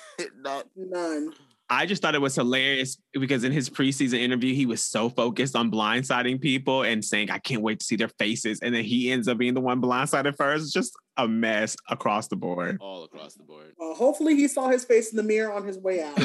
Not 0.41 0.67
none. 0.77 1.33
I 1.71 1.85
just 1.87 2.01
thought 2.03 2.15
it 2.15 2.21
was 2.21 2.35
hilarious 2.35 2.97
because 3.13 3.45
in 3.45 3.53
his 3.53 3.69
preseason 3.71 4.19
interview, 4.19 4.55
he 4.55 4.65
was 4.67 4.83
so 4.83 5.09
focused 5.11 5.55
on 5.55 5.71
blindsiding 5.71 6.41
people 6.41 6.83
and 6.83 7.05
saying, 7.05 7.31
I 7.31 7.39
can't 7.39 7.61
wait 7.63 7.81
to 7.81 7.85
see 7.87 7.97
their 7.97 8.09
faces. 8.19 8.61
And 8.61 8.75
then 8.75 8.85
he 8.85 9.11
ends 9.13 9.29
up 9.29 9.37
being 9.39 9.53
the 9.55 9.61
one 9.61 9.81
blindsided 9.81 10.37
first. 10.37 10.65
It's 10.65 10.73
just 10.73 10.95
a 11.19 11.29
mess 11.29 11.77
across 11.91 12.29
the 12.29 12.37
board. 12.37 12.79
all 12.81 13.05
across 13.05 13.35
the 13.35 13.43
board. 13.43 13.73
Well, 13.79 13.95
hopefully, 13.95 14.35
he 14.35 14.49
saw 14.49 14.69
his 14.69 14.85
face 14.87 15.11
in 15.11 15.17
the 15.19 15.23
mirror 15.23 15.53
on 15.53 15.67
his 15.67 15.79
way 15.79 16.03
out. 16.03 16.19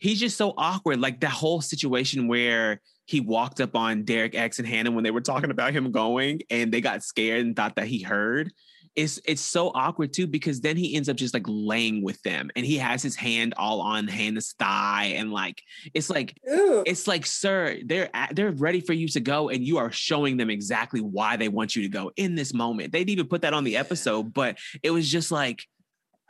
And 0.00 0.08
he 0.08 0.16
got 0.16 0.20
what 0.20 0.20
he 0.20 0.20
wanted. 0.20 0.20
He's 0.20 0.20
just 0.20 0.36
so 0.36 0.54
awkward. 0.56 1.00
Like 1.00 1.20
that 1.20 1.30
whole 1.30 1.60
situation 1.60 2.28
where 2.28 2.80
he 3.06 3.20
walked 3.20 3.60
up 3.60 3.76
on 3.76 4.02
Derek 4.04 4.34
X 4.34 4.58
and 4.58 4.66
Hannah 4.66 4.90
when 4.90 5.04
they 5.04 5.10
were 5.10 5.20
talking 5.20 5.50
about 5.50 5.72
him 5.72 5.90
going 5.92 6.42
and 6.50 6.72
they 6.72 6.80
got 6.80 7.02
scared 7.02 7.44
and 7.44 7.56
thought 7.56 7.76
that 7.76 7.86
he 7.86 8.02
heard. 8.02 8.52
It's 8.96 9.20
it's 9.26 9.42
so 9.42 9.72
awkward 9.74 10.14
too 10.14 10.26
because 10.26 10.62
then 10.62 10.78
he 10.78 10.96
ends 10.96 11.10
up 11.10 11.16
just 11.16 11.34
like 11.34 11.44
laying 11.46 12.02
with 12.02 12.22
them 12.22 12.50
and 12.56 12.64
he 12.64 12.78
has 12.78 13.02
his 13.02 13.14
hand 13.14 13.52
all 13.58 13.82
on 13.82 14.08
Hannah's 14.08 14.54
thigh 14.58 15.12
and 15.16 15.30
like 15.30 15.62
it's 15.92 16.08
like 16.08 16.34
Ew. 16.46 16.82
it's 16.86 17.06
like 17.06 17.26
sir 17.26 17.78
they're 17.84 18.08
at, 18.14 18.34
they're 18.34 18.52
ready 18.52 18.80
for 18.80 18.94
you 18.94 19.06
to 19.08 19.20
go 19.20 19.50
and 19.50 19.62
you 19.62 19.76
are 19.76 19.92
showing 19.92 20.38
them 20.38 20.48
exactly 20.48 21.02
why 21.02 21.36
they 21.36 21.50
want 21.50 21.76
you 21.76 21.82
to 21.82 21.90
go 21.90 22.10
in 22.16 22.36
this 22.36 22.54
moment 22.54 22.90
they 22.90 23.00
didn't 23.00 23.10
even 23.10 23.28
put 23.28 23.42
that 23.42 23.52
on 23.52 23.64
the 23.64 23.76
episode 23.76 24.32
but 24.32 24.56
it 24.82 24.90
was 24.90 25.12
just 25.12 25.30
like 25.30 25.66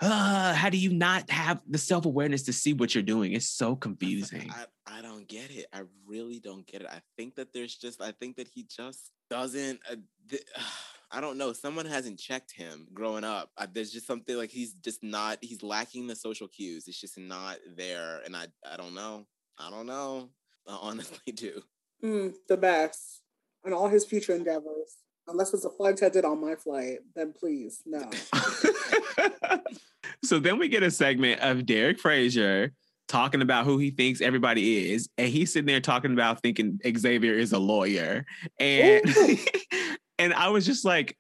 uh, 0.00 0.54
how 0.54 0.68
do 0.68 0.76
you 0.76 0.92
not 0.92 1.28
have 1.30 1.60
the 1.68 1.78
self-awareness 1.78 2.42
to 2.42 2.52
see 2.52 2.72
what 2.72 2.94
you're 2.94 3.02
doing 3.02 3.32
it's 3.32 3.48
so 3.48 3.74
confusing 3.74 4.50
I, 4.50 4.66
I 4.86 5.02
don't 5.02 5.26
get 5.26 5.50
it. 5.50 5.66
I 5.72 5.82
really 6.06 6.38
don't 6.38 6.66
get 6.66 6.82
it. 6.82 6.88
I 6.90 7.00
think 7.16 7.34
that 7.36 7.52
there's 7.52 7.74
just, 7.74 8.00
I 8.00 8.12
think 8.12 8.36
that 8.36 8.48
he 8.48 8.64
just 8.64 9.10
doesn't, 9.28 9.80
uh, 9.90 9.96
th- 10.28 10.44
I 11.10 11.20
don't 11.20 11.38
know. 11.38 11.52
Someone 11.52 11.86
hasn't 11.86 12.18
checked 12.18 12.50
him 12.50 12.88
growing 12.92 13.22
up. 13.22 13.50
Uh, 13.56 13.66
there's 13.72 13.92
just 13.92 14.08
something 14.08 14.36
like 14.36 14.50
he's 14.50 14.72
just 14.72 15.04
not, 15.04 15.38
he's 15.40 15.62
lacking 15.62 16.08
the 16.08 16.16
social 16.16 16.48
cues. 16.48 16.88
It's 16.88 17.00
just 17.00 17.16
not 17.16 17.58
there. 17.76 18.20
And 18.24 18.34
I, 18.36 18.46
I 18.68 18.76
don't 18.76 18.94
know. 18.94 19.26
I 19.56 19.70
don't 19.70 19.86
know. 19.86 20.30
I 20.66 20.78
honestly 20.80 21.32
do. 21.34 21.62
Mm, 22.02 22.34
the 22.48 22.56
best 22.56 23.22
on 23.64 23.72
all 23.72 23.88
his 23.88 24.04
future 24.04 24.34
endeavors. 24.34 24.96
Unless 25.28 25.54
it's 25.54 25.64
a 25.64 25.70
flight 25.70 25.94
attendant 25.94 26.24
on 26.24 26.40
my 26.40 26.54
flight, 26.54 26.98
then 27.14 27.32
please, 27.32 27.82
no. 27.84 28.08
so 30.24 30.38
then 30.38 30.58
we 30.58 30.68
get 30.68 30.82
a 30.82 30.90
segment 30.90 31.40
of 31.40 31.66
Derek 31.66 31.98
Frazier 31.98 32.72
talking 33.08 33.42
about 33.42 33.64
who 33.64 33.78
he 33.78 33.90
thinks 33.90 34.20
everybody 34.20 34.92
is, 34.92 35.08
and 35.18 35.28
he's 35.28 35.52
sitting 35.52 35.66
there 35.66 35.80
talking 35.80 36.12
about 36.12 36.42
thinking 36.42 36.78
Xavier 36.96 37.34
is 37.34 37.52
a 37.52 37.58
lawyer, 37.58 38.24
and 38.60 39.02
and 40.18 40.32
I 40.34 40.48
was 40.48 40.64
just 40.64 40.84
like, 40.84 41.16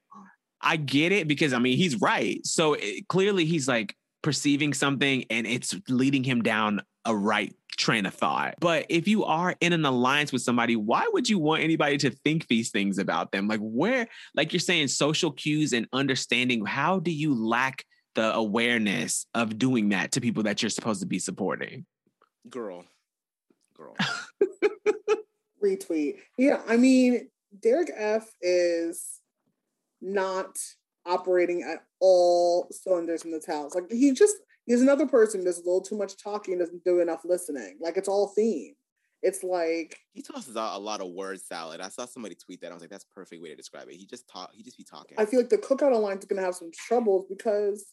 I 0.60 0.76
get 0.76 1.12
it 1.12 1.28
because 1.28 1.52
I 1.52 1.58
mean 1.58 1.76
he's 1.76 2.00
right. 2.00 2.44
So 2.46 2.74
it, 2.74 3.08
clearly 3.08 3.44
he's 3.44 3.66
like 3.66 3.96
perceiving 4.26 4.74
something, 4.74 5.24
and 5.30 5.46
it's 5.46 5.72
leading 5.88 6.24
him 6.24 6.42
down 6.42 6.82
a 7.04 7.14
right 7.14 7.54
train 7.76 8.06
of 8.06 8.12
thought. 8.12 8.56
But 8.58 8.86
if 8.88 9.06
you 9.06 9.24
are 9.24 9.54
in 9.60 9.72
an 9.72 9.84
alliance 9.84 10.32
with 10.32 10.42
somebody, 10.42 10.74
why 10.74 11.08
would 11.12 11.28
you 11.28 11.38
want 11.38 11.62
anybody 11.62 11.96
to 11.98 12.10
think 12.10 12.48
these 12.48 12.72
things 12.72 12.98
about 12.98 13.30
them? 13.30 13.46
Like 13.46 13.60
where, 13.60 14.08
like 14.34 14.52
you're 14.52 14.58
saying, 14.58 14.88
social 14.88 15.30
cues 15.30 15.72
and 15.72 15.86
understanding. 15.92 16.66
How 16.66 16.98
do 16.98 17.12
you 17.12 17.34
lack? 17.34 17.84
the 18.16 18.34
awareness 18.34 19.26
of 19.34 19.58
doing 19.58 19.90
that 19.90 20.12
to 20.12 20.22
people 20.22 20.44
that 20.44 20.62
you're 20.62 20.70
supposed 20.70 21.00
to 21.00 21.06
be 21.06 21.18
supporting. 21.18 21.84
Girl. 22.48 22.82
Girl. 23.76 23.94
Retweet. 25.62 26.14
Yeah, 26.38 26.62
I 26.66 26.78
mean, 26.78 27.28
Derek 27.60 27.90
F 27.94 28.26
is 28.40 29.20
not 30.00 30.56
operating 31.06 31.62
at 31.62 31.84
all 32.00 32.68
cylinders 32.70 33.24
in 33.24 33.30
this 33.30 33.46
house. 33.46 33.74
Like 33.74 33.90
he 33.90 34.12
just 34.12 34.36
he's 34.66 34.82
another 34.82 35.06
person 35.06 35.44
does 35.44 35.58
a 35.58 35.64
little 35.64 35.82
too 35.82 35.96
much 35.96 36.22
talking, 36.22 36.58
doesn't 36.58 36.84
do 36.84 37.00
enough 37.00 37.22
listening. 37.24 37.78
Like 37.80 37.96
it's 37.96 38.08
all 38.08 38.28
theme. 38.28 38.74
It's 39.22 39.42
like 39.42 39.98
he 40.12 40.22
tosses 40.22 40.56
out 40.56 40.76
a 40.76 40.78
lot 40.78 41.00
of 41.00 41.08
word 41.10 41.40
salad. 41.40 41.80
I 41.80 41.88
saw 41.88 42.06
somebody 42.06 42.34
tweet 42.34 42.60
that. 42.60 42.70
I 42.70 42.74
was 42.74 42.82
like, 42.82 42.90
that's 42.90 43.06
a 43.10 43.14
perfect 43.14 43.42
way 43.42 43.48
to 43.48 43.56
describe 43.56 43.88
it. 43.88 43.96
He 43.96 44.06
just 44.06 44.28
talk. 44.28 44.50
He 44.54 44.62
just 44.62 44.76
be 44.76 44.84
talking. 44.84 45.16
I 45.18 45.24
feel 45.24 45.40
like 45.40 45.48
the 45.48 45.58
cookout 45.58 45.92
alliance 45.92 46.24
is 46.24 46.28
gonna 46.28 46.42
have 46.42 46.54
some 46.54 46.70
troubles 46.72 47.26
because 47.28 47.84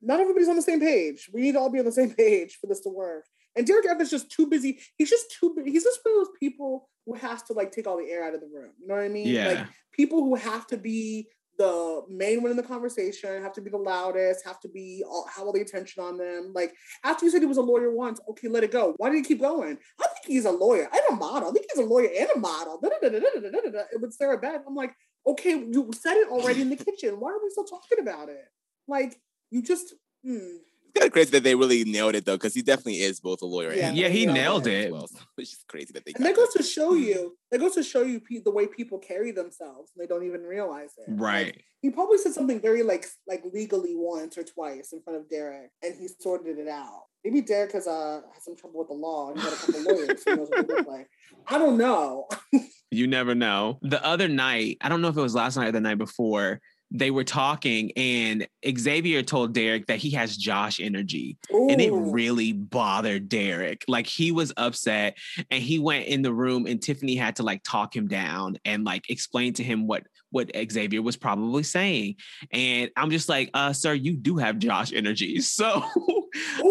not 0.00 0.20
everybody's 0.20 0.48
on 0.48 0.56
the 0.56 0.62
same 0.62 0.80
page. 0.80 1.30
We 1.32 1.42
need 1.42 1.52
to 1.52 1.60
all 1.60 1.70
be 1.70 1.78
on 1.78 1.84
the 1.84 1.92
same 1.92 2.10
page 2.14 2.58
for 2.60 2.66
this 2.66 2.80
to 2.80 2.88
work. 2.88 3.24
And 3.54 3.66
Derek 3.66 3.86
Evans 3.86 4.12
is 4.12 4.22
just 4.22 4.32
too 4.32 4.46
busy. 4.46 4.80
He's 4.96 5.10
just 5.10 5.26
too. 5.38 5.54
He's 5.64 5.84
just 5.84 6.00
one 6.02 6.14
of 6.14 6.26
those 6.26 6.36
people 6.40 6.88
who 7.06 7.14
has 7.14 7.42
to 7.44 7.52
like 7.52 7.72
take 7.72 7.86
all 7.86 7.98
the 7.98 8.10
air 8.10 8.24
out 8.24 8.34
of 8.34 8.40
the 8.40 8.46
room. 8.46 8.72
You 8.80 8.88
know 8.88 8.94
what 8.94 9.04
I 9.04 9.08
mean? 9.08 9.26
Yeah. 9.26 9.48
Like 9.48 9.66
people 9.92 10.20
who 10.24 10.34
have 10.34 10.66
to 10.68 10.76
be 10.76 11.28
the 11.58 12.02
main 12.08 12.42
one 12.42 12.50
in 12.50 12.56
the 12.56 12.62
conversation, 12.62 13.42
have 13.42 13.52
to 13.54 13.60
be 13.60 13.70
the 13.70 13.76
loudest, 13.76 14.44
have 14.44 14.60
to 14.60 14.68
be 14.68 15.04
all, 15.06 15.26
have 15.34 15.46
all 15.46 15.52
the 15.52 15.60
attention 15.60 16.02
on 16.02 16.16
them. 16.16 16.52
Like 16.54 16.74
after 17.04 17.24
you 17.24 17.30
said 17.30 17.40
he 17.40 17.46
was 17.46 17.58
a 17.58 17.62
lawyer 17.62 17.94
once, 17.94 18.20
okay, 18.30 18.48
let 18.48 18.64
it 18.64 18.72
go. 18.72 18.94
Why 18.96 19.10
did 19.10 19.16
he 19.16 19.22
keep 19.22 19.40
going? 19.40 19.78
I 20.00 20.06
think 20.08 20.26
he's 20.26 20.44
a 20.44 20.50
lawyer 20.50 20.88
and 20.92 21.02
a 21.10 21.16
model. 21.16 21.50
I 21.50 21.52
think 21.52 21.66
he's 21.72 21.84
a 21.84 21.88
lawyer 21.88 22.08
and 22.18 22.30
a 22.34 22.38
model. 22.38 22.80
With 22.80 24.12
Sarah 24.12 24.38
Beth, 24.38 24.62
I'm 24.66 24.74
like, 24.74 24.94
okay, 25.26 25.50
you 25.50 25.90
said 25.94 26.14
it 26.14 26.28
already 26.28 26.62
in 26.62 26.70
the 26.70 26.76
kitchen. 26.76 27.20
Why 27.20 27.32
are 27.32 27.42
we 27.42 27.50
still 27.50 27.64
talking 27.64 27.98
about 28.00 28.28
it? 28.28 28.44
Like 28.88 29.20
you 29.50 29.62
just. 29.62 29.94
Hmm. 30.26 30.56
It's 30.94 31.00
kind 31.00 31.08
of 31.08 31.12
crazy 31.14 31.30
that 31.30 31.42
they 31.42 31.54
really 31.54 31.84
nailed 31.84 32.14
it 32.14 32.26
though, 32.26 32.36
because 32.36 32.52
he 32.54 32.60
definitely 32.60 33.00
is 33.00 33.18
both 33.18 33.40
a 33.40 33.46
lawyer 33.46 33.72
Yeah. 33.72 33.88
and 33.88 33.96
Yeah, 33.96 34.08
he 34.08 34.24
Yeah. 34.24 34.32
nailed 34.34 34.66
it. 34.66 34.92
well. 34.92 35.06
So 35.06 35.18
it's 35.38 35.50
just 35.50 35.66
crazy 35.66 35.90
that 35.94 36.04
they. 36.04 36.12
And 36.14 36.26
that 36.26 36.36
got 36.36 36.44
goes 36.46 36.54
to 36.54 36.62
show 36.62 36.92
you, 36.94 37.34
that 37.50 37.60
goes 37.60 37.74
to 37.76 37.82
show 37.82 38.02
you 38.02 38.20
pe- 38.20 38.40
the 38.44 38.50
way 38.50 38.66
people 38.66 38.98
carry 38.98 39.30
themselves 39.32 39.90
and 39.96 40.02
they 40.02 40.06
don't 40.06 40.26
even 40.26 40.42
realize 40.42 40.90
it. 40.98 41.10
Like, 41.10 41.20
Right. 41.20 41.62
he 41.80 41.88
probably 41.90 42.18
said 42.18 42.34
something 42.34 42.60
very 42.60 42.82
like 42.82 43.06
like 43.26 43.42
legally 43.54 43.94
once 43.96 44.36
or 44.36 44.42
twice 44.44 44.92
in 44.92 45.00
front 45.02 45.18
of 45.18 45.30
Derek 45.30 45.70
and 45.82 45.94
he 45.98 46.08
sorted 46.20 46.58
it 46.58 46.68
out. 46.68 47.04
Maybe 47.24 47.40
Derek 47.40 47.72
has 47.72 47.86
uh 47.86 48.20
has 48.34 48.44
some 48.44 48.56
trouble 48.56 48.80
with 48.80 48.88
the 48.88 48.94
law 48.94 49.30
and 49.30 49.38
he 49.40 49.44
got 49.44 49.54
a 49.54 49.56
couple 49.72 49.94
lawyers 49.94 50.22
who 50.26 50.36
knows 50.36 50.48
what 50.50 50.66
they 50.68 50.74
look 50.74 50.86
like. 50.86 51.08
I 51.46 51.56
don't 51.58 51.78
know. 51.78 52.28
You 52.94 53.06
never 53.06 53.34
know. 53.34 53.78
The 53.80 54.04
other 54.04 54.28
night, 54.28 54.76
I 54.82 54.90
don't 54.90 55.00
know 55.00 55.08
if 55.08 55.16
it 55.16 55.20
was 55.22 55.34
last 55.34 55.56
night 55.56 55.68
or 55.68 55.72
the 55.72 55.80
night 55.80 55.96
before, 55.96 56.60
they 56.94 57.10
were 57.10 57.24
talking 57.24 57.90
and 57.96 58.46
Xavier 58.78 59.22
told 59.22 59.54
Derek 59.54 59.86
that 59.86 59.98
he 59.98 60.10
has 60.10 60.36
Josh 60.36 60.78
energy. 60.78 61.38
And 61.50 61.80
it 61.80 61.90
really 61.90 62.52
bothered 62.52 63.28
Derek. 63.28 63.84
Like 63.88 64.06
he 64.06 64.30
was 64.30 64.52
upset 64.56 65.16
and 65.50 65.62
he 65.62 65.78
went 65.78 66.06
in 66.06 66.20
the 66.22 66.34
room 66.34 66.66
and 66.66 66.82
Tiffany 66.82 67.16
had 67.16 67.36
to 67.36 67.42
like 67.42 67.62
talk 67.64 67.96
him 67.96 68.08
down 68.08 68.58
and 68.64 68.84
like 68.84 69.08
explain 69.08 69.54
to 69.54 69.64
him 69.64 69.86
what 69.86 70.06
what 70.32 70.50
Xavier 70.70 71.00
was 71.02 71.16
probably 71.16 71.62
saying. 71.62 72.16
And 72.52 72.90
I'm 72.96 73.10
just 73.10 73.28
like, 73.28 73.50
uh, 73.54 73.72
sir, 73.72 73.94
you 73.94 74.16
do 74.16 74.36
have 74.38 74.58
Josh 74.58 74.92
energy. 74.92 75.40
So 75.52 75.84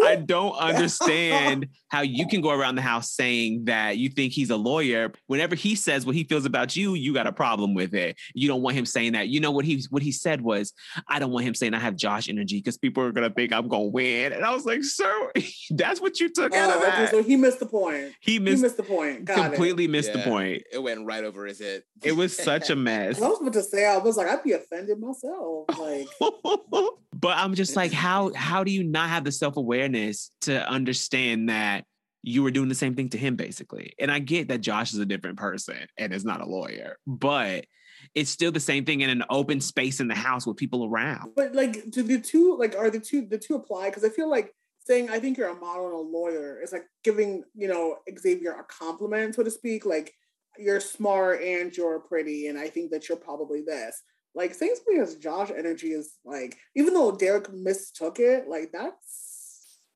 I 0.04 0.16
don't 0.16 0.54
understand 0.56 1.68
how 1.88 2.00
you 2.00 2.26
can 2.26 2.40
go 2.40 2.50
around 2.50 2.74
the 2.74 2.82
house 2.82 3.12
saying 3.12 3.66
that 3.66 3.96
you 3.96 4.08
think 4.08 4.32
he's 4.32 4.50
a 4.50 4.56
lawyer. 4.56 5.12
Whenever 5.28 5.54
he 5.54 5.76
says 5.76 6.04
what 6.04 6.16
he 6.16 6.24
feels 6.24 6.44
about 6.44 6.74
you, 6.74 6.94
you 6.94 7.14
got 7.14 7.26
a 7.26 7.32
problem 7.32 7.72
with 7.74 7.94
it. 7.94 8.16
You 8.34 8.48
don't 8.48 8.60
want 8.62 8.76
him 8.76 8.84
saying 8.84 9.12
that. 9.12 9.28
You 9.28 9.40
know 9.40 9.52
what 9.52 9.64
he 9.64 9.84
what 9.90 10.02
he 10.02 10.10
said 10.10 10.40
was, 10.40 10.72
I 11.08 11.20
don't 11.20 11.30
want 11.30 11.46
him 11.46 11.54
saying 11.54 11.74
I 11.74 11.78
have 11.78 11.96
Josh 11.96 12.28
energy 12.28 12.58
because 12.58 12.76
people 12.76 13.04
are 13.04 13.12
gonna 13.12 13.30
think 13.30 13.52
I'm 13.52 13.68
gonna 13.68 13.84
win. 13.84 14.32
And 14.32 14.44
I 14.44 14.52
was 14.52 14.66
like, 14.66 14.82
sir, 14.82 15.32
that's 15.70 16.00
what 16.00 16.18
you 16.18 16.28
took 16.28 16.54
out 16.54 16.70
Oh, 16.70 16.78
of 16.82 16.88
okay, 16.88 17.06
so 17.10 17.22
he 17.22 17.36
missed 17.36 17.60
the 17.60 17.66
point. 17.66 18.12
he 18.20 18.32
He 18.32 18.38
missed, 18.40 18.62
missed 18.62 18.76
the 18.78 18.82
point. 18.82 19.26
Got 19.26 19.36
completely 19.36 19.86
missed 19.86 20.12
the 20.12 20.20
point. 20.20 20.64
It 20.72 20.82
went 20.82 21.06
right 21.06 21.22
over 21.22 21.46
his 21.46 21.60
head. 21.60 21.82
It 22.04 22.12
was 22.12 22.36
such 22.36 22.70
a 22.70 22.76
mess. 22.76 23.20
I 23.20 23.28
was 23.28 23.40
about 23.40 23.52
to 23.54 23.62
say, 23.62 23.86
I 23.86 23.98
was 23.98 24.16
like, 24.16 24.28
I'd 24.28 24.42
be 24.42 24.52
offended 24.52 24.98
myself. 24.98 25.66
Like, 25.78 26.08
but 27.14 27.36
I'm 27.36 27.54
just 27.54 27.76
like, 27.76 27.92
how 27.92 28.32
how 28.34 28.64
do 28.64 28.72
you 28.72 28.84
not 28.84 29.08
have 29.08 29.24
the 29.24 29.32
self 29.32 29.56
awareness 29.56 30.30
to 30.42 30.68
understand 30.68 31.48
that 31.48 31.84
you 32.22 32.42
were 32.42 32.50
doing 32.50 32.68
the 32.68 32.74
same 32.74 32.94
thing 32.94 33.08
to 33.10 33.18
him, 33.18 33.36
basically? 33.36 33.94
And 33.98 34.10
I 34.10 34.18
get 34.18 34.48
that 34.48 34.60
Josh 34.60 34.92
is 34.92 34.98
a 34.98 35.06
different 35.06 35.38
person 35.38 35.78
and 35.96 36.12
is 36.12 36.24
not 36.24 36.40
a 36.40 36.46
lawyer, 36.46 36.98
but 37.06 37.66
it's 38.14 38.30
still 38.30 38.52
the 38.52 38.60
same 38.60 38.84
thing 38.84 39.00
in 39.00 39.10
an 39.10 39.24
open 39.30 39.60
space 39.60 40.00
in 40.00 40.08
the 40.08 40.14
house 40.14 40.46
with 40.46 40.56
people 40.56 40.84
around. 40.84 41.32
but 41.36 41.54
like, 41.54 41.90
do 41.90 42.02
the 42.02 42.20
two 42.20 42.56
like 42.58 42.76
are 42.76 42.90
the 42.90 43.00
two 43.00 43.26
the 43.26 43.38
two 43.38 43.54
apply? 43.54 43.90
Because 43.90 44.04
I 44.04 44.08
feel 44.08 44.28
like 44.28 44.54
saying 44.84 45.10
I 45.10 45.20
think 45.20 45.38
you're 45.38 45.48
a 45.48 45.54
model 45.54 45.86
and 45.86 45.94
a 45.94 45.98
lawyer 45.98 46.60
is 46.60 46.72
like 46.72 46.86
giving 47.04 47.44
you 47.54 47.68
know 47.68 47.98
Xavier 48.18 48.52
a 48.52 48.64
compliment, 48.64 49.34
so 49.34 49.42
to 49.42 49.50
speak. 49.50 49.86
Like 49.86 50.14
you're 50.58 50.80
smart 50.80 51.42
and 51.42 51.74
you're 51.76 52.00
pretty, 52.00 52.48
and 52.48 52.58
I 52.58 52.68
think 52.68 52.90
that 52.90 53.08
you're 53.08 53.18
probably 53.18 53.62
this. 53.62 54.02
Like 54.34 54.54
saying 54.54 54.74
something 54.76 55.02
as 55.02 55.16
Josh 55.16 55.50
energy 55.56 55.92
is 55.92 56.14
like, 56.24 56.56
even 56.74 56.94
though 56.94 57.12
Derek 57.12 57.52
mistook 57.52 58.18
it, 58.18 58.48
like 58.48 58.70
that's 58.72 59.22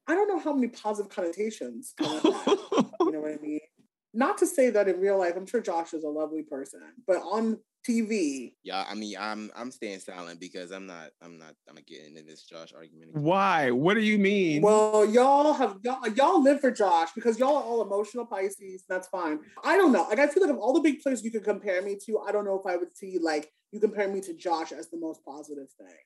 I 0.08 0.14
don't 0.14 0.28
know 0.28 0.38
how 0.38 0.52
many 0.52 0.68
positive 0.68 1.10
connotations 1.10 1.94
with 1.98 2.22
that. 2.22 2.86
you 3.00 3.12
know 3.12 3.20
what 3.20 3.32
I 3.32 3.38
mean? 3.42 3.60
Not 4.14 4.38
to 4.38 4.46
say 4.46 4.70
that 4.70 4.88
in 4.88 5.00
real 5.00 5.18
life, 5.18 5.34
I'm 5.36 5.46
sure 5.46 5.60
Josh 5.60 5.92
is 5.92 6.04
a 6.04 6.08
lovely 6.08 6.42
person, 6.42 6.80
but 7.06 7.16
on 7.16 7.58
TV, 7.88 8.54
Yeah, 8.64 8.84
I 8.88 8.94
mean, 8.94 9.16
I'm 9.18 9.50
I'm 9.54 9.70
staying 9.70 10.00
silent 10.00 10.40
because 10.40 10.70
I'm 10.70 10.86
not 10.86 11.10
I'm 11.22 11.38
not 11.38 11.54
I'm 11.68 11.76
not 11.76 11.86
getting 11.86 12.16
into 12.16 12.22
this 12.22 12.42
Josh 12.42 12.72
argument. 12.74 13.14
Why? 13.14 13.70
What 13.70 13.94
do 13.94 14.00
you 14.00 14.18
mean? 14.18 14.62
Well, 14.62 15.04
y'all 15.06 15.52
have 15.52 15.76
y'all, 15.82 16.06
y'all 16.08 16.42
live 16.42 16.60
for 16.60 16.70
Josh 16.70 17.10
because 17.14 17.38
y'all 17.38 17.56
are 17.56 17.62
all 17.62 17.82
emotional 17.82 18.26
Pisces. 18.26 18.84
That's 18.88 19.08
fine. 19.08 19.40
I 19.62 19.76
don't 19.76 19.92
know. 19.92 20.06
Like 20.08 20.18
I 20.18 20.26
feel 20.26 20.42
like 20.42 20.52
of 20.52 20.58
all 20.58 20.72
the 20.72 20.80
big 20.80 21.00
players 21.00 21.22
you 21.22 21.30
could 21.30 21.44
compare 21.44 21.82
me 21.82 21.96
to, 22.06 22.18
I 22.20 22.32
don't 22.32 22.44
know 22.44 22.58
if 22.58 22.66
I 22.66 22.76
would 22.76 22.96
see 22.96 23.18
like 23.20 23.52
you 23.72 23.80
compare 23.80 24.08
me 24.08 24.20
to 24.22 24.34
Josh 24.34 24.72
as 24.72 24.88
the 24.88 24.98
most 24.98 25.24
positive 25.24 25.68
thing. 25.78 25.96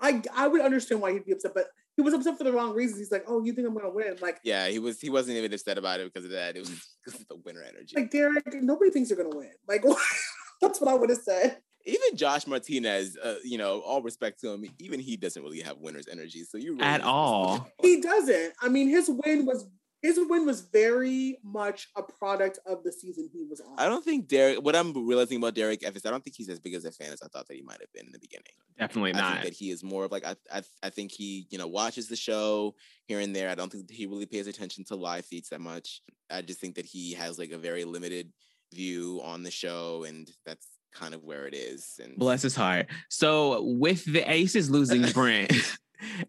I 0.00 0.22
I 0.34 0.48
would 0.48 0.60
understand 0.60 1.00
why 1.00 1.12
he'd 1.12 1.24
be 1.24 1.32
upset, 1.32 1.52
but 1.54 1.66
he 1.96 2.02
was 2.02 2.14
upset 2.14 2.36
for 2.36 2.44
the 2.44 2.52
wrong 2.52 2.74
reasons. 2.74 2.98
He's 2.98 3.12
like, 3.12 3.24
oh, 3.28 3.44
you 3.44 3.52
think 3.52 3.68
I'm 3.68 3.74
gonna 3.74 3.90
win? 3.90 4.16
Like 4.20 4.40
Yeah, 4.44 4.68
he 4.68 4.78
was 4.78 5.00
he 5.00 5.10
wasn't 5.10 5.36
even 5.36 5.52
upset 5.52 5.78
about 5.78 6.00
it 6.00 6.12
because 6.12 6.24
of 6.24 6.32
that. 6.32 6.56
It 6.56 6.60
was 6.60 6.70
because 7.04 7.20
of 7.20 7.28
the 7.28 7.36
winner 7.36 7.62
energy. 7.62 7.96
like 7.96 8.10
Derek, 8.10 8.44
nobody 8.54 8.90
thinks 8.90 9.10
you're 9.10 9.22
gonna 9.22 9.36
win. 9.36 9.50
Like 9.68 9.84
that's 10.66 10.80
what 10.80 10.90
I 10.90 10.94
would 10.94 11.10
have 11.10 11.18
said. 11.18 11.58
even 11.86 12.16
Josh 12.16 12.46
Martinez, 12.46 13.16
uh, 13.22 13.36
you 13.44 13.58
know, 13.58 13.80
all 13.80 14.02
respect 14.02 14.40
to 14.40 14.50
him, 14.50 14.64
even 14.78 15.00
he 15.00 15.16
doesn't 15.16 15.42
really 15.42 15.60
have 15.60 15.78
winner's 15.78 16.08
energy. 16.08 16.44
So 16.44 16.58
you 16.58 16.72
really 16.72 16.84
At 16.84 17.02
all. 17.02 17.68
He 17.82 18.00
doesn't. 18.00 18.54
I 18.60 18.68
mean, 18.68 18.88
his 18.88 19.10
win 19.24 19.46
was 19.46 19.66
his 20.04 20.20
win 20.28 20.44
was 20.44 20.60
very 20.60 21.38
much 21.42 21.88
a 21.96 22.02
product 22.02 22.58
of 22.66 22.84
the 22.84 22.92
season 22.92 23.26
he 23.32 23.42
was 23.48 23.62
on. 23.62 23.74
I 23.78 23.86
don't 23.86 24.04
think 24.04 24.28
Derek. 24.28 24.62
What 24.62 24.76
I'm 24.76 24.92
realizing 25.06 25.38
about 25.38 25.54
Derek 25.54 25.82
F 25.82 25.96
is 25.96 26.04
I 26.04 26.10
don't 26.10 26.22
think 26.22 26.36
he's 26.36 26.50
as 26.50 26.60
big 26.60 26.74
as 26.74 26.84
a 26.84 26.92
fan 26.92 27.10
as 27.10 27.22
I 27.22 27.28
thought 27.28 27.48
that 27.48 27.54
he 27.54 27.62
might 27.62 27.80
have 27.80 27.90
been 27.94 28.04
in 28.04 28.12
the 28.12 28.18
beginning. 28.18 28.52
Definitely 28.78 29.14
I 29.14 29.18
not. 29.20 29.32
think 29.32 29.44
that 29.44 29.54
he 29.54 29.70
is 29.70 29.82
more 29.82 30.04
of 30.04 30.12
like 30.12 30.26
I, 30.26 30.36
I 30.52 30.62
I 30.82 30.90
think 30.90 31.10
he 31.10 31.46
you 31.48 31.56
know 31.56 31.66
watches 31.66 32.08
the 32.08 32.16
show 32.16 32.74
here 33.06 33.20
and 33.20 33.34
there. 33.34 33.48
I 33.48 33.54
don't 33.54 33.72
think 33.72 33.90
he 33.90 34.04
really 34.04 34.26
pays 34.26 34.46
attention 34.46 34.84
to 34.84 34.94
live 34.94 35.24
feeds 35.24 35.48
that 35.48 35.62
much. 35.62 36.02
I 36.30 36.42
just 36.42 36.60
think 36.60 36.74
that 36.74 36.84
he 36.84 37.14
has 37.14 37.38
like 37.38 37.52
a 37.52 37.58
very 37.58 37.84
limited 37.84 38.30
view 38.74 39.20
on 39.24 39.42
the 39.42 39.50
show, 39.50 40.04
and 40.04 40.30
that's 40.44 40.66
kind 40.92 41.14
of 41.14 41.24
where 41.24 41.46
it 41.46 41.54
is. 41.54 42.00
And 42.02 42.16
Bless 42.16 42.42
his 42.42 42.54
heart. 42.54 42.86
So 43.08 43.62
with 43.62 44.04
the 44.04 44.20
Aces 44.30 44.70
losing 44.70 45.02
Brent, 45.12 45.52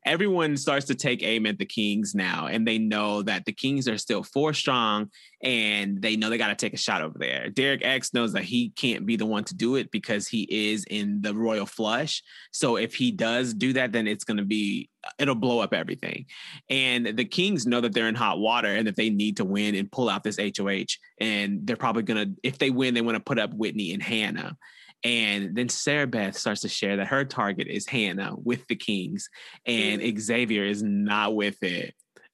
everyone 0.05 0.57
starts 0.57 0.85
to 0.87 0.95
take 0.95 1.23
aim 1.23 1.45
at 1.45 1.57
the 1.57 1.65
Kings 1.65 2.15
now, 2.15 2.47
and 2.47 2.67
they 2.67 2.77
know 2.77 3.21
that 3.23 3.45
the 3.45 3.51
Kings 3.51 3.87
are 3.87 3.97
still 3.97 4.23
four 4.23 4.53
strong, 4.53 5.09
and 5.43 6.01
they 6.01 6.15
know 6.15 6.29
they 6.29 6.37
got 6.37 6.47
to 6.47 6.55
take 6.55 6.73
a 6.73 6.77
shot 6.77 7.01
over 7.01 7.17
there. 7.19 7.49
Derek 7.49 7.83
X 7.83 8.13
knows 8.13 8.33
that 8.33 8.43
he 8.43 8.69
can't 8.69 9.05
be 9.05 9.15
the 9.15 9.25
one 9.25 9.43
to 9.45 9.55
do 9.55 9.75
it 9.75 9.91
because 9.91 10.27
he 10.27 10.47
is 10.49 10.85
in 10.85 11.21
the 11.21 11.33
royal 11.33 11.65
flush. 11.65 12.23
So 12.51 12.77
if 12.77 12.95
he 12.95 13.11
does 13.11 13.53
do 13.53 13.73
that, 13.73 13.91
then 13.91 14.07
it's 14.07 14.23
going 14.23 14.37
to 14.37 14.45
be 14.45 14.89
uh, 15.05 15.11
it'll 15.19 15.35
blow 15.35 15.59
up 15.59 15.73
everything. 15.73 16.25
And 16.69 17.17
the 17.17 17.25
Kings 17.25 17.65
know 17.65 17.81
that 17.81 17.93
they're 17.93 18.07
in 18.07 18.15
hot 18.15 18.39
water 18.39 18.69
and 18.69 18.87
that 18.87 18.95
they 18.95 19.09
need 19.09 19.37
to 19.37 19.45
win 19.45 19.75
and 19.75 19.91
pull 19.91 20.09
out 20.09 20.23
this 20.23 20.39
HOH. 20.39 20.97
And 21.19 21.65
they're 21.65 21.75
probably 21.75 22.03
gonna, 22.03 22.27
if 22.43 22.57
they 22.57 22.69
win, 22.69 22.93
they 22.93 23.01
want 23.01 23.15
to 23.15 23.23
put 23.23 23.39
up 23.39 23.53
Whitney 23.53 23.93
and 23.93 24.01
Hannah. 24.01 24.57
And 25.05 25.55
then 25.55 25.69
Sarah 25.69 26.07
Beth 26.07 26.35
starts 26.35 26.61
to 26.61 26.67
share 26.67 26.97
that 26.97 27.07
her 27.07 27.23
target 27.23 27.67
is 27.67 27.87
Hannah 27.87 28.33
with 28.35 28.65
the 28.67 28.75
Kings, 28.75 29.29
and 29.65 30.01
mm. 30.01 30.19
Xavier 30.19 30.65
is 30.65 30.81
not 30.81 31.35
with 31.35 31.61
it 31.61 31.93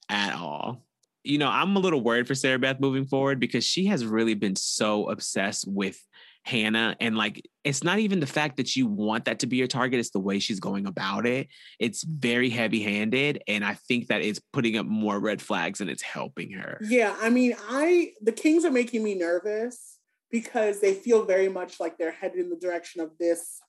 at 0.10 0.34
all. 0.34 0.86
you 1.24 1.38
know, 1.38 1.50
I'm 1.50 1.76
a 1.76 1.80
little 1.80 2.02
worried 2.02 2.28
for 2.28 2.34
Sarah 2.34 2.58
Beth 2.58 2.80
moving 2.80 3.06
forward 3.06 3.40
because 3.40 3.64
she 3.64 3.86
has 3.86 4.06
really 4.06 4.34
been 4.34 4.56
so 4.56 5.10
obsessed 5.10 5.66
with 5.68 6.02
Hannah. 6.44 6.96
And 7.00 7.16
like, 7.16 7.48
it's 7.64 7.84
not 7.84 8.00
even 8.00 8.20
the 8.20 8.26
fact 8.26 8.58
that 8.58 8.76
you 8.76 8.88
want 8.88 9.26
that 9.26 9.40
to 9.40 9.48
be 9.48 9.58
your 9.58 9.68
target, 9.68 10.00
it's 10.00 10.10
the 10.10 10.20
way 10.20 10.40
she's 10.40 10.60
going 10.60 10.88
about 10.88 11.28
it. 11.28 11.48
It's 11.80 12.04
very 12.04 12.50
heavy 12.50 12.82
handed. 12.82 13.44
And 13.48 13.64
I 13.64 13.76
think 13.76 14.08
that 14.08 14.22
it's 14.22 14.40
putting 14.52 14.78
up 14.78 14.88
more 14.88 15.20
red 15.20 15.42
flags 15.42 15.82
and 15.82 15.90
it's 15.90 16.02
helping 16.02 16.52
her. 16.54 16.80
Yeah, 16.82 17.16
I 17.22 17.30
mean, 17.30 17.56
I 17.70 18.14
the 18.22 18.32
Kings 18.32 18.66
are 18.66 18.72
making 18.72 19.04
me 19.04 19.14
nervous 19.14 20.00
because 20.32 20.80
they 20.80 20.94
feel 20.94 21.26
very 21.26 21.50
much 21.50 21.80
like 21.80 21.98
they're 21.98 22.12
headed 22.12 22.40
in 22.40 22.50
the 22.50 22.56
direction 22.56 23.02
of 23.02 23.12
this 23.20 23.60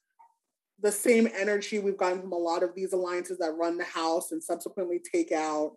the 0.81 0.93
same 0.93 1.29
energy 1.39 1.79
we've 1.79 1.97
gotten 1.97 2.21
from 2.21 2.33
a 2.33 2.37
lot 2.37 2.63
of 2.65 2.75
these 2.75 2.93
alliances 2.93 3.39
that 3.39 3.57
run 3.57 3.79
the 3.79 3.85
house 3.85 4.33
and 4.33 4.43
subsequently 4.43 5.01
take 5.01 5.31
out 5.31 5.77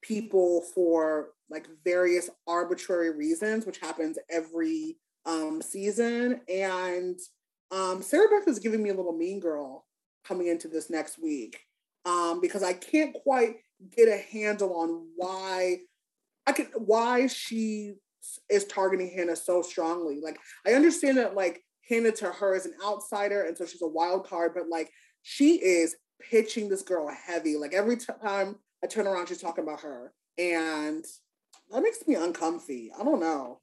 people 0.00 0.62
for 0.74 1.30
like 1.50 1.66
various 1.84 2.30
arbitrary 2.46 3.10
reasons, 3.10 3.66
which 3.66 3.78
happens 3.78 4.18
every 4.30 4.96
um, 5.26 5.60
season. 5.60 6.40
And 6.48 7.18
um, 7.72 8.00
Sarah 8.00 8.28
Beth 8.28 8.48
is 8.48 8.60
giving 8.60 8.82
me 8.82 8.90
a 8.90 8.94
little 8.94 9.16
mean 9.16 9.40
girl 9.40 9.86
coming 10.24 10.46
into 10.46 10.68
this 10.68 10.88
next 10.88 11.20
week 11.20 11.58
um, 12.04 12.40
because 12.40 12.62
I 12.62 12.74
can't 12.74 13.14
quite 13.24 13.56
get 13.96 14.08
a 14.08 14.16
handle 14.16 14.74
on 14.76 15.08
why 15.16 15.78
I 16.46 16.52
could 16.52 16.68
why 16.74 17.26
she 17.26 17.94
is 18.48 18.64
targeting 18.66 19.10
Hannah 19.14 19.36
so 19.36 19.62
strongly. 19.62 20.20
Like 20.22 20.38
I 20.66 20.72
understand 20.74 21.18
that 21.18 21.34
like 21.34 21.62
Hannah 21.88 22.12
to 22.12 22.26
her 22.26 22.54
is 22.54 22.66
an 22.66 22.74
outsider, 22.84 23.42
and 23.44 23.56
so 23.56 23.66
she's 23.66 23.82
a 23.82 23.86
wild 23.88 24.26
card, 24.26 24.52
but 24.54 24.68
like 24.68 24.90
she 25.22 25.54
is 25.56 25.96
pitching 26.20 26.68
this 26.68 26.82
girl 26.82 27.08
heavy. 27.08 27.56
Like 27.56 27.74
every 27.74 27.96
time 27.96 28.56
I 28.82 28.86
turn 28.86 29.06
around, 29.06 29.28
she's 29.28 29.40
talking 29.40 29.64
about 29.64 29.80
her. 29.80 30.12
And 30.38 31.04
that 31.70 31.82
makes 31.82 32.06
me 32.06 32.14
uncomfy. 32.14 32.90
I 32.98 33.04
don't 33.04 33.20
know. 33.20 33.60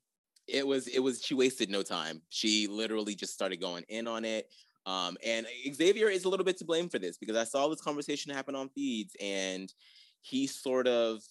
it 0.47 0.65
was 0.65 0.87
it 0.87 0.99
was 0.99 1.23
she 1.23 1.33
wasted 1.35 1.69
no 1.69 1.83
time 1.83 2.21
she 2.29 2.67
literally 2.67 3.13
just 3.15 3.33
started 3.33 3.61
going 3.61 3.83
in 3.87 4.07
on 4.07 4.25
it 4.25 4.49
um 4.87 5.15
and 5.23 5.45
xavier 5.73 6.09
is 6.09 6.23
a 6.25 6.29
little 6.29 6.43
bit 6.45 6.57
to 6.57 6.65
blame 6.65 6.89
for 6.89 6.97
this 6.97 7.17
because 7.19 7.35
i 7.35 7.43
saw 7.43 7.67
this 7.67 7.81
conversation 7.81 8.33
happen 8.33 8.55
on 8.55 8.67
feeds 8.69 9.15
and 9.21 9.71
he 10.21 10.47
sort 10.47 10.87
of 10.87 11.21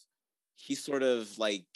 he 0.54 0.74
sort 0.74 1.02
of 1.02 1.36
like 1.38 1.66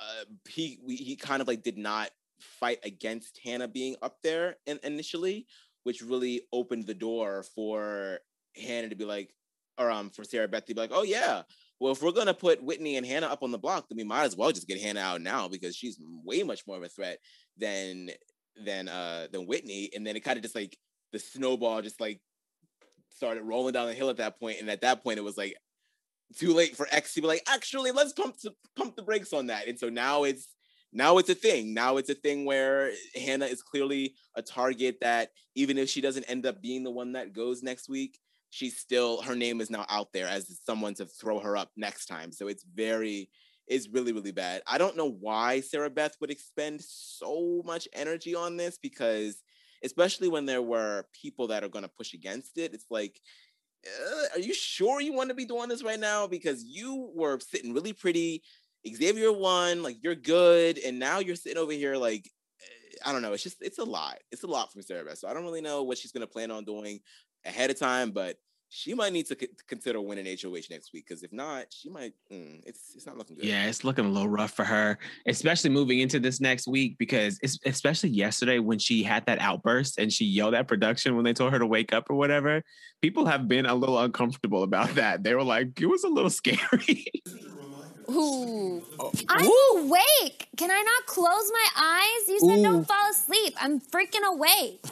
uh, 0.00 0.24
he 0.48 0.78
we, 0.84 0.96
he 0.96 1.16
kind 1.16 1.42
of 1.42 1.48
like 1.48 1.62
did 1.62 1.78
not 1.78 2.10
fight 2.40 2.78
against 2.84 3.38
hannah 3.44 3.68
being 3.68 3.96
up 4.02 4.16
there 4.22 4.56
in, 4.66 4.78
initially 4.82 5.46
which 5.84 6.00
really 6.00 6.42
opened 6.52 6.86
the 6.86 6.94
door 6.94 7.44
for 7.54 8.18
hannah 8.56 8.88
to 8.88 8.96
be 8.96 9.04
like 9.04 9.34
or 9.78 9.90
um 9.90 10.08
for 10.10 10.24
sarah 10.24 10.48
beth 10.48 10.64
to 10.64 10.74
be 10.74 10.80
like 10.80 10.90
oh 10.92 11.02
yeah 11.02 11.42
well, 11.80 11.92
if 11.92 12.02
we're 12.02 12.12
gonna 12.12 12.34
put 12.34 12.62
Whitney 12.62 12.98
and 12.98 13.06
Hannah 13.06 13.26
up 13.26 13.42
on 13.42 13.50
the 13.50 13.58
block, 13.58 13.88
then 13.88 13.96
we 13.96 14.04
might 14.04 14.24
as 14.24 14.36
well 14.36 14.52
just 14.52 14.68
get 14.68 14.80
Hannah 14.80 15.00
out 15.00 15.22
now 15.22 15.48
because 15.48 15.74
she's 15.74 15.98
way 16.22 16.42
much 16.42 16.66
more 16.66 16.76
of 16.76 16.82
a 16.82 16.88
threat 16.88 17.18
than 17.56 18.10
than 18.62 18.88
uh 18.88 19.28
than 19.32 19.46
Whitney. 19.46 19.90
And 19.94 20.06
then 20.06 20.14
it 20.14 20.20
kind 20.20 20.36
of 20.36 20.42
just 20.42 20.54
like 20.54 20.76
the 21.12 21.18
snowball 21.18 21.80
just 21.80 21.98
like 21.98 22.20
started 23.08 23.44
rolling 23.44 23.72
down 23.72 23.86
the 23.86 23.94
hill 23.94 24.10
at 24.10 24.18
that. 24.18 24.36
And 24.42 24.68
at 24.70 24.82
that 24.82 25.02
point, 25.02 25.18
it 25.18 25.24
was 25.24 25.38
like 25.38 25.56
too 26.36 26.52
late 26.52 26.76
for 26.76 26.86
X 26.90 27.14
to 27.14 27.20
be 27.20 27.26
like, 27.26 27.42
actually, 27.48 27.90
let's 27.90 28.12
pump 28.12 28.36
pump 28.76 28.96
the 28.96 29.02
brakes 29.02 29.32
on 29.32 29.46
that. 29.46 29.68
And 29.68 29.78
so 29.78 29.88
now 29.88 30.24
it's 30.24 30.48
now 30.92 31.18
it's 31.18 31.30
a 31.30 31.34
thing. 31.34 31.72
Now 31.72 31.96
it's 31.96 32.10
a 32.10 32.14
thing 32.14 32.44
where 32.44 32.92
Hannah 33.14 33.46
is 33.46 33.62
clearly 33.62 34.14
a 34.34 34.42
target 34.42 34.98
that 35.00 35.30
even 35.54 35.78
if 35.78 35.88
she 35.88 36.00
doesn't 36.00 36.24
end 36.24 36.46
up 36.46 36.60
being 36.60 36.82
the 36.82 36.90
one 36.90 37.12
that 37.12 37.32
goes 37.32 37.62
next 37.62 37.88
week, 37.88 38.18
she's 38.50 38.78
still 38.78 39.22
her 39.22 39.36
name 39.36 39.60
is 39.60 39.70
now 39.70 39.86
out 39.88 40.12
there 40.12 40.26
as 40.26 40.60
someone 40.64 40.94
to 40.94 41.06
throw 41.06 41.38
her 41.38 41.56
up 41.56 41.70
next 41.76 42.06
time. 42.06 42.32
So 42.32 42.48
it's 42.48 42.64
very 42.64 43.30
it's 43.66 43.88
really 43.88 44.12
really 44.12 44.32
bad. 44.32 44.62
I 44.66 44.78
don't 44.78 44.96
know 44.96 45.10
why 45.10 45.60
Sarah 45.60 45.90
Beth 45.90 46.16
would 46.20 46.30
expend 46.30 46.80
so 46.82 47.62
much 47.64 47.86
energy 47.92 48.34
on 48.34 48.56
this 48.56 48.78
because 48.80 49.42
especially 49.82 50.28
when 50.28 50.46
there 50.46 50.62
were 50.62 51.04
people 51.12 51.46
that 51.48 51.64
are 51.64 51.68
going 51.68 51.84
to 51.84 51.88
push 51.88 52.12
against 52.12 52.58
it, 52.58 52.74
it's 52.74 52.86
like 52.90 53.20
uh, 53.86 54.36
are 54.36 54.40
you 54.40 54.54
sure 54.54 55.00
you 55.00 55.12
want 55.12 55.30
to 55.30 55.34
be 55.34 55.44
doing 55.44 55.68
this 55.68 55.82
right 55.82 56.00
now 56.00 56.26
because 56.26 56.64
you 56.64 57.10
were 57.14 57.38
sitting 57.40 57.72
really 57.72 57.92
pretty 57.92 58.42
Xavier 58.86 59.32
won, 59.32 59.82
like 59.82 59.98
you're 60.02 60.14
good, 60.14 60.78
and 60.78 60.98
now 60.98 61.18
you're 61.18 61.36
sitting 61.36 61.58
over 61.58 61.72
here 61.72 61.96
like 61.96 62.30
eh, 62.62 62.96
I 63.04 63.12
don't 63.12 63.22
know. 63.22 63.32
It's 63.32 63.42
just 63.42 63.58
it's 63.60 63.78
a 63.78 63.84
lot. 63.84 64.18
It's 64.32 64.42
a 64.42 64.46
lot 64.46 64.72
from 64.72 64.82
Sarah 64.82 65.04
Beth. 65.04 65.18
So 65.18 65.28
I 65.28 65.34
don't 65.34 65.44
really 65.44 65.60
know 65.60 65.82
what 65.82 65.98
she's 65.98 66.12
gonna 66.12 66.26
plan 66.26 66.50
on 66.50 66.64
doing 66.64 67.00
ahead 67.44 67.70
of 67.70 67.78
time, 67.78 68.10
but 68.10 68.36
she 68.72 68.94
might 68.94 69.12
need 69.12 69.26
to 69.26 69.36
c- 69.38 69.48
consider 69.66 70.00
winning 70.00 70.24
HOH 70.26 70.70
next 70.70 70.92
week 70.92 71.04
because 71.06 71.24
if 71.24 71.32
not, 71.32 71.66
she 71.70 71.90
might. 71.90 72.12
Mm, 72.32 72.62
it's 72.64 72.92
it's 72.94 73.04
not 73.04 73.18
looking 73.18 73.34
good. 73.34 73.44
Yeah, 73.44 73.66
it's 73.66 73.82
looking 73.82 74.04
a 74.04 74.08
little 74.08 74.28
rough 74.28 74.52
for 74.52 74.64
her, 74.64 74.96
especially 75.26 75.70
moving 75.70 75.98
into 75.98 76.20
this 76.20 76.40
next 76.40 76.68
week 76.68 76.96
because 76.96 77.40
it's 77.42 77.58
especially 77.66 78.10
yesterday 78.10 78.60
when 78.60 78.78
she 78.78 79.02
had 79.02 79.26
that 79.26 79.40
outburst 79.40 79.98
and 79.98 80.12
she 80.12 80.24
yelled 80.24 80.54
at 80.54 80.68
production 80.68 81.16
when 81.16 81.24
they 81.24 81.32
told 81.32 81.52
her 81.52 81.58
to 81.58 81.66
wake 81.66 81.92
up 81.92 82.08
or 82.10 82.14
whatever. 82.14 82.62
People 83.02 83.26
have 83.26 83.48
been 83.48 83.66
a 83.66 83.74
little 83.74 83.98
uncomfortable 83.98 84.62
about 84.62 84.94
that. 84.94 85.24
They 85.24 85.34
were 85.34 85.42
like, 85.42 85.80
it 85.80 85.86
was 85.86 86.04
a 86.04 86.08
little 86.08 86.30
scary. 86.30 87.12
Ooh. 88.10 88.82
Oh. 88.98 89.12
I'm 89.28 89.46
awake. 89.78 90.48
Can 90.56 90.70
I 90.70 90.82
not 90.82 91.06
close 91.06 91.50
my 91.52 91.68
eyes? 91.76 92.28
You 92.28 92.40
said 92.40 92.62
don't 92.62 92.84
fall 92.86 93.10
asleep. 93.10 93.54
I'm 93.60 93.80
freaking 93.80 94.24
awake. 94.26 94.84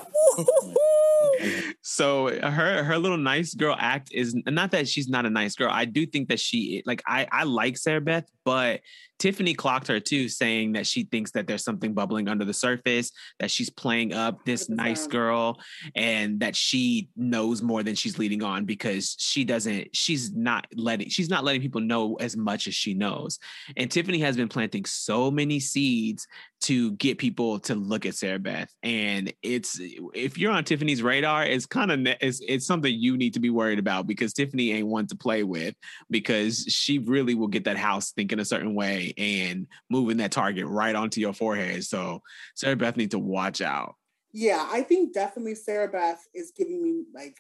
so 1.82 2.28
her 2.40 2.84
her 2.84 2.98
little 2.98 3.18
nice 3.18 3.54
girl 3.54 3.76
act 3.78 4.10
is 4.12 4.34
not 4.46 4.70
that 4.70 4.88
she's 4.88 5.08
not 5.08 5.26
a 5.26 5.30
nice 5.30 5.54
girl. 5.54 5.70
I 5.70 5.84
do 5.84 6.06
think 6.06 6.28
that 6.28 6.40
she 6.40 6.82
like 6.86 7.02
I 7.06 7.26
I 7.30 7.44
like 7.44 7.76
Sarah 7.76 8.00
Beth, 8.00 8.30
but 8.48 8.80
Tiffany 9.18 9.52
clocked 9.52 9.88
her 9.88 10.00
too, 10.00 10.26
saying 10.26 10.72
that 10.72 10.86
she 10.86 11.02
thinks 11.02 11.32
that 11.32 11.46
there's 11.46 11.62
something 11.62 11.92
bubbling 11.92 12.28
under 12.28 12.46
the 12.46 12.54
surface, 12.54 13.12
that 13.40 13.50
she's 13.50 13.68
playing 13.68 14.14
up 14.14 14.42
this 14.46 14.70
nice 14.70 15.06
girl, 15.06 15.60
and 15.94 16.40
that 16.40 16.56
she 16.56 17.10
knows 17.14 17.60
more 17.60 17.82
than 17.82 17.94
she's 17.94 18.18
leading 18.18 18.42
on 18.42 18.64
because 18.64 19.16
she 19.18 19.44
doesn't, 19.44 19.94
she's 19.94 20.32
not 20.34 20.66
letting, 20.74 21.10
she's 21.10 21.28
not 21.28 21.44
letting 21.44 21.60
people 21.60 21.82
know 21.82 22.14
as 22.20 22.38
much 22.38 22.66
as 22.66 22.74
she 22.74 22.94
knows. 22.94 23.38
And 23.76 23.90
Tiffany 23.90 24.20
has 24.20 24.34
been 24.34 24.48
planting 24.48 24.86
so 24.86 25.30
many 25.30 25.60
seeds 25.60 26.26
to 26.60 26.92
get 26.92 27.18
people 27.18 27.58
to 27.60 27.74
look 27.74 28.04
at 28.04 28.14
Sarah 28.14 28.38
Beth. 28.38 28.72
And 28.82 29.32
it's 29.42 29.78
if 29.80 30.36
you're 30.36 30.52
on 30.52 30.64
Tiffany's 30.64 31.02
radar, 31.02 31.44
it's 31.44 31.66
kind 31.66 31.92
of 31.92 32.16
it's, 32.20 32.40
it's 32.46 32.66
something 32.66 32.92
you 32.92 33.16
need 33.16 33.34
to 33.34 33.40
be 33.40 33.50
worried 33.50 33.78
about 33.78 34.06
because 34.06 34.32
Tiffany 34.32 34.72
ain't 34.72 34.88
one 34.88 35.06
to 35.08 35.16
play 35.16 35.44
with 35.44 35.74
because 36.10 36.64
she 36.68 36.98
really 36.98 37.34
will 37.34 37.48
get 37.48 37.64
that 37.64 37.76
house 37.76 38.12
thinking 38.12 38.40
a 38.40 38.44
certain 38.44 38.74
way 38.74 39.14
and 39.16 39.66
moving 39.88 40.16
that 40.18 40.32
target 40.32 40.66
right 40.66 40.94
onto 40.94 41.20
your 41.20 41.32
forehead. 41.32 41.84
So 41.84 42.22
Sarah 42.56 42.76
Beth 42.76 42.96
needs 42.96 43.12
to 43.12 43.18
watch 43.18 43.60
out. 43.60 43.94
Yeah, 44.32 44.68
I 44.70 44.82
think 44.82 45.14
definitely 45.14 45.54
Sarah 45.54 45.88
Beth 45.88 46.22
is 46.34 46.52
giving 46.56 46.82
me 46.82 47.04
like 47.14 47.36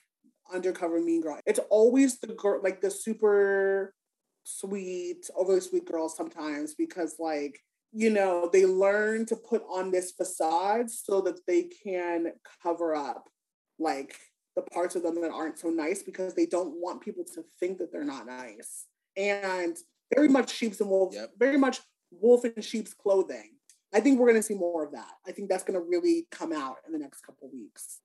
undercover 0.52 1.00
mean 1.00 1.22
girl. 1.22 1.40
It's 1.44 1.60
always 1.70 2.18
the 2.18 2.28
girl, 2.28 2.60
like 2.62 2.80
the 2.80 2.90
super 2.90 3.94
sweet, 4.44 5.28
overly 5.36 5.60
sweet 5.60 5.84
girls 5.84 6.16
sometimes 6.16 6.74
because 6.74 7.16
like 7.18 7.60
you 7.92 8.10
know 8.10 8.48
they 8.52 8.66
learn 8.66 9.24
to 9.26 9.36
put 9.36 9.62
on 9.70 9.90
this 9.90 10.12
facade 10.12 10.90
so 10.90 11.20
that 11.22 11.40
they 11.46 11.62
can 11.64 12.32
cover 12.62 12.94
up 12.94 13.28
like 13.78 14.16
the 14.56 14.62
parts 14.62 14.96
of 14.96 15.02
them 15.02 15.20
that 15.20 15.30
aren't 15.30 15.58
so 15.58 15.68
nice 15.68 16.02
because 16.02 16.34
they 16.34 16.46
don't 16.46 16.74
want 16.80 17.00
people 17.00 17.24
to 17.24 17.44
think 17.60 17.78
that 17.78 17.90
they're 17.92 18.04
not 18.04 18.26
nice 18.26 18.86
and 19.16 19.76
very 20.14 20.28
much 20.28 20.50
sheep's 20.50 20.80
and 20.80 20.90
wolves 20.90 21.16
Yep. 21.16 21.30
very 21.38 21.56
much 21.58 21.80
wolf 22.10 22.44
in 22.44 22.60
sheep's 22.62 22.92
clothing 22.94 23.52
i 23.94 24.00
think 24.00 24.18
we're 24.18 24.28
going 24.28 24.40
to 24.40 24.46
see 24.46 24.54
more 24.54 24.84
of 24.84 24.92
that 24.92 25.12
i 25.26 25.32
think 25.32 25.48
that's 25.48 25.64
going 25.64 25.78
to 25.78 25.86
really 25.88 26.26
come 26.30 26.52
out 26.52 26.76
in 26.86 26.92
the 26.92 26.98
next 26.98 27.22
couple 27.22 27.48
weeks 27.52 28.00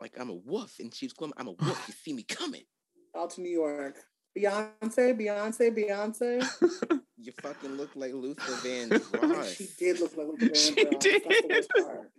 Like 0.00 0.18
I'm 0.20 0.30
a 0.30 0.34
wolf 0.34 0.78
in 0.78 0.90
sheep's 0.90 1.14
clothing. 1.14 1.34
I'm 1.38 1.48
a 1.48 1.52
wolf. 1.52 1.84
You 1.88 1.94
see 1.94 2.12
me 2.12 2.22
coming. 2.22 2.64
out 3.16 3.30
to 3.30 3.40
new 3.40 3.50
york 3.50 3.96
beyonce 4.36 5.18
beyonce 5.18 5.70
beyonce 5.76 7.00
You 7.18 7.32
fucking 7.40 7.76
look 7.76 7.90
like 7.96 8.12
Luther 8.12 8.52
Vandross. 8.66 9.56
she 9.56 9.68
did 9.78 10.00
look 10.00 10.16
like 10.16 10.26
Luther 10.28 10.54
She 10.54 10.72
Vandross. 10.74 10.90
That's 10.90 11.04
did. 11.04 11.68
part. 11.84 12.12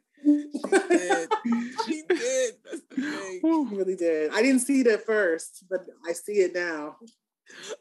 did. 0.90 1.30
She 1.86 2.02
did. 2.10 2.54
That's 2.66 2.82
the 2.90 2.96
thing. 2.96 3.40
She 3.42 3.76
really 3.76 3.96
did. 3.96 4.32
I 4.34 4.42
didn't 4.42 4.62
see 4.62 4.82
it 4.82 4.88
at 4.88 5.06
first, 5.06 5.64
but 5.70 5.86
I 6.08 6.14
see 6.14 6.34
it 6.34 6.54
now. 6.56 6.98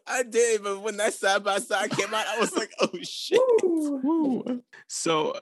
I 0.07 0.23
did, 0.23 0.63
but 0.63 0.81
when 0.81 0.97
that 0.99 1.15
side 1.15 1.43
by 1.43 1.59
side 1.59 1.91
came 1.91 2.15
out, 2.15 2.27
I 2.29 2.39
was 2.39 2.55
like, 2.55 2.71
oh 2.81 2.89
shit. 3.03 3.41
Woo. 3.65 4.01
Woo. 4.05 4.63
So, 4.87 5.35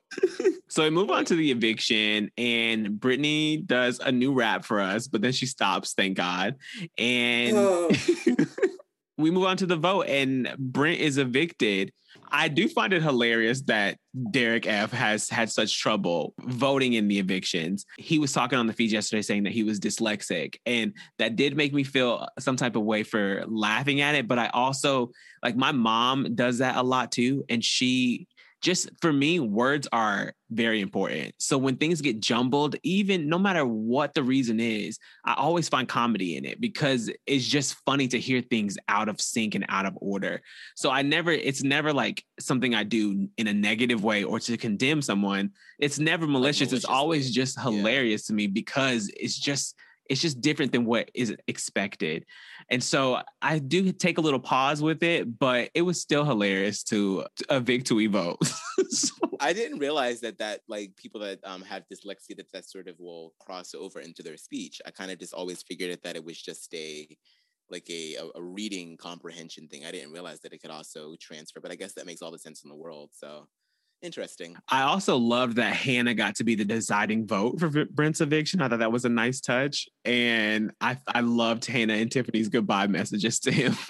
so 0.68 0.84
we 0.84 0.88
move 0.90 1.10
on 1.10 1.26
to 1.26 1.34
the 1.34 1.50
eviction, 1.50 2.30
and 2.38 2.86
Britini 3.00 3.66
does 3.66 3.98
a 3.98 4.10
new 4.10 4.32
rap 4.32 4.64
for 4.64 4.80
us, 4.80 5.08
but 5.08 5.20
then 5.20 5.32
she 5.32 5.44
stops, 5.44 5.92
thank 5.92 6.16
God. 6.16 6.54
And 6.96 7.56
Oh. 7.58 7.90
we 9.16 9.30
move 9.30 9.44
on 9.44 9.56
to 9.58 9.66
the 9.66 9.76
vote, 9.76 10.06
and 10.08 10.54
Brent 10.58 11.00
is 11.00 11.18
evicted. 11.18 11.92
I 12.30 12.48
do 12.48 12.68
find 12.68 12.92
it 12.92 13.02
hilarious 13.02 13.62
that 13.62 13.98
Derek 14.30 14.66
F 14.66 14.92
has 14.92 15.28
had 15.28 15.50
such 15.50 15.78
trouble 15.78 16.32
voting 16.40 16.92
in 16.92 17.08
the 17.08 17.18
evictions. 17.18 17.84
He 17.98 18.18
was 18.18 18.32
talking 18.32 18.58
on 18.58 18.66
the 18.66 18.72
feed 18.72 18.92
yesterday 18.92 19.22
saying 19.22 19.44
that 19.44 19.52
he 19.52 19.64
was 19.64 19.80
dyslexic, 19.80 20.56
and 20.64 20.94
that 21.18 21.36
did 21.36 21.56
make 21.56 21.74
me 21.74 21.84
feel 21.84 22.26
some 22.38 22.56
type 22.56 22.76
of 22.76 22.82
way 22.82 23.02
for 23.02 23.44
laughing 23.46 24.00
at 24.00 24.14
it. 24.14 24.28
But 24.28 24.38
I 24.38 24.48
also 24.48 25.10
like 25.42 25.56
my 25.56 25.72
mom 25.72 26.34
does 26.34 26.58
that 26.58 26.76
a 26.76 26.82
lot 26.82 27.12
too, 27.12 27.44
and 27.48 27.64
she 27.64 28.26
just 28.64 28.88
for 29.02 29.12
me, 29.12 29.40
words 29.40 29.86
are 29.92 30.32
very 30.50 30.80
important. 30.80 31.34
So 31.38 31.58
when 31.58 31.76
things 31.76 32.00
get 32.00 32.18
jumbled, 32.18 32.76
even 32.82 33.28
no 33.28 33.38
matter 33.38 33.66
what 33.66 34.14
the 34.14 34.22
reason 34.22 34.58
is, 34.58 34.98
I 35.22 35.34
always 35.34 35.68
find 35.68 35.86
comedy 35.86 36.38
in 36.38 36.46
it 36.46 36.62
because 36.62 37.10
it's 37.26 37.46
just 37.46 37.74
funny 37.84 38.08
to 38.08 38.18
hear 38.18 38.40
things 38.40 38.78
out 38.88 39.10
of 39.10 39.20
sync 39.20 39.54
and 39.54 39.66
out 39.68 39.84
of 39.84 39.92
order. 40.00 40.40
So 40.76 40.90
I 40.90 41.02
never, 41.02 41.30
it's 41.30 41.62
never 41.62 41.92
like 41.92 42.24
something 42.40 42.74
I 42.74 42.84
do 42.84 43.28
in 43.36 43.48
a 43.48 43.54
negative 43.54 44.02
way 44.02 44.24
or 44.24 44.40
to 44.40 44.56
condemn 44.56 45.02
someone. 45.02 45.50
It's 45.78 45.98
never 45.98 46.26
malicious. 46.26 46.72
It's 46.72 46.86
always 46.86 47.32
just 47.32 47.58
Yeah. 47.58 47.64
hilarious 47.64 48.26
to 48.28 48.32
me 48.32 48.46
because 48.46 49.10
it's 49.14 49.38
just, 49.38 49.76
it's 50.10 50.20
just 50.20 50.40
different 50.40 50.72
than 50.72 50.84
what 50.84 51.10
is 51.14 51.34
expected. 51.48 52.24
And 52.70 52.82
so 52.82 53.20
I 53.40 53.58
do 53.58 53.92
take 53.92 54.18
a 54.18 54.20
little 54.20 54.40
pause 54.40 54.82
with 54.82 55.02
it, 55.02 55.38
but 55.38 55.70
it 55.74 55.82
was 55.82 56.00
still 56.00 56.24
hilarious 56.24 56.82
to, 56.84 57.24
to 57.36 57.56
evict 57.56 57.86
to 57.88 58.08
vote. 58.08 58.38
So- 58.90 59.14
I 59.40 59.52
didn't 59.52 59.78
realize 59.78 60.20
that 60.20 60.38
that 60.38 60.60
like 60.68 60.96
people 60.96 61.20
that 61.20 61.40
um 61.44 61.62
have 61.62 61.84
dyslexia 61.92 62.36
that 62.36 62.50
that 62.52 62.68
sort 62.68 62.86
of 62.88 62.96
will 62.98 63.34
cross 63.40 63.74
over 63.74 64.00
into 64.00 64.22
their 64.22 64.36
speech. 64.36 64.80
I 64.86 64.90
kind 64.90 65.10
of 65.10 65.18
just 65.18 65.34
always 65.34 65.62
figured 65.62 65.90
it 65.90 66.02
that 66.02 66.16
it 66.16 66.24
was 66.24 66.40
just 66.40 66.72
a 66.74 67.08
like 67.70 67.88
a, 67.90 68.14
a 68.16 68.26
a 68.36 68.42
reading 68.42 68.96
comprehension 68.96 69.68
thing. 69.68 69.84
I 69.84 69.90
didn't 69.90 70.12
realize 70.12 70.40
that 70.40 70.52
it 70.52 70.62
could 70.62 70.70
also 70.70 71.16
transfer, 71.20 71.60
but 71.60 71.72
I 71.72 71.74
guess 71.74 71.94
that 71.94 72.06
makes 72.06 72.22
all 72.22 72.30
the 72.30 72.38
sense 72.38 72.62
in 72.62 72.70
the 72.70 72.76
world. 72.76 73.10
So 73.12 73.48
interesting. 74.04 74.56
I 74.68 74.82
also 74.82 75.16
loved 75.16 75.56
that 75.56 75.74
Hannah 75.74 76.14
got 76.14 76.36
to 76.36 76.44
be 76.44 76.54
the 76.54 76.64
deciding 76.64 77.26
vote 77.26 77.58
for 77.58 77.86
Brent's 77.86 78.20
eviction. 78.20 78.60
I 78.60 78.68
thought 78.68 78.80
that 78.80 78.92
was 78.92 79.04
a 79.04 79.08
nice 79.08 79.40
touch. 79.40 79.88
And 80.04 80.72
I, 80.80 80.98
I 81.06 81.20
loved 81.20 81.64
Hannah 81.64 81.94
and 81.94 82.10
Tiffany's 82.10 82.48
goodbye 82.48 82.86
messages 82.86 83.40
to 83.40 83.50
him. 83.52 83.76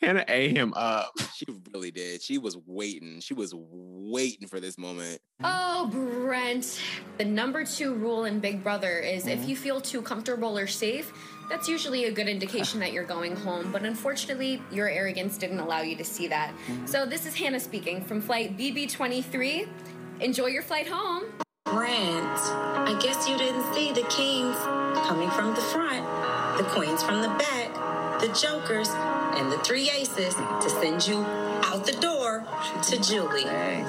Hannah 0.00 0.24
A 0.28 0.48
him 0.48 0.74
up. 0.74 1.12
She 1.34 1.46
really 1.72 1.90
did. 1.90 2.22
She 2.22 2.38
was 2.38 2.56
waiting. 2.66 3.20
She 3.20 3.34
was 3.34 3.54
waiting 3.56 4.48
for 4.48 4.60
this 4.60 4.76
moment. 4.76 5.20
Oh, 5.42 5.88
Brent. 5.90 6.80
The 7.18 7.24
number 7.24 7.64
two 7.64 7.94
rule 7.94 8.24
in 8.24 8.40
Big 8.40 8.62
Brother 8.62 8.98
is 8.98 9.26
if 9.26 9.40
mm-hmm. 9.40 9.48
you 9.48 9.56
feel 9.56 9.80
too 9.80 10.02
comfortable 10.02 10.58
or 10.58 10.66
safe, 10.66 11.12
that's 11.48 11.68
usually 11.68 12.04
a 12.04 12.12
good 12.12 12.28
indication 12.28 12.80
that 12.80 12.92
you're 12.92 13.04
going 13.04 13.36
home. 13.36 13.70
But 13.72 13.84
unfortunately, 13.84 14.62
your 14.70 14.88
arrogance 14.88 15.36
didn't 15.38 15.60
allow 15.60 15.80
you 15.82 15.96
to 15.96 16.04
see 16.04 16.28
that. 16.28 16.50
Mm-hmm. 16.68 16.86
So 16.86 17.06
this 17.06 17.26
is 17.26 17.34
Hannah 17.34 17.60
speaking 17.60 18.02
from 18.04 18.20
flight 18.20 18.56
BB23. 18.56 19.68
Enjoy 20.20 20.46
your 20.46 20.62
flight 20.62 20.86
home. 20.88 21.24
Brent, 21.64 22.38
I 22.38 22.96
guess 23.02 23.28
you 23.28 23.36
didn't 23.36 23.64
see 23.74 23.90
the 23.92 24.02
kings 24.08 24.56
coming 25.06 25.30
from 25.30 25.54
the 25.54 25.60
front, 25.60 26.04
the 26.58 26.64
queens 26.64 27.02
from 27.02 27.22
the 27.22 27.28
back, 27.28 28.20
the 28.20 28.28
jokers, 28.28 28.88
and 28.90 29.50
the 29.50 29.58
three 29.58 29.90
aces 29.90 30.34
to 30.34 30.70
send 30.70 31.06
you 31.06 31.16
out 31.64 31.84
the 31.84 31.92
door 32.00 32.46
to 32.82 33.00
Julie. 33.02 33.44
Dang. 33.44 33.84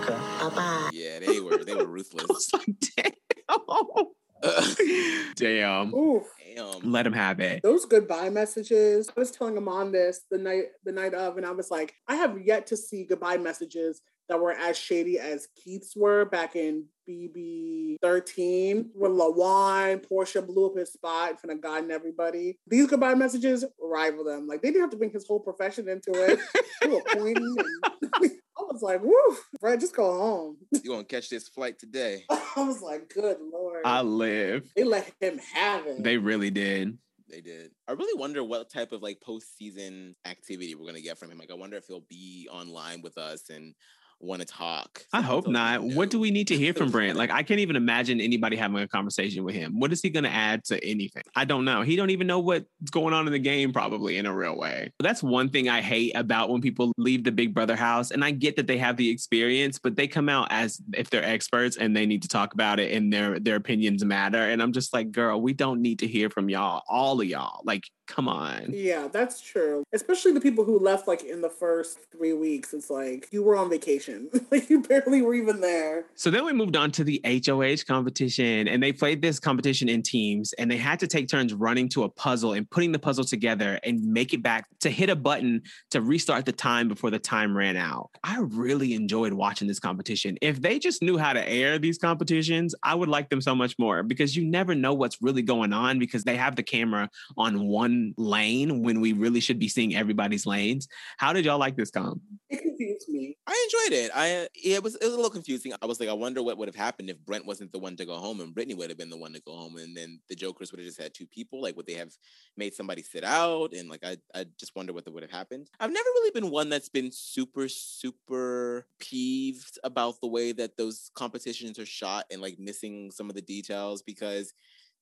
Okay. 0.00 0.18
Bye 0.40 0.50
bye. 0.54 0.90
Yeah, 0.92 1.20
they 1.20 1.40
were 1.40 1.58
they 1.58 1.74
were 1.74 1.82
I 1.82 1.84
ruthless. 1.84 2.26
was 2.28 2.50
like, 2.52 2.66
damn. 2.96 3.12
damn. 5.36 5.94
Oof. 5.94 6.24
Damn. 6.54 6.90
Let 6.90 7.06
him 7.06 7.12
have 7.12 7.40
it. 7.40 7.62
Those 7.62 7.84
goodbye 7.84 8.30
messages. 8.30 9.08
I 9.08 9.20
was 9.20 9.30
telling 9.30 9.56
him 9.56 9.68
on 9.68 9.92
this 9.92 10.22
the 10.30 10.38
night 10.38 10.64
the 10.84 10.92
night 10.92 11.14
of, 11.14 11.36
and 11.36 11.46
I 11.46 11.50
was 11.50 11.70
like, 11.70 11.94
I 12.08 12.16
have 12.16 12.40
yet 12.44 12.66
to 12.68 12.76
see 12.76 13.04
goodbye 13.04 13.38
messages 13.38 14.02
that 14.28 14.40
were 14.40 14.52
as 14.52 14.78
shady 14.78 15.18
as 15.18 15.48
Keith's 15.56 15.96
were 15.96 16.24
back 16.24 16.56
in 16.56 16.84
BB 17.08 17.96
13 18.00 18.90
when 18.94 19.12
Lawon, 19.12 20.04
Porsche 20.06 20.46
blew 20.46 20.66
up 20.66 20.76
his 20.76 20.92
spot 20.92 21.32
in 21.32 21.36
front 21.36 21.56
of 21.56 21.62
God 21.62 21.82
and 21.82 21.92
everybody. 21.92 22.58
These 22.66 22.86
goodbye 22.86 23.14
messages 23.14 23.64
rival 23.80 24.24
them. 24.24 24.46
Like 24.46 24.62
they 24.62 24.68
didn't 24.68 24.82
have 24.82 24.90
to 24.90 24.96
bring 24.96 25.10
his 25.10 25.26
whole 25.26 25.40
profession 25.40 25.88
into 25.88 26.12
it. 26.14 26.38
they 26.82 26.88
were 26.88 27.02
pointing 27.12 27.56
and 27.58 28.10
I 28.14 28.30
was 28.72 28.82
like, 28.82 29.02
woo, 29.02 29.36
Brad, 29.60 29.80
just 29.80 29.94
go 29.94 30.04
home. 30.18 30.56
You 30.82 30.90
gonna 30.90 31.04
catch 31.04 31.28
this 31.28 31.48
flight 31.48 31.78
today? 31.78 32.24
I 32.30 32.40
was 32.56 32.82
like, 32.82 33.08
good 33.12 33.36
lord. 33.52 33.82
I 33.84 34.02
live. 34.02 34.70
they 34.74 34.84
let 34.84 35.12
him 35.20 35.38
have 35.54 35.86
it. 35.86 36.02
They 36.02 36.16
really 36.16 36.50
did. 36.50 36.98
They 37.28 37.40
did. 37.40 37.70
I 37.88 37.92
really 37.92 38.18
wonder 38.18 38.42
what 38.44 38.70
type 38.70 38.92
of 38.92 39.02
like 39.02 39.20
postseason 39.26 40.14
activity 40.26 40.74
we're 40.74 40.86
gonna 40.86 41.00
get 41.00 41.18
from 41.18 41.30
him. 41.30 41.38
Like, 41.38 41.50
I 41.50 41.54
wonder 41.54 41.76
if 41.76 41.86
he'll 41.86 42.04
be 42.08 42.48
online 42.50 43.00
with 43.02 43.16
us 43.16 43.48
and 43.48 43.74
want 44.22 44.40
to 44.40 44.46
talk. 44.46 45.04
I 45.12 45.20
hope 45.20 45.46
not. 45.46 45.82
no. 45.82 45.96
What 45.96 46.10
do 46.10 46.18
we 46.18 46.30
need 46.30 46.48
to 46.48 46.56
hear 46.56 46.72
from 46.72 46.90
Brent? 46.90 47.16
Like, 47.16 47.30
I 47.32 47.42
can't 47.42 47.60
even 47.60 47.76
imagine 47.76 48.20
anybody 48.20 48.56
having 48.56 48.78
a 48.78 48.88
conversation 48.88 49.44
with 49.44 49.54
him. 49.54 49.78
What 49.78 49.92
is 49.92 50.00
he 50.00 50.10
going 50.10 50.24
to 50.24 50.30
add 50.30 50.64
to 50.66 50.82
anything? 50.84 51.22
I 51.34 51.44
don't 51.44 51.64
know. 51.64 51.82
He 51.82 51.96
don't 51.96 52.10
even 52.10 52.26
know 52.26 52.38
what's 52.38 52.90
going 52.90 53.14
on 53.14 53.26
in 53.26 53.32
the 53.32 53.38
game, 53.38 53.72
probably 53.72 54.16
in 54.16 54.26
a 54.26 54.34
real 54.34 54.56
way. 54.56 54.92
That's 55.00 55.22
one 55.22 55.48
thing 55.48 55.68
I 55.68 55.80
hate 55.80 56.12
about 56.14 56.50
when 56.50 56.60
people 56.60 56.92
leave 56.96 57.24
the 57.24 57.32
Big 57.32 57.54
Brother 57.54 57.76
house. 57.76 58.10
And 58.10 58.24
I 58.24 58.30
get 58.30 58.56
that 58.56 58.66
they 58.66 58.78
have 58.78 58.96
the 58.96 59.10
experience, 59.10 59.78
but 59.78 59.96
they 59.96 60.06
come 60.06 60.28
out 60.28 60.48
as 60.50 60.80
if 60.94 61.10
they're 61.10 61.24
experts 61.24 61.76
and 61.76 61.96
they 61.96 62.06
need 62.06 62.22
to 62.22 62.28
talk 62.28 62.54
about 62.54 62.80
it 62.80 62.92
and 62.92 63.12
their 63.12 63.38
their 63.38 63.56
opinions 63.56 64.04
matter. 64.04 64.38
And 64.38 64.62
I'm 64.62 64.72
just 64.72 64.92
like, 64.92 65.12
girl, 65.12 65.40
we 65.40 65.52
don't 65.52 65.82
need 65.82 65.98
to 66.00 66.06
hear 66.06 66.30
from 66.30 66.48
y'all, 66.48 66.82
all 66.88 67.20
of 67.20 67.26
y'all. 67.26 67.60
Like, 67.64 67.84
come 68.06 68.28
on. 68.28 68.66
Yeah, 68.70 69.08
that's 69.08 69.40
true. 69.40 69.84
Especially 69.92 70.32
the 70.32 70.40
people 70.40 70.64
who 70.64 70.78
left 70.78 71.08
like 71.08 71.24
in 71.24 71.40
the 71.40 71.48
first 71.48 71.98
three 72.10 72.32
weeks. 72.32 72.74
It's 72.74 72.90
like 72.90 73.28
you 73.30 73.42
were 73.42 73.56
on 73.56 73.70
vacation. 73.70 74.30
like 74.50 74.68
you 74.68 74.82
barely 74.82 75.22
were 75.22 75.34
even 75.34 75.60
there. 75.60 76.04
So 76.14 76.30
then 76.30 76.44
we 76.44 76.52
moved 76.52 76.76
on 76.76 76.90
to 76.92 77.04
the 77.04 77.20
HOH 77.24 77.84
competition, 77.86 78.68
and 78.68 78.82
they 78.82 78.92
played 78.92 79.22
this 79.22 79.38
competition 79.38 79.88
in 79.88 80.02
teams, 80.02 80.52
and 80.54 80.70
they 80.70 80.76
had 80.76 81.00
to 81.00 81.06
take 81.06 81.28
turns 81.28 81.54
running 81.54 81.88
to 81.90 82.04
a 82.04 82.08
puzzle 82.08 82.52
and 82.52 82.68
putting 82.70 82.92
the 82.92 82.98
puzzle 82.98 83.24
together 83.24 83.78
and 83.82 84.02
make 84.02 84.32
it 84.32 84.42
back 84.42 84.66
to 84.80 84.90
hit 84.90 85.08
a 85.08 85.16
button 85.16 85.62
to 85.90 86.00
restart 86.00 86.44
the 86.44 86.52
time 86.52 86.88
before 86.88 87.10
the 87.10 87.18
time 87.18 87.56
ran 87.56 87.76
out. 87.76 88.10
I 88.24 88.40
really 88.40 88.94
enjoyed 88.94 89.32
watching 89.32 89.68
this 89.68 89.80
competition. 89.80 90.36
If 90.42 90.60
they 90.60 90.78
just 90.78 91.02
knew 91.02 91.18
how 91.18 91.32
to 91.32 91.48
air 91.48 91.78
these 91.78 91.98
competitions, 91.98 92.74
I 92.82 92.94
would 92.94 93.08
like 93.08 93.30
them 93.30 93.40
so 93.40 93.54
much 93.54 93.78
more 93.78 94.02
because 94.02 94.36
you 94.36 94.44
never 94.44 94.74
know 94.74 94.94
what's 94.94 95.18
really 95.20 95.42
going 95.42 95.72
on 95.72 95.98
because 95.98 96.24
they 96.24 96.36
have 96.36 96.56
the 96.56 96.62
camera 96.62 97.08
on 97.36 97.66
one 97.66 98.01
lane 98.16 98.82
when 98.82 99.00
we 99.00 99.12
really 99.12 99.40
should 99.40 99.58
be 99.58 99.68
seeing 99.68 99.94
everybody's 99.94 100.46
lanes. 100.46 100.88
How 101.18 101.32
did 101.32 101.44
y'all 101.44 101.58
like 101.58 101.76
this 101.76 101.90
comp? 101.90 102.20
It 102.50 102.60
confused 102.60 103.08
me. 103.08 103.36
I 103.46 103.68
enjoyed 103.68 103.98
it. 103.98 104.10
I 104.14 104.48
it 104.54 104.82
was 104.82 104.94
it 104.96 105.04
was 105.04 105.12
a 105.12 105.16
little 105.16 105.30
confusing. 105.30 105.72
I 105.80 105.86
was 105.86 106.00
like, 106.00 106.08
I 106.08 106.14
wonder 106.14 106.42
what 106.42 106.58
would 106.58 106.68
have 106.68 106.74
happened 106.74 107.10
if 107.10 107.18
Brent 107.24 107.46
wasn't 107.46 107.72
the 107.72 107.78
one 107.78 107.96
to 107.96 108.04
go 108.04 108.16
home 108.16 108.40
and 108.40 108.54
Britini 108.54 108.76
would 108.76 108.90
have 108.90 108.98
been 108.98 109.10
the 109.10 109.16
one 109.16 109.32
to 109.32 109.40
go 109.40 109.56
home, 109.56 109.76
and 109.76 109.96
then 109.96 110.20
the 110.28 110.34
Jokers 110.34 110.70
would 110.70 110.78
have 110.78 110.86
just 110.86 111.00
had 111.00 111.14
two 111.14 111.26
people. 111.26 111.62
Like, 111.62 111.76
would 111.76 111.86
they 111.86 111.94
have 111.94 112.12
made 112.56 112.74
somebody 112.74 113.02
sit 113.02 113.24
out? 113.24 113.72
And 113.74 113.88
like, 113.88 114.04
I 114.04 114.16
I 114.34 114.46
just 114.58 114.74
wonder 114.76 114.92
what 114.92 115.10
would 115.12 115.22
have 115.22 115.32
happened. 115.32 115.68
I've 115.80 115.92
never 115.92 116.08
really 116.14 116.30
been 116.32 116.50
one 116.50 116.68
that's 116.68 116.88
been 116.88 117.10
super 117.12 117.68
super 117.68 118.86
peeved 118.98 119.78
about 119.84 120.20
the 120.20 120.28
way 120.28 120.52
that 120.52 120.76
those 120.76 121.10
competitions 121.14 121.78
are 121.78 121.86
shot 121.86 122.24
and 122.30 122.40
like 122.40 122.58
missing 122.58 123.10
some 123.10 123.28
of 123.28 123.34
the 123.34 123.42
details 123.42 124.02
because 124.02 124.54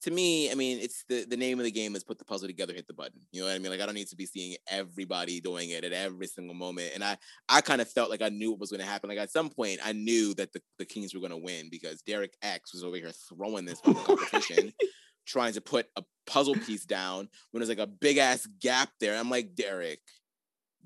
to 0.03 0.11
me, 0.11 0.51
I 0.51 0.55
mean, 0.55 0.79
it's 0.79 1.05
the 1.09 1.27
the 1.27 1.37
name 1.37 1.59
of 1.59 1.65
the 1.65 1.71
game 1.71 1.95
is 1.95 2.05
put 2.05 2.19
the 2.19 2.25
puzzle 2.25 2.49
together, 2.49 2.73
hit 2.73 2.87
the 2.87 2.95
button. 2.95 3.21
You 3.33 3.43
know 3.43 3.49
what 3.49 3.55
I 3.55 3.59
mean? 3.59 3.71
Like 3.71 3.81
I 3.81 3.87
don't 3.87 3.95
need 3.95 4.09
to 4.09 4.17
be 4.17 4.27
seeing 4.27 4.57
everybody 4.69 5.41
doing 5.41 5.71
it 5.71 5.85
at 5.85 5.93
every 5.93 6.27
single 6.27 6.55
moment. 6.55 6.93
And 6.95 7.05
I 7.05 7.19
I 7.49 7.61
kind 7.61 7.81
of 7.81 7.89
felt 7.89 8.11
like 8.11 8.23
I 8.23 8.31
knew 8.31 8.51
what 8.51 8.61
was 8.61 8.71
going 8.71 8.81
to 8.81 8.87
happen. 8.87 9.11
Like 9.11 9.19
at 9.19 9.31
some 9.31 9.51
point, 9.51 9.81
I 9.85 9.93
knew 9.93 10.33
that 10.35 10.53
the, 10.53 10.63
the 10.79 10.87
Kings 10.87 11.13
were 11.13 11.21
going 11.21 11.33
to 11.33 11.37
win 11.37 11.69
because 11.71 12.01
Derek 12.03 12.35
X 12.43 12.73
was 12.73 12.83
over 12.83 12.97
here 12.97 13.13
throwing 13.29 13.67
this 13.67 13.81
competition, 13.81 14.73
trying 15.27 15.53
to 15.53 15.61
put 15.61 15.87
a 15.97 16.03
puzzle 16.27 16.55
piece 16.55 16.87
down 16.87 17.29
when 17.51 17.61
there's 17.61 17.69
like 17.69 17.79
a 17.79 17.87
big 17.87 18.17
ass 18.17 18.47
gap 18.61 18.89
there. 19.01 19.19
I'm 19.19 19.31
like, 19.31 19.55
Derek, 19.55 20.01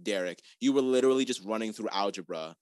Derek, 0.03 0.43
you 0.61 0.73
were 0.73 0.83
literally 0.83 1.25
just 1.25 1.45
running 1.45 1.73
through 1.73 1.89
algebra 1.93 2.57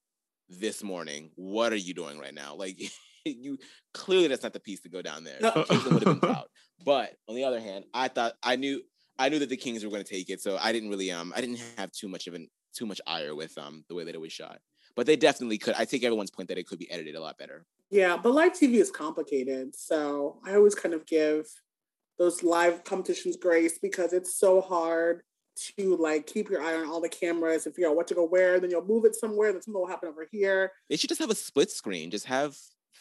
this 0.50 0.82
morning. 0.82 1.30
What 1.34 1.72
are 1.72 1.76
you 1.76 1.94
doing 1.94 2.18
right 2.18 2.34
now? 2.34 2.56
Like 2.56 2.78
you 3.30 3.58
clearly 3.94 4.28
that's 4.28 4.42
not 4.42 4.52
the 4.52 4.60
piece 4.60 4.80
to 4.82 4.88
go 4.88 5.02
down 5.02 5.24
there. 5.24 5.38
No. 5.40 5.64
Kings 5.64 5.84
would 5.84 5.92
have 5.92 6.20
been 6.20 6.20
proud. 6.30 6.46
But 6.84 7.14
on 7.28 7.34
the 7.34 7.44
other 7.44 7.60
hand, 7.60 7.84
I 7.94 8.08
thought 8.08 8.34
I 8.42 8.56
knew 8.56 8.82
I 9.18 9.28
knew 9.28 9.38
that 9.38 9.48
the 9.48 9.56
Kings 9.56 9.84
were 9.84 9.90
going 9.90 10.04
to 10.04 10.10
take 10.10 10.30
it, 10.30 10.40
so 10.40 10.56
I 10.60 10.72
didn't 10.72 10.90
really 10.90 11.10
um 11.10 11.32
I 11.36 11.40
didn't 11.40 11.60
have 11.76 11.92
too 11.92 12.08
much 12.08 12.26
of 12.26 12.34
an 12.34 12.48
too 12.74 12.86
much 12.86 13.00
ire 13.06 13.34
with 13.34 13.56
um 13.58 13.84
the 13.88 13.94
way 13.94 14.04
that 14.04 14.14
it 14.14 14.20
was 14.20 14.32
shot. 14.32 14.58
But 14.94 15.06
they 15.06 15.16
definitely 15.16 15.58
could. 15.58 15.74
I 15.74 15.84
take 15.84 16.04
everyone's 16.04 16.30
point 16.30 16.48
that 16.48 16.58
it 16.58 16.66
could 16.66 16.78
be 16.78 16.90
edited 16.90 17.14
a 17.14 17.20
lot 17.20 17.38
better. 17.38 17.64
Yeah, 17.90 18.16
but 18.16 18.32
live 18.32 18.52
TV 18.52 18.74
is 18.74 18.90
complicated. 18.90 19.74
So 19.76 20.38
I 20.46 20.54
always 20.54 20.74
kind 20.74 20.94
of 20.94 21.06
give 21.06 21.46
those 22.18 22.42
live 22.42 22.84
competitions 22.84 23.36
grace 23.36 23.78
because 23.78 24.12
it's 24.12 24.38
so 24.38 24.60
hard 24.60 25.22
to 25.54 25.96
like 25.96 26.26
keep 26.26 26.48
your 26.48 26.62
eye 26.62 26.74
on 26.74 26.88
all 26.88 27.00
the 27.00 27.08
cameras 27.08 27.66
and 27.66 27.74
figure 27.74 27.88
out 27.88 27.96
what 27.96 28.06
to 28.08 28.14
go 28.14 28.24
where. 28.26 28.60
Then 28.60 28.70
you'll 28.70 28.84
move 28.84 29.04
it 29.04 29.14
somewhere, 29.14 29.52
then 29.52 29.62
something 29.62 29.80
will 29.80 29.88
happen 29.88 30.08
over 30.08 30.26
here. 30.30 30.72
They 30.88 30.96
should 30.96 31.08
just 31.08 31.20
have 31.20 31.30
a 31.30 31.34
split 31.34 31.70
screen. 31.70 32.10
Just 32.10 32.26
have 32.26 32.56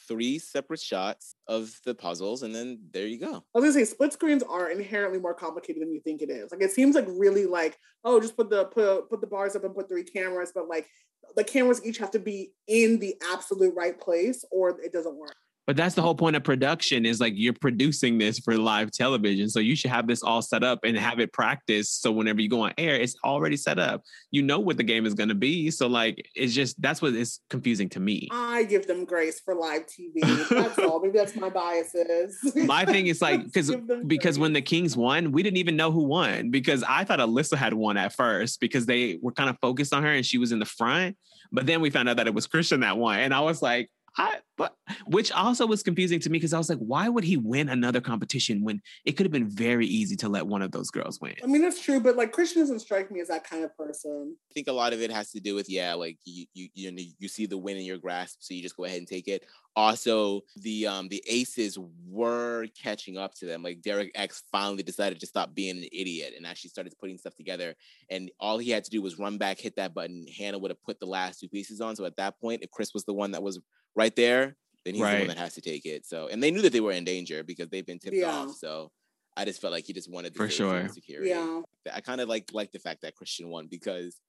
three 0.07 0.39
separate 0.39 0.80
shots 0.80 1.35
of 1.47 1.80
the 1.85 1.95
puzzles, 1.95 2.43
and 2.43 2.53
then 2.53 2.80
there 2.91 3.07
you 3.07 3.19
go. 3.19 3.43
I 3.55 3.59
was 3.59 3.63
gonna 3.63 3.73
say 3.73 3.85
split 3.85 4.13
screens 4.13 4.43
are 4.43 4.69
inherently 4.72 5.19
more 5.19 5.34
complicated 5.34 5.81
than 5.81 5.93
you 5.93 6.01
think 6.01 6.22
it 6.22 6.30
is. 6.30 6.51
Like 6.51 6.61
it 6.61 6.72
seems 6.72 6.95
like 6.95 7.05
really 7.07 7.45
like 7.45 7.77
oh 8.03 8.19
just 8.19 8.38
put 8.38 8.49
the 8.49 8.65
put 8.65 9.09
put 9.09 9.22
the 9.22 9.27
bars 9.27 9.55
up 9.55 9.63
and 9.63 9.76
put 9.76 9.89
three 9.89 10.03
cameras, 10.03 10.51
but 10.53 10.68
like 10.68 10.88
the 11.35 11.43
cameras 11.43 11.81
each 11.85 11.97
have 11.97 12.11
to 12.11 12.19
be 12.19 12.53
in 12.68 12.99
the 12.99 13.15
absolute 13.31 13.73
right 13.76 13.99
place 13.99 14.43
or 14.51 14.80
it 14.81 14.93
doesn't 14.93 15.15
work. 15.15 15.35
But 15.67 15.77
that's 15.77 15.93
the 15.93 16.01
whole 16.01 16.15
point 16.15 16.35
of 16.35 16.43
production 16.43 17.05
is 17.05 17.21
like 17.21 17.33
you're 17.35 17.53
producing 17.53 18.17
this 18.17 18.39
for 18.39 18.57
live 18.57 18.91
television. 18.91 19.47
So 19.47 19.59
you 19.59 19.75
should 19.75 19.91
have 19.91 20.07
this 20.07 20.23
all 20.23 20.41
set 20.41 20.63
up 20.63 20.79
and 20.83 20.97
have 20.97 21.19
it 21.19 21.31
practiced. 21.33 22.01
So 22.01 22.11
whenever 22.11 22.41
you 22.41 22.49
go 22.49 22.61
on 22.61 22.73
air, 22.77 22.95
it's 22.95 23.15
already 23.23 23.57
set 23.57 23.77
up. 23.77 24.01
You 24.31 24.41
know 24.41 24.59
what 24.59 24.77
the 24.77 24.83
game 24.83 25.05
is 25.05 25.13
going 25.13 25.29
to 25.29 25.35
be. 25.35 25.69
So 25.69 25.88
like 25.88 26.27
it's 26.35 26.53
just 26.53 26.81
that's 26.81 27.01
what 27.01 27.13
is 27.13 27.39
confusing 27.49 27.89
to 27.89 27.99
me. 27.99 28.27
I 28.31 28.63
give 28.63 28.88
them 28.88 29.05
grace 29.05 29.39
for 29.39 29.53
live 29.53 29.85
TV. 29.85 30.49
That's 30.49 30.79
all. 30.79 30.99
Maybe 30.99 31.17
that's 31.17 31.35
my 31.35 31.49
biases. 31.49 32.38
My 32.55 32.85
thing 32.85 33.07
is 33.07 33.21
like 33.21 33.43
because 33.43 33.71
because 34.07 34.39
when 34.39 34.53
the 34.53 34.61
Kings 34.61 34.97
won, 34.97 35.31
we 35.31 35.43
didn't 35.43 35.57
even 35.57 35.75
know 35.75 35.91
who 35.91 36.03
won 36.03 36.49
because 36.49 36.83
I 36.83 37.03
thought 37.03 37.19
Alyssa 37.19 37.55
had 37.55 37.73
won 37.73 37.97
at 37.97 38.13
first 38.13 38.59
because 38.59 38.85
they 38.85 39.19
were 39.21 39.31
kind 39.31 39.49
of 39.49 39.57
focused 39.61 39.93
on 39.93 40.03
her 40.03 40.11
and 40.11 40.25
she 40.25 40.38
was 40.38 40.51
in 40.51 40.59
the 40.59 40.65
front. 40.65 41.17
But 41.51 41.65
then 41.65 41.81
we 41.81 41.89
found 41.89 42.09
out 42.09 42.17
that 42.17 42.27
it 42.27 42.33
was 42.33 42.47
Christian 42.47 42.79
that 42.81 42.97
won, 42.97 43.19
and 43.19 43.33
I 43.33 43.41
was 43.41 43.61
like, 43.61 43.89
I 44.17 44.39
but 44.57 44.75
which 45.05 45.31
also 45.31 45.65
was 45.65 45.83
confusing 45.83 46.19
to 46.19 46.29
me 46.29 46.38
because 46.38 46.53
I 46.53 46.57
was 46.57 46.69
like, 46.69 46.79
why 46.79 47.07
would 47.07 47.23
he 47.23 47.38
win 47.38 47.69
another 47.69 48.01
competition 48.01 48.63
when 48.63 48.81
it 49.05 49.13
could 49.13 49.25
have 49.25 49.31
been 49.31 49.47
very 49.47 49.88
easy 49.88 50.15
to 50.17 50.29
let 50.29 50.45
one 50.45 50.61
of 50.61 50.71
those 50.71 50.91
girls 50.91 51.19
win? 51.21 51.35
I 51.43 51.47
mean 51.47 51.61
that's 51.61 51.81
true, 51.81 51.99
but 51.99 52.17
like 52.17 52.31
Christian 52.31 52.61
doesn't 52.61 52.79
strike 52.79 53.09
me 53.09 53.21
as 53.21 53.29
that 53.29 53.43
kind 53.43 53.63
of 53.63 53.75
person. 53.77 54.35
I 54.51 54.53
think 54.53 54.67
a 54.67 54.73
lot 54.73 54.93
of 54.93 55.01
it 55.01 55.11
has 55.11 55.31
to 55.31 55.39
do 55.39 55.55
with 55.55 55.69
yeah, 55.69 55.93
like 55.93 56.17
you 56.25 56.45
you 56.53 56.67
you 56.73 56.91
know 56.91 57.01
you 57.19 57.27
see 57.27 57.45
the 57.45 57.57
win 57.57 57.77
in 57.77 57.85
your 57.85 57.97
grasp, 57.97 58.38
so 58.41 58.53
you 58.53 58.61
just 58.61 58.77
go 58.77 58.83
ahead 58.83 58.97
and 58.97 59.07
take 59.07 59.27
it. 59.27 59.45
Also, 59.75 60.41
the 60.57 60.88
um 60.88 61.07
the 61.07 61.23
aces 61.29 61.77
were 62.05 62.67
catching 62.79 63.17
up 63.17 63.33
to 63.35 63.45
them. 63.45 63.63
Like 63.63 63.81
Derek 63.81 64.11
X 64.15 64.43
finally 64.51 64.83
decided 64.83 65.21
to 65.21 65.25
stop 65.25 65.55
being 65.55 65.77
an 65.77 65.88
idiot 65.93 66.33
and 66.35 66.45
actually 66.45 66.71
started 66.71 66.93
putting 66.99 67.17
stuff 67.17 67.35
together. 67.35 67.75
And 68.09 68.29
all 68.39 68.57
he 68.57 68.69
had 68.69 68.83
to 68.83 68.89
do 68.89 69.01
was 69.01 69.17
run 69.17 69.38
back, 69.38 69.59
hit 69.59 69.77
that 69.77 69.93
button. 69.93 70.25
Hannah 70.38 70.59
would 70.59 70.71
have 70.71 70.83
put 70.83 70.99
the 70.99 71.05
last 71.05 71.39
two 71.39 71.47
pieces 71.47 71.79
on. 71.79 71.95
So 71.95 72.03
at 72.03 72.17
that 72.17 72.39
point, 72.41 72.63
if 72.63 72.71
Chris 72.71 72.93
was 72.93 73.05
the 73.05 73.13
one 73.13 73.31
that 73.31 73.41
was 73.41 73.59
right 73.95 74.15
there, 74.15 74.55
then 74.85 74.95
he's 74.95 75.03
the 75.03 75.19
one 75.19 75.27
that 75.27 75.38
has 75.38 75.53
to 75.55 75.61
take 75.61 75.85
it. 75.85 76.05
So 76.05 76.27
and 76.27 76.41
they 76.41 76.51
knew 76.51 76.61
that 76.61 76.73
they 76.73 76.80
were 76.80 76.91
in 76.91 77.03
danger 77.03 77.43
because 77.43 77.69
they've 77.69 77.85
been 77.85 77.99
tipped 77.99 78.15
Yeah. 78.15 78.31
off. 78.31 78.55
So 78.55 78.91
I 79.38 79.45
just 79.45 79.61
felt 79.61 79.72
like 79.73 79.85
he 79.85 79.93
just 79.93 80.11
wanted 80.11 80.34
the 80.34 80.38
For 80.38 80.49
sure. 80.49 80.88
security. 80.89 81.30
Yeah. 81.30 81.61
I 81.93 82.01
kind 82.01 82.22
of 82.22 82.27
like 82.30 82.49
like 82.53 82.72
the 82.72 82.80
fact 82.80 83.01
that 83.03 83.15
Christian 83.15 83.49
won 83.49 83.68
because 83.68 84.19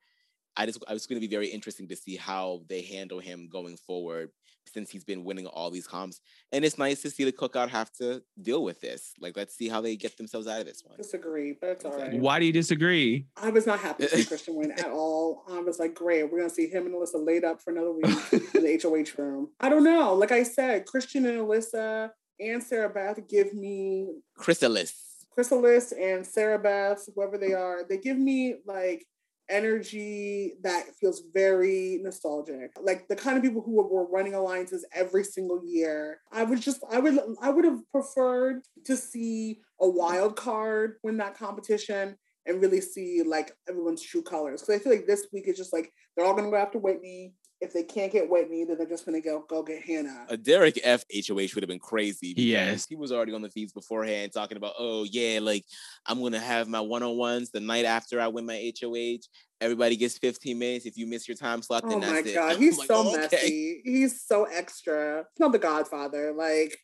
I 0.57 0.67
just 0.67 0.83
I 0.87 0.93
was 0.93 1.07
going 1.07 1.21
to 1.21 1.27
be 1.27 1.35
very 1.35 1.49
interesting 1.49 1.89
to 1.89 1.97
see 1.97 2.17
how 2.17 2.63
they 2.69 2.83
handle 2.83 3.19
him 3.21 3.49
going 3.51 3.77
forward 3.79 4.31
since 4.67 4.91
he's 4.91 5.05
been 5.05 5.25
winning 5.25 5.47
all 5.47 5.71
these 5.71 5.87
comps. 5.87 6.21
And 6.53 6.65
it's 6.65 6.79
nice 6.79 7.03
to 7.03 7.11
see 7.11 7.25
the 7.25 7.33
cookout 7.33 7.69
have 7.69 7.93
to 7.95 8.23
deal 8.41 8.63
with 8.63 8.81
this. 8.81 9.13
Like, 9.21 9.37
let's 9.37 9.55
see 9.55 9.69
how 9.69 9.81
they 9.81 9.97
get 9.97 10.17
themselves 10.17 10.47
out 10.47 10.61
of 10.61 10.67
this 10.67 10.83
one. 10.85 10.97
Disagree, 10.97 11.57
but 11.61 11.71
it's 11.71 11.85
all 11.85 11.97
right. 11.97 12.15
Why 12.15 12.39
do 12.39 12.47
you 12.47 12.53
disagree? 12.53 13.27
I 13.37 13.51
was 13.51 13.67
not 13.67 13.81
happy 13.81 14.05
to 14.05 14.17
see 14.17 14.25
Christian 14.27 14.55
win 14.55 14.73
at 14.73 14.91
all. 14.91 15.45
I 15.51 15.61
was 15.61 15.79
like, 15.79 15.95
great, 15.95 16.31
we're 16.31 16.39
gonna 16.39 16.51
see 16.51 16.69
him 16.69 16.87
and 16.87 16.95
Alyssa 16.95 17.25
laid 17.25 17.45
up 17.45 17.61
for 17.61 17.71
another 17.71 17.93
week 17.93 18.05
in 18.55 18.63
the 18.63 18.81
HOH 18.83 19.21
room. 19.21 19.51
I 19.61 19.69
don't 19.69 19.85
know. 19.85 20.15
Like 20.15 20.33
I 20.33 20.43
said, 20.43 20.87
Christian 20.87 21.27
and 21.27 21.39
Alyssa 21.39 22.11
and 22.41 22.63
Sarah 22.63 22.91
Beth 22.91 23.21
give 23.29 23.55
me 23.55 24.09
Chrysalis. 24.37 25.27
Chrysalis 25.31 25.93
and 25.93 26.27
Sarah 26.27 26.59
Beth, 26.59 27.09
whoever 27.15 27.39
they 27.39 27.55
are, 27.55 27.85
they 27.89 27.97
give 27.97 28.19
me 28.19 28.57
like 28.67 29.07
energy 29.49 30.55
that 30.63 30.85
feels 31.01 31.23
very 31.35 32.01
nostalgic. 32.03 32.73
Like 32.81 33.09
the 33.09 33.17
kind 33.17 33.37
of 33.37 33.43
people 33.43 33.63
who 33.63 33.73
were, 33.73 34.03
running 34.13 34.35
alliances 34.35 34.85
every 34.95 35.25
single 35.25 35.61
year. 35.65 36.21
I 36.33 36.45
would 36.45 36.61
just, 36.61 36.83
I 36.91 36.99
would, 36.99 37.19
I 37.41 37.51
would 37.51 37.65
have 37.65 37.81
preferred 37.91 38.63
to 38.85 38.97
see 38.97 39.61
a 39.81 39.89
wild 39.89 40.37
card 40.37 40.97
win 41.03 41.17
that 41.19 41.37
competition 41.37 42.17
and 42.47 42.61
really 42.61 42.81
see 42.81 43.23
like 43.23 43.53
everyone's 43.69 44.03
true 44.03 44.23
colors. 44.23 44.61
Because 44.61 44.81
I 44.81 44.83
feel 44.83 44.93
like 44.93 45.07
this 45.07 45.27
week 45.33 45.49
is 45.49 45.57
just 45.57 45.73
like 45.73 45.93
they're 46.17 46.27
all 46.27 46.35
gonna 46.35 46.51
go 46.51 46.57
after 46.57 46.79
Whitney. 46.79 47.35
If 47.63 47.73
they 47.73 47.85
can't 47.85 48.11
get 48.13 48.29
Whitney, 48.29 48.65
then 48.65 48.77
they're 48.77 48.89
just 48.89 49.07
gonna 49.07 49.21
go 49.21 49.45
go 49.49 49.63
get 49.63 49.83
Hannah. 49.83 50.27
A 50.29 50.37
Derek 50.37 50.81
F 50.83 51.05
HOH 51.15 51.55
would 51.55 51.63
have 51.63 51.69
been 51.69 51.79
crazy. 51.79 52.35
Yes. 52.37 52.87
He 52.89 52.97
was 52.97 53.13
already 53.13 53.33
on 53.33 53.41
the 53.41 53.49
feeds 53.49 53.73
beforehand 53.73 54.33
talking 54.33 54.57
about, 54.57 54.75
oh, 54.79 55.05
yeah, 55.05 55.39
like 55.41 55.65
I'm 56.05 56.19
going 56.19 56.33
to 56.33 56.41
have 56.41 56.67
my 56.69 56.81
one 56.81 57.05
on 57.05 57.17
ones 57.17 57.51
the 57.51 57.61
night 57.61 57.85
after 57.85 58.21
I 58.21 58.27
win 58.27 58.47
my 58.47 58.73
HOH. 58.81 59.21
Everybody 59.61 59.97
gets 59.97 60.19
15 60.19 60.59
minutes. 60.59 60.87
If 60.87 60.97
you 60.97 61.07
miss 61.07 61.29
your 61.29 61.37
time 61.37 61.63
slot, 61.63 61.89
then 61.89 61.99
Oh 61.99 62.01
that's 62.01 62.29
it. 62.29 62.35
god, 62.35 62.53
I'm 62.57 62.59
he's 62.61 62.79
like, 62.79 62.89
so 62.89 62.95
"Oh, 62.97 63.15
okay." 63.15 63.29
messy. 63.31 63.81
He's 63.85 64.21
so 64.21 64.45
extra. 64.45 65.19
He's 65.33 65.41
not 65.41 65.53
the 65.53 65.61
Godfather. 65.61 66.33
Like 66.33 66.77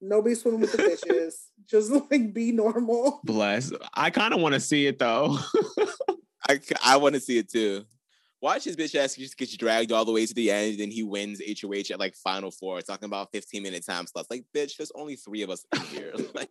nobody 0.00 0.34
swimming 0.34 0.60
with 0.60 0.72
the 0.72 0.78
fishes. 0.78 1.48
Just 1.68 1.90
like 1.92 2.32
be 2.32 2.50
normal. 2.52 3.20
Bless. 3.24 3.70
I 3.92 4.08
kind 4.10 4.32
of 4.32 4.40
want 4.40 4.54
to 4.54 4.60
see 4.60 4.86
it 4.86 4.98
though. 4.98 5.38
I, 6.48 6.58
I 6.82 6.96
want 6.96 7.14
to 7.14 7.20
see 7.20 7.38
it 7.38 7.50
too. 7.50 7.84
Watch 8.42 8.64
his 8.64 8.74
bitch 8.74 8.96
ass 8.96 9.14
just 9.14 9.38
gets 9.38 9.56
dragged 9.56 9.92
all 9.92 10.04
the 10.04 10.10
way 10.10 10.26
to 10.26 10.34
the 10.34 10.50
end, 10.50 10.80
and 10.80 10.92
he 10.92 11.04
wins 11.04 11.40
HOH 11.40 11.92
at 11.92 12.00
like 12.00 12.16
final 12.16 12.50
four, 12.50 12.82
talking 12.82 13.06
about 13.06 13.30
15 13.30 13.62
minute 13.62 13.86
time 13.86 14.04
slots. 14.08 14.28
Like, 14.30 14.44
bitch, 14.52 14.76
there's 14.76 14.90
only 14.96 15.14
three 15.14 15.42
of 15.42 15.50
us 15.50 15.64
here. 15.92 16.12
like, 16.34 16.50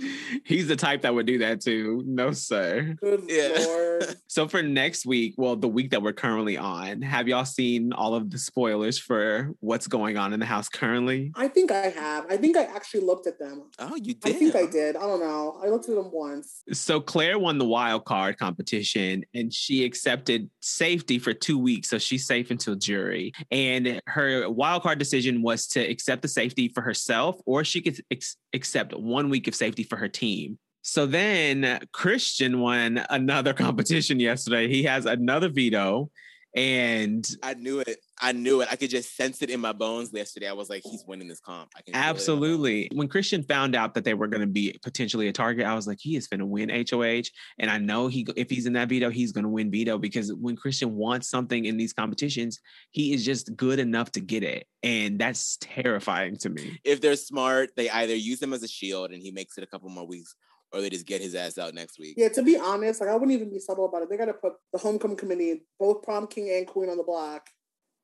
He's 0.44 0.68
the 0.68 0.76
type 0.76 1.02
that 1.02 1.14
would 1.14 1.26
do 1.26 1.38
that 1.38 1.60
too. 1.60 2.02
No, 2.06 2.32
sir. 2.32 2.94
Good 3.00 3.24
Yeah. 3.28 3.54
lord. 3.66 4.16
So 4.26 4.46
for 4.48 4.62
next 4.62 5.06
week, 5.06 5.34
well, 5.36 5.56
the 5.56 5.68
week 5.68 5.90
that 5.90 6.02
we're 6.02 6.12
currently 6.12 6.56
on, 6.56 7.02
have 7.02 7.28
y'all 7.28 7.44
seen 7.44 7.92
all 7.92 8.14
of 8.14 8.30
the 8.30 8.38
spoilers 8.38 8.98
for 8.98 9.52
what's 9.60 9.86
going 9.86 10.16
on 10.16 10.32
in 10.32 10.40
the 10.40 10.46
house 10.46 10.68
currently? 10.68 11.32
I 11.34 11.48
think 11.48 11.70
I 11.72 11.88
have. 11.88 12.26
I 12.30 12.36
think 12.36 12.56
I 12.56 12.64
actually 12.64 13.00
looked 13.00 13.26
at 13.26 13.38
them. 13.38 13.70
oh, 13.78 13.96
you 13.96 14.14
did? 14.14 14.34
I 14.34 14.38
think 14.38 14.54
I 14.54 14.66
did. 14.66 14.96
I 14.96 15.00
don't 15.00 15.20
know. 15.20 15.60
I 15.62 15.68
looked 15.68 15.88
at 15.88 15.94
them 15.94 16.10
once. 16.12 16.62
So 16.72 17.00
Claire 17.00 17.38
won 17.38 17.58
the 17.58 17.64
wild 17.64 18.04
card 18.04 18.38
competition 18.38 19.24
and 19.34 19.52
she 19.52 19.84
accepted 19.84 20.48
safety 20.60 21.18
for 21.18 21.32
two 21.32 21.58
weeks. 21.58 21.88
So 21.90 21.98
she's 21.98 22.26
safe 22.26 22.50
until 22.50 22.74
jury. 22.76 23.32
And 23.50 24.00
her 24.06 24.48
wild 24.48 24.82
card 24.82 24.98
decision 24.98 25.42
was 25.42 25.66
to 25.68 25.80
accept 25.80 26.22
the 26.22 26.28
safety 26.28 26.68
for 26.68 26.82
herself 26.82 27.40
or 27.46 27.64
she 27.64 27.80
could 27.80 28.00
ex- 28.10 28.36
accept 28.52 28.94
one 28.94 29.28
week 29.30 29.48
of 29.48 29.54
safety 29.54 29.82
for 29.88 29.96
her 29.96 30.08
team. 30.08 30.58
So 30.82 31.06
then 31.06 31.80
Christian 31.92 32.60
won 32.60 33.04
another 33.10 33.52
competition 33.54 34.20
yesterday. 34.20 34.68
He 34.68 34.84
has 34.84 35.06
another 35.06 35.48
veto 35.48 36.10
and 36.58 37.28
I 37.42 37.54
knew 37.54 37.78
it. 37.80 37.98
I 38.20 38.32
knew 38.32 38.62
it. 38.62 38.68
I 38.70 38.74
could 38.74 38.90
just 38.90 39.16
sense 39.16 39.42
it 39.42 39.50
in 39.50 39.60
my 39.60 39.72
bones 39.72 40.10
yesterday. 40.12 40.48
I 40.48 40.52
was 40.52 40.68
like, 40.68 40.82
he's 40.84 41.04
winning 41.06 41.28
this 41.28 41.38
comp. 41.38 41.70
I 41.76 41.82
can 41.82 41.94
feel 41.94 41.94
it 41.94 41.98
in 41.98 42.00
my 42.00 42.06
bones. 42.08 42.20
Absolutely. 42.20 42.90
When 42.92 43.06
Christian 43.06 43.44
found 43.44 43.76
out 43.76 43.94
that 43.94 44.04
they 44.04 44.14
were 44.14 44.26
going 44.26 44.40
to 44.40 44.46
be 44.46 44.76
potentially 44.82 45.28
a 45.28 45.32
target, 45.32 45.66
I 45.66 45.74
was 45.74 45.86
like, 45.86 45.98
he 46.00 46.16
is 46.16 46.26
going 46.26 46.40
to 46.40 46.46
win 46.46 46.68
HOH, 46.68 47.30
and 47.60 47.70
I 47.70 47.78
know 47.78 48.08
he 48.08 48.26
if 48.36 48.50
he's 48.50 48.66
in 48.66 48.72
that 48.72 48.88
veto, 48.88 49.10
he's 49.10 49.30
going 49.32 49.44
to 49.44 49.50
win 49.50 49.70
veto 49.70 49.98
because 49.98 50.32
when 50.34 50.56
Christian 50.56 50.96
wants 50.96 51.28
something 51.28 51.64
in 51.64 51.76
these 51.76 51.92
competitions, 51.92 52.58
he 52.90 53.12
is 53.14 53.24
just 53.24 53.54
good 53.56 53.78
enough 53.78 54.10
to 54.12 54.20
get 54.20 54.42
it, 54.42 54.66
and 54.82 55.18
that's 55.18 55.58
terrifying 55.60 56.36
to 56.38 56.50
me. 56.50 56.80
If 56.84 57.00
they're 57.00 57.16
smart, 57.16 57.70
they 57.76 57.88
either 57.88 58.16
use 58.16 58.42
him 58.42 58.52
as 58.52 58.62
a 58.62 58.68
shield 58.68 59.12
and 59.12 59.22
he 59.22 59.30
makes 59.30 59.56
it 59.58 59.64
a 59.64 59.66
couple 59.66 59.88
more 59.90 60.06
weeks, 60.06 60.34
or 60.72 60.80
they 60.80 60.90
just 60.90 61.06
get 61.06 61.20
his 61.20 61.34
ass 61.34 61.58
out 61.58 61.74
next 61.74 61.98
week. 61.98 62.14
Yeah, 62.16 62.28
to 62.30 62.42
be 62.42 62.56
honest, 62.56 63.00
like 63.00 63.10
I 63.10 63.14
wouldn't 63.14 63.32
even 63.32 63.50
be 63.50 63.58
subtle 63.58 63.86
about 63.86 64.02
it. 64.02 64.10
They 64.10 64.16
gotta 64.16 64.34
put 64.34 64.54
the 64.72 64.78
homecoming 64.78 65.16
committee, 65.16 65.62
both 65.78 66.02
prom 66.02 66.26
king 66.26 66.50
and 66.50 66.66
queen 66.66 66.90
on 66.90 66.96
the 66.96 67.02
block 67.02 67.48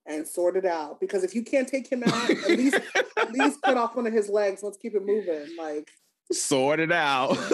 and 0.06 0.26
sort 0.26 0.56
it 0.56 0.66
out. 0.66 1.00
Because 1.00 1.24
if 1.24 1.34
you 1.34 1.42
can't 1.42 1.68
take 1.68 1.90
him 1.90 2.02
out, 2.06 2.30
at 2.30 2.48
least 2.48 2.78
at 3.18 3.32
least 3.32 3.60
cut 3.62 3.76
off 3.76 3.96
one 3.96 4.06
of 4.06 4.12
his 4.12 4.28
legs. 4.28 4.62
Let's 4.62 4.78
keep 4.78 4.94
it 4.94 5.04
moving. 5.04 5.56
Like 5.58 5.90
Sort 6.32 6.80
it 6.80 6.92
out. 6.92 7.36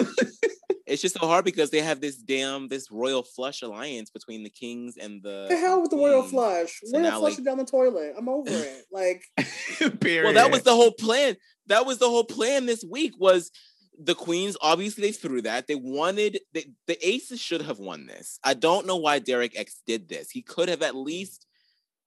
It's 0.87 1.01
just 1.01 1.17
so 1.17 1.25
hard 1.25 1.45
because 1.45 1.69
they 1.69 1.79
have 1.79 2.01
this 2.01 2.17
damn 2.17 2.67
this 2.67 2.91
royal 2.91 3.23
flush 3.23 3.61
alliance 3.61 4.09
between 4.09 4.43
the 4.43 4.49
kings 4.49 4.97
and 4.97 5.23
the 5.23 5.45
the 5.47 5.55
hell 5.55 5.81
with 5.81 5.89
the 5.89 5.95
royal 5.95 6.21
flush. 6.21 6.81
So 6.83 6.97
royal 6.97 7.09
now, 7.09 7.19
flush 7.19 7.31
like- 7.33 7.39
it 7.39 7.45
down 7.45 7.57
the 7.59 7.65
toilet. 7.65 8.13
I'm 8.17 8.27
over 8.27 8.49
it. 8.49 8.83
Like 8.91 9.23
Period. 10.01 10.25
Well, 10.25 10.33
that 10.33 10.51
was 10.51 10.63
the 10.63 10.75
whole 10.75 10.91
plan. 10.91 11.37
That 11.67 11.85
was 11.85 11.99
the 11.99 12.09
whole 12.09 12.25
plan 12.25 12.65
this 12.65 12.83
week 12.83 13.13
was 13.17 13.51
the 13.99 14.15
queens 14.15 14.57
obviously 14.61 15.01
they 15.01 15.11
threw 15.11 15.41
that. 15.43 15.67
They 15.67 15.75
wanted 15.75 16.39
the, 16.53 16.65
the 16.87 17.07
aces 17.07 17.39
should 17.39 17.61
have 17.61 17.79
won 17.79 18.07
this. 18.07 18.39
I 18.43 18.53
don't 18.53 18.87
know 18.87 18.97
why 18.97 19.19
Derek 19.19 19.57
X 19.57 19.81
did 19.85 20.09
this. 20.09 20.29
He 20.29 20.41
could 20.41 20.69
have 20.69 20.81
at 20.81 20.95
least 20.95 21.45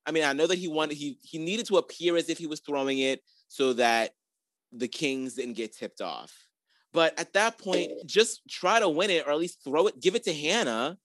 I 0.07 0.11
mean, 0.13 0.25
I 0.25 0.33
know 0.33 0.47
that 0.47 0.59
he 0.59 0.69
wanted 0.69 0.97
he 0.97 1.19
he 1.23 1.39
needed 1.39 1.67
to 1.67 1.79
appear 1.79 2.17
as 2.17 2.29
if 2.29 2.39
he 2.39 2.47
was 2.47 2.61
throwing 2.61 2.99
it 2.99 3.23
so 3.49 3.73
that 3.75 4.13
the 4.73 4.89
kings 4.89 5.35
didn't 5.35 5.55
get 5.55 5.77
tipped 5.77 6.01
off. 6.01 6.33
But 6.93 7.19
at 7.19 7.33
that 7.33 7.59
point, 7.59 7.91
just 8.07 8.43
try 8.49 8.79
to 8.79 8.89
win 8.89 9.11
it 9.11 9.27
or 9.27 9.33
at 9.33 9.39
least 9.39 9.65
throw 9.65 9.89
it, 9.89 10.01
give 10.01 10.15
it 10.15 10.25
to 10.25 10.35
Hannah, 10.35 10.97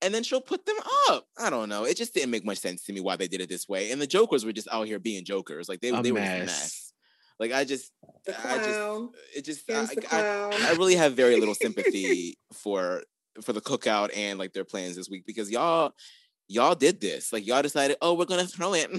and 0.00 0.14
then 0.14 0.22
she'll 0.22 0.40
put 0.40 0.64
them 0.64 0.76
up. 1.08 1.26
I 1.38 1.50
don't 1.50 1.68
know. 1.68 1.84
It 1.84 1.96
just 1.96 2.14
didn't 2.14 2.30
make 2.30 2.46
much 2.46 2.58
sense 2.58 2.84
to 2.84 2.92
me 2.92 3.00
why 3.00 3.16
they 3.16 3.28
did 3.28 3.40
it 3.40 3.48
this 3.48 3.68
way. 3.68 3.90
And 3.90 4.00
the 4.00 4.06
jokers 4.06 4.44
were 4.44 4.52
just 4.52 4.68
out 4.72 4.86
here 4.86 4.98
being 4.98 5.24
jokers. 5.24 5.68
Like 5.68 5.80
they, 5.80 5.90
A 5.90 6.02
they 6.02 6.12
were 6.12 6.20
just 6.20 6.32
a 6.32 6.46
mess. 6.46 6.92
Mess. 7.38 7.50
Like 7.50 7.52
I 7.52 7.64
just 7.64 7.92
I 8.28 8.56
just 8.58 9.14
it 9.36 9.44
just 9.44 9.70
I, 9.70 9.86
I. 10.10 10.68
I 10.68 10.72
really 10.72 10.96
have 10.96 11.14
very 11.14 11.38
little 11.38 11.54
sympathy 11.54 12.38
for 12.52 13.02
for 13.42 13.52
the 13.52 13.60
cookout 13.60 14.16
and 14.16 14.38
like 14.38 14.52
their 14.52 14.64
plans 14.64 14.96
this 14.96 15.08
week 15.08 15.24
because 15.26 15.50
y'all 15.50 15.92
y'all 16.48 16.74
did 16.74 17.00
this. 17.00 17.32
Like 17.32 17.46
y'all 17.46 17.62
decided, 17.62 17.96
oh, 18.00 18.14
we're 18.14 18.24
gonna 18.26 18.46
throw 18.46 18.74
it, 18.74 18.90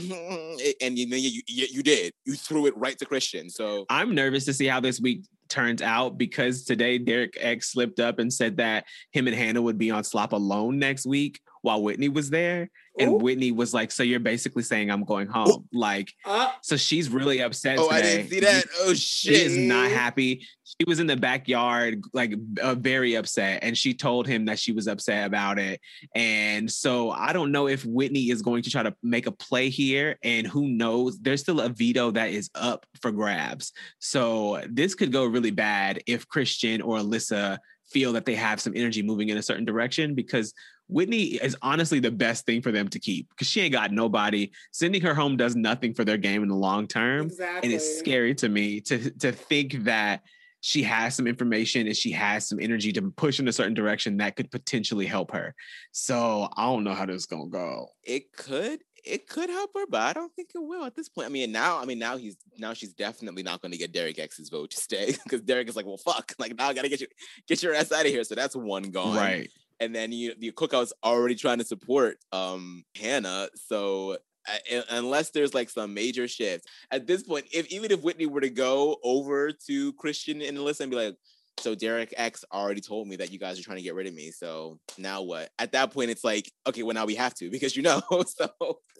and 0.81 0.97
you, 0.97 1.07
you 1.07 1.41
you 1.47 1.67
you 1.71 1.83
did. 1.83 2.13
You 2.25 2.33
threw 2.33 2.67
it 2.67 2.77
right 2.77 2.97
to 2.99 3.05
Christian. 3.05 3.49
So 3.49 3.85
I'm 3.89 4.15
nervous 4.15 4.45
to 4.45 4.53
see 4.53 4.67
how 4.67 4.79
this 4.79 4.99
week 4.99 5.25
turns 5.47 5.81
out 5.81 6.17
because 6.17 6.63
today 6.63 6.97
Derek 6.97 7.37
X 7.39 7.71
slipped 7.71 7.99
up 7.99 8.19
and 8.19 8.33
said 8.33 8.57
that 8.57 8.85
him 9.11 9.27
and 9.27 9.35
Hannah 9.35 9.61
would 9.61 9.77
be 9.77 9.91
on 9.91 10.03
Slop 10.03 10.33
alone 10.33 10.79
next 10.79 11.05
week 11.05 11.39
while 11.65 11.81
Whitney 11.81 12.09
was 12.09 12.29
there. 12.29 12.69
And 12.97 13.11
Ooh. 13.11 13.17
Whitney 13.17 13.51
was 13.51 13.73
like, 13.73 13.91
So 13.91 14.03
you're 14.03 14.19
basically 14.21 14.63
saying 14.63 14.89
I'm 14.89 15.03
going 15.03 15.27
home. 15.27 15.67
Like, 15.73 16.13
Uh, 16.23 16.51
so 16.61 16.77
she's 16.77 17.09
really 17.09 17.41
upset. 17.41 17.77
oh, 17.79 17.89
I 17.89 18.01
didn't 18.01 18.29
see 18.29 18.39
that. 18.41 18.65
Oh 18.81 18.93
shit. 18.93 19.35
She 19.35 19.35
is 19.35 19.57
not 19.57 19.91
happy. 19.91 20.47
She 20.63 20.85
was 20.87 20.99
in 20.99 21.07
the 21.07 21.17
backyard, 21.17 22.03
like 22.13 22.33
uh, 22.61 22.75
very 22.75 23.15
upset, 23.15 23.63
and 23.63 23.77
she 23.77 23.93
told 23.93 24.27
him 24.27 24.45
that 24.45 24.59
she 24.59 24.71
was 24.71 24.87
upset 24.87 25.25
about 25.25 25.57
it. 25.59 25.81
And 26.13 26.71
so 26.71 27.11
I 27.11 27.33
don't 27.33 27.51
know 27.51 27.67
if 27.67 27.83
Whitney 27.85 28.29
is 28.29 28.41
going 28.41 28.63
to 28.63 28.69
try 28.69 28.83
to 28.83 28.93
make 29.01 29.25
a 29.25 29.31
play 29.31 29.69
here, 29.69 30.17
and 30.23 30.45
who 30.45 30.67
knows? 30.67 31.17
There's 31.19 31.41
still 31.41 31.61
a 31.61 31.69
veto 31.69 32.11
that 32.11 32.29
is 32.29 32.49
up 32.55 32.85
for 33.01 33.11
grabs. 33.11 33.73
So 33.99 34.61
this 34.69 34.95
could 34.95 35.11
go 35.11 35.25
really 35.25 35.51
bad 35.51 36.01
if 36.07 36.27
Christian 36.27 36.81
or 36.81 36.97
Alyssa 36.97 37.57
feel 37.89 38.13
that 38.13 38.25
they 38.25 38.35
have 38.35 38.59
some 38.59 38.73
energy 38.75 39.01
moving 39.01 39.29
in 39.29 39.37
a 39.37 39.43
certain 39.43 39.65
direction 39.65 40.15
because 40.15 40.53
Whitney 40.87 41.23
is 41.23 41.55
honestly 41.61 41.99
the 41.99 42.11
best 42.11 42.45
thing 42.45 42.61
for 42.61 42.71
them 42.71 42.87
to 42.89 42.99
keep 42.99 43.29
because 43.29 43.47
she 43.47 43.61
ain't 43.61 43.73
got 43.73 43.91
nobody. 43.91 44.51
Sending 44.71 45.01
her 45.01 45.13
home 45.13 45.37
does 45.37 45.55
nothing 45.55 45.93
for 45.93 46.05
their 46.05 46.17
game 46.17 46.43
in 46.43 46.49
the 46.49 46.55
long 46.55 46.87
term 46.87 47.25
exactly. 47.27 47.67
and 47.67 47.73
it's 47.73 47.99
scary 47.99 48.35
to 48.35 48.49
me 48.49 48.81
to 48.81 49.09
to 49.11 49.31
think 49.31 49.83
that 49.85 50.21
she 50.61 50.81
has 50.81 51.13
some 51.15 51.27
information 51.27 51.85
and 51.85 51.95
she 51.95 52.11
has 52.11 52.47
some 52.47 52.59
energy 52.59 52.91
to 52.91 53.01
push 53.11 53.39
in 53.39 53.47
a 53.47 53.53
certain 53.53 53.75
direction 53.75 54.17
that 54.17 54.35
could 54.35 54.49
potentially 54.49 55.05
help 55.05 55.31
her. 55.31 55.53
So 55.91 56.49
I 56.55 56.65
don't 56.65 56.83
know 56.83 56.93
how 56.93 57.05
this 57.05 57.17
is 57.17 57.25
gonna 57.25 57.47
go. 57.47 57.89
it 58.03 58.31
could 58.33 58.79
it 59.05 59.27
could 59.27 59.49
help 59.49 59.71
her, 59.75 59.85
but 59.87 60.01
I 60.01 60.13
don't 60.13 60.33
think 60.35 60.49
it 60.55 60.59
will 60.59 60.83
at 60.83 60.95
this 60.95 61.09
point. 61.09 61.27
I 61.27 61.29
mean, 61.29 61.51
now 61.51 61.79
I 61.79 61.85
mean 61.85 61.99
now 61.99 62.17
he's 62.17 62.37
now 62.57 62.73
she's 62.73 62.93
definitely 62.93 63.43
not 63.43 63.61
going 63.61 63.71
to 63.71 63.77
get 63.77 63.91
Derek 63.91 64.19
X's 64.19 64.49
vote 64.49 64.71
to 64.71 64.77
stay 64.77 65.15
because 65.23 65.41
Derek 65.41 65.69
is 65.69 65.75
like, 65.75 65.85
well, 65.85 65.97
fuck, 65.97 66.33
like 66.39 66.55
now 66.57 66.67
I 66.67 66.73
gotta 66.73 66.89
get 66.89 67.01
you 67.01 67.07
get 67.47 67.61
your 67.61 67.73
ass 67.73 67.91
out 67.91 68.05
of 68.05 68.11
here. 68.11 68.23
So 68.23 68.35
that's 68.35 68.55
one 68.55 68.83
gone, 68.91 69.15
Right. 69.15 69.49
And 69.79 69.93
then 69.95 70.11
you 70.11 70.33
the 70.37 70.51
cookout's 70.51 70.93
already 71.03 71.35
trying 71.35 71.59
to 71.59 71.65
support 71.65 72.17
um 72.31 72.83
Hannah, 72.95 73.49
so. 73.55 74.17
uh, 74.47 74.81
Unless 74.91 75.31
there's 75.31 75.53
like 75.55 75.69
some 75.71 75.93
major 75.93 76.27
shift 76.27 76.67
at 76.91 77.07
this 77.07 77.23
point, 77.23 77.45
if 77.51 77.65
even 77.71 77.91
if 77.91 78.01
Whitney 78.03 78.27
were 78.27 78.41
to 78.41 78.49
go 78.51 78.97
over 79.03 79.51
to 79.67 79.93
Christian 79.93 80.41
and 80.41 80.57
Alyssa 80.57 80.81
and 80.81 80.91
be 80.91 80.97
like, 80.97 81.15
so 81.57 81.73
Derek 81.75 82.13
X 82.17 82.43
already 82.51 82.81
told 82.81 83.07
me 83.07 83.15
that 83.17 83.31
you 83.31 83.39
guys 83.39 83.59
are 83.59 83.63
trying 83.63 83.77
to 83.77 83.83
get 83.83 83.95
rid 83.95 84.07
of 84.07 84.13
me. 84.13 84.31
So 84.31 84.79
now 84.97 85.21
what? 85.21 85.49
At 85.57 85.71
that 85.71 85.91
point, 85.91 86.09
it's 86.09 86.23
like, 86.23 86.51
okay, 86.67 86.83
well 86.83 86.93
now 86.93 87.05
we 87.05 87.15
have 87.15 87.33
to 87.35 87.49
because 87.51 87.75
you 87.75 87.83
know. 87.83 88.01
So 88.27 88.45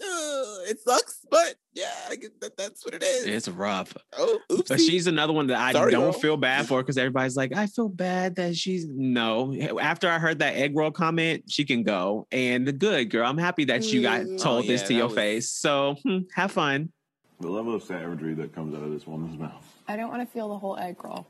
uh, 0.02 0.70
it 0.70 0.80
sucks, 0.80 1.20
but 1.32 1.56
yeah, 1.74 1.90
I 2.10 2.16
guess 2.18 2.32
that, 2.42 2.58
that's 2.58 2.84
what 2.86 2.94
it 2.94 3.02
is. 3.04 3.26
It's 3.26 3.48
rough. 3.48 3.96
oh, 4.18 4.40
oops. 4.52 4.68
But 4.70 4.80
she's 4.82 5.08
another 5.08 5.32
one 5.34 5.48
that 5.48 5.58
I 5.58 5.72
Sorry, 5.72 5.92
don't 5.92 6.12
girl. 6.12 6.12
feel 6.14 6.38
bad 6.38 6.66
for 6.68 6.82
because 6.82 6.98
everybody's 6.98 7.36
like, 7.38 7.56
I 7.56 7.68
feel 7.68 7.88
bad 7.90 8.36
that 8.36 8.56
she's 8.58 8.86
no. 8.88 9.54
After 9.80 10.10
I 10.10 10.20
heard 10.20 10.40
that 10.40 10.56
egg 10.56 10.76
roll 10.76 10.92
comment, 10.92 11.44
she 11.50 11.64
can 11.66 11.84
go. 11.84 12.28
And 12.32 12.68
the 12.68 12.74
good 12.74 13.10
girl, 13.10 13.26
I'm 13.28 13.38
happy 13.38 13.66
that 13.66 13.84
you 13.86 14.02
got 14.02 14.22
Mm. 14.22 14.42
told 14.42 14.66
Oh, 14.66 14.68
this 14.68 14.82
yeah, 14.82 14.88
to 14.88 14.94
your 14.96 15.06
was- 15.08 15.16
face. 15.16 15.50
So 15.52 15.96
hmm, 16.04 16.20
have 16.34 16.52
fun. 16.52 16.92
The 17.40 17.50
level 17.50 17.76
of 17.76 17.84
savagery 17.84 18.34
that 18.36 18.54
comes 18.56 18.74
out 18.76 18.84
of 18.84 18.92
this 18.92 19.06
woman's 19.08 19.38
mouth. 19.38 19.64
I 19.88 19.96
don't 19.98 20.10
want 20.10 20.22
to 20.22 20.34
feel 20.34 20.50
the 20.50 20.58
whole 20.58 20.78
egg 20.78 21.04
roll. 21.04 21.28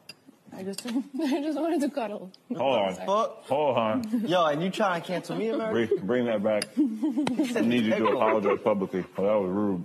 I 0.57 0.64
just, 0.64 0.86
I 1.22 1.41
just 1.41 1.60
wanted 1.60 1.82
to 1.82 1.90
cuddle. 1.90 2.32
Hold 2.56 2.76
on. 2.80 2.95
Fuck. 2.95 3.44
Hold 3.48 3.77
on. 3.77 4.27
Yo, 4.27 4.45
and 4.45 4.64
you 4.64 4.69
trying 4.69 5.02
to 5.02 5.07
cancel 5.07 5.36
me, 5.36 5.49
America? 5.49 5.94
Bring, 5.95 6.06
bring 6.06 6.26
that 6.26 6.44
back. 6.44 6.65
I 6.77 7.61
need 7.61 7.84
you 7.86 7.95
to 7.95 8.07
apologize 8.07 8.60
publicly. 8.64 9.03
Oh, 9.18 9.23
that 9.23 9.36
was 9.41 9.49
rude. 9.52 9.84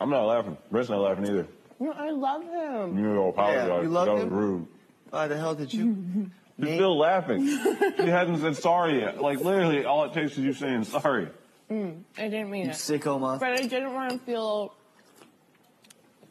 I'm 0.00 0.10
not 0.10 0.24
laughing. 0.24 0.56
Brett's 0.70 0.88
not 0.88 1.00
laughing 1.00 1.26
either. 1.26 1.46
No, 1.80 1.92
I 1.92 2.10
love 2.10 2.42
him. 2.42 2.96
You 2.98 3.06
need 3.08 3.14
to 3.14 3.20
apologize. 3.22 3.68
Yeah, 3.68 3.82
you 3.82 3.88
love 3.88 4.06
that 4.06 4.14
was 4.14 4.22
him? 4.24 4.30
rude. 4.30 4.66
Why 5.10 5.28
the 5.28 5.36
hell 5.36 5.54
did 5.54 5.72
you? 5.72 6.30
She's 6.60 6.74
still 6.74 6.96
laughing. 6.98 7.46
she 7.48 8.06
hasn't 8.06 8.38
said 8.40 8.56
sorry 8.56 9.00
yet. 9.00 9.20
Like, 9.20 9.40
literally, 9.40 9.84
all 9.84 10.04
it 10.04 10.12
takes 10.14 10.32
is 10.32 10.38
you 10.38 10.52
saying 10.52 10.84
sorry. 10.84 11.28
Mm, 11.70 12.02
I 12.16 12.28
didn't 12.28 12.50
mean 12.50 12.66
You 12.66 12.70
it. 12.70 12.74
sicko, 12.74 13.20
man. 13.20 13.38
But 13.38 13.60
I 13.60 13.66
didn't 13.66 13.92
want 13.92 14.12
to 14.12 14.18
feel 14.18 14.72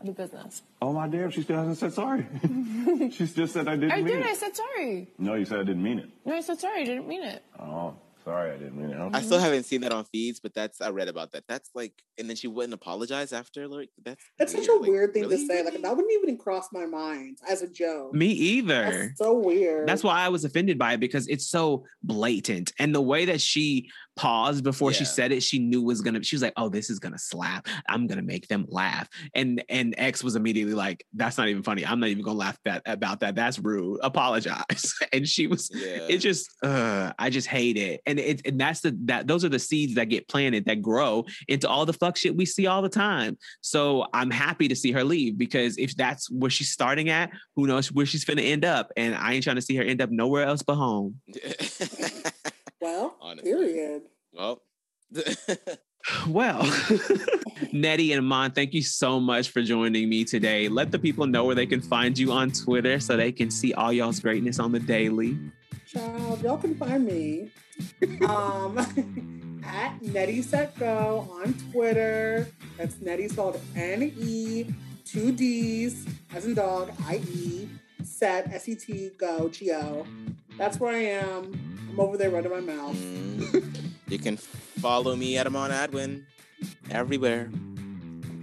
the 0.06 0.12
business. 0.14 0.64
Oh, 0.82 0.94
my 0.94 1.08
damn, 1.08 1.30
she 1.32 1.42
still 1.44 1.58
hasn't 1.58 1.78
said 1.78 1.94
sorry. 1.94 2.26
she 3.12 3.26
just 3.28 3.54
said 3.54 3.68
I 3.68 3.76
didn't 3.76 3.92
I 3.92 3.98
mean 3.98 4.08
did. 4.08 4.20
it. 4.22 4.26
I 4.26 4.34
said 4.34 4.56
sorry. 4.56 5.08
No, 5.18 5.36
you 5.36 5.46
said 5.46 5.60
I 5.60 5.64
didn't 5.64 5.84
mean 5.84 6.00
it. 6.00 6.10
No, 6.26 6.34
I 6.36 6.42
said 6.42 6.60
sorry. 6.60 6.82
I 6.82 6.86
didn't 6.86 7.08
mean 7.08 7.24
it. 7.24 7.44
Oh, 7.60 7.96
sorry, 8.24 8.52
I 8.52 8.58
didn't 8.58 8.78
mean 8.78 8.90
it. 8.90 9.10
I 9.14 9.22
still 9.22 9.40
haven't 9.40 9.64
seen 9.64 9.82
that 9.82 9.92
on 9.92 10.06
feeds, 10.06 10.40
but 10.40 10.54
that's 10.54 10.82
I 10.82 10.90
read 10.90 11.08
about 11.08 11.32
that. 11.34 11.44
That's 11.48 11.70
like, 11.76 11.94
and 12.18 12.30
then 12.30 12.36
she 12.36 12.48
wouldn't 12.48 12.74
apologize 12.74 13.34
after. 13.34 13.68
Like 13.68 13.90
that's 14.04 14.24
That's 14.40 14.52
such 14.54 14.68
a 14.68 14.74
Like, 14.74 14.90
weird 14.90 15.14
thing 15.14 15.24
really? 15.24 15.38
to 15.38 15.48
say. 15.48 15.64
Like 15.64 15.82
that 15.82 15.96
wouldn't 15.96 16.14
even 16.24 16.38
cross 16.38 16.68
my 16.72 16.86
mind 16.86 17.38
as 17.50 17.62
a 17.62 17.68
joke. 17.68 18.14
Me 18.14 18.28
either. 18.28 18.84
That's 19.08 19.18
so 19.20 19.34
weird. 19.34 19.88
That's 19.88 20.04
why 20.04 20.20
I 20.20 20.30
was 20.30 20.46
offended 20.46 20.78
by 20.78 20.94
it 20.94 21.00
because 21.00 21.28
it's 21.28 21.48
so 21.48 21.86
blatant. 22.04 22.72
And 22.80 22.94
the 22.94 23.02
way 23.02 23.26
that 23.26 23.42
she 23.42 23.90
paused 24.16 24.64
before 24.64 24.94
she 24.94 25.06
said 25.06 25.32
it, 25.32 25.42
she 25.42 25.60
knew 25.60 25.82
was 25.82 26.02
gonna, 26.02 26.24
she 26.24 26.36
was 26.36 26.42
like, 26.42 26.54
oh, 26.58 26.70
this 26.70 26.90
is 26.90 27.00
gonna 27.00 27.18
slap. 27.18 27.68
I'm 27.88 28.08
gonna 28.08 28.22
make 28.22 28.48
them 28.48 28.66
laugh. 28.70 29.08
And 29.34 29.64
and 29.70 29.96
X 29.98 30.24
was 30.24 30.36
immediately 30.36 30.74
like, 30.74 31.06
that's 31.14 31.38
not 31.38 31.48
even 31.48 31.64
funny. 31.64 31.86
I'm 31.86 32.00
not 32.00 32.10
even 32.10 32.24
gonna 32.24 32.38
laugh 32.38 32.58
that 32.66 32.82
about 32.86 33.20
that. 33.22 33.36
That's 33.36 33.60
rude. 33.60 34.00
Apologize. 34.04 34.94
and 35.14 35.28
she 35.28 35.48
was 35.48 35.70
Yeah. 35.74 36.08
it 36.10 36.18
just 36.20 36.50
uh 36.64 37.14
I 37.18 37.30
just 37.30 37.48
hate 37.48 37.78
it. 37.78 38.02
And 38.06 38.20
it 38.20 38.46
and 38.46 38.60
that's 38.60 38.82
the 38.82 38.98
that 39.06 39.28
those 39.28 39.44
are 39.44 39.50
the 39.50 39.60
seeds 39.60 39.96
that 39.96 40.06
get 40.10 40.28
planted 40.28 40.66
that 40.66 40.82
grow 40.82 41.26
into 41.48 41.68
all 41.68 41.86
the 41.86 41.94
fuck 41.94 42.18
shit 42.18 42.36
we 42.36 42.46
see 42.46 42.68
all 42.68 42.82
the 42.82 42.90
time. 42.90 43.38
So 43.62 44.08
I'm 44.14 44.32
happy 44.32 44.68
to 44.68 44.76
see 44.76 44.92
her 44.92 45.04
leave 45.04 45.38
because 45.38 45.78
if 45.78 45.96
that's 45.96 46.30
where 46.30 46.52
she's 46.52 46.72
starting 46.72 47.10
at, 47.10 47.32
who 47.56 47.68
knows 47.68 47.92
where 47.92 48.06
she's 48.06 48.26
gonna 48.26 48.42
end 48.42 48.66
up. 48.66 48.92
And 48.98 49.16
I 49.16 49.34
ain't 49.34 49.44
trying 49.44 49.56
to 49.58 49.62
see 49.62 49.76
her 49.76 49.84
end 49.84 50.02
up 50.02 50.10
nowhere 50.12 50.46
else 50.46 50.62
but 50.62 50.76
home. 50.76 51.20
well, 52.84 53.16
Honestly. 53.22 53.52
period. 53.52 54.02
well, 54.34 54.62
Well, 56.28 56.62
Neddie 57.72 58.12
and 58.12 58.28
Mon, 58.28 58.52
thank 58.52 58.74
you 58.74 58.82
so 58.82 59.22
much 59.22 59.50
for 59.52 59.62
joining 59.62 60.10
me 60.10 60.26
today. 60.26 60.68
Let 60.68 60.92
the 60.92 61.00
people 61.00 61.26
know 61.28 61.46
where 61.46 61.56
they 61.56 61.66
can 61.66 61.80
find 61.82 62.18
you 62.18 62.34
on 62.34 62.52
Twitter 62.52 63.00
so 63.00 63.16
they 63.16 63.32
can 63.32 63.50
see 63.50 63.74
all 63.74 63.94
y'all's 63.94 64.20
greatness 64.20 64.60
on 64.60 64.74
the 64.74 64.82
daily. 64.82 65.38
Child, 65.88 66.42
y'all 66.44 66.58
can 66.58 66.76
find 66.76 67.06
me 67.06 67.52
um, 68.28 68.78
at 69.66 70.02
Neddie 70.02 70.42
Set 70.42 70.78
Go 70.78 71.30
on 71.42 71.54
Twitter. 71.72 72.48
That's 72.78 72.96
Neddie 72.96 73.30
spelled 73.30 73.62
N 73.74 74.04
E, 74.20 74.66
two 75.06 75.32
D's, 75.32 76.06
as 76.36 76.46
in 76.46 76.54
dog, 76.56 76.92
I 77.08 77.22
E, 77.34 77.70
set, 78.04 78.52
S 78.52 78.68
E 78.68 78.76
T, 78.76 79.12
go, 79.18 79.48
G 79.48 79.72
O. 79.72 80.06
That's 80.58 80.82
where 80.82 80.94
I 80.94 81.04
am. 81.06 81.73
I'm 81.94 82.00
over 82.00 82.18
there 82.18 82.32
running 82.32 82.50
my 82.50 82.60
mouth. 82.60 82.96
mm, 82.96 83.92
you 84.08 84.18
can 84.18 84.36
follow 84.36 85.16
me 85.16 85.38
at 85.38 85.46
Amon 85.46 85.70
Adwin 85.70 86.24
everywhere 86.90 87.52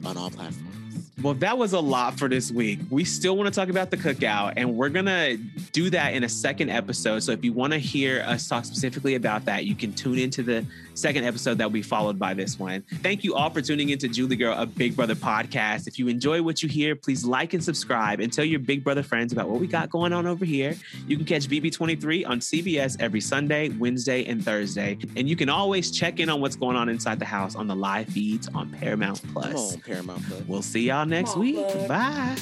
on 0.05 0.17
all 0.17 0.31
platforms. 0.31 1.11
Well, 1.21 1.35
that 1.35 1.59
was 1.59 1.73
a 1.73 1.81
lot 1.81 2.17
for 2.17 2.29
this 2.29 2.53
week. 2.53 2.79
We 2.91 3.05
still 3.05 3.37
want 3.37 3.53
to 3.53 3.61
talk 3.61 3.69
about 3.69 3.91
the 3.91 3.97
cookout, 3.97 4.55
and 4.57 4.77
we're 4.77 4.89
going 4.89 5.07
to 5.07 5.37
do 5.73 5.91
that 5.91 6.15
in 6.15 6.23
a 6.23 6.29
second 6.29 6.71
episode. 6.71 7.25
So 7.25 7.33
if 7.33 7.45
you 7.45 7.53
want 7.53 7.73
to 7.73 7.79
hear 7.81 8.23
us 8.23 8.47
talk 8.47 8.65
specifically 8.65 9.17
about 9.17 9.45
that, 9.47 9.65
you 9.65 9.75
can 9.75 9.93
tune 9.93 10.19
into 10.19 10.45
the 10.45 10.65
second 11.01 11.25
episode 11.25 11.59
that 11.59 11.65
will 11.65 11.71
be 11.73 11.83
followed 11.83 12.19
by 12.19 12.35
this 12.35 12.59
one. 12.59 12.83
Thank 13.03 13.25
you 13.25 13.35
all 13.35 13.51
for 13.51 13.61
tuning 13.63 13.89
into 13.89 14.09
Julie 14.09 14.37
Girl, 14.37 14.55
a 14.57 14.67
Big 14.67 14.95
Brother 14.95 15.15
podcast. 15.15 15.87
If 15.89 15.99
you 15.99 16.09
enjoy 16.09 16.43
what 16.43 16.63
you 16.63 16.69
hear, 16.69 16.95
please 16.95 17.25
like 17.25 17.55
and 17.55 17.63
subscribe 17.65 18.21
and 18.21 18.33
tell 18.33 18.45
your 18.45 18.61
Big 18.61 18.85
Brother 18.85 19.03
friends 19.03 19.33
about 19.33 19.49
what 19.49 19.61
we 19.61 19.67
got 19.67 19.91
going 19.91 20.13
on 20.13 20.27
over 20.27 20.45
here. 20.45 20.77
You 21.07 21.17
can 21.17 21.27
catch 21.27 21.49
BB23 21.49 22.29
on 22.29 22.41
CBS 22.41 22.97
every 23.01 23.21
Sunday, 23.21 23.71
Wednesday, 23.71 24.25
and 24.27 24.45
Thursday. 24.45 24.99
And 25.17 25.29
you 25.29 25.37
can 25.37 25.49
always 25.49 25.91
check 25.91 26.21
in 26.21 26.29
on 26.29 26.41
what's 26.41 26.57
going 26.57 26.77
on 26.77 26.89
inside 26.89 27.19
the 27.19 27.25
house 27.25 27.55
on 27.55 27.67
the 27.67 27.77
live 27.77 28.07
feeds 28.09 28.49
on 28.55 28.71
Paramount 28.71 29.21
Come 29.23 29.33
Plus. 29.33 29.75
on, 29.75 29.81
Paramount 29.81 30.23
Plus. 30.27 30.43
We'll 30.47 30.63
see 30.63 30.83
y'all 30.83 31.07
next 31.07 31.33
on, 31.35 31.41
week. 31.41 31.57
bud. 31.57 31.89
Bye. 31.89 32.37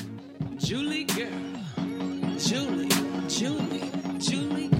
Julie 0.56 1.04
girl, 1.04 1.28
Julie, 2.38 2.88
Julie, 3.28 3.90
Julie 4.18 4.68
girl. 4.68 4.77